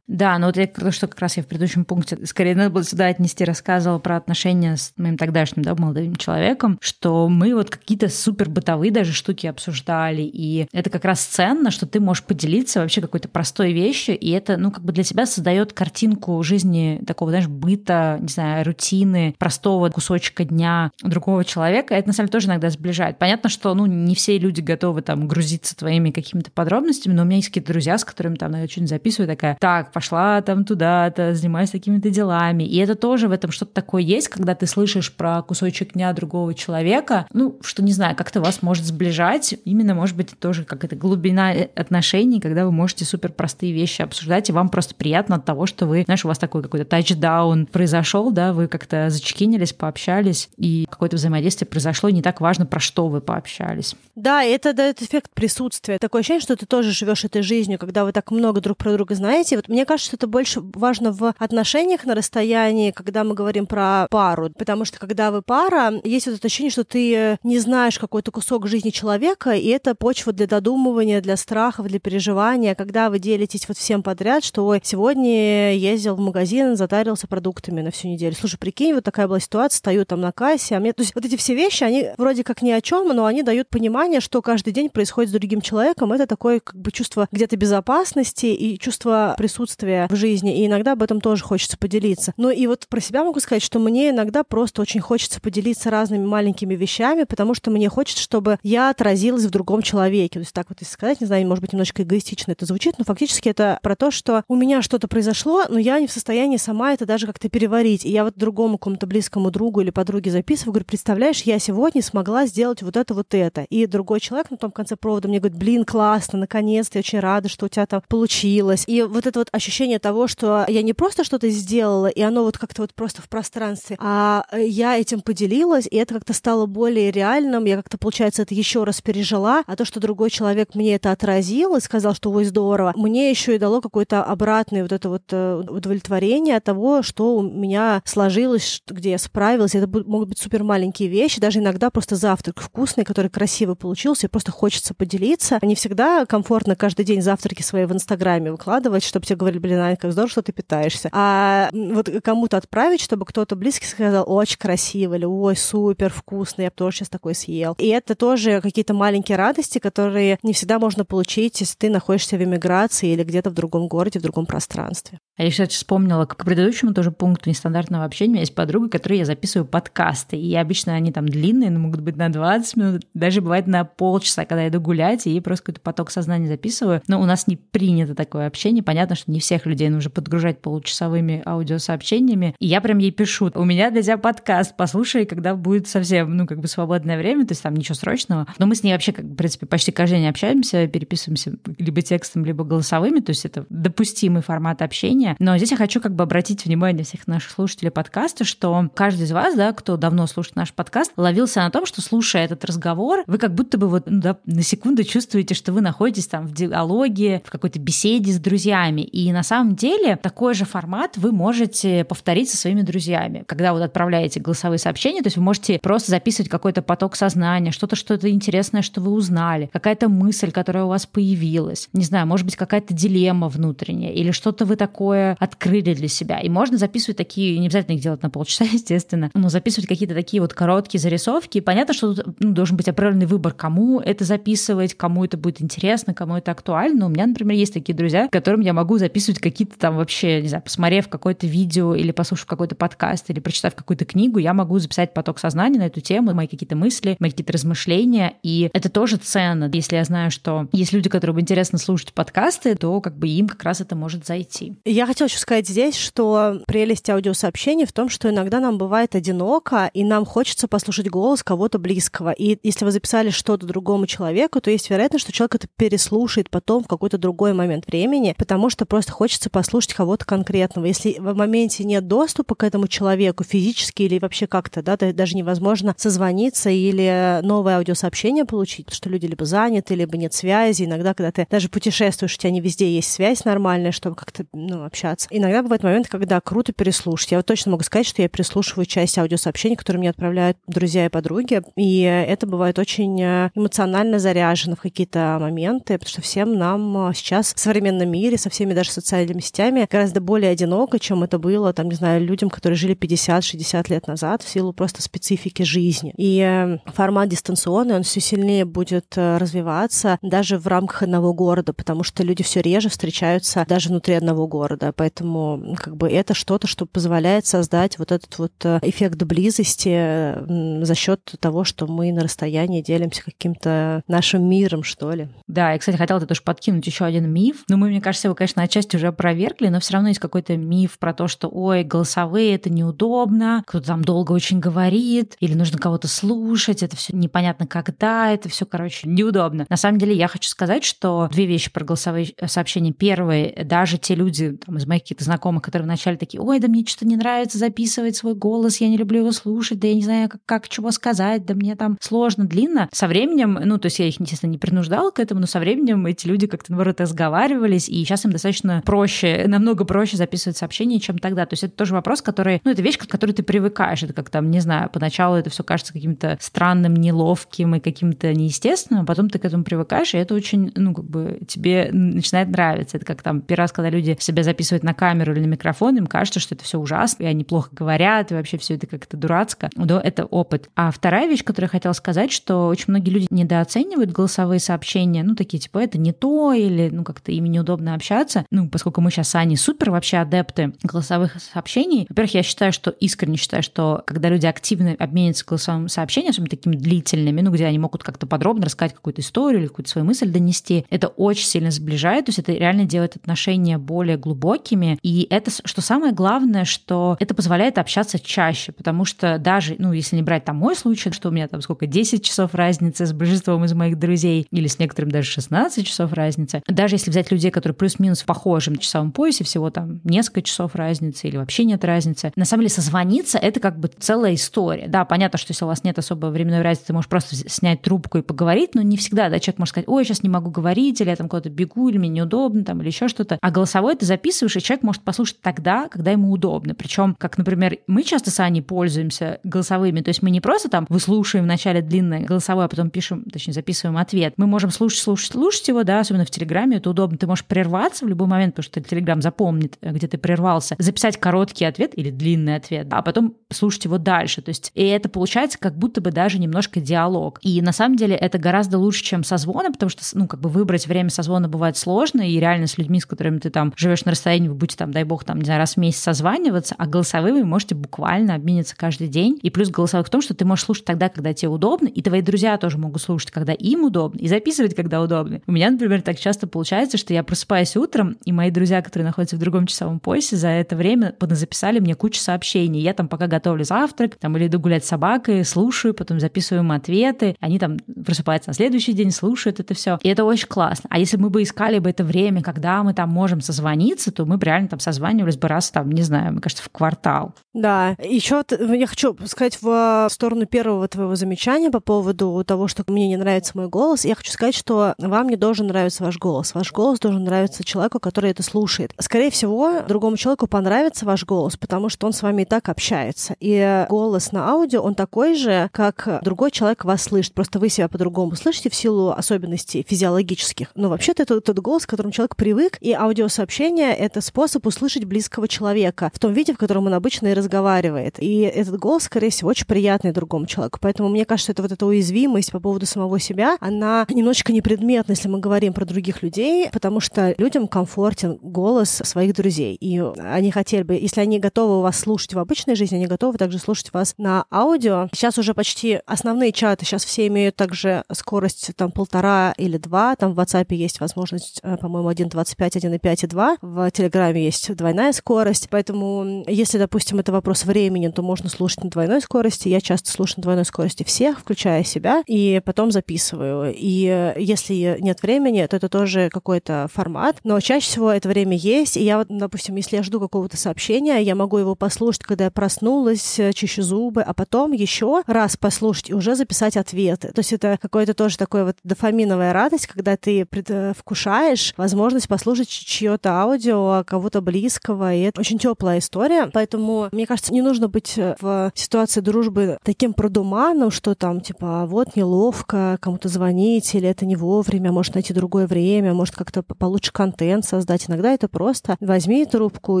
Да, 0.06 0.38
но 0.38 0.46
вот 0.46 0.56
я 0.56 0.68
что 0.90 1.06
как 1.06 1.20
раз 1.20 1.36
я 1.36 1.42
в 1.42 1.46
предыдущем 1.46 1.84
пункте 1.84 2.18
скорее 2.26 2.54
надо 2.54 2.70
было 2.70 2.84
сюда 2.84 3.06
отнести, 3.06 3.44
рассказывала 3.44 3.98
про 3.98 4.16
отношения 4.16 4.76
с 4.76 4.92
моим 4.96 5.16
тогдашним, 5.16 5.62
да, 5.62 5.74
молодым 5.74 6.16
человеком, 6.16 6.78
что 6.80 7.28
мы 7.28 7.54
вот 7.54 7.70
какие-то 7.70 8.08
супер 8.08 8.48
бытовые 8.48 8.92
даже 8.92 9.12
штуки 9.12 9.46
обсуждали, 9.46 10.22
и 10.22 10.68
это 10.72 10.90
как 10.90 11.04
раз 11.04 11.20
ценно, 11.20 11.70
что 11.70 11.86
ты 11.86 12.00
можешь 12.00 12.24
поделиться 12.24 12.80
вообще 12.80 13.00
какой-то 13.00 13.28
простой 13.28 13.72
вещью, 13.72 14.18
и 14.18 14.30
это, 14.30 14.56
ну, 14.56 14.70
как 14.70 14.84
бы 14.84 14.92
для 14.92 15.04
тебя 15.04 15.26
создает 15.26 15.72
картинку 15.72 16.42
жизни 16.42 17.02
такого, 17.06 17.30
знаешь, 17.30 17.48
быта, 17.48 18.18
не 18.20 18.28
знаю, 18.28 18.64
рутины, 18.64 19.34
простого 19.38 19.88
кусочка 19.90 20.44
дня 20.44 20.90
другого 21.02 21.44
человека. 21.44 21.94
Это, 21.94 22.08
на 22.08 22.12
самом 22.12 22.28
деле, 22.28 22.32
тоже 22.32 22.46
иногда 22.48 22.70
сближает. 22.70 23.18
Понятно, 23.18 23.48
что, 23.48 23.74
ну, 23.74 23.86
не 23.86 24.14
все 24.14 24.38
люди 24.38 24.60
готовы 24.60 25.02
там 25.02 25.28
грузиться 25.28 25.76
твоими 25.76 26.10
какими-то 26.10 26.50
подробностями, 26.50 27.14
но 27.14 27.22
у 27.22 27.24
меня 27.24 27.36
есть 27.36 27.48
какие-то 27.48 27.72
друзья, 27.72 27.98
с 27.98 28.04
которыми 28.04 28.36
там 28.36 28.54
я 28.54 28.66
что-нибудь 28.68 28.90
записываю, 28.90 29.28
такая, 29.34 29.56
так, 29.60 29.92
пошла 29.92 30.40
там 30.42 30.64
туда-то, 30.64 31.34
занимаюсь 31.34 31.70
такими-то 31.70 32.10
делами. 32.10 32.64
И 32.64 32.76
это 32.78 32.94
тоже 32.94 33.28
в 33.28 33.32
этом 33.32 33.50
что-то 33.50 33.72
такое 33.72 34.02
есть, 34.02 34.28
когда 34.28 34.54
ты 34.54 34.66
слышишь 34.66 35.12
про 35.12 35.42
кусочек 35.42 35.94
дня 35.94 36.12
другого 36.12 36.54
человека, 36.54 37.26
ну, 37.32 37.58
что, 37.62 37.82
не 37.82 37.92
знаю, 37.92 38.16
как-то 38.16 38.40
вас 38.40 38.62
может 38.62 38.84
сближать. 38.84 39.54
Именно, 39.64 39.94
может 39.94 40.16
быть, 40.16 40.38
тоже 40.38 40.64
как 40.64 40.84
это 40.84 40.96
глубина 40.96 41.54
э, 41.54 41.68
отношений, 41.74 42.40
когда 42.40 42.64
вы 42.64 42.72
можете 42.72 43.04
супер 43.04 43.32
простые 43.32 43.72
вещи 43.72 44.02
обсуждать 44.02 44.48
и 44.48 44.52
вам 44.52 44.68
просто 44.68 44.94
приятно 44.94 45.36
от 45.36 45.44
того, 45.44 45.66
что 45.66 45.86
вы, 45.86 46.02
знаешь, 46.04 46.24
у 46.24 46.28
вас 46.28 46.38
такой 46.38 46.62
какой-то 46.62 46.84
тачдаун 46.84 47.66
произошел, 47.66 48.30
да, 48.30 48.52
вы 48.52 48.68
как-то 48.68 49.10
зачекинились, 49.10 49.72
пообщались, 49.72 50.50
и 50.56 50.86
какое-то 50.90 51.16
взаимодействие 51.16 51.68
произошло, 51.68 52.08
и 52.08 52.12
не 52.12 52.22
так 52.22 52.40
важно, 52.40 52.66
про 52.66 52.80
что 52.80 53.08
вы 53.08 53.20
пообщались. 53.20 53.94
Да, 54.16 54.42
это 54.42 54.72
дает 54.72 55.02
эффект 55.02 55.30
присутствия. 55.34 55.98
Такое 55.98 56.20
ощущение, 56.20 56.42
что 56.42 56.56
ты 56.56 56.66
тоже 56.66 56.92
живешь 56.92 57.24
этой 57.24 57.42
жизнью, 57.42 57.78
когда 57.78 58.04
вы 58.04 58.12
так 58.12 58.30
много 58.30 58.60
друг 58.60 58.78
про 58.78 58.92
друга 58.92 59.14
знаете. 59.20 59.56
Вот 59.56 59.68
мне 59.68 59.84
кажется, 59.84 60.08
что 60.08 60.16
это 60.16 60.26
больше 60.26 60.60
важно 60.62 61.12
в 61.12 61.34
отношениях 61.38 62.04
на 62.04 62.14
расстоянии, 62.14 62.90
когда 62.90 63.22
мы 63.22 63.34
говорим 63.34 63.66
про 63.66 64.06
пару. 64.10 64.50
Потому 64.50 64.84
что 64.84 64.98
когда 64.98 65.30
вы 65.30 65.42
пара, 65.42 65.92
есть 66.04 66.26
вот 66.26 66.36
это 66.36 66.46
ощущение, 66.46 66.70
что 66.70 66.84
ты 66.84 67.38
не 67.42 67.58
знаешь 67.58 67.98
какой-то 67.98 68.30
кусок 68.30 68.66
жизни 68.66 68.90
человека, 68.90 69.50
и 69.50 69.68
это 69.68 69.94
почва 69.94 70.32
для 70.32 70.46
додумывания, 70.46 71.20
для 71.20 71.36
страхов, 71.36 71.86
для 71.86 72.00
переживания. 72.00 72.74
Когда 72.74 73.10
вы 73.10 73.18
делитесь 73.18 73.68
вот 73.68 73.76
всем 73.76 74.02
подряд, 74.02 74.42
что 74.42 74.66
ой, 74.66 74.80
сегодня 74.82 75.74
ездил 75.74 76.16
в 76.16 76.20
магазин, 76.20 76.76
затарился 76.76 77.26
продуктами 77.26 77.82
на 77.82 77.90
всю 77.90 78.08
неделю. 78.08 78.34
Слушай, 78.34 78.58
прикинь, 78.58 78.94
вот 78.94 79.04
такая 79.04 79.28
была 79.28 79.40
ситуация, 79.40 79.78
стою 79.78 80.04
там 80.06 80.20
на 80.20 80.32
кассе, 80.32 80.76
а 80.76 80.80
мне... 80.80 80.92
То 80.92 81.02
есть 81.02 81.14
вот 81.14 81.24
эти 81.24 81.36
все 81.36 81.54
вещи, 81.54 81.84
они 81.84 82.08
вроде 82.16 82.42
как 82.42 82.62
ни 82.62 82.70
о 82.70 82.80
чем, 82.80 83.08
но 83.08 83.26
они 83.26 83.42
дают 83.42 83.68
понимание, 83.68 84.20
что 84.20 84.40
каждый 84.40 84.72
день 84.72 84.88
происходит 84.88 85.30
с 85.30 85.32
другим 85.32 85.60
человеком. 85.60 86.12
Это 86.12 86.26
такое 86.26 86.60
как 86.60 86.76
бы 86.76 86.90
чувство 86.90 87.28
где-то 87.30 87.56
безопасности 87.56 88.46
и 88.46 88.78
чувство 88.78 89.09
присутствия 89.36 90.06
в 90.10 90.16
жизни. 90.16 90.62
И 90.62 90.66
иногда 90.66 90.92
об 90.92 91.02
этом 91.02 91.20
тоже 91.20 91.44
хочется 91.44 91.76
поделиться. 91.78 92.32
Ну 92.36 92.50
и 92.50 92.66
вот 92.66 92.86
про 92.88 93.00
себя 93.00 93.24
могу 93.24 93.40
сказать, 93.40 93.62
что 93.62 93.78
мне 93.78 94.10
иногда 94.10 94.44
просто 94.44 94.82
очень 94.82 95.00
хочется 95.00 95.40
поделиться 95.40 95.90
разными 95.90 96.24
маленькими 96.24 96.74
вещами, 96.74 97.24
потому 97.24 97.54
что 97.54 97.70
мне 97.70 97.88
хочется, 97.88 98.22
чтобы 98.22 98.58
я 98.62 98.90
отразилась 98.90 99.44
в 99.44 99.50
другом 99.50 99.82
человеке. 99.82 100.34
То 100.34 100.38
есть 100.40 100.52
так 100.52 100.66
вот 100.68 100.78
если 100.80 100.92
сказать, 100.92 101.20
не 101.20 101.26
знаю, 101.26 101.46
может 101.46 101.62
быть, 101.62 101.72
немножко 101.72 102.02
эгоистично 102.02 102.52
это 102.52 102.66
звучит, 102.66 102.94
но 102.98 103.04
фактически 103.04 103.48
это 103.48 103.78
про 103.82 103.96
то, 103.96 104.10
что 104.10 104.42
у 104.48 104.54
меня 104.54 104.82
что-то 104.82 105.08
произошло, 105.08 105.64
но 105.68 105.78
я 105.78 106.00
не 106.00 106.06
в 106.06 106.12
состоянии 106.12 106.56
сама 106.56 106.92
это 106.92 107.06
даже 107.06 107.26
как-то 107.26 107.48
переварить. 107.48 108.04
И 108.04 108.10
я 108.10 108.24
вот 108.24 108.34
другому 108.36 108.78
какому-то 108.78 109.06
близкому 109.06 109.50
другу 109.50 109.80
или 109.80 109.90
подруге 109.90 110.30
записываю, 110.30 110.72
говорю, 110.72 110.86
представляешь, 110.86 111.42
я 111.42 111.58
сегодня 111.58 112.02
смогла 112.02 112.46
сделать 112.46 112.82
вот 112.82 112.96
это, 112.96 113.14
вот 113.14 113.34
это. 113.34 113.62
И 113.70 113.86
другой 113.86 114.20
человек 114.20 114.50
на 114.50 114.56
том 114.56 114.70
конце 114.70 114.96
провода 114.96 115.28
мне 115.28 115.38
говорит, 115.38 115.58
блин, 115.58 115.84
классно, 115.84 116.38
наконец-то, 116.38 116.98
я 116.98 117.00
очень 117.00 117.20
рада, 117.20 117.48
что 117.48 117.66
у 117.66 117.68
тебя 117.68 117.86
там 117.86 118.02
получилось. 118.08 118.84
И 118.86 118.99
вот 119.06 119.26
это 119.26 119.40
вот 119.40 119.48
ощущение 119.52 119.98
того, 119.98 120.26
что 120.26 120.64
я 120.68 120.82
не 120.82 120.92
просто 120.92 121.24
что-то 121.24 121.48
сделала, 121.50 122.06
и 122.06 122.20
оно 122.20 122.42
вот 122.42 122.58
как-то 122.58 122.82
вот 122.82 122.94
просто 122.94 123.22
в 123.22 123.28
пространстве, 123.28 123.96
а 124.00 124.44
я 124.56 124.98
этим 124.98 125.20
поделилась, 125.20 125.86
и 125.90 125.96
это 125.96 126.14
как-то 126.14 126.32
стало 126.32 126.66
более 126.66 127.10
реальным, 127.10 127.64
я 127.64 127.76
как-то, 127.76 127.98
получается, 127.98 128.42
это 128.42 128.54
еще 128.54 128.84
раз 128.84 129.00
пережила, 129.00 129.62
а 129.66 129.76
то, 129.76 129.84
что 129.84 130.00
другой 130.00 130.30
человек 130.30 130.74
мне 130.74 130.94
это 130.94 131.12
отразил 131.12 131.76
и 131.76 131.80
сказал, 131.80 132.14
что 132.14 132.30
ой, 132.30 132.44
здорово, 132.44 132.92
мне 132.96 133.30
еще 133.30 133.54
и 133.54 133.58
дало 133.58 133.80
какое-то 133.80 134.22
обратное 134.22 134.82
вот 134.82 134.92
это 134.92 135.08
вот 135.08 135.22
э, 135.30 135.62
удовлетворение 135.68 136.56
от 136.56 136.64
того, 136.64 137.02
что 137.02 137.36
у 137.36 137.42
меня 137.42 138.02
сложилось, 138.04 138.82
где 138.88 139.10
я 139.10 139.18
справилась. 139.18 139.74
Это 139.74 139.88
могут 140.06 140.28
быть 140.28 140.38
супер 140.38 140.64
маленькие 140.64 141.08
вещи, 141.08 141.40
даже 141.40 141.60
иногда 141.60 141.90
просто 141.90 142.16
завтрак 142.16 142.60
вкусный, 142.60 143.04
который 143.04 143.30
красиво 143.30 143.74
получился, 143.74 144.26
и 144.26 144.30
просто 144.30 144.52
хочется 144.52 144.94
поделиться. 144.94 145.58
Не 145.62 145.74
всегда 145.74 146.26
комфортно 146.26 146.76
каждый 146.76 147.04
день 147.04 147.22
завтраки 147.22 147.62
свои 147.62 147.84
в 147.84 147.92
Инстаграме 147.92 148.52
выкладывать, 148.52 148.80
чтобы 148.98 149.26
тебе 149.26 149.36
говорили, 149.36 149.60
блин, 149.60 149.78
Ань, 149.78 149.96
как 149.96 150.12
здорово, 150.12 150.30
что 150.30 150.42
ты 150.42 150.52
питаешься. 150.52 151.08
А 151.12 151.70
вот 151.72 152.10
кому-то 152.22 152.56
отправить, 152.56 153.00
чтобы 153.00 153.24
кто-то 153.24 153.56
близкий 153.56 153.86
сказал, 153.86 154.24
очень 154.26 154.58
красиво, 154.58 155.14
или 155.14 155.24
ой, 155.24 155.56
супер, 155.56 156.10
вкусно, 156.10 156.62
я 156.62 156.68
бы 156.68 156.74
тоже 156.74 156.98
сейчас 156.98 157.08
такой 157.08 157.34
съел. 157.34 157.74
И 157.78 157.88
это 157.88 158.14
тоже 158.14 158.60
какие-то 158.60 158.94
маленькие 158.94 159.36
радости, 159.36 159.78
которые 159.78 160.38
не 160.42 160.52
всегда 160.52 160.78
можно 160.78 161.04
получить, 161.04 161.60
если 161.60 161.76
ты 161.76 161.90
находишься 161.90 162.36
в 162.36 162.42
эмиграции 162.42 163.10
или 163.10 163.24
где-то 163.24 163.50
в 163.50 163.54
другом 163.54 163.88
городе, 163.88 164.18
в 164.18 164.22
другом 164.22 164.46
пространстве. 164.46 165.18
А 165.36 165.42
я, 165.44 165.50
кстати, 165.50 165.74
вспомнила, 165.74 166.26
к 166.26 166.36
предыдущему 166.36 166.92
тоже 166.92 167.10
пункту 167.10 167.48
нестандартного 167.48 168.04
общения 168.04 168.30
у 168.30 168.32
меня 168.32 168.42
есть 168.42 168.54
подруга, 168.54 168.90
которой 168.90 169.18
я 169.18 169.24
записываю 169.24 169.66
подкасты. 169.66 170.36
И 170.36 170.54
обычно 170.54 170.94
они 170.94 171.12
там 171.12 171.26
длинные, 171.26 171.70
но 171.70 171.78
могут 171.78 172.00
быть 172.02 172.16
на 172.16 172.30
20 172.30 172.76
минут, 172.76 173.06
даже 173.14 173.40
бывает 173.40 173.66
на 173.66 173.84
полчаса, 173.84 174.44
когда 174.44 174.62
я 174.62 174.68
иду 174.68 174.80
гулять, 174.80 175.26
и 175.26 175.40
просто 175.40 175.64
какой-то 175.64 175.80
поток 175.80 176.10
сознания 176.10 176.46
записываю. 176.46 177.02
Но 177.08 177.20
у 177.20 177.24
нас 177.24 177.46
не 177.46 177.56
принято 177.56 178.14
такое 178.14 178.46
общение. 178.46 178.79
Понятно, 178.82 179.16
что 179.16 179.30
не 179.30 179.40
всех 179.40 179.66
людей 179.66 179.88
нужно 179.88 180.10
подгружать 180.10 180.60
получасовыми 180.60 181.42
аудиосообщениями. 181.44 182.54
И 182.58 182.66
я 182.66 182.80
прям 182.80 182.98
ей 182.98 183.10
пишу, 183.10 183.50
у 183.54 183.64
меня 183.64 183.90
для 183.90 184.02
тебя 184.02 184.18
подкаст, 184.18 184.76
послушай, 184.76 185.24
когда 185.24 185.54
будет 185.54 185.88
совсем, 185.88 186.36
ну, 186.36 186.46
как 186.46 186.60
бы 186.60 186.68
свободное 186.68 187.18
время, 187.18 187.46
то 187.46 187.52
есть 187.52 187.62
там 187.62 187.74
ничего 187.74 187.94
срочного. 187.94 188.46
Но 188.58 188.66
мы 188.66 188.74
с 188.74 188.82
ней 188.82 188.92
вообще, 188.92 189.12
как, 189.12 189.24
в 189.24 189.34
принципе, 189.34 189.66
почти 189.66 189.92
каждый 189.92 190.18
день 190.18 190.28
общаемся, 190.28 190.86
переписываемся 190.86 191.54
либо 191.78 192.02
текстом, 192.02 192.44
либо 192.44 192.64
голосовыми, 192.64 193.20
то 193.20 193.30
есть 193.30 193.44
это 193.44 193.66
допустимый 193.68 194.42
формат 194.42 194.82
общения. 194.82 195.36
Но 195.38 195.56
здесь 195.56 195.70
я 195.70 195.76
хочу 195.76 196.00
как 196.00 196.14
бы 196.14 196.24
обратить 196.24 196.64
внимание 196.64 197.04
всех 197.04 197.26
наших 197.26 197.50
слушателей 197.50 197.90
подкаста, 197.90 198.44
что 198.44 198.90
каждый 198.94 199.24
из 199.24 199.32
вас, 199.32 199.54
да, 199.54 199.72
кто 199.72 199.96
давно 199.96 200.26
слушает 200.26 200.56
наш 200.56 200.72
подкаст, 200.72 201.12
ловился 201.16 201.60
на 201.60 201.70
том, 201.70 201.86
что 201.86 202.00
слушая 202.00 202.44
этот 202.44 202.64
разговор, 202.64 203.24
вы 203.26 203.38
как 203.38 203.54
будто 203.54 203.78
бы 203.78 203.88
вот 203.88 204.04
ну, 204.08 204.20
да, 204.20 204.38
на 204.46 204.62
секунду 204.62 205.04
чувствуете, 205.04 205.54
что 205.54 205.72
вы 205.72 205.80
находитесь 205.80 206.26
там 206.26 206.46
в 206.46 206.52
диалоге, 206.52 207.42
в 207.44 207.50
какой-то 207.50 207.78
беседе 207.78 208.32
с 208.32 208.38
друзьями. 208.38 208.69
И 208.70 209.32
на 209.32 209.42
самом 209.42 209.74
деле 209.74 210.16
такой 210.16 210.54
же 210.54 210.64
формат 210.64 211.16
вы 211.16 211.32
можете 211.32 212.04
повторить 212.04 212.50
со 212.50 212.56
своими 212.56 212.82
друзьями. 212.82 213.44
Когда 213.46 213.72
вот 213.72 213.82
отправляете 213.82 214.40
голосовые 214.40 214.78
сообщения, 214.78 215.22
то 215.22 215.26
есть 215.26 215.36
вы 215.36 215.42
можете 215.42 215.78
просто 215.80 216.10
записывать 216.10 216.48
какой-то 216.48 216.82
поток 216.82 217.16
сознания, 217.16 217.72
что-то, 217.72 217.96
что-то 217.96 218.30
интересное, 218.30 218.82
что 218.82 219.00
вы 219.00 219.12
узнали, 219.12 219.70
какая-то 219.72 220.08
мысль, 220.08 220.50
которая 220.50 220.84
у 220.84 220.88
вас 220.88 221.06
появилась, 221.06 221.88
не 221.92 222.04
знаю, 222.04 222.26
может 222.26 222.46
быть, 222.46 222.56
какая-то 222.56 222.94
дилемма 222.94 223.48
внутренняя, 223.48 224.12
или 224.12 224.30
что-то 224.30 224.64
вы 224.64 224.76
такое 224.76 225.36
открыли 225.38 225.94
для 225.94 226.08
себя. 226.08 226.40
И 226.40 226.48
можно 226.48 226.76
записывать 226.78 227.16
такие, 227.16 227.58
не 227.58 227.66
обязательно 227.66 227.96
их 227.96 228.02
делать 228.02 228.22
на 228.22 228.30
полчаса, 228.30 228.64
естественно, 228.72 229.30
но 229.34 229.48
записывать 229.48 229.88
какие-то 229.88 230.14
такие 230.14 230.40
вот 230.40 230.54
короткие 230.54 231.00
зарисовки. 231.00 231.58
И 231.58 231.60
понятно, 231.60 231.94
что 231.94 232.14
тут 232.14 232.36
ну, 232.38 232.52
должен 232.52 232.76
быть 232.76 232.88
определенный 232.88 233.26
выбор, 233.26 233.52
кому 233.52 234.00
это 234.00 234.24
записывать, 234.24 234.94
кому 234.94 235.24
это 235.24 235.36
будет 235.36 235.60
интересно, 235.60 236.14
кому 236.14 236.36
это 236.36 236.52
актуально. 236.52 237.06
У 237.06 237.08
меня, 237.08 237.26
например, 237.26 237.56
есть 237.56 237.74
такие 237.74 237.94
друзья, 237.94 238.28
которым 238.28 238.59
я 238.60 238.72
могу 238.72 238.98
записывать 238.98 239.40
какие-то 239.40 239.78
там 239.78 239.96
вообще, 239.96 240.42
не 240.42 240.48
знаю, 240.48 240.62
посмотрев 240.62 241.08
какое-то 241.08 241.46
видео 241.46 241.94
или 241.94 242.12
послушав 242.12 242.46
какой-то 242.46 242.74
подкаст 242.74 243.30
или 243.30 243.40
прочитав 243.40 243.74
какую-то 243.74 244.04
книгу, 244.04 244.38
я 244.38 244.54
могу 244.54 244.78
записать 244.78 245.14
поток 245.14 245.38
сознания 245.38 245.78
на 245.78 245.86
эту 245.86 246.00
тему, 246.00 246.34
мои 246.34 246.46
какие-то 246.46 246.76
мысли, 246.76 247.16
мои 247.18 247.30
какие-то 247.30 247.52
размышления. 247.52 248.34
И 248.42 248.70
это 248.72 248.88
тоже 248.88 249.16
ценно. 249.16 249.70
Если 249.72 249.96
я 249.96 250.04
знаю, 250.04 250.30
что 250.30 250.68
есть 250.72 250.92
люди, 250.92 251.08
которым 251.08 251.40
интересно 251.40 251.78
слушать 251.78 252.12
подкасты, 252.12 252.74
то 252.74 253.00
как 253.00 253.16
бы 253.16 253.28
им 253.28 253.48
как 253.48 253.62
раз 253.62 253.80
это 253.80 253.96
может 253.96 254.26
зайти. 254.26 254.74
Я 254.84 255.06
хотела 255.06 255.28
еще 255.28 255.38
сказать 255.38 255.68
здесь, 255.68 255.96
что 255.96 256.62
прелесть 256.66 257.08
аудиосообщений 257.10 257.86
в 257.86 257.92
том, 257.92 258.08
что 258.08 258.30
иногда 258.30 258.60
нам 258.60 258.78
бывает 258.78 259.14
одиноко, 259.14 259.90
и 259.92 260.04
нам 260.04 260.24
хочется 260.24 260.68
послушать 260.68 261.08
голос 261.08 261.42
кого-то 261.42 261.78
близкого. 261.78 262.30
И 262.30 262.58
если 262.62 262.84
вы 262.84 262.90
записали 262.90 263.30
что-то 263.30 263.66
другому 263.66 264.06
человеку, 264.06 264.60
то 264.60 264.70
есть 264.70 264.90
вероятность, 264.90 265.24
что 265.24 265.32
человек 265.32 265.56
это 265.56 265.68
переслушает 265.76 266.50
потом 266.50 266.84
в 266.84 266.88
какой-то 266.88 267.18
другой 267.18 267.52
момент 267.52 267.86
времени, 267.86 268.34
потому 268.40 268.70
что 268.70 268.86
просто 268.86 269.12
хочется 269.12 269.50
послушать 269.50 269.92
кого-то 269.92 270.24
конкретного. 270.24 270.86
Если 270.86 271.16
в 271.18 271.34
моменте 271.36 271.84
нет 271.84 272.08
доступа 272.08 272.54
к 272.54 272.64
этому 272.64 272.88
человеку 272.88 273.44
физически 273.44 274.04
или 274.04 274.18
вообще 274.18 274.46
как-то, 274.46 274.82
да, 274.82 274.96
даже 274.96 275.36
невозможно 275.36 275.94
созвониться 275.98 276.70
или 276.70 277.40
новое 277.42 277.76
аудиосообщение 277.76 278.46
получить, 278.46 278.86
потому 278.86 278.96
что 278.96 279.10
люди 279.10 279.26
либо 279.26 279.44
заняты, 279.44 279.94
либо 279.94 280.16
нет 280.16 280.32
связи. 280.32 280.84
Иногда, 280.84 281.12
когда 281.12 281.32
ты 281.32 281.46
даже 281.50 281.68
путешествуешь, 281.68 282.34
у 282.34 282.38
тебя 282.38 282.50
не 282.50 282.62
везде 282.62 282.90
есть 282.90 283.12
связь 283.12 283.44
нормальная, 283.44 283.92
чтобы 283.92 284.16
как-то 284.16 284.46
ну, 284.54 284.86
общаться. 284.86 285.28
Иногда 285.30 285.62
бывает 285.62 285.82
момент, 285.82 286.08
когда 286.08 286.40
круто 286.40 286.72
переслушать. 286.72 287.32
Я 287.32 287.36
вот 287.36 287.46
точно 287.46 287.72
могу 287.72 287.82
сказать, 287.82 288.06
что 288.06 288.22
я 288.22 288.28
переслушиваю 288.30 288.86
часть 288.86 289.18
аудиосообщений, 289.18 289.76
которые 289.76 290.00
мне 290.00 290.08
отправляют 290.08 290.56
друзья 290.66 291.04
и 291.04 291.10
подруги, 291.10 291.60
и 291.76 292.00
это 292.00 292.46
бывает 292.46 292.78
очень 292.78 293.20
э, 293.20 293.50
эмоционально 293.54 294.18
заряжено 294.18 294.76
в 294.76 294.80
какие-то 294.80 295.36
моменты, 295.38 295.98
потому 295.98 296.08
что 296.08 296.22
всем 296.22 296.54
нам 296.54 297.10
э, 297.10 297.12
сейчас 297.14 297.52
в 297.52 297.60
современном 297.60 298.10
мире 298.10 298.29
со 298.36 298.50
всеми 298.50 298.74
даже 298.74 298.90
социальными 298.90 299.40
сетями 299.40 299.86
гораздо 299.90 300.20
более 300.20 300.50
одиноко, 300.50 300.98
чем 300.98 301.22
это 301.22 301.38
было, 301.38 301.72
там, 301.72 301.88
не 301.88 301.94
знаю, 301.94 302.24
людям, 302.24 302.50
которые 302.50 302.76
жили 302.76 302.94
50-60 302.94 303.90
лет 303.90 304.06
назад 304.06 304.42
в 304.42 304.48
силу 304.48 304.72
просто 304.72 305.02
специфики 305.02 305.62
жизни. 305.62 306.12
И 306.16 306.40
э, 306.40 306.78
формат 306.86 307.28
дистанционный, 307.28 307.96
он 307.96 308.02
все 308.02 308.20
сильнее 308.20 308.64
будет 308.64 309.16
развиваться 309.16 310.18
даже 310.22 310.58
в 310.58 310.66
рамках 310.66 311.02
одного 311.02 311.32
города, 311.34 311.72
потому 311.72 312.02
что 312.02 312.22
люди 312.22 312.42
все 312.42 312.60
реже 312.60 312.88
встречаются 312.88 313.64
даже 313.68 313.88
внутри 313.88 314.14
одного 314.14 314.46
города. 314.46 314.92
Поэтому 314.94 315.76
как 315.78 315.96
бы 315.96 316.08
это 316.08 316.34
что-то, 316.34 316.66
что 316.66 316.86
позволяет 316.86 317.46
создать 317.46 317.98
вот 317.98 318.12
этот 318.12 318.38
вот 318.38 318.52
эффект 318.82 319.22
близости 319.22 320.84
за 320.84 320.94
счет 320.94 321.34
того, 321.40 321.64
что 321.64 321.86
мы 321.86 322.12
на 322.12 322.22
расстоянии 322.22 322.82
делимся 322.82 323.22
каким-то 323.24 324.02
нашим 324.08 324.48
миром, 324.48 324.82
что 324.82 325.12
ли. 325.12 325.28
Да, 325.46 325.72
я, 325.72 325.78
кстати, 325.78 325.96
хотела 325.96 326.20
тоже 326.20 326.42
подкинуть 326.42 326.86
еще 326.86 327.04
один 327.04 327.30
миф. 327.30 327.64
Ну, 327.68 327.76
мы, 327.76 327.88
мне 327.88 328.00
кажется, 328.00 328.19
его, 328.28 328.34
конечно, 328.34 328.62
отчасти 328.62 328.96
уже 328.96 329.08
опровергли, 329.08 329.68
но 329.68 329.80
все 329.80 329.94
равно 329.94 330.08
есть 330.08 330.20
какой-то 330.20 330.56
миф 330.56 330.98
про 330.98 331.12
то, 331.12 331.28
что, 331.28 331.48
ой, 331.48 331.84
голосовые 331.84 332.54
это 332.54 332.70
неудобно, 332.70 333.64
кто-то 333.66 333.86
там 333.86 334.02
долго 334.02 334.32
очень 334.32 334.60
говорит, 334.60 335.36
или 335.40 335.54
нужно 335.54 335.78
кого-то 335.78 336.08
слушать, 336.08 336.82
это 336.82 336.96
все 336.96 337.16
непонятно 337.16 337.66
когда, 337.66 338.30
это 338.30 338.48
все, 338.48 338.66
короче, 338.66 339.08
неудобно. 339.08 339.66
На 339.68 339.76
самом 339.76 339.98
деле, 339.98 340.14
я 340.14 340.28
хочу 340.28 340.48
сказать, 340.48 340.84
что 340.84 341.28
две 341.32 341.46
вещи 341.46 341.70
про 341.70 341.84
голосовые 341.84 342.34
сообщения. 342.46 342.92
Первое 342.92 343.64
даже 343.64 343.98
те 343.98 344.14
люди 344.14 344.58
там, 344.64 344.76
из 344.76 344.86
моих 344.86 345.02
каких-то 345.02 345.24
знакомых, 345.24 345.62
которые 345.62 345.84
вначале 345.84 346.16
такие, 346.16 346.40
ой, 346.40 346.58
да 346.58 346.68
мне 346.68 346.84
что-то 346.86 347.06
не 347.06 347.16
нравится 347.16 347.58
записывать 347.58 348.16
свой 348.16 348.34
голос, 348.34 348.80
я 348.80 348.88
не 348.88 348.96
люблю 348.96 349.20
его 349.20 349.32
слушать, 349.32 349.78
да 349.78 349.88
я 349.88 349.94
не 349.94 350.02
знаю, 350.02 350.28
как, 350.28 350.40
как 350.44 350.68
чего 350.68 350.90
сказать, 350.90 351.44
да 351.46 351.54
мне 351.54 351.76
там 351.76 351.96
сложно, 352.00 352.44
длинно. 352.44 352.88
Со 352.92 353.06
временем, 353.06 353.58
ну, 353.64 353.78
то 353.78 353.86
есть 353.86 353.98
я 353.98 354.06
их, 354.06 354.20
естественно, 354.20 354.50
не 354.50 354.58
принуждала 354.58 355.10
к 355.10 355.18
этому, 355.18 355.40
но 355.40 355.46
со 355.46 355.60
временем 355.60 356.06
эти 356.06 356.26
люди 356.26 356.46
как-то, 356.46 356.72
наоборот, 356.72 357.00
разговаривались, 357.00 357.88
и 357.88 358.04
сейчас 358.10 358.24
им 358.24 358.32
достаточно 358.32 358.82
проще, 358.84 359.44
намного 359.46 359.84
проще 359.84 360.16
записывать 360.16 360.56
сообщения, 360.56 360.98
чем 360.98 361.18
тогда. 361.18 361.46
То 361.46 361.54
есть 361.54 361.62
это 361.64 361.74
тоже 361.74 361.94
вопрос, 361.94 362.22
который, 362.22 362.60
ну, 362.64 362.72
это 362.72 362.82
вещь, 362.82 362.98
к 362.98 363.06
которой 363.06 363.32
ты 363.32 363.42
привыкаешь. 363.42 364.02
Это 364.02 364.12
как 364.12 364.30
там, 364.30 364.50
не 364.50 364.60
знаю, 364.60 364.90
поначалу 364.90 365.36
это 365.36 365.48
все 365.50 365.62
кажется 365.62 365.92
каким-то 365.92 366.36
странным, 366.40 366.94
неловким 366.94 367.76
и 367.76 367.80
каким-то 367.80 368.34
неестественным, 368.34 369.04
а 369.04 369.06
потом 369.06 369.30
ты 369.30 369.38
к 369.38 369.44
этому 369.44 369.62
привыкаешь, 369.62 370.14
и 370.14 370.18
это 370.18 370.34
очень, 370.34 370.72
ну, 370.74 370.92
как 370.92 371.04
бы 371.04 371.40
тебе 371.46 371.90
начинает 371.92 372.48
нравиться. 372.48 372.96
Это 372.96 373.06
как 373.06 373.22
там 373.22 373.40
первый 373.40 373.60
раз, 373.60 373.72
когда 373.72 373.90
люди 373.90 374.16
себя 374.18 374.42
записывают 374.42 374.82
на 374.82 374.92
камеру 374.94 375.32
или 375.32 375.40
на 375.40 375.46
микрофон, 375.46 375.96
им 375.96 376.06
кажется, 376.06 376.40
что 376.40 376.56
это 376.56 376.64
все 376.64 376.78
ужасно, 376.78 377.22
и 377.22 377.26
они 377.26 377.44
плохо 377.44 377.68
говорят, 377.72 378.32
и 378.32 378.34
вообще 378.34 378.58
все 378.58 378.74
это 378.74 378.88
как-то 378.88 379.16
дурацко. 379.16 379.70
Да, 379.76 380.00
это 380.02 380.24
опыт. 380.24 380.68
А 380.74 380.90
вторая 380.90 381.28
вещь, 381.28 381.44
которую 381.44 381.66
я 381.68 381.70
хотела 381.70 381.92
сказать, 381.92 382.32
что 382.32 382.66
очень 382.66 382.86
многие 382.88 383.10
люди 383.10 383.26
недооценивают 383.30 384.10
голосовые 384.10 384.58
сообщения, 384.58 385.22
ну, 385.22 385.36
такие, 385.36 385.58
типа, 385.58 385.78
это 385.78 385.98
не 385.98 386.12
то, 386.12 386.52
или, 386.52 386.88
ну, 386.90 387.04
как-то 387.04 387.30
ими 387.30 387.48
неудобно 387.48 387.94
общаться. 388.00 388.44
Ну, 388.50 388.68
поскольку 388.68 389.00
мы 389.00 389.10
сейчас 389.10 389.28
с 389.28 389.34
Аней 389.34 389.56
супер 389.56 389.90
вообще 389.90 390.16
адепты 390.16 390.72
голосовых 390.82 391.36
сообщений. 391.40 392.06
Во-первых, 392.08 392.34
я 392.34 392.42
считаю, 392.42 392.72
что 392.72 392.90
искренне 392.90 393.36
считаю, 393.36 393.62
что 393.62 394.02
когда 394.06 394.28
люди 394.28 394.46
активно 394.46 394.96
обменятся 394.98 395.44
голосовым 395.44 395.88
сообщением, 395.88 396.30
особенно 396.30 396.50
такими 396.50 396.76
длительными, 396.76 397.42
ну, 397.42 397.50
где 397.50 397.66
они 397.66 397.78
могут 397.78 398.02
как-то 398.02 398.26
подробно 398.26 398.64
рассказать 398.66 398.94
какую-то 398.94 399.20
историю 399.20 399.60
или 399.60 399.68
какую-то 399.68 399.90
свою 399.90 400.06
мысль 400.06 400.30
донести, 400.30 400.86
это 400.90 401.08
очень 401.08 401.46
сильно 401.46 401.70
сближает, 401.70 402.26
то 402.26 402.30
есть 402.30 402.38
это 402.38 402.52
реально 402.52 402.84
делает 402.84 403.16
отношения 403.16 403.78
более 403.78 404.16
глубокими. 404.16 404.98
И 405.02 405.26
это, 405.30 405.50
что 405.64 405.80
самое 405.82 406.12
главное, 406.12 406.64
что 406.64 407.16
это 407.20 407.34
позволяет 407.34 407.78
общаться 407.78 408.18
чаще, 408.18 408.72
потому 408.72 409.04
что 409.04 409.38
даже, 409.38 409.76
ну, 409.78 409.92
если 409.92 410.16
не 410.16 410.22
брать 410.22 410.44
там 410.44 410.56
мой 410.56 410.74
случай, 410.74 411.10
что 411.12 411.28
у 411.28 411.32
меня 411.32 411.48
там 411.48 411.60
сколько, 411.60 411.86
10 411.86 412.24
часов 412.24 412.54
разницы 412.54 413.04
с 413.04 413.12
большинством 413.12 413.64
из 413.64 413.74
моих 413.74 413.98
друзей, 413.98 414.46
или 414.50 414.66
с 414.66 414.78
некоторым 414.78 415.10
даже 415.10 415.30
16 415.30 415.86
часов 415.86 416.12
разницы, 416.12 416.62
даже 416.66 416.94
если 416.94 417.10
взять 417.10 417.30
людей, 417.30 417.50
которые 417.50 417.76
плюс-минус 417.90 418.22
в 418.22 418.26
похожем 418.26 418.76
часовом 418.76 419.12
поясе, 419.12 419.44
всего 419.44 419.70
там 419.70 420.00
несколько 420.04 420.42
часов 420.42 420.74
разницы 420.74 421.28
или 421.28 421.36
вообще 421.36 421.64
нет 421.64 421.84
разницы, 421.84 422.32
на 422.36 422.44
самом 422.44 422.62
деле 422.62 422.74
созвониться— 422.74 423.38
это 423.42 423.60
как 423.60 423.78
бы 423.78 423.88
целая 423.88 424.34
история. 424.34 424.86
Да, 424.88 425.04
понятно, 425.04 425.38
что 425.38 425.52
если 425.52 425.64
у 425.64 425.68
вас 425.68 425.84
нет 425.84 425.98
особой 425.98 426.30
временной 426.30 426.62
разницы, 426.62 426.88
ты 426.88 426.92
можешь 426.92 427.08
просто 427.08 427.36
снять 427.36 427.82
трубку 427.82 428.18
и 428.18 428.22
поговорить, 428.22 428.74
но 428.74 428.82
не 428.82 428.96
всегда, 428.96 429.28
да, 429.28 429.40
человек 429.40 429.58
может 429.58 429.70
сказать, 429.70 429.88
ой, 429.88 430.04
сейчас 430.04 430.22
не 430.22 430.28
могу 430.28 430.50
говорить, 430.50 431.00
или 431.00 431.10
я 431.10 431.16
там 431.16 431.28
куда-то 431.28 431.50
бегу, 431.50 431.88
или 431.88 431.98
мне 431.98 432.08
неудобно, 432.08 432.64
там, 432.64 432.80
или 432.80 432.88
еще 432.88 433.08
что-то. 433.08 433.38
А 433.40 433.50
голосовой 433.50 433.96
ты 433.96 434.06
записываешь, 434.06 434.56
и 434.56 434.60
человек 434.60 434.84
может 434.84 435.02
послушать 435.02 435.40
тогда, 435.40 435.88
когда 435.88 436.12
ему 436.12 436.30
удобно. 436.30 436.74
Причем, 436.74 437.16
как, 437.18 437.38
например, 437.38 437.78
мы 437.86 438.02
часто 438.02 438.30
с 438.30 438.40
Аней 438.40 438.62
пользуемся 438.62 439.40
голосовыми, 439.44 440.00
то 440.00 440.08
есть 440.10 440.22
мы 440.22 440.30
не 440.30 440.40
просто 440.40 440.68
там 440.68 440.86
выслушиваем 440.88 441.44
вначале 441.44 441.82
длинное 441.82 442.24
голосовое, 442.24 442.66
а 442.66 442.68
потом 442.68 442.90
пишем, 442.90 443.24
точнее, 443.24 443.54
записываем 443.54 443.96
ответ. 443.96 444.34
Мы 444.36 444.46
можем 444.46 444.70
слушать, 444.70 445.00
слушать, 445.00 445.32
слушать 445.32 445.68
его, 445.68 445.82
да, 445.82 446.00
особенно 446.00 446.24
в 446.24 446.30
Телеграме, 446.30 446.76
это 446.76 446.90
удобно. 446.90 447.18
Ты 447.18 447.26
можешь 447.26 447.44
прерваться 447.80 448.04
в 448.04 448.08
любой 448.08 448.28
момент, 448.28 448.54
потому 448.54 448.64
что 448.64 448.80
Телеграм 448.80 449.22
запомнит, 449.22 449.78
э, 449.80 449.92
где 449.92 450.06
ты 450.06 450.18
прервался, 450.18 450.76
записать 450.78 451.16
короткий 451.16 451.64
ответ 451.64 451.96
или 451.96 452.10
длинный 452.10 452.56
ответ, 452.56 452.88
а 452.90 453.02
потом 453.02 453.34
слушать 453.50 453.84
его 453.84 453.98
дальше. 453.98 454.42
То 454.42 454.50
есть, 454.50 454.70
и 454.74 454.84
это 454.84 455.08
получается 455.08 455.58
как 455.58 455.76
будто 455.76 456.00
бы 456.00 456.10
даже 456.10 456.38
немножко 456.38 456.80
диалог. 456.80 457.38
И 457.42 457.60
на 457.62 457.72
самом 457.72 457.96
деле 457.96 458.14
это 458.16 458.38
гораздо 458.38 458.78
лучше, 458.78 459.02
чем 459.02 459.24
созвоны, 459.24 459.72
потому 459.72 459.88
что, 459.88 460.02
ну, 460.12 460.26
как 460.26 460.40
бы 460.40 460.50
выбрать 460.50 460.86
время 460.86 461.10
созвона 461.10 461.48
бывает 461.48 461.76
сложно, 461.76 462.20
и 462.28 462.38
реально 462.38 462.66
с 462.66 462.76
людьми, 462.76 463.00
с 463.00 463.06
которыми 463.06 463.38
ты 463.38 463.50
там 463.50 463.72
живешь 463.76 464.04
на 464.04 464.12
расстоянии, 464.12 464.48
вы 464.48 464.54
будете 464.54 464.76
там, 464.76 464.92
дай 464.92 465.04
бог, 465.04 465.24
там, 465.24 465.38
не 465.38 465.44
знаю, 465.44 465.58
раз 465.58 465.74
в 465.74 465.76
месяц 465.78 466.00
созваниваться, 466.00 466.74
а 466.76 466.86
голосовыми 466.86 467.42
можете 467.42 467.74
буквально 467.74 468.34
обмениться 468.34 468.76
каждый 468.76 469.08
день. 469.08 469.38
И 469.42 469.50
плюс 469.50 469.70
голосовых 469.70 470.06
в 470.06 470.10
том, 470.10 470.20
что 470.20 470.34
ты 470.34 470.44
можешь 470.44 470.64
слушать 470.66 470.84
тогда, 470.84 471.08
когда 471.08 471.32
тебе 471.32 471.48
удобно, 471.48 471.88
и 471.88 472.02
твои 472.02 472.20
друзья 472.20 472.58
тоже 472.58 472.78
могут 472.78 473.00
слушать, 473.00 473.30
когда 473.30 473.52
им 473.52 473.84
удобно, 473.84 474.18
и 474.18 474.28
записывать, 474.28 474.74
когда 474.74 475.00
удобно. 475.00 475.40
У 475.46 475.52
меня, 475.52 475.70
например, 475.70 476.02
так 476.02 476.18
часто 476.18 476.46
получается, 476.46 476.98
что 476.98 477.14
я 477.14 477.22
просыпаюсь 477.22 477.69
утром, 477.76 478.16
и 478.24 478.32
мои 478.32 478.50
друзья, 478.50 478.82
которые 478.82 479.06
находятся 479.06 479.36
в 479.36 479.38
другом 479.38 479.66
часовом 479.66 480.00
поясе, 480.00 480.36
за 480.36 480.48
это 480.48 480.76
время 480.76 481.14
записали 481.30 481.78
мне 481.80 481.94
кучу 481.94 482.20
сообщений. 482.20 482.80
Я 482.80 482.94
там 482.94 483.08
пока 483.08 483.26
готовлю 483.26 483.64
завтрак, 483.64 484.16
там 484.16 484.36
или 484.36 484.46
иду 484.46 484.58
гулять 484.58 484.84
с 484.84 484.88
собакой, 484.88 485.44
слушаю, 485.44 485.94
потом 485.94 486.20
записываю 486.20 486.62
им 486.64 486.72
ответы. 486.72 487.36
Они 487.40 487.58
там 487.58 487.78
просыпаются 488.04 488.50
на 488.50 488.54
следующий 488.54 488.92
день, 488.92 489.10
слушают 489.10 489.60
это 489.60 489.74
все. 489.74 489.98
И 490.02 490.08
это 490.08 490.24
очень 490.24 490.48
классно. 490.48 490.88
А 490.90 490.98
если 490.98 491.16
мы 491.16 491.30
бы 491.30 491.42
искали 491.42 491.78
бы 491.78 491.90
это 491.90 492.04
время, 492.04 492.42
когда 492.42 492.82
мы 492.82 492.94
там 492.94 493.10
можем 493.10 493.40
созвониться, 493.40 494.12
то 494.12 494.24
мы 494.24 494.38
бы 494.38 494.46
реально 494.46 494.68
там 494.68 494.80
созванивались 494.80 495.36
бы 495.36 495.48
раз 495.48 495.70
там, 495.70 495.90
не 495.90 496.02
знаю, 496.02 496.32
мне 496.32 496.40
кажется, 496.40 496.64
в 496.64 496.68
квартал. 496.70 497.34
Да. 497.54 497.96
Еще 498.02 498.42
я 498.50 498.86
хочу 498.86 499.16
сказать 499.26 499.58
в 499.60 500.08
сторону 500.10 500.46
первого 500.46 500.88
твоего 500.88 501.14
замечания 501.14 501.70
по 501.70 501.80
поводу 501.80 502.42
того, 502.46 502.68
что 502.68 502.84
мне 502.86 503.08
не 503.08 503.16
нравится 503.16 503.52
мой 503.54 503.68
голос. 503.68 504.04
Я 504.04 504.14
хочу 504.14 504.32
сказать, 504.32 504.54
что 504.54 504.94
вам 504.98 505.28
не 505.28 505.36
должен 505.36 505.66
нравиться 505.66 506.04
ваш 506.04 506.18
голос. 506.18 506.54
Ваш 506.54 506.72
голос 506.72 506.98
должен 507.00 507.24
нравиться 507.24 507.59
человеку, 507.64 508.00
который 508.00 508.30
это 508.30 508.42
слушает. 508.42 508.92
Скорее 508.98 509.30
всего, 509.30 509.82
другому 509.86 510.16
человеку 510.16 510.46
понравится 510.46 511.06
ваш 511.06 511.24
голос, 511.24 511.56
потому 511.56 511.88
что 511.88 512.06
он 512.06 512.12
с 512.12 512.22
вами 512.22 512.42
и 512.42 512.44
так 512.44 512.68
общается. 512.68 513.36
И 513.40 513.86
голос 513.88 514.32
на 514.32 514.48
аудио, 514.50 514.82
он 514.82 514.94
такой 514.94 515.34
же, 515.34 515.68
как 515.72 516.20
другой 516.22 516.50
человек 516.50 516.84
вас 516.84 517.02
слышит. 517.02 517.34
Просто 517.34 517.58
вы 517.58 517.68
себя 517.68 517.88
по-другому 517.88 518.34
слышите 518.36 518.70
в 518.70 518.74
силу 518.74 519.10
особенностей 519.10 519.84
физиологических. 519.88 520.70
Но 520.74 520.88
вообще-то 520.88 521.22
это 521.22 521.40
тот 521.40 521.58
голос, 521.58 521.86
к 521.86 521.90
которому 521.90 522.12
человек 522.12 522.36
привык, 522.36 522.78
и 522.80 522.92
аудиосообщение— 522.92 523.94
это 523.96 524.20
способ 524.20 524.66
услышать 524.66 525.04
близкого 525.04 525.48
человека 525.48 526.10
в 526.14 526.18
том 526.18 526.32
виде, 526.32 526.54
в 526.54 526.58
котором 526.58 526.86
он 526.86 526.94
обычно 526.94 527.28
и 527.28 527.34
разговаривает. 527.34 528.16
И 528.18 528.40
этот 528.40 528.78
голос, 528.78 529.04
скорее 529.04 529.30
всего, 529.30 529.50
очень 529.50 529.66
приятный 529.66 530.12
другому 530.12 530.46
человеку. 530.46 530.78
Поэтому 530.80 531.08
мне 531.08 531.24
кажется, 531.24 531.52
это 531.52 531.62
вот 531.62 531.72
эта 531.72 531.86
уязвимость 531.86 532.52
по 532.52 532.60
поводу 532.60 532.86
самого 532.86 533.18
себя, 533.18 533.56
она 533.60 534.06
немножечко 534.08 534.52
непредметна, 534.52 535.12
если 535.12 535.28
мы 535.28 535.38
говорим 535.38 535.72
про 535.72 535.84
других 535.84 536.22
людей, 536.22 536.68
потому 536.72 537.00
что 537.00 537.34
людям 537.40 537.68
комфортен 537.68 538.38
голос 538.42 538.90
своих 538.90 539.34
друзей. 539.34 539.74
И 539.74 539.98
они 539.98 540.50
хотели 540.50 540.82
бы, 540.82 540.94
если 540.94 541.22
они 541.22 541.38
готовы 541.38 541.80
вас 541.80 541.98
слушать 541.98 542.34
в 542.34 542.38
обычной 542.38 542.74
жизни, 542.74 542.96
они 542.96 543.06
готовы 543.06 543.38
также 543.38 543.58
слушать 543.58 543.92
вас 543.94 544.14
на 544.18 544.44
аудио. 544.52 545.08
Сейчас 545.14 545.38
уже 545.38 545.54
почти 545.54 546.00
основные 546.06 546.52
чаты, 546.52 546.84
сейчас 546.84 547.04
все 547.04 547.26
имеют 547.28 547.56
также 547.56 548.04
скорость 548.12 548.72
там 548.76 548.92
полтора 548.92 549.54
или 549.56 549.78
два. 549.78 550.14
Там 550.16 550.34
в 550.34 550.38
WhatsApp 550.38 550.66
есть 550.74 551.00
возможность, 551.00 551.60
э, 551.62 551.78
по-моему, 551.78 552.10
1.25, 552.10 552.76
1.5 552.76 553.24
и 553.24 553.26
2. 553.26 553.56
В 553.62 553.90
Телеграме 553.90 554.44
есть 554.44 554.74
двойная 554.76 555.12
скорость. 555.12 555.68
Поэтому, 555.70 556.44
если, 556.46 556.76
допустим, 556.76 557.20
это 557.20 557.32
вопрос 557.32 557.64
времени, 557.64 558.08
то 558.08 558.22
можно 558.22 558.50
слушать 558.50 558.84
на 558.84 558.90
двойной 558.90 559.22
скорости. 559.22 559.68
Я 559.68 559.80
часто 559.80 560.10
слушаю 560.10 560.40
на 560.40 560.42
двойной 560.42 560.64
скорости 560.66 561.04
всех, 561.04 561.40
включая 561.40 561.84
себя, 561.84 562.22
и 562.26 562.60
потом 562.64 562.90
записываю. 562.90 563.74
И 563.74 564.34
если 564.36 564.98
нет 565.00 565.22
времени, 565.22 565.66
то 565.66 565.76
это 565.76 565.88
тоже 565.88 566.28
какой-то 566.28 566.88
формат. 566.92 567.29
Но 567.44 567.60
чаще 567.60 567.86
всего 567.86 568.10
это 568.10 568.28
время 568.28 568.56
есть. 568.56 568.96
И 568.96 569.02
я 569.02 569.18
вот, 569.18 569.28
допустим, 569.28 569.76
если 569.76 569.96
я 569.96 570.02
жду 570.02 570.20
какого-то 570.20 570.56
сообщения, 570.56 571.18
я 571.20 571.34
могу 571.34 571.58
его 571.58 571.74
послушать, 571.74 572.22
когда 572.22 572.44
я 572.44 572.50
проснулась, 572.50 573.40
чищу 573.54 573.82
зубы, 573.82 574.22
а 574.22 574.34
потом 574.34 574.72
еще 574.72 575.22
раз 575.26 575.56
послушать 575.56 576.10
и 576.10 576.14
уже 576.14 576.34
записать 576.34 576.76
ответы. 576.76 577.28
То 577.28 577.40
есть 577.40 577.52
это 577.52 577.78
какое-то 577.80 578.14
тоже 578.14 578.38
такое 578.38 578.64
вот 578.64 578.76
дофаминовая 578.84 579.52
радость, 579.52 579.86
когда 579.86 580.16
ты 580.16 580.44
предвкушаешь 580.44 581.74
возможность 581.76 582.28
послушать 582.28 582.68
чье-то 582.68 583.30
аудио 583.32 584.04
кого-то 584.06 584.40
близкого, 584.40 585.14
и 585.14 585.20
это 585.20 585.40
очень 585.40 585.58
теплая 585.58 585.98
история. 585.98 586.50
Поэтому, 586.52 587.08
мне 587.12 587.26
кажется, 587.26 587.52
не 587.52 587.62
нужно 587.62 587.88
быть 587.88 588.14
в 588.16 588.72
ситуации 588.74 589.20
дружбы 589.20 589.78
таким 589.82 590.12
продуманом, 590.12 590.90
что 590.90 591.14
там, 591.14 591.40
типа, 591.40 591.86
вот 591.86 592.16
неловко 592.16 592.98
кому-то 593.00 593.28
звонить, 593.28 593.94
или 593.94 594.08
это 594.08 594.26
не 594.26 594.36
вовремя, 594.36 594.92
может 594.92 595.14
найти 595.14 595.32
другое 595.32 595.66
время, 595.66 596.14
может 596.14 596.34
как-то 596.34 596.62
получше 596.62 597.12
контент 597.20 597.66
создать. 597.66 598.08
Иногда 598.08 598.32
это 598.32 598.48
просто 598.48 598.96
возьми 598.98 599.44
трубку 599.44 600.00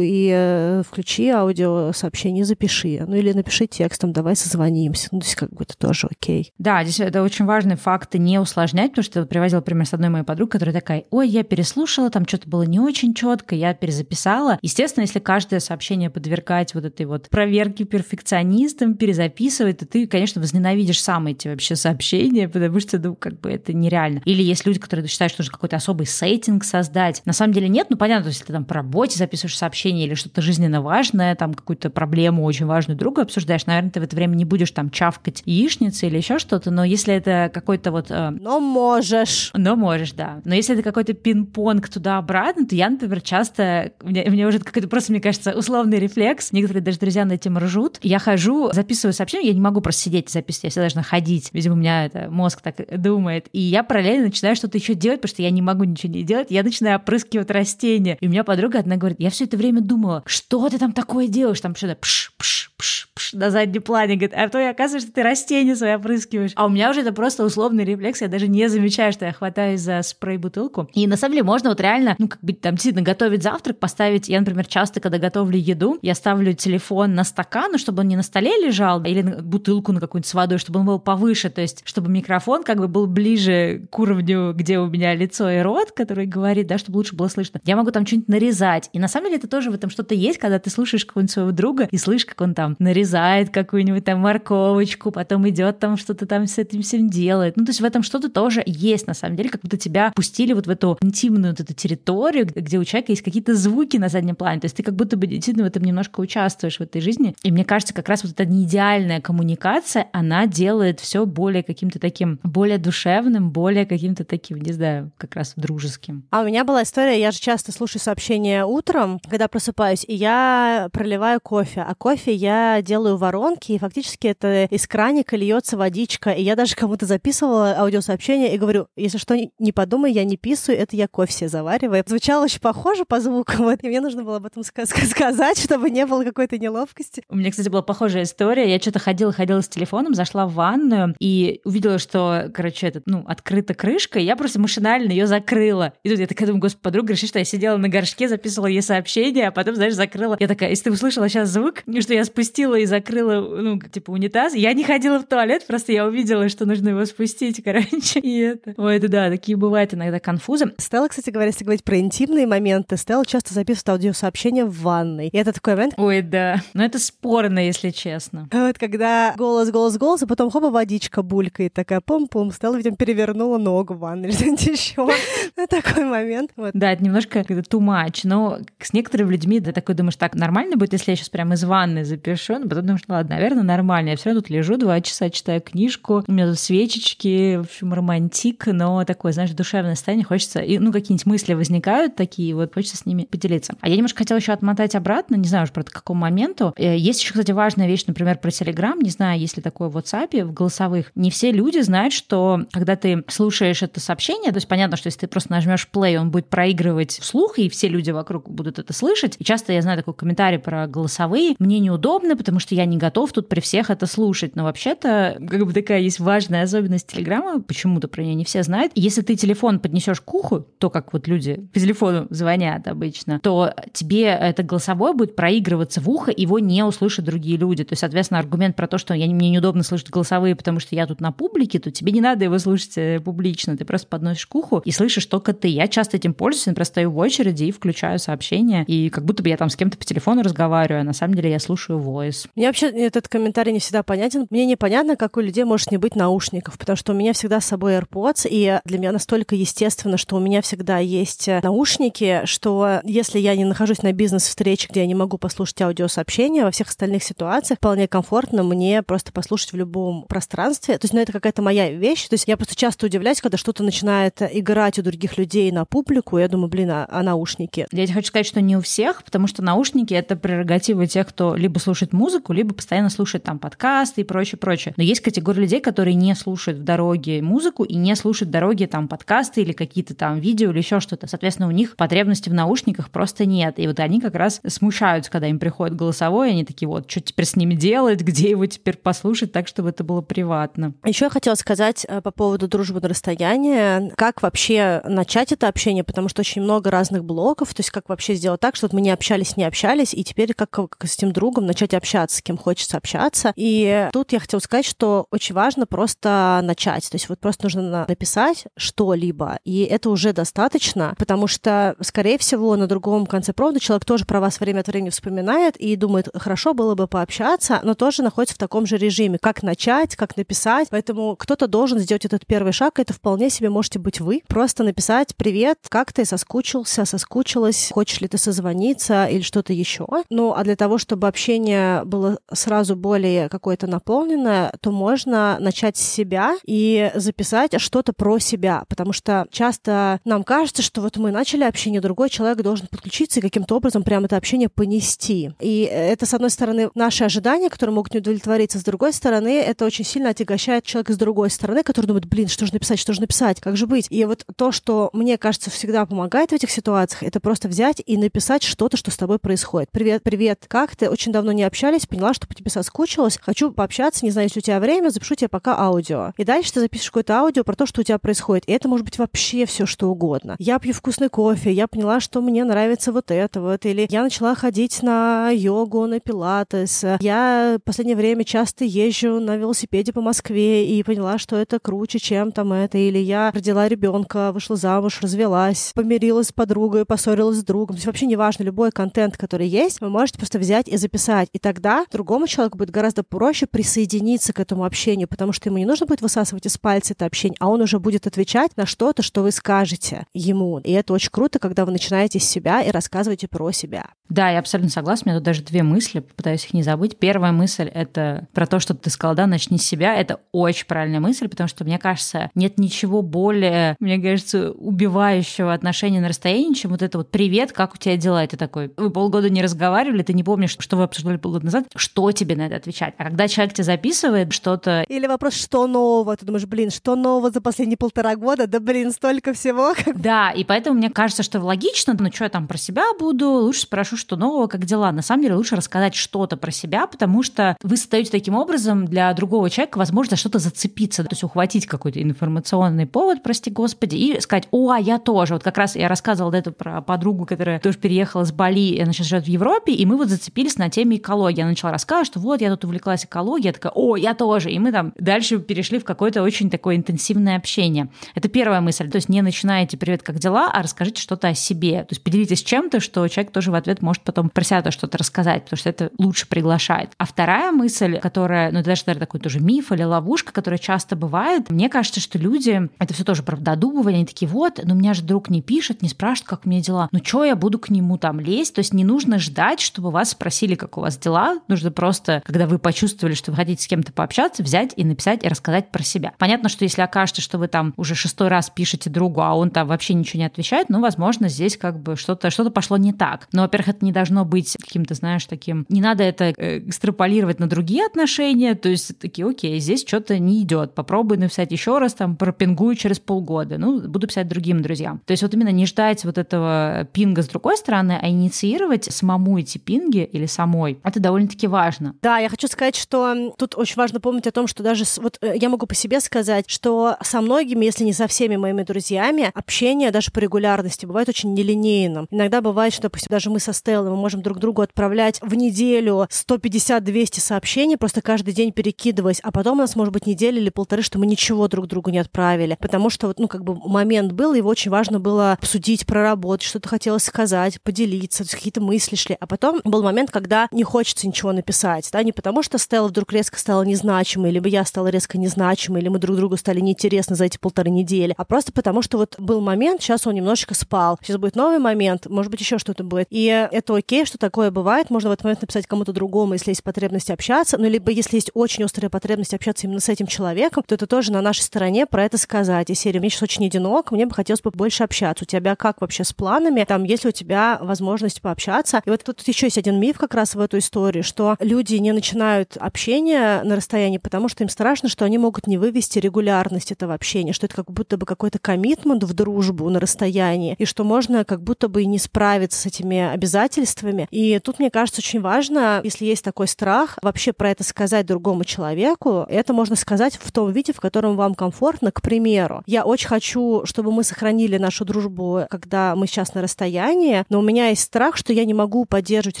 и 0.00 0.30
э, 0.32 0.82
включи 0.88 1.28
аудиосообщение, 1.28 2.46
запиши. 2.46 3.04
Ну 3.06 3.14
или 3.14 3.32
напиши 3.32 3.66
текстом, 3.66 4.14
давай 4.14 4.34
созвонимся. 4.36 5.08
Ну, 5.12 5.20
то 5.20 5.26
есть 5.26 5.36
как 5.36 5.50
бы 5.50 5.64
это 5.64 5.76
тоже 5.76 6.08
окей. 6.10 6.50
Да, 6.56 6.82
здесь 6.82 7.00
это 7.00 7.22
очень 7.22 7.44
важный 7.44 7.76
факт, 7.76 8.14
не 8.14 8.38
усложнять, 8.38 8.92
потому 8.92 9.04
что 9.04 9.26
приводила 9.26 9.60
пример 9.60 9.86
с 9.86 9.92
одной 9.92 10.08
моей 10.08 10.24
подругой, 10.24 10.52
которая 10.52 10.74
такая, 10.74 11.04
ой, 11.10 11.28
я 11.28 11.42
переслушала, 11.42 12.08
там 12.08 12.26
что-то 12.26 12.48
было 12.48 12.62
не 12.62 12.80
очень 12.80 13.12
четко, 13.12 13.54
я 13.54 13.74
перезаписала. 13.74 14.58
Естественно, 14.62 15.02
если 15.02 15.18
каждое 15.18 15.60
сообщение 15.60 16.08
подвергать 16.08 16.72
вот 16.74 16.86
этой 16.86 17.04
вот 17.04 17.28
проверке 17.28 17.84
перфекционистам, 17.84 18.94
перезаписывать, 18.94 19.76
то 19.76 19.86
ты, 19.86 20.06
конечно, 20.06 20.40
возненавидишь 20.40 21.02
сам 21.02 21.26
эти 21.26 21.48
вообще 21.48 21.76
сообщения, 21.76 22.48
потому 22.48 22.80
что, 22.80 22.98
ну, 22.98 23.14
как 23.14 23.38
бы 23.40 23.50
это 23.50 23.74
нереально. 23.74 24.22
Или 24.24 24.42
есть 24.42 24.64
люди, 24.64 24.78
которые 24.78 25.06
считают, 25.06 25.34
что 25.34 25.42
нужно 25.42 25.52
какой-то 25.52 25.76
особый 25.76 26.06
сеттинг 26.06 26.64
создать. 26.64 27.09
На 27.24 27.32
самом 27.32 27.52
деле 27.52 27.68
нет, 27.68 27.86
ну, 27.90 27.96
понятно, 27.96 28.28
если 28.28 28.44
ты 28.44 28.52
там 28.52 28.64
по 28.64 28.74
работе 28.74 29.16
записываешь 29.16 29.56
сообщение 29.56 30.06
или 30.06 30.14
что-то 30.14 30.42
жизненно 30.42 30.82
важное, 30.82 31.34
там 31.34 31.54
какую-то 31.54 31.90
проблему 31.90 32.44
очень 32.44 32.66
важную 32.66 32.98
другу 32.98 33.20
обсуждаешь, 33.20 33.66
наверное, 33.66 33.90
ты 33.90 34.00
в 34.00 34.02
это 34.02 34.16
время 34.16 34.34
не 34.34 34.44
будешь 34.44 34.70
там 34.70 34.90
чавкать 34.90 35.42
яичницы 35.46 36.06
или 36.06 36.16
еще 36.16 36.38
что-то, 36.38 36.70
но 36.70 36.84
если 36.84 37.14
это 37.14 37.50
какой-то 37.52 37.90
вот... 37.90 38.10
Э... 38.10 38.30
Но 38.30 38.60
можешь. 38.60 39.50
Но 39.54 39.76
можешь, 39.76 40.12
да. 40.12 40.40
Но 40.44 40.54
если 40.54 40.74
это 40.74 40.82
какой-то 40.82 41.12
пинг-понг 41.14 41.88
туда 41.88 42.10
туда-обратно, 42.10 42.66
то 42.66 42.74
я, 42.74 42.90
например, 42.90 43.20
часто, 43.20 43.92
у 44.02 44.08
меня, 44.08 44.24
у 44.26 44.30
меня 44.30 44.48
уже 44.48 44.58
какой-то 44.58 44.88
просто, 44.88 45.12
мне 45.12 45.20
кажется, 45.20 45.52
условный 45.56 45.98
рефлекс, 45.98 46.52
некоторые 46.52 46.82
даже 46.82 46.98
друзья 46.98 47.24
на 47.24 47.32
этим 47.32 47.58
ржут, 47.58 47.98
я 48.02 48.18
хожу, 48.18 48.70
записываю 48.72 49.12
сообщение, 49.12 49.48
я 49.48 49.54
не 49.54 49.60
могу 49.60 49.80
просто 49.80 50.02
сидеть 50.02 50.28
и 50.28 50.32
записывать, 50.32 50.64
я 50.64 50.70
всегда 50.70 50.82
должна 50.82 51.02
ходить, 51.02 51.50
видимо, 51.52 51.74
у 51.74 51.78
меня 51.78 52.06
это 52.06 52.28
мозг 52.30 52.60
так 52.62 52.76
думает, 53.00 53.48
и 53.52 53.60
я 53.60 53.82
параллельно 53.82 54.26
начинаю 54.26 54.56
что-то 54.56 54.78
еще 54.78 54.94
делать, 54.94 55.20
потому 55.20 55.34
что 55.34 55.42
я 55.42 55.50
не 55.50 55.62
могу 55.62 55.84
ничего 55.84 56.12
не 56.12 56.22
делать, 56.22 56.48
я 56.50 56.62
начинаю 56.62 56.99
опрыскивать 57.00 57.50
растения, 57.50 58.16
и 58.20 58.26
у 58.26 58.30
меня 58.30 58.44
подруга 58.44 58.78
одна 58.78 58.96
говорит, 58.96 59.20
я 59.20 59.30
все 59.30 59.44
это 59.44 59.56
время 59.56 59.80
думала, 59.80 60.22
что 60.26 60.68
ты 60.68 60.78
там 60.78 60.92
такое 60.92 61.28
делаешь, 61.28 61.60
там 61.60 61.74
что-то 61.74 61.96
пш, 61.96 62.32
пш, 62.36 62.70
пш, 62.76 63.08
пш, 63.14 63.32
на 63.34 63.50
заднем 63.50 63.82
плане, 63.82 64.16
говорит, 64.16 64.34
а 64.34 64.48
то 64.48 64.70
оказывается, 64.70 65.12
ты 65.12 65.22
растения 65.22 65.76
свои 65.76 65.94
опрыскиваешь. 65.94 66.52
А 66.54 66.66
у 66.66 66.68
меня 66.68 66.90
уже 66.90 67.00
это 67.00 67.12
просто 67.12 67.44
условный 67.44 67.84
рефлекс, 67.84 68.20
я 68.20 68.28
даже 68.28 68.48
не 68.48 68.68
замечаю, 68.68 69.12
что 69.12 69.26
я 69.26 69.32
хватаюсь 69.32 69.80
за 69.80 70.02
спрей-бутылку. 70.02 70.88
И 70.94 71.06
на 71.06 71.16
самом 71.16 71.34
деле 71.34 71.44
можно 71.44 71.70
вот 71.70 71.80
реально, 71.80 72.16
ну, 72.18 72.28
как 72.28 72.42
бы 72.42 72.52
там 72.52 72.74
действительно 72.74 73.04
готовить 73.04 73.42
завтрак, 73.42 73.78
поставить, 73.78 74.28
я, 74.28 74.38
например, 74.40 74.66
часто, 74.66 75.00
когда 75.00 75.18
готовлю 75.18 75.58
еду, 75.58 75.98
я 76.02 76.14
ставлю 76.14 76.52
телефон 76.54 77.14
на 77.14 77.24
стакан, 77.24 77.72
ну, 77.72 77.78
чтобы 77.78 78.00
он 78.00 78.08
не 78.08 78.16
на 78.16 78.22
столе 78.22 78.50
лежал, 78.58 79.02
или 79.04 79.22
на 79.22 79.42
бутылку 79.42 79.92
на 79.92 80.00
какую-нибудь 80.00 80.28
с 80.28 80.34
водой, 80.34 80.58
чтобы 80.58 80.80
он 80.80 80.86
был 80.86 80.98
повыше, 80.98 81.50
то 81.50 81.60
есть, 81.60 81.82
чтобы 81.84 82.10
микрофон 82.10 82.62
как 82.62 82.78
бы 82.78 82.88
был 82.88 83.06
ближе 83.06 83.86
к 83.90 83.98
уровню, 83.98 84.52
где 84.54 84.78
у 84.78 84.86
меня 84.86 85.14
лицо 85.14 85.50
и 85.50 85.60
рот, 85.60 85.92
который 85.92 86.26
говорит, 86.26 86.66
да, 86.66 86.78
чтобы 86.78 86.89
лучше 86.96 87.14
было 87.14 87.28
слышно. 87.28 87.60
Я 87.64 87.76
могу 87.76 87.90
там 87.90 88.06
что-нибудь 88.06 88.28
нарезать. 88.28 88.90
И 88.92 88.98
на 88.98 89.08
самом 89.08 89.26
деле 89.26 89.38
это 89.38 89.48
тоже 89.48 89.70
в 89.70 89.74
этом 89.74 89.90
что-то 89.90 90.14
есть, 90.14 90.38
когда 90.38 90.58
ты 90.58 90.70
слушаешь 90.70 91.04
какого-нибудь 91.04 91.32
своего 91.32 91.52
друга 91.52 91.88
и 91.90 91.96
слышишь, 91.96 92.26
как 92.26 92.40
он 92.40 92.54
там 92.54 92.76
нарезает 92.78 93.50
какую-нибудь 93.50 94.04
там 94.04 94.20
морковочку, 94.20 95.10
потом 95.10 95.48
идет 95.48 95.78
там 95.78 95.96
что-то 95.96 96.26
там 96.26 96.46
с 96.46 96.58
этим 96.58 96.82
всем 96.82 97.08
делает. 97.08 97.56
Ну, 97.56 97.64
то 97.64 97.70
есть 97.70 97.80
в 97.80 97.84
этом 97.84 98.02
что-то 98.02 98.28
тоже 98.28 98.62
есть, 98.66 99.06
на 99.06 99.14
самом 99.14 99.36
деле, 99.36 99.50
как 99.50 99.62
будто 99.62 99.76
тебя 99.76 100.12
пустили 100.14 100.52
вот 100.52 100.66
в 100.66 100.70
эту 100.70 100.98
интимную 101.00 101.52
вот 101.52 101.60
эту 101.60 101.74
территорию, 101.74 102.46
где 102.46 102.78
у 102.78 102.84
человека 102.84 103.12
есть 103.12 103.22
какие-то 103.22 103.54
звуки 103.54 103.96
на 103.96 104.08
заднем 104.08 104.36
плане. 104.36 104.60
То 104.60 104.66
есть 104.66 104.76
ты 104.76 104.82
как 104.82 104.94
будто 104.94 105.16
бы 105.16 105.26
действительно 105.26 105.64
в 105.64 105.68
этом 105.68 105.84
немножко 105.84 106.20
участвуешь 106.20 106.78
в 106.78 106.82
этой 106.82 107.00
жизни. 107.00 107.34
И 107.42 107.50
мне 107.50 107.64
кажется, 107.64 107.94
как 107.94 108.08
раз 108.08 108.22
вот 108.22 108.32
эта 108.32 108.44
неидеальная 108.44 109.20
коммуникация, 109.20 110.08
она 110.12 110.46
делает 110.46 111.00
все 111.00 111.26
более 111.26 111.62
каким-то 111.62 111.98
таким, 111.98 112.38
более 112.42 112.78
душевным, 112.78 113.50
более 113.50 113.86
каким-то 113.86 114.24
таким, 114.24 114.58
не 114.60 114.72
знаю, 114.72 115.10
как 115.16 115.34
раз 115.36 115.54
дружеским. 115.56 116.24
А 116.30 116.42
у 116.42 116.46
меня 116.46 116.64
была 116.64 116.79
история, 116.82 117.20
я 117.20 117.30
же 117.30 117.38
часто 117.38 117.72
слушаю 117.72 118.00
сообщения 118.00 118.64
утром, 118.64 119.20
когда 119.28 119.48
просыпаюсь, 119.48 120.04
и 120.06 120.14
я 120.14 120.88
проливаю 120.92 121.40
кофе. 121.40 121.84
А 121.86 121.94
кофе 121.94 122.32
я 122.32 122.80
делаю 122.82 123.16
воронки, 123.16 123.72
и 123.72 123.78
фактически 123.78 124.28
это 124.28 124.64
из 124.64 124.86
краника 124.86 125.36
льется 125.36 125.76
водичка. 125.76 126.30
И 126.30 126.42
я 126.42 126.56
даже 126.56 126.76
кому-то 126.76 127.06
записывала 127.06 127.74
аудиосообщение 127.78 128.54
и 128.54 128.58
говорю, 128.58 128.86
если 128.96 129.18
что, 129.18 129.36
не 129.58 129.72
подумай, 129.72 130.12
я 130.12 130.24
не 130.24 130.36
писаю, 130.36 130.78
это 130.78 130.96
я 130.96 131.08
кофе 131.08 131.32
себе 131.32 131.48
завариваю. 131.48 132.04
Звучало 132.06 132.44
очень 132.44 132.60
похоже 132.60 133.04
по 133.04 133.20
звукам, 133.20 133.70
и 133.82 133.88
мне 133.88 134.00
нужно 134.00 134.24
было 134.24 134.36
об 134.36 134.46
этом 134.46 134.62
сказать, 134.62 135.58
чтобы 135.58 135.90
не 135.90 136.06
было 136.06 136.24
какой-то 136.24 136.58
неловкости. 136.58 137.22
У 137.28 137.36
меня, 137.36 137.50
кстати, 137.50 137.68
была 137.68 137.82
похожая 137.82 138.24
история. 138.24 138.70
Я 138.70 138.78
что-то 138.78 138.98
ходила-ходила 138.98 139.60
с 139.60 139.68
телефоном, 139.68 140.14
зашла 140.14 140.46
в 140.46 140.54
ванную 140.54 141.14
и 141.18 141.60
увидела, 141.64 141.98
что, 141.98 142.50
короче, 142.54 142.86
этот, 142.86 143.04
ну, 143.06 143.24
открыта 143.26 143.74
крышка, 143.74 144.18
и 144.18 144.24
я 144.24 144.36
просто 144.36 144.60
машинально 144.60 145.10
ее 145.10 145.26
закрыла. 145.26 145.92
И 146.02 146.08
тут 146.08 146.18
я 146.18 146.26
такая 146.26 146.46
думаю, 146.46 146.60
господи, 146.70 146.82
подруга 146.82 147.12
решит, 147.12 147.28
что 147.28 147.38
я 147.38 147.44
сидела 147.44 147.76
на 147.76 147.88
горшке, 147.88 148.28
записывала 148.28 148.66
ей 148.66 148.82
сообщение, 148.82 149.48
а 149.48 149.50
потом, 149.50 149.74
знаешь, 149.74 149.94
закрыла. 149.94 150.36
Я 150.38 150.48
такая, 150.48 150.70
если 150.70 150.84
ты 150.84 150.92
услышала 150.92 151.28
сейчас 151.28 151.50
звук, 151.50 151.82
что 152.00 152.14
я 152.14 152.24
спустила 152.24 152.76
и 152.76 152.86
закрыла, 152.86 153.40
ну, 153.40 153.80
типа, 153.80 154.10
унитаз, 154.10 154.54
я 154.54 154.72
не 154.72 154.84
ходила 154.84 155.18
в 155.18 155.26
туалет, 155.26 155.66
просто 155.66 155.92
я 155.92 156.06
увидела, 156.06 156.48
что 156.48 156.66
нужно 156.66 156.90
его 156.90 157.04
спустить, 157.04 157.62
короче, 157.64 158.20
и 158.20 158.38
это. 158.38 158.74
Ой, 158.76 158.96
это 158.96 159.08
да, 159.08 159.30
такие 159.30 159.56
бывают 159.56 159.94
иногда 159.94 160.20
конфузы. 160.20 160.72
Стелла, 160.78 161.08
кстати 161.08 161.30
говоря, 161.30 161.48
если 161.48 161.64
говорить 161.64 161.84
про 161.84 161.98
интимные 161.98 162.46
моменты, 162.46 162.96
Стелла 162.96 163.26
часто 163.26 163.54
записывает 163.54 163.88
аудиосообщения 163.90 164.64
в 164.64 164.78
ванной. 164.80 165.28
И 165.28 165.36
это 165.36 165.52
такой 165.52 165.74
момент... 165.74 165.94
Ой, 165.96 166.22
да. 166.22 166.62
Но 166.74 166.84
это 166.84 166.98
спорно, 166.98 167.58
если 167.58 167.90
честно. 167.90 168.48
Вот 168.52 168.78
когда 168.78 169.34
голос, 169.36 169.70
голос, 169.70 169.96
голос, 169.98 170.22
а 170.22 170.26
потом 170.26 170.50
хоба 170.50 170.66
водичка 170.66 171.22
булькает, 171.22 171.72
такая 171.72 172.00
пум-пум, 172.00 172.52
Стелла, 172.52 172.76
видимо, 172.76 172.96
перевернула 172.96 173.58
ногу 173.58 173.94
в 173.94 173.98
ванной 173.98 174.28
или 174.28 174.34
что-нибудь 174.36 174.66
еще. 174.66 175.08
Ну, 175.56 175.66
такой 175.66 176.04
момент. 176.04 176.49
Вот. 176.56 176.72
Да, 176.74 176.92
это 176.92 177.04
немножко 177.04 177.40
too 177.40 177.80
much, 177.80 178.20
но 178.24 178.58
с 178.80 178.92
некоторыми 178.92 179.32
людьми 179.32 179.60
ты 179.60 179.72
такой 179.72 179.94
думаешь, 179.94 180.16
так, 180.16 180.34
нормально 180.34 180.76
будет, 180.76 180.92
если 180.92 181.12
я 181.12 181.16
сейчас 181.16 181.28
прямо 181.28 181.54
из 181.54 181.64
ванны 181.64 182.04
запишу, 182.04 182.58
но 182.58 182.68
потом 182.68 182.86
думаешь, 182.86 183.02
ладно, 183.08 183.36
наверное, 183.36 183.62
нормально. 183.62 184.10
Я 184.10 184.16
все 184.16 184.30
равно 184.30 184.40
тут 184.40 184.50
лежу 184.50 184.76
два 184.76 185.00
часа, 185.00 185.30
читаю 185.30 185.60
книжку, 185.60 186.24
у 186.26 186.32
меня 186.32 186.46
тут 186.46 186.58
свечечки, 186.58 187.56
в 187.56 187.62
общем, 187.62 187.92
романтик, 187.92 188.66
но 188.66 189.04
такое, 189.04 189.32
знаешь, 189.32 189.50
душевное 189.50 189.94
состояние, 189.94 190.24
хочется, 190.24 190.60
и, 190.60 190.78
ну, 190.78 190.92
какие-нибудь 190.92 191.26
мысли 191.26 191.54
возникают 191.54 192.16
такие, 192.16 192.54
вот 192.54 192.74
хочется 192.74 192.96
с 192.96 193.06
ними 193.06 193.24
поделиться. 193.24 193.74
А 193.80 193.88
я 193.88 193.96
немножко 193.96 194.18
хотела 194.18 194.38
еще 194.38 194.52
отмотать 194.52 194.94
обратно, 194.94 195.36
не 195.36 195.48
знаю 195.48 195.64
уж 195.64 195.70
про 195.70 195.82
какому 195.82 196.20
моменту. 196.20 196.74
Э, 196.76 196.96
есть 196.96 197.20
еще, 197.20 197.32
кстати, 197.32 197.52
важная 197.52 197.86
вещь, 197.86 198.04
например, 198.06 198.38
про 198.38 198.50
Telegram, 198.50 198.96
не 199.00 199.10
знаю, 199.10 199.38
есть 199.40 199.56
ли 199.56 199.62
такое 199.62 199.88
в 199.88 199.96
WhatsApp, 199.96 200.44
в 200.44 200.52
голосовых. 200.52 201.12
Не 201.14 201.30
все 201.30 201.52
люди 201.52 201.80
знают, 201.80 202.12
что 202.12 202.64
когда 202.72 202.96
ты 202.96 203.24
слушаешь 203.28 203.82
это 203.82 204.00
сообщение, 204.00 204.50
то 204.50 204.56
есть 204.56 204.68
понятно, 204.68 204.96
что 204.96 205.08
если 205.08 205.20
ты 205.20 205.28
просто 205.28 205.52
нажмешь 205.52 205.88
play, 205.92 206.16
он 206.16 206.30
будет 206.30 206.39
проигрывать 206.48 207.18
вслух, 207.20 207.58
и 207.58 207.68
все 207.68 207.88
люди 207.88 208.10
вокруг 208.10 208.48
будут 208.48 208.78
это 208.78 208.92
слышать. 208.92 209.36
И 209.38 209.44
часто 209.44 209.72
я 209.72 209.82
знаю 209.82 209.98
такой 209.98 210.14
комментарий 210.14 210.58
про 210.58 210.86
голосовые. 210.86 211.54
Мне 211.58 211.78
неудобно, 211.78 212.36
потому 212.36 212.60
что 212.60 212.74
я 212.74 212.84
не 212.84 212.96
готов 212.96 213.32
тут 213.32 213.48
при 213.48 213.60
всех 213.60 213.90
это 213.90 214.06
слушать. 214.06 214.56
Но 214.56 214.64
вообще-то, 214.64 215.38
как 215.48 215.66
бы 215.66 215.72
такая 215.72 216.00
есть 216.00 216.20
важная 216.20 216.62
особенность 216.62 217.06
Телеграма, 217.06 217.60
почему-то 217.60 218.08
про 218.08 218.22
нее 218.22 218.34
не 218.34 218.44
все 218.44 218.62
знают. 218.62 218.92
Если 218.94 219.22
ты 219.22 219.36
телефон 219.36 219.80
поднесешь 219.80 220.20
к 220.20 220.34
уху, 220.34 220.60
то 220.78 220.90
как 220.90 221.12
вот 221.12 221.26
люди 221.28 221.68
по 221.72 221.80
телефону 221.80 222.26
звонят 222.30 222.88
обычно, 222.88 223.40
то 223.40 223.74
тебе 223.92 224.24
это 224.24 224.62
голосовое 224.62 225.12
будет 225.12 225.36
проигрываться 225.36 226.00
в 226.00 226.08
ухо, 226.08 226.32
его 226.34 226.58
не 226.58 226.84
услышат 226.84 227.24
другие 227.24 227.56
люди. 227.56 227.84
То 227.84 227.92
есть, 227.92 228.00
соответственно, 228.00 228.40
аргумент 228.40 228.76
про 228.76 228.86
то, 228.86 228.98
что 228.98 229.14
я, 229.14 229.26
мне 229.26 229.50
неудобно 229.50 229.82
слышать 229.82 230.10
голосовые, 230.10 230.56
потому 230.56 230.80
что 230.80 230.94
я 230.94 231.06
тут 231.06 231.20
на 231.20 231.32
публике, 231.32 231.78
то 231.78 231.90
тебе 231.90 232.12
не 232.12 232.20
надо 232.20 232.44
его 232.44 232.58
слушать 232.58 232.92
э, 232.96 233.20
публично. 233.20 233.76
Ты 233.76 233.84
просто 233.84 234.06
подносишь 234.08 234.46
к 234.46 234.54
уху 234.54 234.82
и 234.84 234.90
слышишь 234.90 235.26
только 235.26 235.52
ты. 235.52 235.68
Я 235.68 235.88
часто 235.88 236.16
этим 236.16 236.29
пользуюсь, 236.34 236.66
например, 236.66 236.86
стою 236.86 237.10
в 237.10 237.18
очереди 237.18 237.64
и 237.64 237.72
включаю 237.72 238.18
сообщения, 238.18 238.84
и 238.86 239.10
как 239.10 239.24
будто 239.24 239.42
бы 239.42 239.48
я 239.48 239.56
там 239.56 239.70
с 239.70 239.76
кем-то 239.76 239.98
по 239.98 240.04
телефону 240.04 240.42
разговариваю, 240.42 241.02
а 241.02 241.04
на 241.04 241.12
самом 241.12 241.34
деле 241.34 241.50
я 241.50 241.58
слушаю 241.58 241.98
voice. 241.98 242.48
Мне 242.54 242.66
вообще 242.66 242.88
этот 242.88 243.28
комментарий 243.28 243.72
не 243.72 243.78
всегда 243.78 244.02
понятен. 244.02 244.46
Мне 244.50 244.66
непонятно, 244.66 245.16
как 245.16 245.36
у 245.36 245.40
людей 245.40 245.64
может 245.64 245.90
не 245.90 245.96
быть 245.96 246.16
наушников, 246.16 246.78
потому 246.78 246.96
что 246.96 247.12
у 247.12 247.16
меня 247.16 247.32
всегда 247.32 247.60
с 247.60 247.66
собой 247.66 247.94
AirPods, 247.94 248.46
и 248.50 248.80
для 248.84 248.98
меня 248.98 249.12
настолько 249.12 249.54
естественно, 249.54 250.16
что 250.16 250.36
у 250.36 250.40
меня 250.40 250.62
всегда 250.62 250.98
есть 250.98 251.48
э, 251.48 251.60
наушники, 251.62 252.42
что 252.44 253.00
если 253.04 253.38
я 253.38 253.56
не 253.56 253.64
нахожусь 253.64 254.02
на 254.02 254.12
бизнес-встрече, 254.12 254.88
где 254.90 255.00
я 255.00 255.06
не 255.06 255.14
могу 255.14 255.38
послушать 255.38 255.82
аудиосообщения, 255.82 256.64
во 256.64 256.70
всех 256.70 256.88
остальных 256.88 257.22
ситуациях 257.24 257.78
вполне 257.78 258.08
комфортно 258.08 258.62
мне 258.62 259.02
просто 259.02 259.32
послушать 259.32 259.72
в 259.72 259.76
любом 259.76 260.24
пространстве. 260.28 260.98
То 260.98 261.04
есть, 261.04 261.14
ну, 261.14 261.20
это 261.20 261.32
какая-то 261.32 261.62
моя 261.62 261.90
вещь. 261.90 262.28
То 262.28 262.34
есть 262.34 262.46
я 262.46 262.56
просто 262.56 262.76
часто 262.76 263.06
удивляюсь, 263.06 263.40
когда 263.40 263.56
что-то 263.56 263.82
начинает 263.82 264.40
играть 264.40 264.98
у 264.98 265.02
других 265.02 265.38
людей 265.38 265.70
на 265.72 265.84
публику, 265.84 266.19
я 266.38 266.48
думаю, 266.48 266.68
блин, 266.68 266.90
а, 266.90 267.06
а 267.08 267.22
наушники? 267.22 267.86
Я 267.92 268.06
тебе 268.06 268.14
хочу 268.14 268.28
сказать, 268.28 268.46
что 268.46 268.60
не 268.60 268.76
у 268.76 268.80
всех, 268.80 269.24
потому 269.24 269.46
что 269.46 269.62
наушники— 269.62 270.14
это 270.14 270.36
прерогатива 270.36 271.06
тех, 271.06 271.28
кто 271.28 271.54
либо 271.54 271.78
слушает 271.78 272.12
музыку, 272.12 272.52
либо 272.52 272.74
постоянно 272.74 273.10
слушает 273.10 273.44
там 273.44 273.58
подкасты 273.58 274.22
и 274.22 274.24
прочее, 274.24 274.58
прочее. 274.58 274.94
Но 274.96 275.02
есть 275.02 275.20
категория 275.20 275.62
людей, 275.62 275.80
которые 275.80 276.14
не 276.14 276.34
слушают 276.34 276.80
в 276.80 276.84
дороге 276.84 277.42
музыку 277.42 277.84
и 277.84 277.94
не 277.96 278.14
слушают 278.16 278.48
в 278.48 278.52
дороге 278.52 278.86
там 278.86 279.08
подкасты 279.08 279.62
или 279.62 279.72
какие-то 279.72 280.14
там 280.14 280.38
видео 280.38 280.70
или 280.70 280.78
еще 280.78 281.00
что-то. 281.00 281.26
Соответственно, 281.26 281.68
у 281.68 281.72
них 281.72 281.96
потребности 281.96 282.48
в 282.48 282.54
наушниках 282.54 283.10
просто 283.10 283.46
нет. 283.46 283.78
И 283.78 283.86
вот 283.86 284.00
они 284.00 284.20
как 284.20 284.34
раз 284.34 284.60
смущаются, 284.66 285.30
когда 285.30 285.46
им 285.48 285.58
приходит 285.58 285.96
голосовой, 285.96 286.50
они 286.50 286.64
такие, 286.64 286.88
вот, 286.88 287.10
что 287.10 287.20
теперь 287.20 287.46
с 287.46 287.56
ними 287.56 287.74
делать, 287.74 288.20
где 288.20 288.50
его 288.50 288.66
теперь 288.66 288.96
послушать 288.96 289.52
так, 289.52 289.68
чтобы 289.68 289.90
это 289.90 290.04
было 290.04 290.20
приватно. 290.20 290.94
Еще 291.04 291.26
я 291.26 291.30
хотела 291.30 291.54
сказать 291.54 292.06
э, 292.08 292.20
по 292.20 292.30
поводу 292.30 292.68
дружбы 292.68 293.00
на 293.00 293.08
расстоянии, 293.08 294.10
как 294.14 294.42
вообще 294.42 295.02
начать 295.04 295.52
это 295.52 295.68
общение, 295.68 296.04
потому 296.10 296.28
что 296.28 296.40
очень 296.40 296.60
много 296.60 296.90
разных 296.90 297.24
блоков, 297.24 297.72
то 297.72 297.80
есть 297.80 297.90
как 297.90 298.08
вообще 298.08 298.34
сделать 298.34 298.60
так, 298.60 298.74
чтобы 298.74 298.96
мы 298.96 299.00
не 299.00 299.12
общались, 299.12 299.56
не 299.56 299.62
общались, 299.62 300.12
и 300.12 300.24
теперь 300.24 300.54
как, 300.54 300.68
как 300.70 300.96
с 301.06 301.14
этим 301.14 301.30
другом 301.30 301.66
начать 301.66 301.94
общаться, 301.94 302.38
с 302.38 302.42
кем 302.42 302.58
хочется 302.58 302.96
общаться. 302.96 303.52
И 303.54 304.08
тут 304.12 304.32
я 304.32 304.40
хотела 304.40 304.58
сказать, 304.58 304.84
что 304.84 305.26
очень 305.30 305.54
важно 305.54 305.86
просто 305.86 306.58
начать, 306.64 307.08
то 307.08 307.14
есть 307.14 307.28
вот 307.28 307.38
просто 307.38 307.66
нужно 307.66 308.06
написать 308.08 308.64
что-либо, 308.76 309.60
и 309.64 309.82
это 309.84 310.10
уже 310.10 310.32
достаточно, 310.32 311.14
потому 311.16 311.46
что, 311.46 311.94
скорее 312.00 312.38
всего, 312.38 312.74
на 312.74 312.88
другом 312.88 313.24
конце 313.24 313.52
провода 313.52 313.78
человек 313.78 314.04
тоже 314.04 314.24
про 314.24 314.40
вас 314.40 314.58
время 314.58 314.80
от 314.80 314.88
времени 314.88 315.10
вспоминает 315.10 315.76
и 315.76 315.94
думает, 315.94 316.28
хорошо 316.34 316.74
было 316.74 316.96
бы 316.96 317.06
пообщаться, 317.06 317.78
но 317.84 317.94
тоже 317.94 318.24
находится 318.24 318.56
в 318.56 318.58
таком 318.58 318.84
же 318.84 318.96
режиме, 318.96 319.38
как 319.40 319.62
начать, 319.62 320.16
как 320.16 320.36
написать, 320.36 320.88
поэтому 320.90 321.36
кто-то 321.36 321.68
должен 321.68 322.00
сделать 322.00 322.24
этот 322.24 322.46
первый 322.46 322.72
шаг, 322.72 322.98
это 322.98 323.12
вполне 323.12 323.48
себе 323.48 323.70
можете 323.70 324.00
быть 324.00 324.20
вы, 324.20 324.42
просто 324.48 324.82
написать 324.82 325.36
«Привет, 325.36 325.78
как 325.88 325.99
ты 326.12 326.24
соскучился, 326.24 327.04
соскучилась, 327.04 327.90
хочешь 327.92 328.20
ли 328.20 328.28
ты 328.28 328.38
созвониться 328.38 329.26
или 329.26 329.42
что-то 329.42 329.72
еще». 329.72 330.06
Ну, 330.30 330.52
а 330.54 330.64
для 330.64 330.76
того, 330.76 330.98
чтобы 330.98 331.28
общение 331.28 332.04
было 332.04 332.38
сразу 332.52 332.96
более 332.96 333.48
какое-то 333.48 333.86
наполненное, 333.86 334.72
то 334.80 334.90
можно 334.90 335.58
начать 335.60 335.96
с 335.96 336.00
себя 336.00 336.56
и 336.66 337.10
записать 337.14 337.80
что-то 337.80 338.12
про 338.12 338.38
себя, 338.38 338.84
потому 338.88 339.12
что 339.12 339.46
часто 339.50 340.20
нам 340.24 340.44
кажется, 340.44 340.82
что 340.82 341.00
вот 341.00 341.16
мы 341.16 341.30
начали 341.30 341.64
общение, 341.64 342.00
другой 342.00 342.30
человек 342.30 342.62
должен 342.62 342.86
подключиться 342.86 343.40
и 343.40 343.42
каким-то 343.42 343.76
образом 343.76 344.02
прямо 344.02 344.26
это 344.26 344.36
общение 344.36 344.68
понести. 344.68 345.52
И 345.60 345.82
это, 345.82 346.26
с 346.26 346.34
одной 346.34 346.50
стороны, 346.50 346.90
наши 346.94 347.24
ожидания, 347.24 347.68
которые 347.68 347.94
могут 347.94 348.14
не 348.14 348.20
удовлетвориться, 348.20 348.78
с 348.78 348.84
другой 348.84 349.12
стороны, 349.12 349.58
это 349.58 349.84
очень 349.84 350.04
сильно 350.04 350.30
отягощает 350.30 350.84
человека 350.84 351.12
с 351.12 351.16
другой 351.16 351.50
стороны, 351.50 351.82
который 351.82 352.06
думает, 352.06 352.26
блин, 352.26 352.48
что 352.48 352.66
же 352.66 352.72
написать, 352.72 352.98
что 352.98 353.12
же 353.12 353.20
написать, 353.20 353.60
как 353.60 353.76
же 353.76 353.86
быть. 353.86 354.06
И 354.10 354.24
вот 354.24 354.44
то, 354.56 354.72
что 354.72 355.10
мне 355.12 355.36
кажется 355.38 355.70
всегда 355.70 355.89
помогает 356.06 356.50
в 356.50 356.54
этих 356.54 356.70
ситуациях, 356.70 357.22
это 357.22 357.40
просто 357.40 357.68
взять 357.68 358.02
и 358.04 358.16
написать 358.16 358.62
что-то, 358.62 358.96
что 358.96 359.10
с 359.10 359.16
тобой 359.16 359.38
происходит. 359.38 359.90
Привет, 359.90 360.22
привет, 360.22 360.64
как 360.68 360.96
ты? 360.96 361.08
Очень 361.08 361.32
давно 361.32 361.52
не 361.52 361.62
общались, 361.62 362.06
поняла, 362.06 362.34
что 362.34 362.46
по 362.46 362.54
тебе 362.54 362.70
соскучилась, 362.70 363.38
хочу 363.40 363.72
пообщаться, 363.72 364.24
не 364.24 364.30
знаю, 364.30 364.46
если 364.46 364.60
у 364.60 364.62
тебя 364.62 364.80
время, 364.80 365.10
запишу 365.10 365.34
тебе 365.34 365.48
пока 365.48 365.78
аудио. 365.78 366.32
И 366.36 366.44
дальше 366.44 366.72
ты 366.72 366.80
запишешь 366.80 367.10
какое-то 367.10 367.38
аудио 367.38 367.64
про 367.64 367.74
то, 367.74 367.86
что 367.86 368.00
у 368.00 368.04
тебя 368.04 368.18
происходит. 368.18 368.64
И 368.66 368.72
это 368.72 368.88
может 368.88 369.04
быть 369.04 369.18
вообще 369.18 369.66
все 369.66 369.86
что 369.86 370.08
угодно. 370.08 370.56
Я 370.58 370.78
пью 370.78 370.92
вкусный 370.92 371.28
кофе, 371.28 371.72
я 371.72 371.86
поняла, 371.88 372.20
что 372.20 372.40
мне 372.40 372.64
нравится 372.64 373.12
вот 373.12 373.30
это 373.30 373.60
вот, 373.60 373.86
или 373.86 374.06
я 374.10 374.22
начала 374.22 374.54
ходить 374.54 375.02
на 375.02 375.50
йогу, 375.50 376.06
на 376.06 376.20
пилатес. 376.20 377.04
Я 377.20 377.78
в 377.80 377.84
последнее 377.84 378.16
время 378.16 378.44
часто 378.44 378.84
езжу 378.84 379.40
на 379.40 379.56
велосипеде 379.56 380.12
по 380.12 380.20
Москве 380.20 380.86
и 380.86 381.02
поняла, 381.02 381.38
что 381.38 381.56
это 381.56 381.78
круче, 381.78 382.18
чем 382.18 382.52
там 382.52 382.72
это. 382.72 382.98
Или 382.98 383.18
я 383.18 383.50
родила 383.52 383.88
ребенка, 383.88 384.52
вышла 384.52 384.76
замуж, 384.76 385.20
развелась, 385.22 385.79
помирилась 385.94 386.48
с 386.48 386.52
подругой, 386.52 387.04
поссорилась 387.04 387.58
с 387.58 387.64
другом. 387.64 387.88
То 387.88 387.94
есть 387.94 388.06
вообще 388.06 388.26
неважно, 388.26 388.64
любой 388.64 388.90
контент, 388.90 389.36
который 389.36 389.66
есть, 389.66 390.00
вы 390.00 390.08
можете 390.08 390.38
просто 390.38 390.58
взять 390.58 390.88
и 390.88 390.96
записать. 390.96 391.48
И 391.52 391.58
тогда 391.58 392.04
другому 392.10 392.46
человеку 392.46 392.78
будет 392.78 392.90
гораздо 392.90 393.22
проще 393.22 393.66
присоединиться 393.66 394.52
к 394.52 394.60
этому 394.60 394.84
общению, 394.84 395.28
потому 395.28 395.52
что 395.52 395.68
ему 395.68 395.78
не 395.78 395.86
нужно 395.86 396.06
будет 396.06 396.22
высасывать 396.22 396.66
из 396.66 396.78
пальца 396.78 397.12
это 397.12 397.26
общение, 397.26 397.56
а 397.60 397.68
он 397.68 397.80
уже 397.80 397.98
будет 397.98 398.26
отвечать 398.26 398.76
на 398.76 398.86
что-то, 398.86 399.22
что 399.22 399.42
вы 399.42 399.50
скажете 399.50 400.26
ему. 400.34 400.78
И 400.78 400.92
это 400.92 401.12
очень 401.12 401.30
круто, 401.30 401.58
когда 401.58 401.84
вы 401.84 401.92
начинаете 401.92 402.38
с 402.38 402.44
себя 402.44 402.82
и 402.82 402.90
рассказываете 402.90 403.48
про 403.48 403.72
себя. 403.72 404.10
Да, 404.30 404.48
я 404.48 404.60
абсолютно 404.60 404.90
согласна. 404.90 405.24
У 405.24 405.28
меня 405.30 405.38
тут 405.38 405.44
даже 405.44 405.62
две 405.62 405.82
мысли, 405.82 406.20
пытаюсь 406.20 406.64
их 406.64 406.72
не 406.72 406.84
забыть. 406.84 407.18
Первая 407.18 407.50
мысль— 407.50 407.90
это 407.94 408.46
про 408.52 408.66
то, 408.66 408.78
что 408.78 408.94
ты 408.94 409.10
сказала, 409.10 409.36
да, 409.36 409.46
начни 409.46 409.76
с 409.76 409.82
себя. 409.82 410.14
Это 410.14 410.40
очень 410.52 410.86
правильная 410.86 411.18
мысль, 411.18 411.48
потому 411.48 411.68
что, 411.68 411.84
мне 411.84 411.98
кажется, 411.98 412.50
нет 412.54 412.78
ничего 412.78 413.22
более, 413.22 413.96
мне 413.98 414.18
кажется, 414.18 414.70
убивающего 414.70 415.59
отношения 415.68 416.20
на 416.20 416.28
расстоянии, 416.28 416.74
чем 416.74 416.90
вот 416.92 417.02
это 417.02 417.18
вот 417.18 417.30
«Привет, 417.30 417.72
как 417.72 417.94
у 417.94 417.96
тебя 417.96 418.16
дела?» 418.16 418.42
Это 418.44 418.56
такой, 418.56 418.92
вы 418.96 419.10
полгода 419.10 419.50
не 419.50 419.62
разговаривали, 419.62 420.22
ты 420.22 420.32
не 420.32 420.44
помнишь, 420.44 420.76
что 420.78 420.96
вы 420.96 421.04
обсуждали 421.04 421.36
полгода 421.36 421.66
назад, 421.66 421.86
что 421.94 422.32
тебе 422.32 422.56
на 422.56 422.66
это 422.66 422.76
отвечать? 422.76 423.14
А 423.18 423.24
когда 423.24 423.48
человек 423.48 423.74
тебе 423.74 423.84
записывает 423.84 424.52
что-то... 424.52 425.04
Или 425.08 425.26
вопрос 425.26 425.54
«Что 425.54 425.86
нового?» 425.86 426.36
Ты 426.36 426.46
думаешь, 426.46 426.66
блин, 426.66 426.90
что 426.90 427.16
нового 427.16 427.50
за 427.50 427.60
последние 427.60 427.96
полтора 427.96 428.36
года? 428.36 428.66
Да, 428.66 428.80
блин, 428.80 429.12
столько 429.12 429.52
всего. 429.52 429.94
Да, 430.20 430.50
и 430.50 430.64
поэтому 430.64 430.98
мне 430.98 431.08
кажется, 431.08 431.42
что 431.42 431.60
логично, 431.60 432.14
ну 432.18 432.30
что 432.32 432.44
я 432.44 432.50
там 432.50 432.66
про 432.66 432.76
себя 432.76 433.04
буду, 433.18 433.48
лучше 433.48 433.82
спрошу, 433.82 434.16
что 434.16 434.36
нового, 434.36 434.66
как 434.66 434.84
дела. 434.84 435.10
На 435.12 435.22
самом 435.22 435.42
деле 435.42 435.54
лучше 435.54 435.76
рассказать 435.76 436.14
что-то 436.14 436.56
про 436.56 436.70
себя, 436.70 437.06
потому 437.06 437.42
что 437.42 437.76
вы 437.82 437.96
создаете 437.96 438.30
таким 438.30 438.54
образом 438.54 439.06
для 439.06 439.32
другого 439.32 439.70
человека 439.70 439.98
возможность 439.98 440.30
за 440.30 440.36
что-то 440.36 440.58
зацепиться, 440.58 441.22
то 441.24 441.30
есть 441.32 441.42
ухватить 441.42 441.86
какой-то 441.86 442.22
информационный 442.22 443.06
повод, 443.06 443.42
прости 443.42 443.70
господи, 443.70 444.16
и 444.16 444.40
сказать, 444.40 444.68
о, 444.70 444.90
а 444.90 444.98
я 444.98 445.18
тоже. 445.18 445.49
Вот 445.54 445.62
как 445.62 445.78
раз 445.78 445.96
я 445.96 446.08
рассказывала 446.08 446.54
это 446.54 446.72
про 446.72 447.00
подругу, 447.00 447.46
которая 447.46 447.80
тоже 447.80 447.98
переехала 447.98 448.44
с 448.44 448.52
Бали, 448.52 448.80
и 448.80 449.00
она 449.00 449.12
сейчас 449.12 449.28
живет 449.28 449.44
в 449.44 449.48
Европе, 449.48 449.92
и 449.92 450.06
мы 450.06 450.16
вот 450.16 450.28
зацепились 450.28 450.76
на 450.76 450.90
теме 450.90 451.16
экологии. 451.16 451.60
Она 451.60 451.70
начала 451.70 451.92
рассказывать, 451.92 452.26
что 452.26 452.40
вот 452.40 452.60
я 452.60 452.70
тут 452.70 452.84
увлеклась 452.84 453.24
экологией, 453.24 453.68
я 453.68 453.72
такая, 453.72 453.92
о, 453.94 454.16
я 454.16 454.34
тоже. 454.34 454.70
И 454.70 454.78
мы 454.78 454.92
там 454.92 455.12
дальше 455.16 455.58
перешли 455.58 455.98
в 455.98 456.04
какое-то 456.04 456.42
очень 456.42 456.70
такое 456.70 456.96
интенсивное 456.96 457.56
общение. 457.56 458.08
Это 458.34 458.48
первая 458.48 458.80
мысль. 458.80 459.08
То 459.10 459.16
есть 459.16 459.28
не 459.28 459.42
начинайте 459.42 459.96
«Привет, 459.96 460.22
как 460.22 460.38
дела?», 460.38 460.70
а 460.72 460.82
расскажите 460.82 461.22
что-то 461.22 461.48
о 461.48 461.54
себе. 461.54 462.02
То 462.04 462.12
есть 462.12 462.22
поделитесь 462.22 462.62
чем-то, 462.62 463.00
что 463.00 463.26
человек 463.28 463.52
тоже 463.52 463.70
в 463.70 463.74
ответ 463.74 464.02
может 464.02 464.22
потом 464.22 464.50
про 464.50 464.64
себя 464.64 464.90
что-то 464.90 465.18
рассказать, 465.18 465.64
потому 465.64 465.78
что 465.78 465.88
это 465.88 466.10
лучше 466.18 466.48
приглашает. 466.48 467.10
А 467.18 467.24
вторая 467.24 467.72
мысль, 467.72 468.18
которая, 468.18 468.70
ну 468.72 468.80
это 468.80 468.90
даже 468.90 469.02
наверное, 469.06 469.26
такой 469.26 469.40
тоже 469.40 469.60
миф 469.60 469.92
или 469.92 470.02
ловушка, 470.02 470.52
которая 470.52 470.78
часто 470.78 471.16
бывает, 471.16 471.70
мне 471.70 471.88
кажется, 471.88 472.20
что 472.20 472.38
люди, 472.38 472.88
это 472.98 473.14
все 473.14 473.24
тоже 473.24 473.42
правдодумывание, 473.42 474.18
они 474.18 474.26
такие, 474.26 474.48
вот, 474.48 474.80
но 474.82 474.94
меня 474.94 475.14
же 475.14 475.22
друг 475.22 475.39
не 475.48 475.62
пишет, 475.62 476.02
не 476.02 476.08
спрашивает, 476.08 476.48
как 476.48 476.66
меня 476.66 476.82
дела. 476.82 477.08
Ну 477.12 477.20
что 477.22 477.44
я 477.44 477.56
буду 477.56 477.78
к 477.78 477.90
нему 477.90 478.18
там 478.18 478.40
лезть? 478.40 478.74
То 478.74 478.80
есть 478.80 478.92
не 478.92 479.04
нужно 479.04 479.38
ждать, 479.38 479.80
чтобы 479.80 480.10
вас 480.10 480.30
спросили, 480.30 480.74
как 480.74 480.98
у 480.98 481.00
вас 481.00 481.16
дела. 481.18 481.60
Нужно 481.68 481.90
просто, 481.90 482.42
когда 482.44 482.66
вы 482.66 482.78
почувствовали, 482.78 483.34
что 483.34 483.50
вы 483.50 483.56
хотите 483.56 483.82
с 483.82 483.86
кем-то 483.86 484.12
пообщаться, 484.12 484.62
взять 484.62 484.92
и 484.96 485.04
написать 485.04 485.44
и 485.44 485.48
рассказать 485.48 485.90
про 485.90 486.02
себя. 486.02 486.32
Понятно, 486.38 486.68
что 486.68 486.84
если 486.84 487.02
окажется, 487.02 487.42
что 487.42 487.58
вы 487.58 487.68
там 487.68 487.94
уже 487.96 488.14
шестой 488.14 488.48
раз 488.48 488.70
пишете 488.70 489.10
другу, 489.10 489.40
а 489.40 489.54
он 489.54 489.70
там 489.70 489.86
вообще 489.88 490.14
ничего 490.14 490.40
не 490.40 490.46
отвечает, 490.46 490.88
ну, 490.88 491.00
возможно, 491.00 491.48
здесь 491.48 491.76
как 491.76 492.00
бы 492.00 492.16
что-то 492.16 492.50
что 492.50 492.68
пошло 492.70 492.96
не 492.96 493.12
так. 493.12 493.48
Но, 493.52 493.62
во-первых, 493.62 493.88
это 493.88 494.04
не 494.04 494.12
должно 494.12 494.44
быть 494.44 494.76
каким-то, 494.80 495.14
знаешь, 495.14 495.44
таким... 495.46 495.86
Не 495.88 496.00
надо 496.00 496.24
это 496.24 496.52
э, 496.56 496.78
экстраполировать 496.78 497.58
на 497.58 497.68
другие 497.68 498.06
отношения, 498.06 498.74
то 498.74 498.88
есть 498.88 499.18
такие, 499.18 499.46
окей, 499.46 499.78
здесь 499.80 500.04
что-то 500.06 500.38
не 500.38 500.62
идет, 500.62 500.94
попробуй 500.94 501.36
написать 501.36 501.72
еще 501.72 501.98
раз, 501.98 502.14
там, 502.14 502.36
пропингую 502.36 502.94
через 502.94 503.18
полгода, 503.18 503.78
ну, 503.78 504.00
буду 504.00 504.26
писать 504.26 504.48
другим 504.48 504.82
друзьям. 504.82 505.20
То 505.30 505.32
есть 505.34 505.44
вот 505.44 505.54
именно 505.54 505.68
не 505.68 505.86
ждать 505.86 506.24
вот 506.24 506.38
этого 506.38 507.06
пинга 507.12 507.42
с 507.42 507.46
другой 507.46 507.76
стороны, 507.76 508.18
а 508.20 508.28
инициировать 508.28 509.04
самому 509.04 509.60
эти 509.60 509.78
пинги 509.78 510.24
или 510.24 510.46
самой. 510.46 510.98
Это 511.04 511.20
довольно-таки 511.20 511.68
важно. 511.68 512.16
Да, 512.20 512.38
я 512.38 512.48
хочу 512.48 512.66
сказать, 512.66 512.96
что 512.96 513.52
тут 513.56 513.78
очень 513.78 513.94
важно 513.94 514.18
помнить 514.18 514.48
о 514.48 514.50
том, 514.50 514.66
что 514.66 514.82
даже 514.82 515.04
вот 515.18 515.38
э, 515.40 515.54
я 515.54 515.68
могу 515.68 515.86
по 515.86 515.94
себе 515.94 516.18
сказать, 516.18 516.64
что 516.68 517.14
со 517.22 517.42
многими, 517.42 517.84
если 517.84 518.02
не 518.02 518.12
со 518.12 518.26
всеми 518.26 518.56
моими 518.56 518.82
друзьями, 518.82 519.52
общение 519.54 520.10
даже 520.10 520.32
по 520.32 520.40
регулярности 520.40 521.06
бывает 521.06 521.28
очень 521.28 521.54
нелинейным. 521.54 522.26
Иногда 522.32 522.60
бывает, 522.60 522.92
что, 522.92 523.02
допустим, 523.02 523.28
даже 523.30 523.50
мы 523.50 523.60
со 523.60 523.72
Стеллой, 523.72 524.10
мы 524.10 524.16
можем 524.16 524.42
друг 524.42 524.58
другу 524.58 524.82
отправлять 524.82 525.38
в 525.42 525.54
неделю 525.54 526.26
150-200 526.28 527.38
сообщений, 527.38 527.96
просто 527.96 528.20
каждый 528.20 528.52
день 528.52 528.72
перекидываясь, 528.72 529.38
а 529.44 529.52
потом 529.52 529.78
у 529.78 529.82
нас 529.82 529.94
может 529.94 530.12
быть 530.12 530.26
неделя 530.26 530.58
или 530.58 530.70
полторы, 530.70 531.02
что 531.02 531.20
мы 531.20 531.26
ничего 531.26 531.68
друг 531.68 531.86
другу 531.86 532.10
не 532.10 532.18
отправили, 532.18 532.76
потому 532.80 533.10
что 533.10 533.28
вот, 533.28 533.38
ну, 533.38 533.46
как 533.46 533.62
бы 533.62 533.76
момент 533.76 534.32
был, 534.32 534.54
его 534.54 534.68
очень 534.68 534.90
важно 534.90 535.19
было 535.20 535.52
обсудить, 535.52 536.06
проработать, 536.06 536.66
что-то 536.66 536.88
хотелось 536.88 537.24
сказать, 537.24 537.80
поделиться, 537.82 538.44
какие-то 538.44 538.80
мысли 538.80 539.16
шли, 539.16 539.36
а 539.38 539.46
потом 539.46 539.80
был 539.84 540.02
момент, 540.02 540.30
когда 540.30 540.68
не 540.70 540.82
хочется 540.82 541.26
ничего 541.26 541.52
написать, 541.52 542.08
да, 542.12 542.22
не 542.22 542.32
потому 542.32 542.62
что 542.62 542.78
Стелла 542.78 543.08
вдруг 543.08 543.32
резко 543.32 543.58
стала 543.58 543.82
незначимой, 543.82 544.50
либо 544.50 544.68
я 544.68 544.84
стала 544.84 545.08
резко 545.08 545.38
незначимой, 545.38 546.00
или 546.00 546.08
мы 546.08 546.18
друг 546.18 546.36
другу 546.36 546.56
стали 546.56 546.80
неинтересны 546.80 547.36
за 547.36 547.44
эти 547.44 547.58
полторы 547.58 547.90
недели, 547.90 548.34
а 548.36 548.44
просто 548.44 548.72
потому 548.72 549.02
что 549.02 549.18
вот 549.18 549.36
был 549.38 549.60
момент, 549.60 550.02
сейчас 550.02 550.26
он 550.26 550.34
немножечко 550.34 550.74
спал, 550.74 551.18
сейчас 551.22 551.36
будет 551.36 551.56
новый 551.56 551.78
момент, 551.78 552.26
может 552.26 552.50
быть, 552.50 552.60
еще 552.60 552.78
что-то 552.78 553.04
будет. 553.04 553.26
И 553.30 553.46
это 553.46 553.94
окей, 553.94 554.24
что 554.24 554.38
такое 554.38 554.70
бывает, 554.70 555.10
можно 555.10 555.30
в 555.30 555.32
этот 555.32 555.44
момент 555.44 555.62
написать 555.62 555.86
кому-то 555.86 556.12
другому, 556.12 556.54
если 556.54 556.70
есть 556.70 556.82
потребность 556.82 557.30
общаться, 557.30 557.78
ну, 557.78 557.88
либо 557.88 558.10
если 558.10 558.36
есть 558.36 558.50
очень 558.54 558.84
острая 558.84 559.10
потребность 559.10 559.54
общаться 559.54 559.86
именно 559.86 560.00
с 560.00 560.08
этим 560.08 560.26
человеком, 560.26 560.82
то 560.86 560.94
это 560.94 561.06
тоже 561.06 561.32
на 561.32 561.42
нашей 561.42 561.62
стороне 561.62 562.06
про 562.06 562.24
это 562.24 562.38
сказать. 562.38 562.90
И 562.90 562.94
серия, 562.94 563.20
мне 563.20 563.30
сейчас 563.30 563.42
очень 563.42 563.66
одинок, 563.66 564.12
мне 564.12 564.26
бы 564.26 564.34
хотелось 564.34 564.62
бы 564.62 564.70
больше 564.70 565.04
общаться. 565.10 565.44
У 565.44 565.46
тебя 565.46 565.74
как 565.74 566.00
вообще 566.00 566.22
с 566.22 566.32
планами? 566.32 566.84
Там, 566.84 567.02
есть 567.02 567.24
ли 567.24 567.30
у 567.30 567.32
тебя 567.32 567.78
возможность 567.80 568.40
пообщаться? 568.40 569.02
И 569.04 569.10
вот 569.10 569.24
тут 569.24 569.46
еще 569.46 569.66
есть 569.66 569.78
один 569.78 569.98
миф 569.98 570.18
как 570.18 570.34
раз 570.34 570.54
в 570.54 570.60
эту 570.60 570.78
историю, 570.78 571.24
что 571.24 571.56
люди 571.58 571.96
не 571.96 572.12
начинают 572.12 572.76
общение 572.76 573.62
на 573.64 573.74
расстоянии, 573.76 574.18
потому 574.18 574.48
что 574.48 574.62
им 574.62 574.68
страшно, 574.68 575.08
что 575.08 575.24
они 575.24 575.36
могут 575.36 575.66
не 575.66 575.78
вывести 575.78 576.20
регулярность 576.20 576.92
этого 576.92 577.12
общения, 577.14 577.52
что 577.52 577.66
это 577.66 577.74
как 577.74 577.90
будто 577.90 578.16
бы 578.16 578.24
какой-то 578.24 578.60
коммитмент 578.60 579.24
в 579.24 579.32
дружбу 579.34 579.88
на 579.90 579.98
расстоянии, 579.98 580.76
и 580.78 580.84
что 580.84 581.02
можно 581.02 581.44
как 581.44 581.62
будто 581.62 581.88
бы 581.88 582.02
и 582.02 582.06
не 582.06 582.18
справиться 582.18 582.80
с 582.80 582.86
этими 582.86 583.18
обязательствами. 583.32 584.28
И 584.30 584.60
тут, 584.60 584.78
мне 584.78 584.90
кажется, 584.90 585.20
очень 585.20 585.40
важно, 585.40 586.00
если 586.04 586.24
есть 586.24 586.44
такой 586.44 586.68
страх, 586.68 587.18
вообще 587.22 587.52
про 587.52 587.70
это 587.70 587.82
сказать 587.82 588.26
другому 588.26 588.64
человеку. 588.64 589.44
Это 589.48 589.72
можно 589.72 589.96
сказать 589.96 590.38
в 590.40 590.52
том 590.52 590.70
виде, 590.70 590.92
в 590.92 591.00
котором 591.00 591.36
вам 591.36 591.54
комфортно. 591.54 592.12
К 592.12 592.22
примеру, 592.22 592.82
я 592.86 593.04
очень 593.04 593.28
хочу, 593.28 593.82
чтобы 593.84 594.12
мы 594.12 594.22
сохранили 594.22 594.78
нашу 594.78 594.99
дружбу, 595.04 595.66
когда 595.70 596.14
мы 596.16 596.26
сейчас 596.26 596.54
на 596.54 596.62
расстоянии, 596.62 597.44
но 597.48 597.58
у 597.58 597.62
меня 597.62 597.88
есть 597.88 598.02
страх, 598.02 598.36
что 598.36 598.52
я 598.52 598.64
не 598.64 598.74
могу 598.74 599.04
поддерживать 599.04 599.60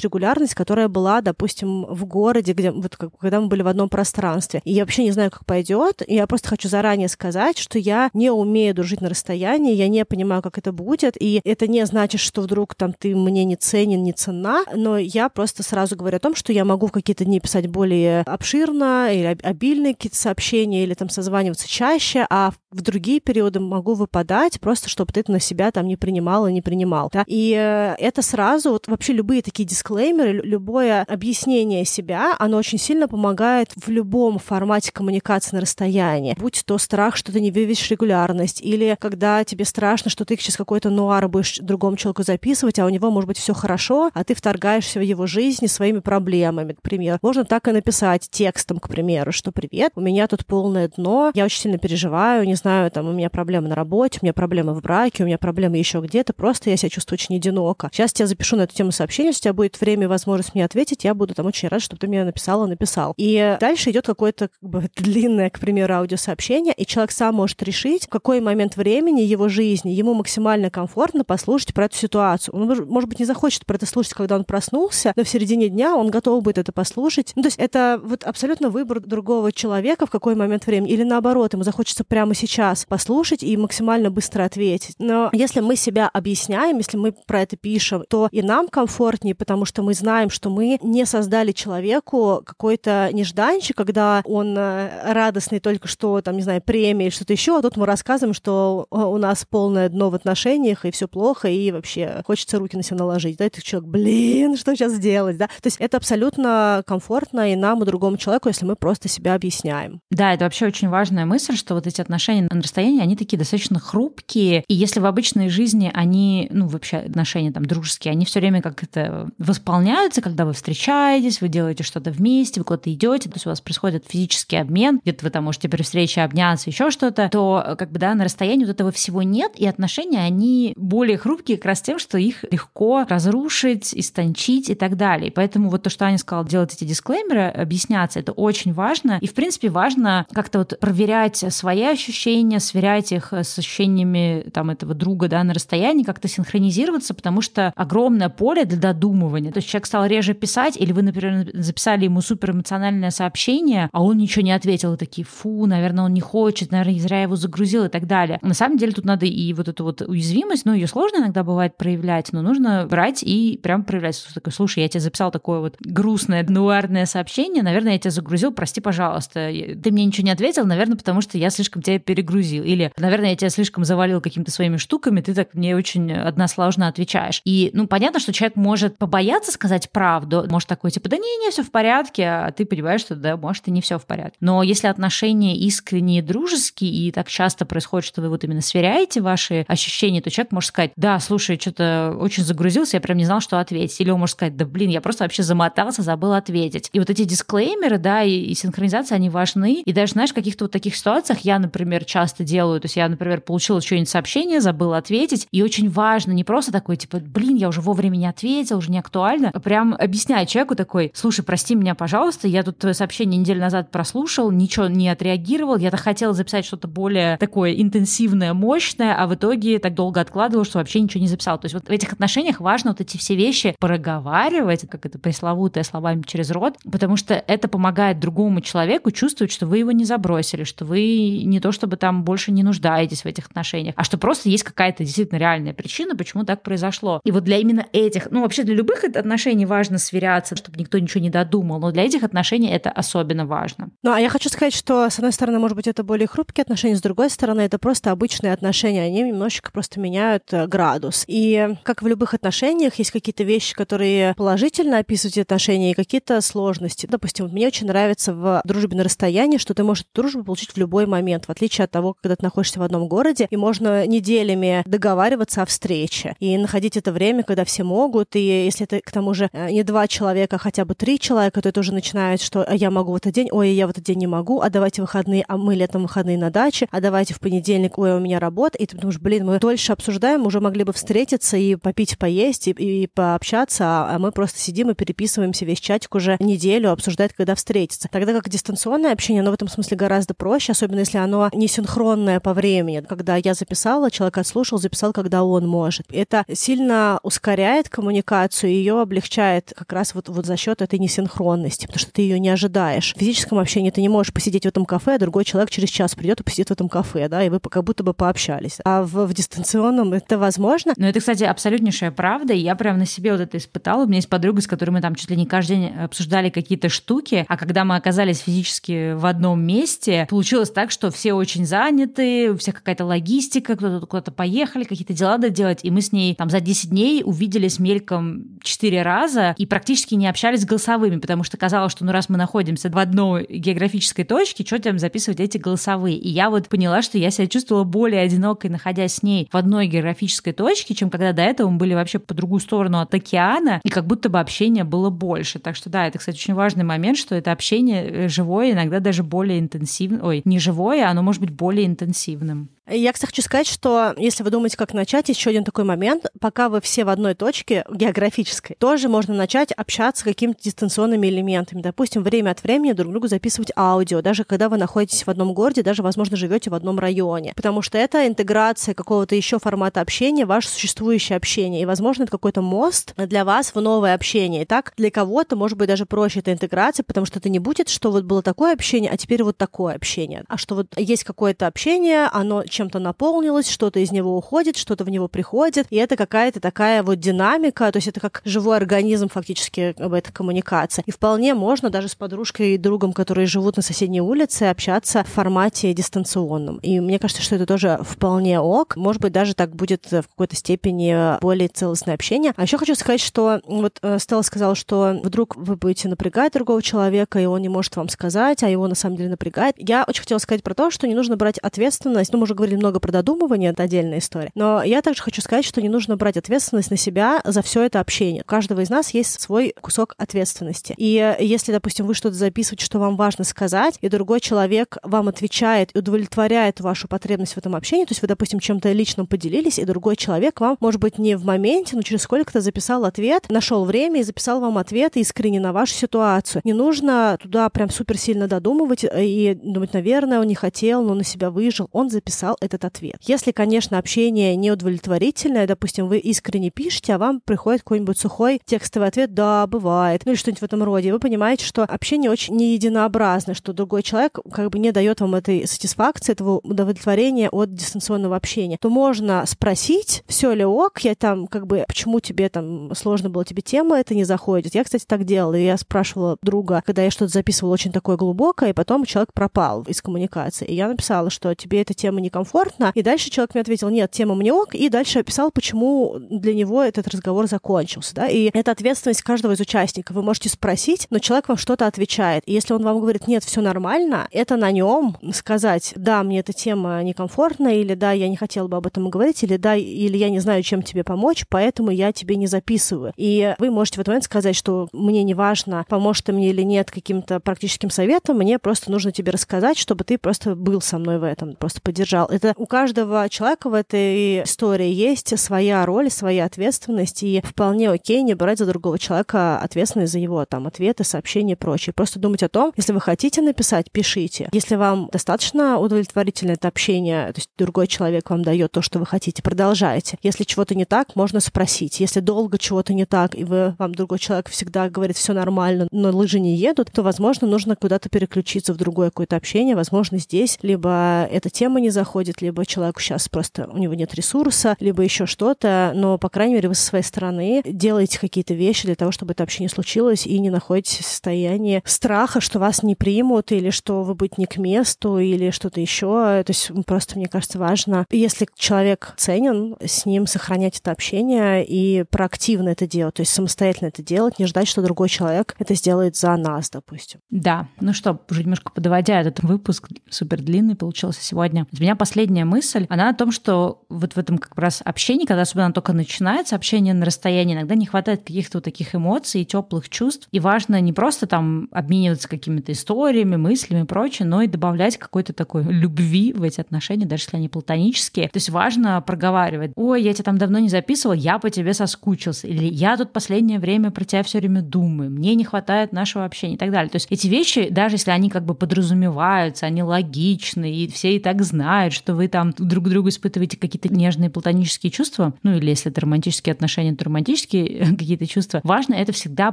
регулярность, 0.00 0.54
которая 0.54 0.88
была, 0.88 1.20
допустим, 1.20 1.86
в 1.86 2.04
городе, 2.04 2.52
где 2.52 2.70
вот 2.70 2.96
когда 2.96 3.40
мы 3.40 3.48
были 3.48 3.62
в 3.62 3.68
одном 3.68 3.88
пространстве. 3.88 4.60
И 4.64 4.72
я 4.72 4.82
вообще 4.82 5.04
не 5.04 5.10
знаю, 5.10 5.30
как 5.30 5.44
пойдет. 5.44 6.02
И 6.06 6.14
я 6.14 6.26
просто 6.26 6.48
хочу 6.48 6.68
заранее 6.68 7.08
сказать, 7.08 7.58
что 7.58 7.78
я 7.78 8.10
не 8.14 8.30
умею 8.30 8.74
дружить 8.74 9.00
на 9.00 9.08
расстоянии, 9.08 9.74
я 9.74 9.88
не 9.88 10.04
понимаю, 10.04 10.42
как 10.42 10.58
это 10.58 10.72
будет. 10.72 11.16
И 11.20 11.40
это 11.44 11.66
не 11.66 11.84
значит, 11.86 12.20
что 12.20 12.42
вдруг 12.42 12.74
там 12.74 12.92
ты 12.92 13.14
мне 13.14 13.44
не 13.44 13.56
ценен, 13.56 14.02
не 14.02 14.12
цена, 14.12 14.64
но 14.74 14.98
я 14.98 15.28
просто 15.28 15.62
сразу 15.62 15.96
говорю 15.96 16.16
о 16.16 16.20
том, 16.20 16.34
что 16.34 16.52
я 16.52 16.64
могу 16.64 16.86
в 16.86 16.92
какие-то 16.92 17.24
дни 17.24 17.40
писать 17.40 17.66
более 17.66 18.22
обширно 18.22 19.12
или 19.12 19.38
обильные 19.42 19.94
какие-то 19.94 20.16
сообщения, 20.16 20.84
или 20.84 20.94
там 20.94 21.08
созваниваться 21.08 21.68
чаще, 21.68 22.26
а 22.30 22.52
в 22.70 22.82
другие 22.82 23.20
периоды 23.20 23.60
могу 23.60 23.94
выпадать, 23.94 24.60
просто 24.60 24.88
чтобы 24.88 25.12
ты 25.12 25.20
на 25.30 25.40
себя 25.40 25.70
там 25.70 25.86
не 25.86 25.96
принимал 25.96 26.46
и 26.46 26.52
не 26.52 26.62
принимал. 26.62 27.10
Да? 27.12 27.24
И 27.26 27.54
э, 27.56 27.94
это 27.98 28.22
сразу, 28.22 28.72
вот 28.72 28.88
вообще 28.88 29.12
любые 29.12 29.42
такие 29.42 29.66
дисклеймеры, 29.66 30.40
любое 30.44 31.02
объяснение 31.02 31.84
себя, 31.84 32.34
оно 32.38 32.58
очень 32.58 32.78
сильно 32.78 33.08
помогает 33.08 33.72
в 33.76 33.88
любом 33.88 34.38
формате 34.38 34.92
коммуникации 34.92 35.56
на 35.56 35.62
расстоянии. 35.62 36.36
Будь 36.38 36.62
то 36.64 36.78
страх, 36.78 37.16
что 37.16 37.32
ты 37.32 37.40
не 37.40 37.50
выведешь 37.50 37.90
регулярность, 37.90 38.60
или 38.60 38.96
когда 38.98 39.44
тебе 39.44 39.64
страшно, 39.64 40.10
что 40.10 40.24
ты 40.24 40.36
сейчас 40.36 40.56
какой-то 40.56 40.90
нуар 40.90 41.28
будешь 41.28 41.58
другому 41.58 41.96
человеку 41.96 42.22
записывать, 42.22 42.78
а 42.78 42.86
у 42.86 42.88
него 42.88 43.10
может 43.10 43.28
быть 43.28 43.38
все 43.38 43.54
хорошо, 43.54 44.10
а 44.14 44.24
ты 44.24 44.34
вторгаешься 44.34 44.98
в 44.98 45.02
его 45.02 45.26
жизнь 45.26 45.66
своими 45.66 46.00
проблемами, 46.00 46.72
к 46.72 46.82
примеру. 46.82 47.18
Можно 47.22 47.44
так 47.44 47.68
и 47.68 47.72
написать 47.72 48.28
текстом, 48.30 48.78
к 48.78 48.88
примеру, 48.88 49.32
что 49.32 49.52
«Привет, 49.52 49.92
у 49.94 50.00
меня 50.00 50.26
тут 50.26 50.46
полное 50.46 50.88
дно, 50.88 51.30
я 51.34 51.44
очень 51.44 51.60
сильно 51.60 51.78
переживаю, 51.78 52.46
не 52.46 52.54
знаю, 52.54 52.90
там, 52.90 53.08
у 53.08 53.12
меня 53.12 53.30
проблемы 53.30 53.68
на 53.68 53.74
работе, 53.74 54.18
у 54.22 54.24
меня 54.24 54.32
проблемы 54.32 54.74
в 54.74 54.82
браке, 54.82 55.19
у 55.22 55.26
меня 55.26 55.38
проблемы 55.38 55.76
еще 55.76 56.00
где-то, 56.00 56.32
просто 56.32 56.70
я 56.70 56.76
себя 56.76 56.90
чувствую 56.90 57.16
очень 57.16 57.36
одиноко. 57.36 57.90
Сейчас 57.92 58.12
я 58.18 58.26
запишу 58.26 58.56
на 58.56 58.62
эту 58.62 58.74
тему 58.74 58.92
сообщение, 58.92 59.30
если 59.30 59.40
у 59.40 59.44
тебя 59.44 59.52
будет 59.54 59.80
время 59.80 60.04
и 60.04 60.06
возможность 60.06 60.54
мне 60.54 60.64
ответить, 60.64 61.04
я 61.04 61.14
буду 61.14 61.34
там 61.34 61.46
очень 61.46 61.68
рад, 61.68 61.82
чтобы 61.82 62.00
ты 62.00 62.06
мне 62.06 62.24
написала, 62.24 62.66
написал. 62.66 63.14
И 63.16 63.56
дальше 63.60 63.90
идет 63.90 64.06
какое-то 64.06 64.48
как 64.48 64.70
бы, 64.70 64.90
длинное, 64.96 65.50
к 65.50 65.60
примеру, 65.60 65.94
аудиосообщение, 65.94 66.74
и 66.74 66.86
человек 66.86 67.12
сам 67.12 67.34
может 67.34 67.62
решить, 67.62 68.04
в 68.04 68.08
какой 68.08 68.40
момент 68.40 68.76
времени 68.76 69.20
его 69.20 69.48
жизни 69.48 69.90
ему 69.90 70.14
максимально 70.14 70.70
комфортно 70.70 71.24
послушать 71.24 71.74
про 71.74 71.86
эту 71.86 71.96
ситуацию. 71.96 72.54
Он, 72.54 72.66
может 72.88 73.08
быть, 73.08 73.18
не 73.18 73.26
захочет 73.26 73.66
про 73.66 73.76
это 73.76 73.86
слушать, 73.86 74.14
когда 74.14 74.36
он 74.36 74.44
проснулся, 74.44 75.12
но 75.16 75.24
в 75.24 75.28
середине 75.28 75.68
дня 75.68 75.94
он 75.96 76.10
готов 76.10 76.42
будет 76.42 76.58
это 76.58 76.72
послушать. 76.72 77.32
Ну, 77.36 77.42
то 77.42 77.48
есть 77.48 77.58
это 77.58 78.00
вот 78.02 78.24
абсолютно 78.24 78.70
выбор 78.70 79.00
другого 79.00 79.52
человека, 79.52 80.06
в 80.06 80.10
какой 80.10 80.34
момент 80.34 80.66
времени. 80.66 80.90
Или 80.90 81.02
наоборот, 81.02 81.52
ему 81.52 81.62
захочется 81.62 82.04
прямо 82.04 82.34
сейчас 82.34 82.84
послушать 82.84 83.42
и 83.42 83.56
максимально 83.56 84.10
быстро 84.10 84.44
ответить. 84.44 84.94
Но 85.00 85.30
если 85.32 85.60
мы 85.60 85.76
себя 85.76 86.08
объясняем, 86.08 86.76
если 86.78 86.96
мы 86.96 87.12
про 87.12 87.42
это 87.42 87.56
пишем, 87.56 88.04
то 88.08 88.28
и 88.30 88.42
нам 88.42 88.68
комфортнее, 88.68 89.34
потому 89.34 89.64
что 89.64 89.82
мы 89.82 89.94
знаем, 89.94 90.30
что 90.30 90.50
мы 90.50 90.78
не 90.82 91.04
создали 91.06 91.52
человеку 91.52 92.42
какой-то 92.44 93.08
нежданчик, 93.12 93.76
когда 93.76 94.20
он 94.24 94.56
э, 94.56 95.12
радостный 95.12 95.60
только 95.60 95.88
что, 95.88 96.20
там, 96.20 96.36
не 96.36 96.42
знаю, 96.42 96.62
премия 96.62 97.06
или 97.06 97.12
что-то 97.12 97.32
еще, 97.32 97.58
а 97.58 97.62
тут 97.62 97.76
мы 97.76 97.86
рассказываем, 97.86 98.34
что 98.34 98.86
э, 98.90 98.96
у 98.96 99.16
нас 99.16 99.46
полное 99.48 99.88
дно 99.88 100.10
в 100.10 100.14
отношениях, 100.14 100.84
и 100.84 100.90
все 100.90 101.08
плохо, 101.08 101.48
и 101.48 101.70
вообще 101.70 102.22
хочется 102.26 102.58
руки 102.58 102.76
на 102.76 102.82
себя 102.82 102.98
наложить. 102.98 103.38
Да, 103.38 103.48
ты 103.48 103.62
человек, 103.62 103.88
блин, 103.88 104.56
что 104.56 104.74
сейчас 104.74 104.98
делать, 104.98 105.36
да? 105.36 105.46
То 105.46 105.66
есть 105.66 105.76
это 105.78 105.96
абсолютно 105.96 106.82
комфортно 106.86 107.52
и 107.52 107.56
нам, 107.56 107.82
и 107.82 107.86
другому 107.86 108.16
человеку, 108.16 108.48
если 108.48 108.64
мы 108.64 108.76
просто 108.76 109.08
себя 109.08 109.34
объясняем. 109.34 110.00
Да, 110.10 110.34
это 110.34 110.44
вообще 110.44 110.66
очень 110.66 110.88
важная 110.88 111.24
мысль, 111.24 111.56
что 111.56 111.74
вот 111.74 111.86
эти 111.86 112.00
отношения 112.00 112.48
на 112.50 112.60
расстоянии, 112.60 113.00
они 113.00 113.16
такие 113.16 113.38
достаточно 113.38 113.78
хрупкие, 113.78 114.64
и 114.66 114.74
если 114.74 114.89
в 114.98 115.06
обычной 115.06 115.48
жизни 115.48 115.90
они, 115.92 116.48
ну, 116.50 116.66
вообще 116.66 116.98
отношения 116.98 117.52
там 117.52 117.64
дружеские, 117.64 118.12
они 118.12 118.24
все 118.24 118.40
время 118.40 118.62
как 118.62 118.82
это 118.82 119.28
восполняются, 119.38 120.22
когда 120.22 120.44
вы 120.44 120.52
встречаетесь, 120.52 121.40
вы 121.40 121.48
делаете 121.48 121.84
что-то 121.84 122.10
вместе, 122.10 122.60
вы 122.60 122.64
куда-то 122.64 122.92
идете, 122.92 123.28
то 123.28 123.36
есть 123.36 123.46
у 123.46 123.50
вас 123.50 123.60
происходит 123.60 124.04
физический 124.08 124.56
обмен, 124.56 125.00
где-то 125.02 125.24
вы 125.24 125.30
там 125.30 125.44
можете 125.44 125.68
при 125.68 125.82
встрече 125.82 126.22
обняться, 126.22 126.70
еще 126.70 126.90
что-то, 126.90 127.28
то 127.28 127.76
как 127.78 127.90
бы, 127.90 127.98
да, 127.98 128.14
на 128.14 128.24
расстоянии 128.24 128.64
вот 128.64 128.72
этого 128.72 128.92
всего 128.92 129.22
нет, 129.22 129.52
и 129.56 129.66
отношения, 129.66 130.20
они 130.20 130.72
более 130.76 131.18
хрупкие 131.18 131.56
как 131.58 131.66
раз 131.66 131.82
тем, 131.82 131.98
что 131.98 132.18
их 132.18 132.44
легко 132.50 133.04
разрушить, 133.08 133.94
истончить 133.94 134.70
и 134.70 134.74
так 134.74 134.96
далее. 134.96 135.30
Поэтому 135.30 135.70
вот 135.70 135.82
то, 135.82 135.90
что 135.90 136.06
Аня 136.06 136.18
сказала, 136.18 136.46
делать 136.46 136.74
эти 136.74 136.84
дисклеймеры, 136.84 137.48
объясняться, 137.48 138.20
это 138.20 138.32
очень 138.32 138.72
важно. 138.72 139.18
И, 139.20 139.26
в 139.26 139.34
принципе, 139.34 139.68
важно 139.68 140.26
как-то 140.32 140.58
вот 140.58 140.78
проверять 140.80 141.44
свои 141.52 141.84
ощущения, 141.84 142.60
сверять 142.60 143.12
их 143.12 143.32
с 143.32 143.58
ощущениями 143.58 144.46
там 144.52 144.70
этого 144.80 144.94
друга, 144.94 145.28
да, 145.28 145.44
на 145.44 145.52
расстоянии, 145.52 146.04
как-то 146.04 146.26
синхронизироваться, 146.26 147.12
потому 147.14 147.42
что 147.42 147.72
огромное 147.76 148.30
поле 148.30 148.64
для 148.64 148.78
додумывания. 148.78 149.52
То 149.52 149.58
есть 149.58 149.68
человек 149.68 149.86
стал 149.86 150.06
реже 150.06 150.34
писать, 150.34 150.76
или 150.76 150.92
вы, 150.92 151.02
например, 151.02 151.50
записали 151.52 152.04
ему 152.04 152.22
суперэмоциональное 152.22 153.10
сообщение, 153.10 153.88
а 153.92 154.02
он 154.02 154.16
ничего 154.16 154.42
не 154.42 154.52
ответил, 154.52 154.94
и 154.94 154.96
такие, 154.96 155.26
фу, 155.26 155.66
наверное, 155.66 156.04
он 156.04 156.14
не 156.14 156.20
хочет, 156.20 156.70
наверное, 156.70 156.94
не 156.94 157.00
зря 157.00 157.22
его 157.22 157.36
загрузил 157.36 157.84
и 157.84 157.88
так 157.88 158.06
далее. 158.06 158.38
На 158.42 158.54
самом 158.54 158.78
деле 158.78 158.92
тут 158.92 159.04
надо 159.04 159.26
и 159.26 159.52
вот 159.52 159.68
эту 159.68 159.84
вот 159.84 160.00
уязвимость, 160.00 160.64
ну, 160.64 160.72
ее 160.72 160.86
сложно 160.86 161.18
иногда 161.18 161.44
бывает 161.44 161.76
проявлять, 161.76 162.32
но 162.32 162.42
нужно 162.42 162.86
брать 162.88 163.22
и 163.22 163.60
прям 163.62 163.84
проявлять. 163.84 164.24
Такой, 164.34 164.52
слушай, 164.52 164.82
я 164.82 164.88
тебе 164.88 165.00
записал 165.00 165.30
такое 165.30 165.60
вот 165.60 165.76
грустное, 165.80 166.44
нуарное 166.48 167.06
сообщение, 167.06 167.62
наверное, 167.62 167.92
я 167.92 167.98
тебя 167.98 168.10
загрузил, 168.10 168.52
прости, 168.52 168.80
пожалуйста. 168.80 169.50
Ты 169.50 169.90
мне 169.90 170.04
ничего 170.04 170.24
не 170.24 170.30
ответил, 170.30 170.64
наверное, 170.64 170.96
потому 170.96 171.20
что 171.20 171.38
я 171.38 171.50
слишком 171.50 171.82
тебя 171.82 171.98
перегрузил. 171.98 172.64
Или, 172.64 172.92
наверное, 172.96 173.30
я 173.30 173.36
тебя 173.36 173.50
слишком 173.50 173.84
завалил 173.84 174.20
какими-то 174.20 174.50
своими 174.70 174.76
штуками, 174.76 175.20
ты 175.20 175.34
так 175.34 175.54
мне 175.54 175.76
очень 175.76 176.12
односложно 176.12 176.88
отвечаешь. 176.88 177.42
И, 177.44 177.70
ну, 177.72 177.86
понятно, 177.86 178.20
что 178.20 178.32
человек 178.32 178.56
может 178.56 178.98
побояться 178.98 179.52
сказать 179.52 179.90
правду, 179.90 180.46
может 180.48 180.68
такой, 180.68 180.90
типа, 180.90 181.08
да 181.08 181.16
не, 181.16 181.44
не, 181.44 181.50
все 181.50 181.62
в 181.62 181.70
порядке, 181.70 182.24
а 182.24 182.52
ты 182.52 182.64
понимаешь, 182.64 183.00
что, 183.00 183.16
да, 183.16 183.36
может, 183.36 183.68
и 183.68 183.70
не 183.70 183.80
все 183.80 183.98
в 183.98 184.06
порядке. 184.06 184.36
Но 184.40 184.62
если 184.62 184.86
отношения 184.86 185.56
искренние, 185.56 186.22
дружеские, 186.22 186.90
и 186.90 187.12
так 187.12 187.28
часто 187.28 187.64
происходит, 187.64 188.06
что 188.06 188.22
вы 188.22 188.28
вот 188.28 188.44
именно 188.44 188.60
сверяете 188.60 189.20
ваши 189.20 189.64
ощущения, 189.68 190.20
то 190.20 190.30
человек 190.30 190.52
может 190.52 190.68
сказать, 190.68 190.92
да, 190.96 191.18
слушай, 191.20 191.58
что-то 191.60 192.16
очень 192.18 192.44
загрузился, 192.44 192.96
я 192.96 193.00
прям 193.00 193.18
не 193.18 193.24
знал, 193.24 193.40
что 193.40 193.58
ответить. 193.58 194.00
Или 194.00 194.10
он 194.10 194.20
может 194.20 194.36
сказать, 194.36 194.56
да, 194.56 194.64
блин, 194.64 194.90
я 194.90 195.00
просто 195.00 195.24
вообще 195.24 195.42
замотался, 195.42 196.02
забыл 196.02 196.32
ответить. 196.32 196.88
И 196.92 196.98
вот 196.98 197.10
эти 197.10 197.24
дисклеймеры, 197.24 197.98
да, 197.98 198.22
и, 198.22 198.30
и 198.30 198.54
синхронизация, 198.54 199.16
они 199.16 199.30
важны. 199.30 199.82
И 199.84 199.92
даже, 199.92 200.12
знаешь, 200.12 200.30
в 200.30 200.34
каких-то 200.34 200.64
вот 200.64 200.72
таких 200.72 200.96
ситуациях 200.96 201.40
я, 201.40 201.58
например, 201.58 202.04
часто 202.04 202.44
делаю, 202.44 202.80
то 202.80 202.86
есть 202.86 202.96
я, 202.96 203.08
например, 203.08 203.40
получила 203.40 203.80
что-нибудь 203.80 204.08
сообщение, 204.08 204.59
забыла 204.60 204.98
ответить, 204.98 205.46
и 205.50 205.62
очень 205.62 205.88
важно 205.90 206.32
не 206.32 206.44
просто 206.44 206.72
такой, 206.72 206.96
типа, 206.96 207.18
блин, 207.18 207.56
я 207.56 207.68
уже 207.68 207.80
вовремя 207.80 208.16
не 208.16 208.26
ответил, 208.26 208.78
уже 208.78 208.90
не 208.90 208.98
актуально, 208.98 209.50
а 209.52 209.60
прям 209.60 209.94
объяснять 209.98 210.48
человеку 210.48 210.74
такой, 210.74 211.12
слушай, 211.14 211.42
прости 211.42 211.74
меня, 211.74 211.94
пожалуйста, 211.94 212.48
я 212.48 212.62
тут 212.62 212.78
твое 212.78 212.94
сообщение 212.94 213.40
неделю 213.40 213.60
назад 213.60 213.90
прослушал, 213.90 214.50
ничего 214.50 214.86
не 214.86 215.08
отреагировал, 215.08 215.76
я-то 215.76 215.96
хотела 215.96 216.34
записать 216.34 216.64
что-то 216.64 216.88
более 216.88 217.36
такое 217.38 217.72
интенсивное, 217.72 218.54
мощное, 218.54 219.14
а 219.14 219.26
в 219.26 219.34
итоге 219.34 219.78
так 219.78 219.94
долго 219.94 220.20
откладывал, 220.20 220.64
что 220.64 220.78
вообще 220.78 221.00
ничего 221.00 221.20
не 221.20 221.28
записал. 221.28 221.58
То 221.58 221.66
есть 221.66 221.74
вот 221.74 221.88
в 221.88 221.90
этих 221.90 222.12
отношениях 222.12 222.60
важно 222.60 222.90
вот 222.90 223.00
эти 223.00 223.16
все 223.16 223.34
вещи 223.34 223.74
проговаривать, 223.78 224.88
как 224.88 225.06
это 225.06 225.18
пресловутое 225.18 225.84
словами 225.84 226.22
через 226.26 226.50
рот, 226.50 226.76
потому 226.90 227.16
что 227.16 227.34
это 227.34 227.68
помогает 227.68 228.18
другому 228.20 228.60
человеку 228.60 229.10
чувствовать, 229.10 229.52
что 229.52 229.66
вы 229.66 229.78
его 229.78 229.92
не 229.92 230.04
забросили, 230.04 230.64
что 230.64 230.84
вы 230.84 231.42
не 231.44 231.60
то 231.60 231.72
чтобы 231.72 231.96
там 231.96 232.24
больше 232.24 232.52
не 232.52 232.62
нуждаетесь 232.62 233.22
в 233.22 233.26
этих 233.26 233.46
отношениях, 233.46 233.94
а 233.96 234.04
что 234.04 234.18
просто 234.18 234.49
есть 234.50 234.64
какая-то 234.64 235.04
действительно 235.04 235.38
реальная 235.38 235.72
причина, 235.72 236.16
почему 236.16 236.44
так 236.44 236.62
произошло. 236.62 237.20
И 237.24 237.32
вот 237.32 237.44
для 237.44 237.58
именно 237.58 237.86
этих, 237.92 238.30
ну 238.30 238.42
вообще 238.42 238.62
для 238.62 238.74
любых 238.74 239.04
отношений 239.04 239.66
важно 239.66 239.98
сверяться, 239.98 240.56
чтобы 240.56 240.78
никто 240.78 240.98
ничего 240.98 241.22
не 241.22 241.30
додумал, 241.30 241.80
но 241.80 241.90
для 241.90 242.04
этих 242.04 242.22
отношений 242.22 242.70
это 242.70 242.90
особенно 242.90 243.46
важно. 243.46 243.90
Ну 244.02 244.12
а 244.12 244.20
я 244.20 244.28
хочу 244.28 244.48
сказать, 244.48 244.74
что 244.74 245.08
с 245.08 245.18
одной 245.18 245.32
стороны, 245.32 245.58
может 245.58 245.76
быть, 245.76 245.86
это 245.86 246.02
более 246.02 246.26
хрупкие 246.26 246.62
отношения, 246.62 246.96
с 246.96 247.02
другой 247.02 247.30
стороны, 247.30 247.62
это 247.62 247.78
просто 247.78 248.10
обычные 248.10 248.52
отношения, 248.52 249.02
они 249.02 249.22
немножечко 249.22 249.70
просто 249.72 250.00
меняют 250.00 250.52
э, 250.52 250.66
градус. 250.66 251.24
И 251.26 251.76
как 251.82 252.02
в 252.02 252.06
любых 252.06 252.34
отношениях, 252.34 252.94
есть 252.96 253.10
какие-то 253.10 253.44
вещи, 253.44 253.74
которые 253.74 254.34
положительно 254.34 254.98
описывают 254.98 255.34
эти 255.34 255.40
отношения, 255.40 255.92
и 255.92 255.94
какие-то 255.94 256.40
сложности. 256.40 257.06
Допустим, 257.06 257.46
мне 257.46 257.66
очень 257.66 257.86
нравится 257.86 258.34
в 258.34 258.62
дружбе 258.64 258.96
на 258.96 259.04
расстоянии, 259.04 259.58
что 259.58 259.74
ты 259.74 259.84
можешь 259.84 260.04
дружбу 260.14 260.44
получить 260.44 260.70
в 260.70 260.76
любой 260.76 261.06
момент, 261.06 261.46
в 261.46 261.50
отличие 261.50 261.84
от 261.84 261.90
того, 261.90 262.14
когда 262.20 262.36
ты 262.36 262.44
находишься 262.44 262.80
в 262.80 262.82
одном 262.82 263.08
городе, 263.08 263.46
и 263.50 263.56
можно 263.56 264.06
неделями 264.40 264.82
договариваться 264.86 265.62
о 265.62 265.66
встрече 265.66 266.34
и 266.40 266.56
находить 266.56 266.96
это 266.96 267.12
время, 267.12 267.42
когда 267.42 267.64
все 267.64 267.84
могут, 267.84 268.36
и 268.36 268.64
если 268.64 268.84
это 268.84 269.00
к 269.00 269.10
тому 269.12 269.34
же 269.34 269.48
э, 269.52 269.70
не 269.70 269.82
два 269.82 270.08
человека, 270.08 270.56
а 270.56 270.58
хотя 270.58 270.84
бы 270.84 270.94
три 270.94 271.18
человека, 271.18 271.62
то 271.62 271.68
это 271.68 271.80
уже 271.80 271.92
начинает, 271.92 272.40
что 272.40 272.64
«А 272.64 272.74
я 272.74 272.90
могу 272.90 273.12
в 273.12 273.16
этот 273.16 273.34
день, 273.34 273.48
ой, 273.50 273.70
я 273.70 273.86
в 273.86 273.90
этот 273.90 274.04
день 274.04 274.18
не 274.18 274.26
могу, 274.26 274.60
а 274.60 274.70
давайте 274.70 275.02
выходные, 275.02 275.44
а 275.48 275.56
мы 275.56 275.74
летом 275.74 276.02
выходные 276.02 276.38
на 276.38 276.50
даче, 276.50 276.88
а 276.90 277.00
давайте 277.00 277.34
в 277.34 277.40
понедельник, 277.40 277.98
ой, 277.98 278.12
у 278.12 278.20
меня 278.20 278.40
работа, 278.40 278.78
и 278.78 278.86
ты 278.86 278.96
думаешь, 278.96 279.18
блин, 279.18 279.46
мы 279.46 279.58
дольше 279.58 279.92
обсуждаем, 279.92 280.46
уже 280.46 280.60
могли 280.60 280.84
бы 280.84 280.92
встретиться 280.92 281.56
и 281.56 281.76
попить, 281.76 282.18
поесть, 282.18 282.68
и, 282.68 282.70
и 282.70 283.06
пообщаться, 283.06 283.84
а, 283.84 284.14
а 284.14 284.18
мы 284.18 284.32
просто 284.32 284.58
сидим 284.58 284.90
и 284.90 284.94
переписываемся 284.94 285.64
весь 285.64 285.80
чатик 285.80 286.14
уже 286.14 286.36
неделю, 286.40 286.90
обсуждать, 286.90 287.32
когда 287.34 287.54
встретиться. 287.54 288.08
Тогда 288.10 288.32
как 288.32 288.48
дистанционное 288.48 289.12
общение, 289.12 289.42
оно 289.42 289.50
в 289.50 289.54
этом 289.54 289.68
смысле 289.68 289.96
гораздо 289.96 290.34
проще, 290.34 290.72
особенно 290.72 291.00
если 291.00 291.18
оно 291.18 291.50
не 291.52 291.68
синхронное 291.68 292.40
по 292.40 292.54
времени. 292.54 293.04
Когда 293.06 293.36
я 293.36 293.54
записала, 293.54 294.10
человек 294.10 294.29
отслушал, 294.38 294.78
записал, 294.78 295.12
когда 295.12 295.44
он 295.44 295.66
может. 295.66 296.06
Это 296.10 296.44
сильно 296.52 297.20
ускоряет 297.22 297.88
коммуникацию, 297.88 298.70
ее 298.72 299.00
облегчает 299.00 299.72
как 299.76 299.92
раз 299.92 300.14
вот, 300.14 300.28
вот 300.28 300.46
за 300.46 300.56
счет 300.56 300.82
этой 300.82 300.98
несинхронности, 300.98 301.86
потому 301.86 302.00
что 302.00 302.12
ты 302.12 302.22
ее 302.22 302.38
не 302.38 302.48
ожидаешь. 302.48 303.14
В 303.14 303.18
физическом 303.18 303.58
общении 303.58 303.90
ты 303.90 304.00
не 304.00 304.08
можешь 304.08 304.32
посидеть 304.32 304.64
в 304.64 304.68
этом 304.68 304.84
кафе, 304.84 305.14
а 305.14 305.18
другой 305.18 305.44
человек 305.44 305.70
через 305.70 305.88
час 305.88 306.14
придет 306.14 306.40
и 306.40 306.44
посидит 306.44 306.68
в 306.68 306.72
этом 306.72 306.88
кафе, 306.88 307.28
да, 307.28 307.42
и 307.44 307.48
вы 307.48 307.60
как 307.60 307.84
будто 307.84 308.02
бы 308.02 308.14
пообщались. 308.14 308.78
А 308.84 309.02
в, 309.02 309.26
в 309.26 309.34
дистанционном 309.34 310.12
это 310.12 310.38
возможно. 310.38 310.92
Но 310.96 311.08
это, 311.08 311.20
кстати, 311.20 311.44
абсолютнейшая 311.44 312.10
правда, 312.10 312.52
я 312.52 312.74
прям 312.74 312.98
на 312.98 313.06
себе 313.06 313.32
вот 313.32 313.40
это 313.40 313.58
испытала. 313.58 314.04
У 314.04 314.06
меня 314.06 314.16
есть 314.16 314.28
подруга, 314.28 314.60
с 314.60 314.66
которой 314.66 314.90
мы 314.90 315.00
там 315.00 315.14
чуть 315.14 315.30
ли 315.30 315.36
не 315.36 315.46
каждый 315.46 315.76
день 315.76 315.94
обсуждали 315.96 316.50
какие-то 316.50 316.88
штуки, 316.88 317.44
а 317.48 317.56
когда 317.56 317.84
мы 317.84 317.96
оказались 317.96 318.38
физически 318.38 319.14
в 319.14 319.26
одном 319.26 319.62
месте, 319.62 320.26
получилось 320.28 320.70
так, 320.70 320.90
что 320.90 321.10
все 321.10 321.32
очень 321.32 321.66
заняты, 321.66 322.52
у 322.52 322.56
всех 322.56 322.76
какая-то 322.76 323.04
логистика, 323.04 323.76
кто-то 323.76 324.00
куда-то 324.10 324.32
поехали, 324.32 324.84
какие-то 324.84 325.12
дела 325.12 325.32
надо 325.32 325.50
делать, 325.50 325.80
и 325.82 325.90
мы 325.90 326.00
с 326.00 326.12
ней 326.12 326.34
там 326.34 326.50
за 326.50 326.60
10 326.60 326.90
дней 326.90 327.22
увиделись 327.24 327.78
мельком 327.78 328.58
4 328.62 329.02
раза 329.02 329.54
и 329.56 329.66
практически 329.66 330.14
не 330.14 330.26
общались 330.26 330.66
голосовыми, 330.66 331.18
потому 331.18 331.44
что 331.44 331.56
казалось, 331.56 331.92
что 331.92 332.04
ну 332.04 332.12
раз 332.12 332.28
мы 332.28 332.36
находимся 332.36 332.90
в 332.90 332.98
одной 332.98 333.46
географической 333.48 334.24
точке, 334.24 334.64
что 334.64 334.80
там 334.80 334.98
записывать 334.98 335.40
эти 335.40 335.58
голосовые. 335.58 336.16
И 336.16 336.28
я 336.28 336.50
вот 336.50 336.68
поняла, 336.68 337.02
что 337.02 337.18
я 337.18 337.30
себя 337.30 337.46
чувствовала 337.46 337.84
более 337.84 338.20
одинокой, 338.22 338.70
находясь 338.70 339.14
с 339.14 339.22
ней 339.22 339.48
в 339.50 339.56
одной 339.56 339.86
географической 339.86 340.52
точке, 340.52 340.94
чем 340.94 341.10
когда 341.10 341.32
до 341.32 341.42
этого 341.42 341.70
мы 341.70 341.78
были 341.78 341.94
вообще 341.94 342.18
по 342.18 342.34
другую 342.34 342.60
сторону 342.60 343.00
от 343.00 343.14
океана, 343.14 343.80
и 343.84 343.88
как 343.88 344.06
будто 344.06 344.28
бы 344.28 344.40
общения 344.40 344.84
было 344.84 345.10
больше. 345.10 345.58
Так 345.58 345.76
что 345.76 345.88
да, 345.88 346.06
это, 346.06 346.18
кстати, 346.18 346.36
очень 346.36 346.54
важный 346.54 346.84
момент, 346.84 347.16
что 347.16 347.34
это 347.34 347.52
общение 347.52 348.04
э, 348.04 348.28
живое, 348.28 348.72
иногда 348.72 349.00
даже 349.00 349.22
более 349.22 349.58
интенсивное, 349.58 350.22
ой, 350.22 350.42
не 350.44 350.58
живое, 350.58 351.08
оно 351.08 351.22
может 351.22 351.40
быть 351.40 351.50
более 351.50 351.86
интенсивным. 351.86 352.68
Я, 352.92 353.12
кстати, 353.12 353.30
хочу 353.30 353.42
сказать, 353.42 353.68
что 353.68 354.14
если 354.16 354.42
вы 354.42 354.50
думаете, 354.50 354.76
как 354.76 354.94
начать, 354.94 355.28
еще 355.28 355.50
один 355.50 355.62
такой 355.62 355.84
момент. 355.84 356.26
Пока 356.40 356.68
вы 356.68 356.80
все 356.80 357.04
в 357.04 357.08
одной 357.08 357.34
точке 357.34 357.84
географической, 357.88 358.76
тоже 358.78 359.08
можно 359.08 359.32
начать 359.32 359.70
общаться 359.70 360.24
какими-то 360.24 360.60
дистанционными 360.62 361.28
элементами. 361.28 361.82
Допустим, 361.82 362.24
время 362.24 362.50
от 362.50 362.64
времени 362.64 362.92
друг 362.92 363.12
другу 363.12 363.28
записывать 363.28 363.70
аудио, 363.76 364.22
даже 364.22 364.42
когда 364.42 364.68
вы 364.68 364.76
находитесь 364.76 365.24
в 365.24 365.28
одном 365.28 365.54
городе, 365.54 365.82
даже, 365.82 366.02
возможно, 366.02 366.36
живете 366.36 366.70
в 366.70 366.74
одном 366.74 366.98
районе. 366.98 367.52
Потому 367.54 367.80
что 367.80 367.96
это 367.96 368.26
интеграция 368.26 368.94
какого-то 368.94 369.36
еще 369.36 369.60
формата 369.60 370.00
общения, 370.00 370.44
ваше 370.44 370.68
существующее 370.68 371.36
общение. 371.36 371.82
И, 371.82 371.86
возможно, 371.86 372.24
это 372.24 372.32
какой-то 372.32 372.60
мост 372.60 373.14
для 373.16 373.44
вас 373.44 373.72
в 373.72 373.80
новое 373.80 374.14
общение. 374.14 374.62
И 374.62 374.64
так 374.64 374.94
для 374.96 375.12
кого-то, 375.12 375.54
может 375.54 375.78
быть, 375.78 375.88
даже 375.88 376.06
проще 376.06 376.40
эта 376.40 376.52
интеграция, 376.52 377.04
потому 377.04 377.24
что 377.24 377.38
это 377.38 377.48
не 377.48 377.60
будет, 377.60 377.88
что 377.88 378.10
вот 378.10 378.24
было 378.24 378.42
такое 378.42 378.72
общение, 378.72 379.12
а 379.12 379.16
теперь 379.16 379.44
вот 379.44 379.56
такое 379.56 379.94
общение. 379.94 380.44
А 380.48 380.58
что 380.58 380.74
вот 380.74 380.88
есть 380.96 381.22
какое-то 381.22 381.68
общение, 381.68 382.28
оно 382.32 382.64
чем-то 382.80 382.98
наполнилось, 382.98 383.68
что-то 383.68 384.00
из 384.00 384.10
него 384.10 384.34
уходит, 384.34 384.78
что-то 384.78 385.04
в 385.04 385.10
него 385.10 385.28
приходит, 385.28 385.86
и 385.90 385.96
это 385.96 386.16
какая-то 386.16 386.60
такая 386.60 387.02
вот 387.02 387.16
динамика, 387.16 387.92
то 387.92 387.98
есть 387.98 388.08
это 388.08 388.20
как 388.20 388.40
живой 388.46 388.78
организм 388.78 389.28
фактически 389.28 389.94
об 389.98 390.14
этой 390.14 390.32
коммуникации. 390.32 391.02
И 391.04 391.10
вполне 391.10 391.52
можно 391.52 391.90
даже 391.90 392.08
с 392.08 392.14
подружкой 392.14 392.74
и 392.74 392.78
другом, 392.78 393.12
которые 393.12 393.46
живут 393.46 393.76
на 393.76 393.82
соседней 393.82 394.22
улице, 394.22 394.62
общаться 394.62 395.24
в 395.24 395.28
формате 395.28 395.92
дистанционном. 395.92 396.78
И 396.78 397.00
мне 397.00 397.18
кажется, 397.18 397.42
что 397.42 397.56
это 397.56 397.66
тоже 397.66 398.00
вполне 398.02 398.58
ок. 398.60 398.96
Может 398.96 399.20
быть, 399.20 399.32
даже 399.32 399.52
так 399.54 399.76
будет 399.76 400.06
в 400.10 400.22
какой-то 400.22 400.56
степени 400.56 401.38
более 401.42 401.68
целостное 401.68 402.14
общение. 402.14 402.54
А 402.56 402.62
еще 402.62 402.78
хочу 402.78 402.94
сказать, 402.94 403.20
что 403.20 403.60
вот 403.66 403.98
э, 404.00 404.18
Стелла 404.18 404.40
сказала, 404.40 404.74
что 404.74 405.20
вдруг 405.22 405.54
вы 405.56 405.76
будете 405.76 406.08
напрягать 406.08 406.54
другого 406.54 406.80
человека, 406.80 407.38
и 407.38 407.44
он 407.44 407.60
не 407.60 407.68
может 407.68 407.94
вам 407.96 408.08
сказать, 408.08 408.62
а 408.62 408.70
его 408.70 408.88
на 408.88 408.94
самом 408.94 409.16
деле 409.16 409.28
напрягает. 409.28 409.74
Я 409.76 410.04
очень 410.08 410.22
хотела 410.22 410.38
сказать 410.38 410.62
про 410.62 410.72
то, 410.72 410.90
что 410.90 411.06
не 411.06 411.14
нужно 411.14 411.36
брать 411.36 411.58
ответственность. 411.58 412.32
Ну, 412.32 412.38
мы 412.38 412.44
уже 412.44 412.54
говорили 412.54 412.69
говорили 412.70 412.76
много 412.76 413.00
про 413.00 413.12
додумывание, 413.12 413.70
это 413.70 413.82
отдельная 413.82 414.18
история. 414.18 414.50
Но 414.54 414.82
я 414.82 415.02
также 415.02 415.22
хочу 415.22 415.40
сказать, 415.42 415.64
что 415.64 415.82
не 415.82 415.88
нужно 415.88 416.16
брать 416.16 416.36
ответственность 416.36 416.90
на 416.90 416.96
себя 416.96 417.40
за 417.44 417.62
все 417.62 417.82
это 417.82 418.00
общение. 418.00 418.42
У 418.42 418.46
каждого 418.48 418.80
из 418.80 418.90
нас 418.90 419.12
есть 419.12 419.40
свой 419.40 419.74
кусок 419.80 420.14
ответственности. 420.18 420.94
И 420.96 421.36
если, 421.40 421.72
допустим, 421.72 422.06
вы 422.06 422.14
что-то 422.14 422.36
записываете, 422.36 422.84
что 422.84 422.98
вам 422.98 423.16
важно 423.16 423.44
сказать, 423.44 423.98
и 424.00 424.08
другой 424.08 424.40
человек 424.40 424.98
вам 425.02 425.28
отвечает 425.28 425.90
и 425.94 425.98
удовлетворяет 425.98 426.80
вашу 426.80 427.08
потребность 427.08 427.54
в 427.54 427.58
этом 427.58 427.74
общении, 427.74 428.04
то 428.04 428.12
есть 428.12 428.22
вы, 428.22 428.28
допустим, 428.28 428.60
чем-то 428.60 428.92
личным 428.92 429.26
поделились, 429.26 429.78
и 429.78 429.84
другой 429.84 430.16
человек 430.16 430.60
вам, 430.60 430.76
может 430.80 431.00
быть, 431.00 431.18
не 431.18 431.36
в 431.36 431.44
моменте, 431.44 431.96
но 431.96 432.02
через 432.02 432.22
сколько-то 432.22 432.60
записал 432.60 433.04
ответ, 433.04 433.46
нашел 433.48 433.84
время 433.84 434.20
и 434.20 434.22
записал 434.22 434.60
вам 434.60 434.78
ответ 434.78 435.16
искренне 435.16 435.60
на 435.60 435.72
вашу 435.72 435.94
ситуацию. 435.94 436.62
Не 436.64 436.72
нужно 436.72 437.38
туда 437.40 437.68
прям 437.68 437.90
супер 437.90 438.16
сильно 438.16 438.46
додумывать 438.46 439.04
и 439.04 439.58
думать, 439.62 439.92
наверное, 439.92 440.40
он 440.40 440.46
не 440.46 440.54
хотел, 440.54 441.02
но 441.02 441.14
на 441.14 441.24
себя 441.24 441.50
выжил. 441.50 441.88
Он 441.92 442.10
записал 442.10 442.49
этот 442.60 442.84
ответ. 442.84 443.16
Если, 443.22 443.52
конечно, 443.52 443.98
общение 443.98 444.56
неудовлетворительное, 444.56 445.66
допустим, 445.66 446.08
вы 446.08 446.18
искренне 446.18 446.70
пишете, 446.70 447.14
а 447.14 447.18
вам 447.18 447.40
приходит 447.40 447.82
какой-нибудь 447.82 448.18
сухой 448.18 448.60
текстовый 448.64 449.08
ответ 449.08 449.34
«да, 449.34 449.66
бывает», 449.66 450.22
ну 450.24 450.32
или 450.32 450.38
что-нибудь 450.38 450.60
в 450.60 450.64
этом 450.64 450.82
роде, 450.82 451.12
вы 451.12 451.18
понимаете, 451.18 451.64
что 451.64 451.84
общение 451.84 452.30
очень 452.30 452.56
не 452.56 452.74
единообразно, 452.74 453.54
что 453.54 453.72
другой 453.72 454.02
человек 454.02 454.38
как 454.52 454.70
бы 454.70 454.78
не 454.78 454.92
дает 454.92 455.20
вам 455.20 455.34
этой 455.34 455.66
сатисфакции, 455.66 456.32
этого 456.32 456.58
удовлетворения 456.58 457.48
от 457.50 457.72
дистанционного 457.74 458.36
общения, 458.36 458.78
то 458.80 458.90
можно 458.90 459.44
спросить, 459.46 460.22
все 460.26 460.52
ли 460.52 460.64
ок, 460.64 461.00
я 461.00 461.14
там 461.14 461.46
как 461.46 461.66
бы, 461.66 461.84
почему 461.86 462.20
тебе 462.20 462.48
там 462.48 462.94
сложно 462.94 463.30
было, 463.30 463.44
тебе 463.44 463.62
тема 463.62 463.98
это 463.98 464.14
не 464.14 464.24
заходит. 464.24 464.74
Я, 464.74 464.84
кстати, 464.84 465.04
так 465.06 465.24
делала, 465.24 465.54
и 465.54 465.64
я 465.64 465.76
спрашивала 465.76 466.36
друга, 466.42 466.82
когда 466.84 467.02
я 467.02 467.10
что-то 467.10 467.32
записывала 467.32 467.74
очень 467.74 467.92
такое 467.92 468.16
глубокое, 468.16 468.70
и 468.70 468.72
потом 468.72 469.04
человек 469.04 469.32
пропал 469.32 469.82
из 469.82 470.02
коммуникации. 470.02 470.64
И 470.66 470.74
я 470.74 470.88
написала, 470.88 471.30
что 471.30 471.54
тебе 471.54 471.82
эта 471.82 471.94
тема 471.94 472.20
некомфортна, 472.20 472.39
комфортно. 472.40 472.90
И 472.94 473.02
дальше 473.02 473.28
человек 473.28 473.54
мне 473.54 473.60
ответил, 473.60 473.90
нет, 473.90 474.10
тема 474.10 474.34
мне 474.34 474.52
ок, 474.52 474.74
и 474.74 474.88
дальше 474.88 475.18
описал, 475.18 475.50
почему 475.50 476.16
для 476.18 476.54
него 476.54 476.82
этот 476.82 477.06
разговор 477.08 477.46
закончился. 477.46 478.14
Да? 478.14 478.28
И 478.28 478.50
это 478.54 478.70
ответственность 478.70 479.20
каждого 479.22 479.52
из 479.52 479.60
участников. 479.60 480.16
Вы 480.16 480.22
можете 480.22 480.48
спросить, 480.48 481.06
но 481.10 481.18
человек 481.18 481.48
вам 481.48 481.58
что-то 481.58 481.86
отвечает. 481.86 482.42
И 482.46 482.52
если 482.52 482.72
он 482.72 482.82
вам 482.82 482.98
говорит, 482.98 483.28
нет, 483.28 483.44
все 483.44 483.60
нормально, 483.60 484.26
это 484.32 484.56
на 484.56 484.70
нем 484.70 485.18
сказать, 485.34 485.92
да, 485.96 486.22
мне 486.22 486.40
эта 486.40 486.54
тема 486.54 487.02
некомфортна, 487.02 487.68
или 487.68 487.92
да, 487.92 488.12
я 488.12 488.28
не 488.28 488.36
хотела 488.36 488.68
бы 488.68 488.78
об 488.78 488.86
этом 488.86 489.10
говорить, 489.10 489.42
или 489.42 489.58
да, 489.58 489.76
или 489.76 490.16
я 490.16 490.30
не 490.30 490.40
знаю, 490.40 490.62
чем 490.62 490.82
тебе 490.82 491.04
помочь, 491.04 491.44
поэтому 491.48 491.90
я 491.90 492.12
тебе 492.12 492.36
не 492.36 492.46
записываю. 492.46 493.12
И 493.18 493.54
вы 493.58 493.70
можете 493.70 493.96
в 493.96 494.00
этот 494.00 494.08
момент 494.08 494.24
сказать, 494.24 494.56
что 494.56 494.88
мне 494.94 495.22
не 495.24 495.34
важно, 495.34 495.84
поможет 495.88 496.24
ты 496.24 496.32
мне 496.32 496.48
или 496.48 496.62
нет 496.62 496.90
каким-то 496.90 497.38
практическим 497.40 497.90
советом, 497.90 498.38
мне 498.38 498.58
просто 498.58 498.90
нужно 498.90 499.12
тебе 499.12 499.30
рассказать, 499.30 499.76
чтобы 499.76 500.04
ты 500.04 500.16
просто 500.16 500.54
был 500.54 500.80
со 500.80 500.98
мной 500.98 501.18
в 501.18 501.24
этом, 501.24 501.54
просто 501.56 501.82
поддержал 501.82 502.29
это 502.30 502.54
у 502.56 502.66
каждого 502.66 503.28
человека 503.28 503.68
в 503.68 503.74
этой 503.74 504.42
истории 504.44 504.92
есть 504.92 505.38
своя 505.38 505.84
роль, 505.84 506.10
своя 506.10 506.44
ответственность, 506.44 507.22
и 507.22 507.42
вполне 507.44 507.90
окей 507.90 508.22
не 508.22 508.34
брать 508.34 508.58
за 508.58 508.66
другого 508.66 508.98
человека 508.98 509.58
ответственность 509.58 510.12
за 510.12 510.18
его 510.18 510.44
там 510.44 510.66
ответы, 510.66 511.04
сообщения 511.04 511.52
и 511.52 511.56
прочее. 511.56 511.92
Просто 511.94 512.18
думать 512.18 512.42
о 512.42 512.48
том, 512.48 512.72
если 512.76 512.92
вы 512.92 513.00
хотите 513.00 513.42
написать, 513.42 513.90
пишите. 513.90 514.48
Если 514.52 514.76
вам 514.76 515.08
достаточно 515.12 515.78
удовлетворительно 515.78 516.52
это 516.52 516.68
общение, 516.68 517.32
то 517.32 517.38
есть 517.38 517.50
другой 517.58 517.86
человек 517.86 518.30
вам 518.30 518.42
дает 518.42 518.72
то, 518.72 518.82
что 518.82 518.98
вы 518.98 519.06
хотите, 519.06 519.42
продолжайте. 519.42 520.18
Если 520.22 520.44
чего-то 520.44 520.74
не 520.74 520.84
так, 520.84 521.16
можно 521.16 521.40
спросить. 521.40 522.00
Если 522.00 522.20
долго 522.20 522.58
чего-то 522.58 522.94
не 522.94 523.06
так, 523.06 523.34
и 523.34 523.44
вы, 523.44 523.74
вам 523.78 523.94
другой 523.94 524.18
человек 524.18 524.48
всегда 524.48 524.88
говорит, 524.88 525.16
все 525.16 525.32
нормально, 525.32 525.88
но 525.90 526.10
лыжи 526.10 526.40
не 526.40 526.56
едут, 526.56 526.90
то, 526.92 527.02
возможно, 527.02 527.46
нужно 527.46 527.76
куда-то 527.76 528.08
переключиться 528.08 528.72
в 528.72 528.76
другое 528.76 529.10
какое-то 529.10 529.36
общение. 529.36 529.74
Возможно, 529.74 530.18
здесь 530.18 530.58
либо 530.62 531.28
эта 531.30 531.50
тема 531.50 531.80
не 531.80 531.90
заходит, 531.90 532.19
происходит, 532.20 532.42
либо 532.42 532.66
человеку 532.66 533.00
сейчас 533.00 533.28
просто 533.28 533.68
у 533.72 533.78
него 533.78 533.94
нет 533.94 534.14
ресурса, 534.14 534.76
либо 534.80 535.02
еще 535.02 535.26
что-то, 535.26 535.92
но, 535.94 536.18
по 536.18 536.28
крайней 536.28 536.54
мере, 536.54 536.68
вы 536.68 536.74
со 536.74 536.86
своей 536.86 537.04
стороны 537.04 537.62
делаете 537.64 538.18
какие-то 538.18 538.54
вещи 538.54 538.86
для 538.86 538.94
того, 538.94 539.10
чтобы 539.10 539.32
это 539.32 539.42
вообще 539.42 539.62
не 539.62 539.68
случилось, 539.68 540.26
и 540.26 540.38
не 540.38 540.50
находитесь 540.50 540.98
в 540.98 541.06
состоянии 541.06 541.82
страха, 541.84 542.40
что 542.40 542.58
вас 542.58 542.82
не 542.82 542.94
примут, 542.94 543.52
или 543.52 543.70
что 543.70 544.02
вы 544.02 544.14
будете 544.14 544.36
не 544.38 544.46
к 544.46 544.58
месту, 544.58 545.18
или 545.18 545.50
что-то 545.50 545.80
еще. 545.80 546.42
То 546.44 546.44
есть 546.48 546.70
просто, 546.84 547.16
мне 547.16 547.26
кажется, 547.26 547.58
важно, 547.58 548.06
если 548.10 548.46
человек 548.54 549.14
ценен, 549.16 549.76
с 549.84 550.04
ним 550.04 550.26
сохранять 550.26 550.78
это 550.78 550.90
общение 550.90 551.64
и 551.64 552.04
проактивно 552.04 552.70
это 552.70 552.86
делать, 552.86 553.14
то 553.14 553.22
есть 553.22 553.32
самостоятельно 553.32 553.88
это 553.88 554.02
делать, 554.02 554.38
не 554.38 554.46
ждать, 554.46 554.68
что 554.68 554.82
другой 554.82 555.08
человек 555.08 555.54
это 555.58 555.74
сделает 555.74 556.16
за 556.16 556.36
нас, 556.36 556.70
допустим. 556.70 557.20
Да, 557.30 557.68
ну 557.80 557.92
что, 557.92 558.20
уже 558.30 558.42
немножко 558.42 558.72
подводя 558.72 559.20
этот 559.20 559.42
выпуск, 559.42 559.88
супер 560.10 560.42
длинный 560.42 560.76
получился 560.76 561.22
сегодня. 561.22 561.66
Меня 561.78 561.96
последний 561.96 562.09
последняя 562.10 562.44
мысль, 562.44 562.86
она 562.88 563.10
о 563.10 563.14
том, 563.14 563.30
что 563.30 563.82
вот 563.88 564.14
в 564.14 564.18
этом 564.18 564.36
как 564.36 564.58
раз 564.58 564.82
общении, 564.84 565.26
когда 565.26 565.42
особенно 565.42 565.72
только 565.72 565.92
начинается, 565.92 566.56
общение 566.56 566.92
на 566.92 567.06
расстоянии, 567.06 567.54
иногда 567.54 567.76
не 567.76 567.86
хватает 567.86 568.22
каких-то 568.22 568.58
вот 568.58 568.64
таких 568.64 568.96
эмоций, 568.96 569.44
теплых 569.44 569.88
чувств. 569.88 570.26
И 570.32 570.40
важно 570.40 570.80
не 570.80 570.92
просто 570.92 571.28
там 571.28 571.68
обмениваться 571.70 572.28
какими-то 572.28 572.72
историями, 572.72 573.36
мыслями 573.36 573.82
и 573.82 573.86
прочее, 573.86 574.26
но 574.26 574.42
и 574.42 574.48
добавлять 574.48 574.96
какой-то 574.96 575.32
такой 575.32 575.62
любви 575.62 576.32
в 576.32 576.42
эти 576.42 576.60
отношения, 576.60 577.06
даже 577.06 577.26
если 577.26 577.36
они 577.36 577.48
платонические. 577.48 578.26
То 578.26 578.38
есть 578.38 578.50
важно 578.50 579.00
проговаривать, 579.00 579.70
ой, 579.76 580.02
я 580.02 580.12
тебя 580.12 580.24
там 580.24 580.36
давно 580.36 580.58
не 580.58 580.68
записывал, 580.68 581.14
я 581.14 581.38
по 581.38 581.48
тебе 581.48 581.74
соскучился, 581.74 582.48
или 582.48 582.64
я 582.64 582.96
тут 582.96 583.12
последнее 583.12 583.60
время 583.60 583.92
про 583.92 584.02
тебя 584.02 584.24
все 584.24 584.38
время 584.38 584.62
думаю, 584.62 585.12
мне 585.12 585.36
не 585.36 585.44
хватает 585.44 585.92
нашего 585.92 586.24
общения 586.24 586.54
и 586.54 586.58
так 586.58 586.72
далее. 586.72 586.90
То 586.90 586.96
есть 586.96 587.06
эти 587.08 587.28
вещи, 587.28 587.68
даже 587.70 587.94
если 587.94 588.10
они 588.10 588.30
как 588.30 588.44
бы 588.44 588.56
подразумеваются, 588.56 589.66
они 589.66 589.84
логичны, 589.84 590.74
и 590.74 590.88
все 590.88 591.14
и 591.14 591.20
так 591.20 591.40
знают, 591.42 591.99
что 592.00 592.14
вы 592.14 592.28
там 592.28 592.54
друг 592.56 592.88
другу 592.88 593.10
испытываете 593.10 593.58
какие-то 593.58 593.92
нежные 593.92 594.30
платонические 594.30 594.90
чувства, 594.90 595.34
ну 595.42 595.54
или 595.54 595.68
если 595.68 595.92
это 595.92 596.00
романтические 596.00 596.54
отношения, 596.54 596.94
то 596.94 597.04
романтические 597.04 597.86
какие-то 597.98 598.26
чувства, 598.26 598.62
важно 598.64 598.94
это 598.94 599.12
всегда 599.12 599.52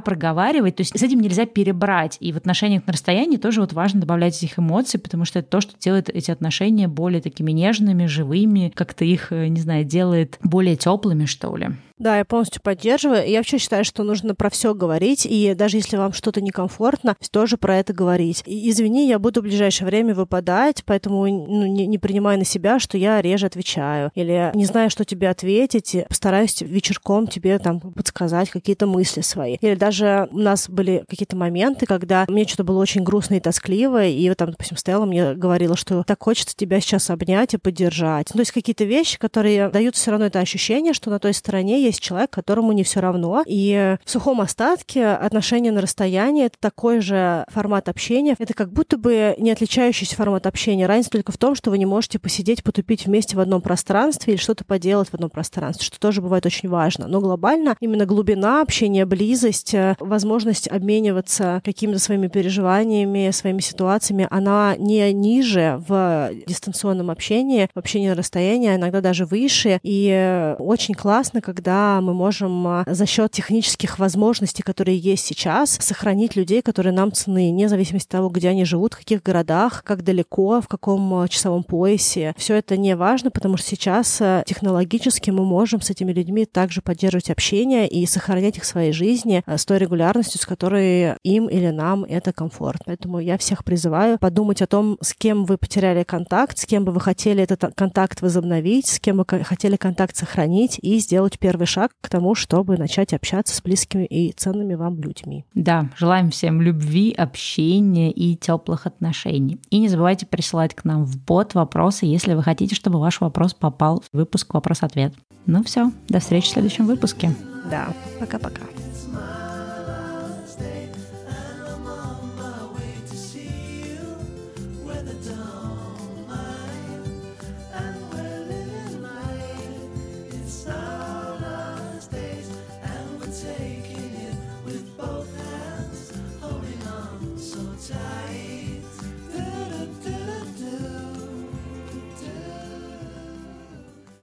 проговаривать, 0.00 0.76
то 0.76 0.80
есть 0.80 0.98
с 0.98 1.02
этим 1.02 1.20
нельзя 1.20 1.44
перебрать. 1.44 2.16
И 2.20 2.32
в 2.32 2.38
отношениях 2.38 2.86
на 2.86 2.94
расстоянии 2.94 3.36
тоже 3.36 3.60
вот 3.60 3.74
важно 3.74 4.00
добавлять 4.00 4.38
этих 4.38 4.58
эмоций, 4.58 4.98
потому 4.98 5.26
что 5.26 5.40
это 5.40 5.48
то, 5.48 5.60
что 5.60 5.78
делает 5.78 6.08
эти 6.08 6.30
отношения 6.30 6.88
более 6.88 7.20
такими 7.20 7.52
нежными, 7.52 8.06
живыми, 8.06 8.72
как-то 8.74 9.04
их, 9.04 9.30
э, 9.30 9.48
не 9.48 9.60
знаю, 9.60 9.84
делает 9.84 10.38
более 10.42 10.76
теплыми, 10.76 11.26
что 11.26 11.54
ли. 11.54 11.68
Да, 11.98 12.18
я 12.18 12.24
полностью 12.24 12.62
поддерживаю. 12.62 13.28
Я 13.28 13.38
вообще 13.38 13.58
считаю, 13.58 13.84
что 13.84 14.02
нужно 14.04 14.34
про 14.34 14.50
все 14.50 14.74
говорить, 14.74 15.26
и 15.28 15.54
даже 15.54 15.76
если 15.78 15.96
вам 15.96 16.12
что-то 16.12 16.40
некомфортно, 16.40 17.16
тоже 17.30 17.56
про 17.56 17.76
это 17.76 17.92
говорить. 17.92 18.42
И, 18.46 18.70
извини, 18.70 19.08
я 19.08 19.18
буду 19.18 19.40
в 19.40 19.44
ближайшее 19.44 19.86
время 19.86 20.14
выпадать, 20.14 20.82
поэтому 20.84 21.26
ну, 21.26 21.66
не, 21.66 21.86
не 21.86 21.98
принимай 21.98 22.36
на 22.36 22.44
себя, 22.44 22.78
что 22.78 22.96
я 22.96 23.20
реже 23.20 23.46
отвечаю. 23.46 24.10
Или 24.14 24.50
не 24.54 24.64
знаю, 24.64 24.90
что 24.90 25.04
тебе 25.04 25.28
ответить, 25.28 25.96
постараюсь 26.08 26.60
вечерком 26.60 27.26
тебе 27.26 27.58
там 27.58 27.80
подсказать 27.80 28.50
какие-то 28.50 28.86
мысли 28.86 29.20
свои. 29.20 29.56
Или 29.60 29.74
даже 29.74 30.28
у 30.30 30.38
нас 30.38 30.68
были 30.68 31.04
какие-то 31.08 31.36
моменты, 31.36 31.86
когда 31.86 32.24
мне 32.28 32.46
что-то 32.46 32.64
было 32.64 32.80
очень 32.80 33.02
грустно 33.02 33.34
и 33.34 33.40
тоскливо, 33.40 34.06
и 34.06 34.28
вот 34.28 34.38
там, 34.38 34.50
допустим, 34.50 34.76
Стелла 34.76 35.04
мне 35.04 35.34
говорила, 35.34 35.76
что 35.76 36.02
так 36.04 36.22
хочется 36.22 36.56
тебя 36.56 36.80
сейчас 36.80 37.10
обнять 37.10 37.54
и 37.54 37.58
поддержать. 37.58 38.28
Ну, 38.30 38.38
то 38.38 38.40
есть 38.40 38.52
какие-то 38.52 38.84
вещи, 38.84 39.18
которые 39.18 39.68
дают 39.68 39.96
все 39.96 40.10
равно 40.10 40.26
это 40.26 40.38
ощущение, 40.38 40.92
что 40.92 41.10
на 41.10 41.18
той 41.18 41.34
стороне 41.34 41.87
есть 41.88 42.00
человек, 42.00 42.30
которому 42.30 42.72
не 42.72 42.84
все 42.84 43.00
равно. 43.00 43.42
И 43.46 43.96
в 44.04 44.10
сухом 44.10 44.40
остатке 44.40 45.06
отношения 45.06 45.72
на 45.72 45.80
расстоянии— 45.80 46.44
это 46.46 46.56
такой 46.58 47.00
же 47.00 47.44
формат 47.48 47.88
общения. 47.88 48.36
Это 48.38 48.54
как 48.54 48.72
будто 48.72 48.96
бы 48.96 49.34
не 49.38 49.50
отличающийся 49.50 50.16
формат 50.16 50.46
общения. 50.46 50.86
Разница 50.86 51.10
только 51.10 51.32
в 51.32 51.38
том, 51.38 51.54
что 51.54 51.70
вы 51.70 51.78
не 51.78 51.86
можете 51.86 52.18
посидеть, 52.18 52.62
потупить 52.62 53.06
вместе 53.06 53.36
в 53.36 53.40
одном 53.40 53.60
пространстве 53.60 54.34
или 54.34 54.40
что-то 54.40 54.64
поделать 54.64 55.08
в 55.08 55.14
одном 55.14 55.30
пространстве, 55.30 55.84
что 55.84 55.98
тоже 55.98 56.22
бывает 56.22 56.46
очень 56.46 56.68
важно. 56.68 57.08
Но 57.08 57.20
глобально 57.20 57.76
именно 57.80 58.06
глубина 58.06 58.62
общения, 58.62 59.04
близость, 59.06 59.74
возможность 59.98 60.68
обмениваться 60.68 61.60
какими-то 61.64 61.98
своими 61.98 62.28
переживаниями, 62.28 63.30
своими 63.30 63.60
ситуациями, 63.60 64.26
она 64.30 64.76
не 64.78 65.12
ниже 65.12 65.82
в 65.88 66.30
дистанционном 66.46 67.10
общении, 67.10 67.68
в 67.74 67.78
общении 67.78 68.08
на 68.08 68.14
расстоянии, 68.14 68.70
а 68.70 68.76
иногда 68.76 69.00
даже 69.00 69.24
выше. 69.24 69.80
И 69.82 70.54
очень 70.58 70.94
классно, 70.94 71.40
когда 71.40 71.77
мы 72.00 72.14
можем 72.14 72.66
э, 72.66 72.84
за 72.86 73.06
счет 73.06 73.32
технических 73.32 73.98
возможностей, 73.98 74.62
которые 74.62 74.98
есть 74.98 75.24
сейчас, 75.24 75.78
сохранить 75.80 76.36
людей, 76.36 76.62
которые 76.62 76.92
нам 76.92 77.12
цены, 77.12 77.50
вне 77.52 77.68
зависимости 77.68 78.06
от 78.08 78.12
того, 78.12 78.28
где 78.28 78.48
они 78.48 78.64
живут, 78.64 78.94
в 78.94 78.98
каких 78.98 79.22
городах, 79.22 79.82
как 79.84 80.02
далеко, 80.02 80.60
в 80.60 80.68
каком 80.68 81.28
часовом 81.28 81.62
поясе. 81.62 82.34
Все 82.36 82.54
это 82.54 82.76
не 82.76 82.96
важно, 82.96 83.30
потому 83.30 83.56
что 83.56 83.68
сейчас 83.68 84.22
технологически 84.46 85.30
мы 85.30 85.44
можем 85.44 85.80
с 85.80 85.90
этими 85.90 86.12
людьми 86.12 86.44
также 86.44 86.82
поддерживать 86.82 87.30
общение 87.30 87.88
и 87.88 88.06
сохранять 88.06 88.56
их 88.56 88.62
в 88.64 88.66
своей 88.66 88.92
жизни 88.92 89.42
с 89.46 89.64
той 89.64 89.78
регулярностью, 89.78 90.40
с 90.40 90.46
которой 90.46 91.16
им 91.22 91.48
или 91.48 91.68
нам 91.68 92.04
это 92.04 92.32
комфорт. 92.32 92.82
Поэтому 92.86 93.20
я 93.20 93.38
всех 93.38 93.64
призываю 93.64 94.18
подумать 94.18 94.62
о 94.62 94.66
том, 94.66 94.98
с 95.00 95.14
кем 95.14 95.44
вы 95.44 95.58
потеряли 95.58 96.02
контакт, 96.02 96.58
с 96.58 96.66
кем 96.66 96.84
бы 96.84 96.92
вы 96.92 97.00
хотели 97.00 97.42
этот 97.42 97.74
контакт 97.74 98.22
возобновить, 98.22 98.86
с 98.86 99.00
кем 99.00 99.18
вы 99.18 99.44
хотели 99.44 99.76
контакт 99.76 100.16
сохранить 100.16 100.78
и 100.82 100.98
сделать 100.98 101.38
первый 101.38 101.66
шаг 101.68 101.92
к 102.00 102.08
тому, 102.08 102.34
чтобы 102.34 102.76
начать 102.76 103.12
общаться 103.12 103.54
с 103.54 103.62
близкими 103.62 104.04
и 104.04 104.32
ценными 104.32 104.74
вам 104.74 105.00
людьми. 105.00 105.44
Да, 105.54 105.90
желаем 105.96 106.30
всем 106.30 106.60
любви, 106.60 107.12
общения 107.12 108.10
и 108.10 108.34
теплых 108.36 108.86
отношений. 108.86 109.60
И 109.70 109.78
не 109.78 109.88
забывайте 109.88 110.26
присылать 110.26 110.74
к 110.74 110.84
нам 110.84 111.04
в 111.04 111.16
бот 111.24 111.54
вопросы, 111.54 112.06
если 112.06 112.34
вы 112.34 112.42
хотите, 112.42 112.74
чтобы 112.74 112.98
ваш 112.98 113.20
вопрос 113.20 113.54
попал 113.54 114.02
в 114.12 114.16
выпуск 114.16 114.54
«Вопрос-ответ». 114.54 115.14
Ну 115.46 115.62
все, 115.62 115.92
до 116.08 116.18
встречи 116.18 116.46
в 116.46 116.52
следующем 116.52 116.86
выпуске. 116.86 117.34
Да, 117.70 117.88
пока-пока. 118.18 118.62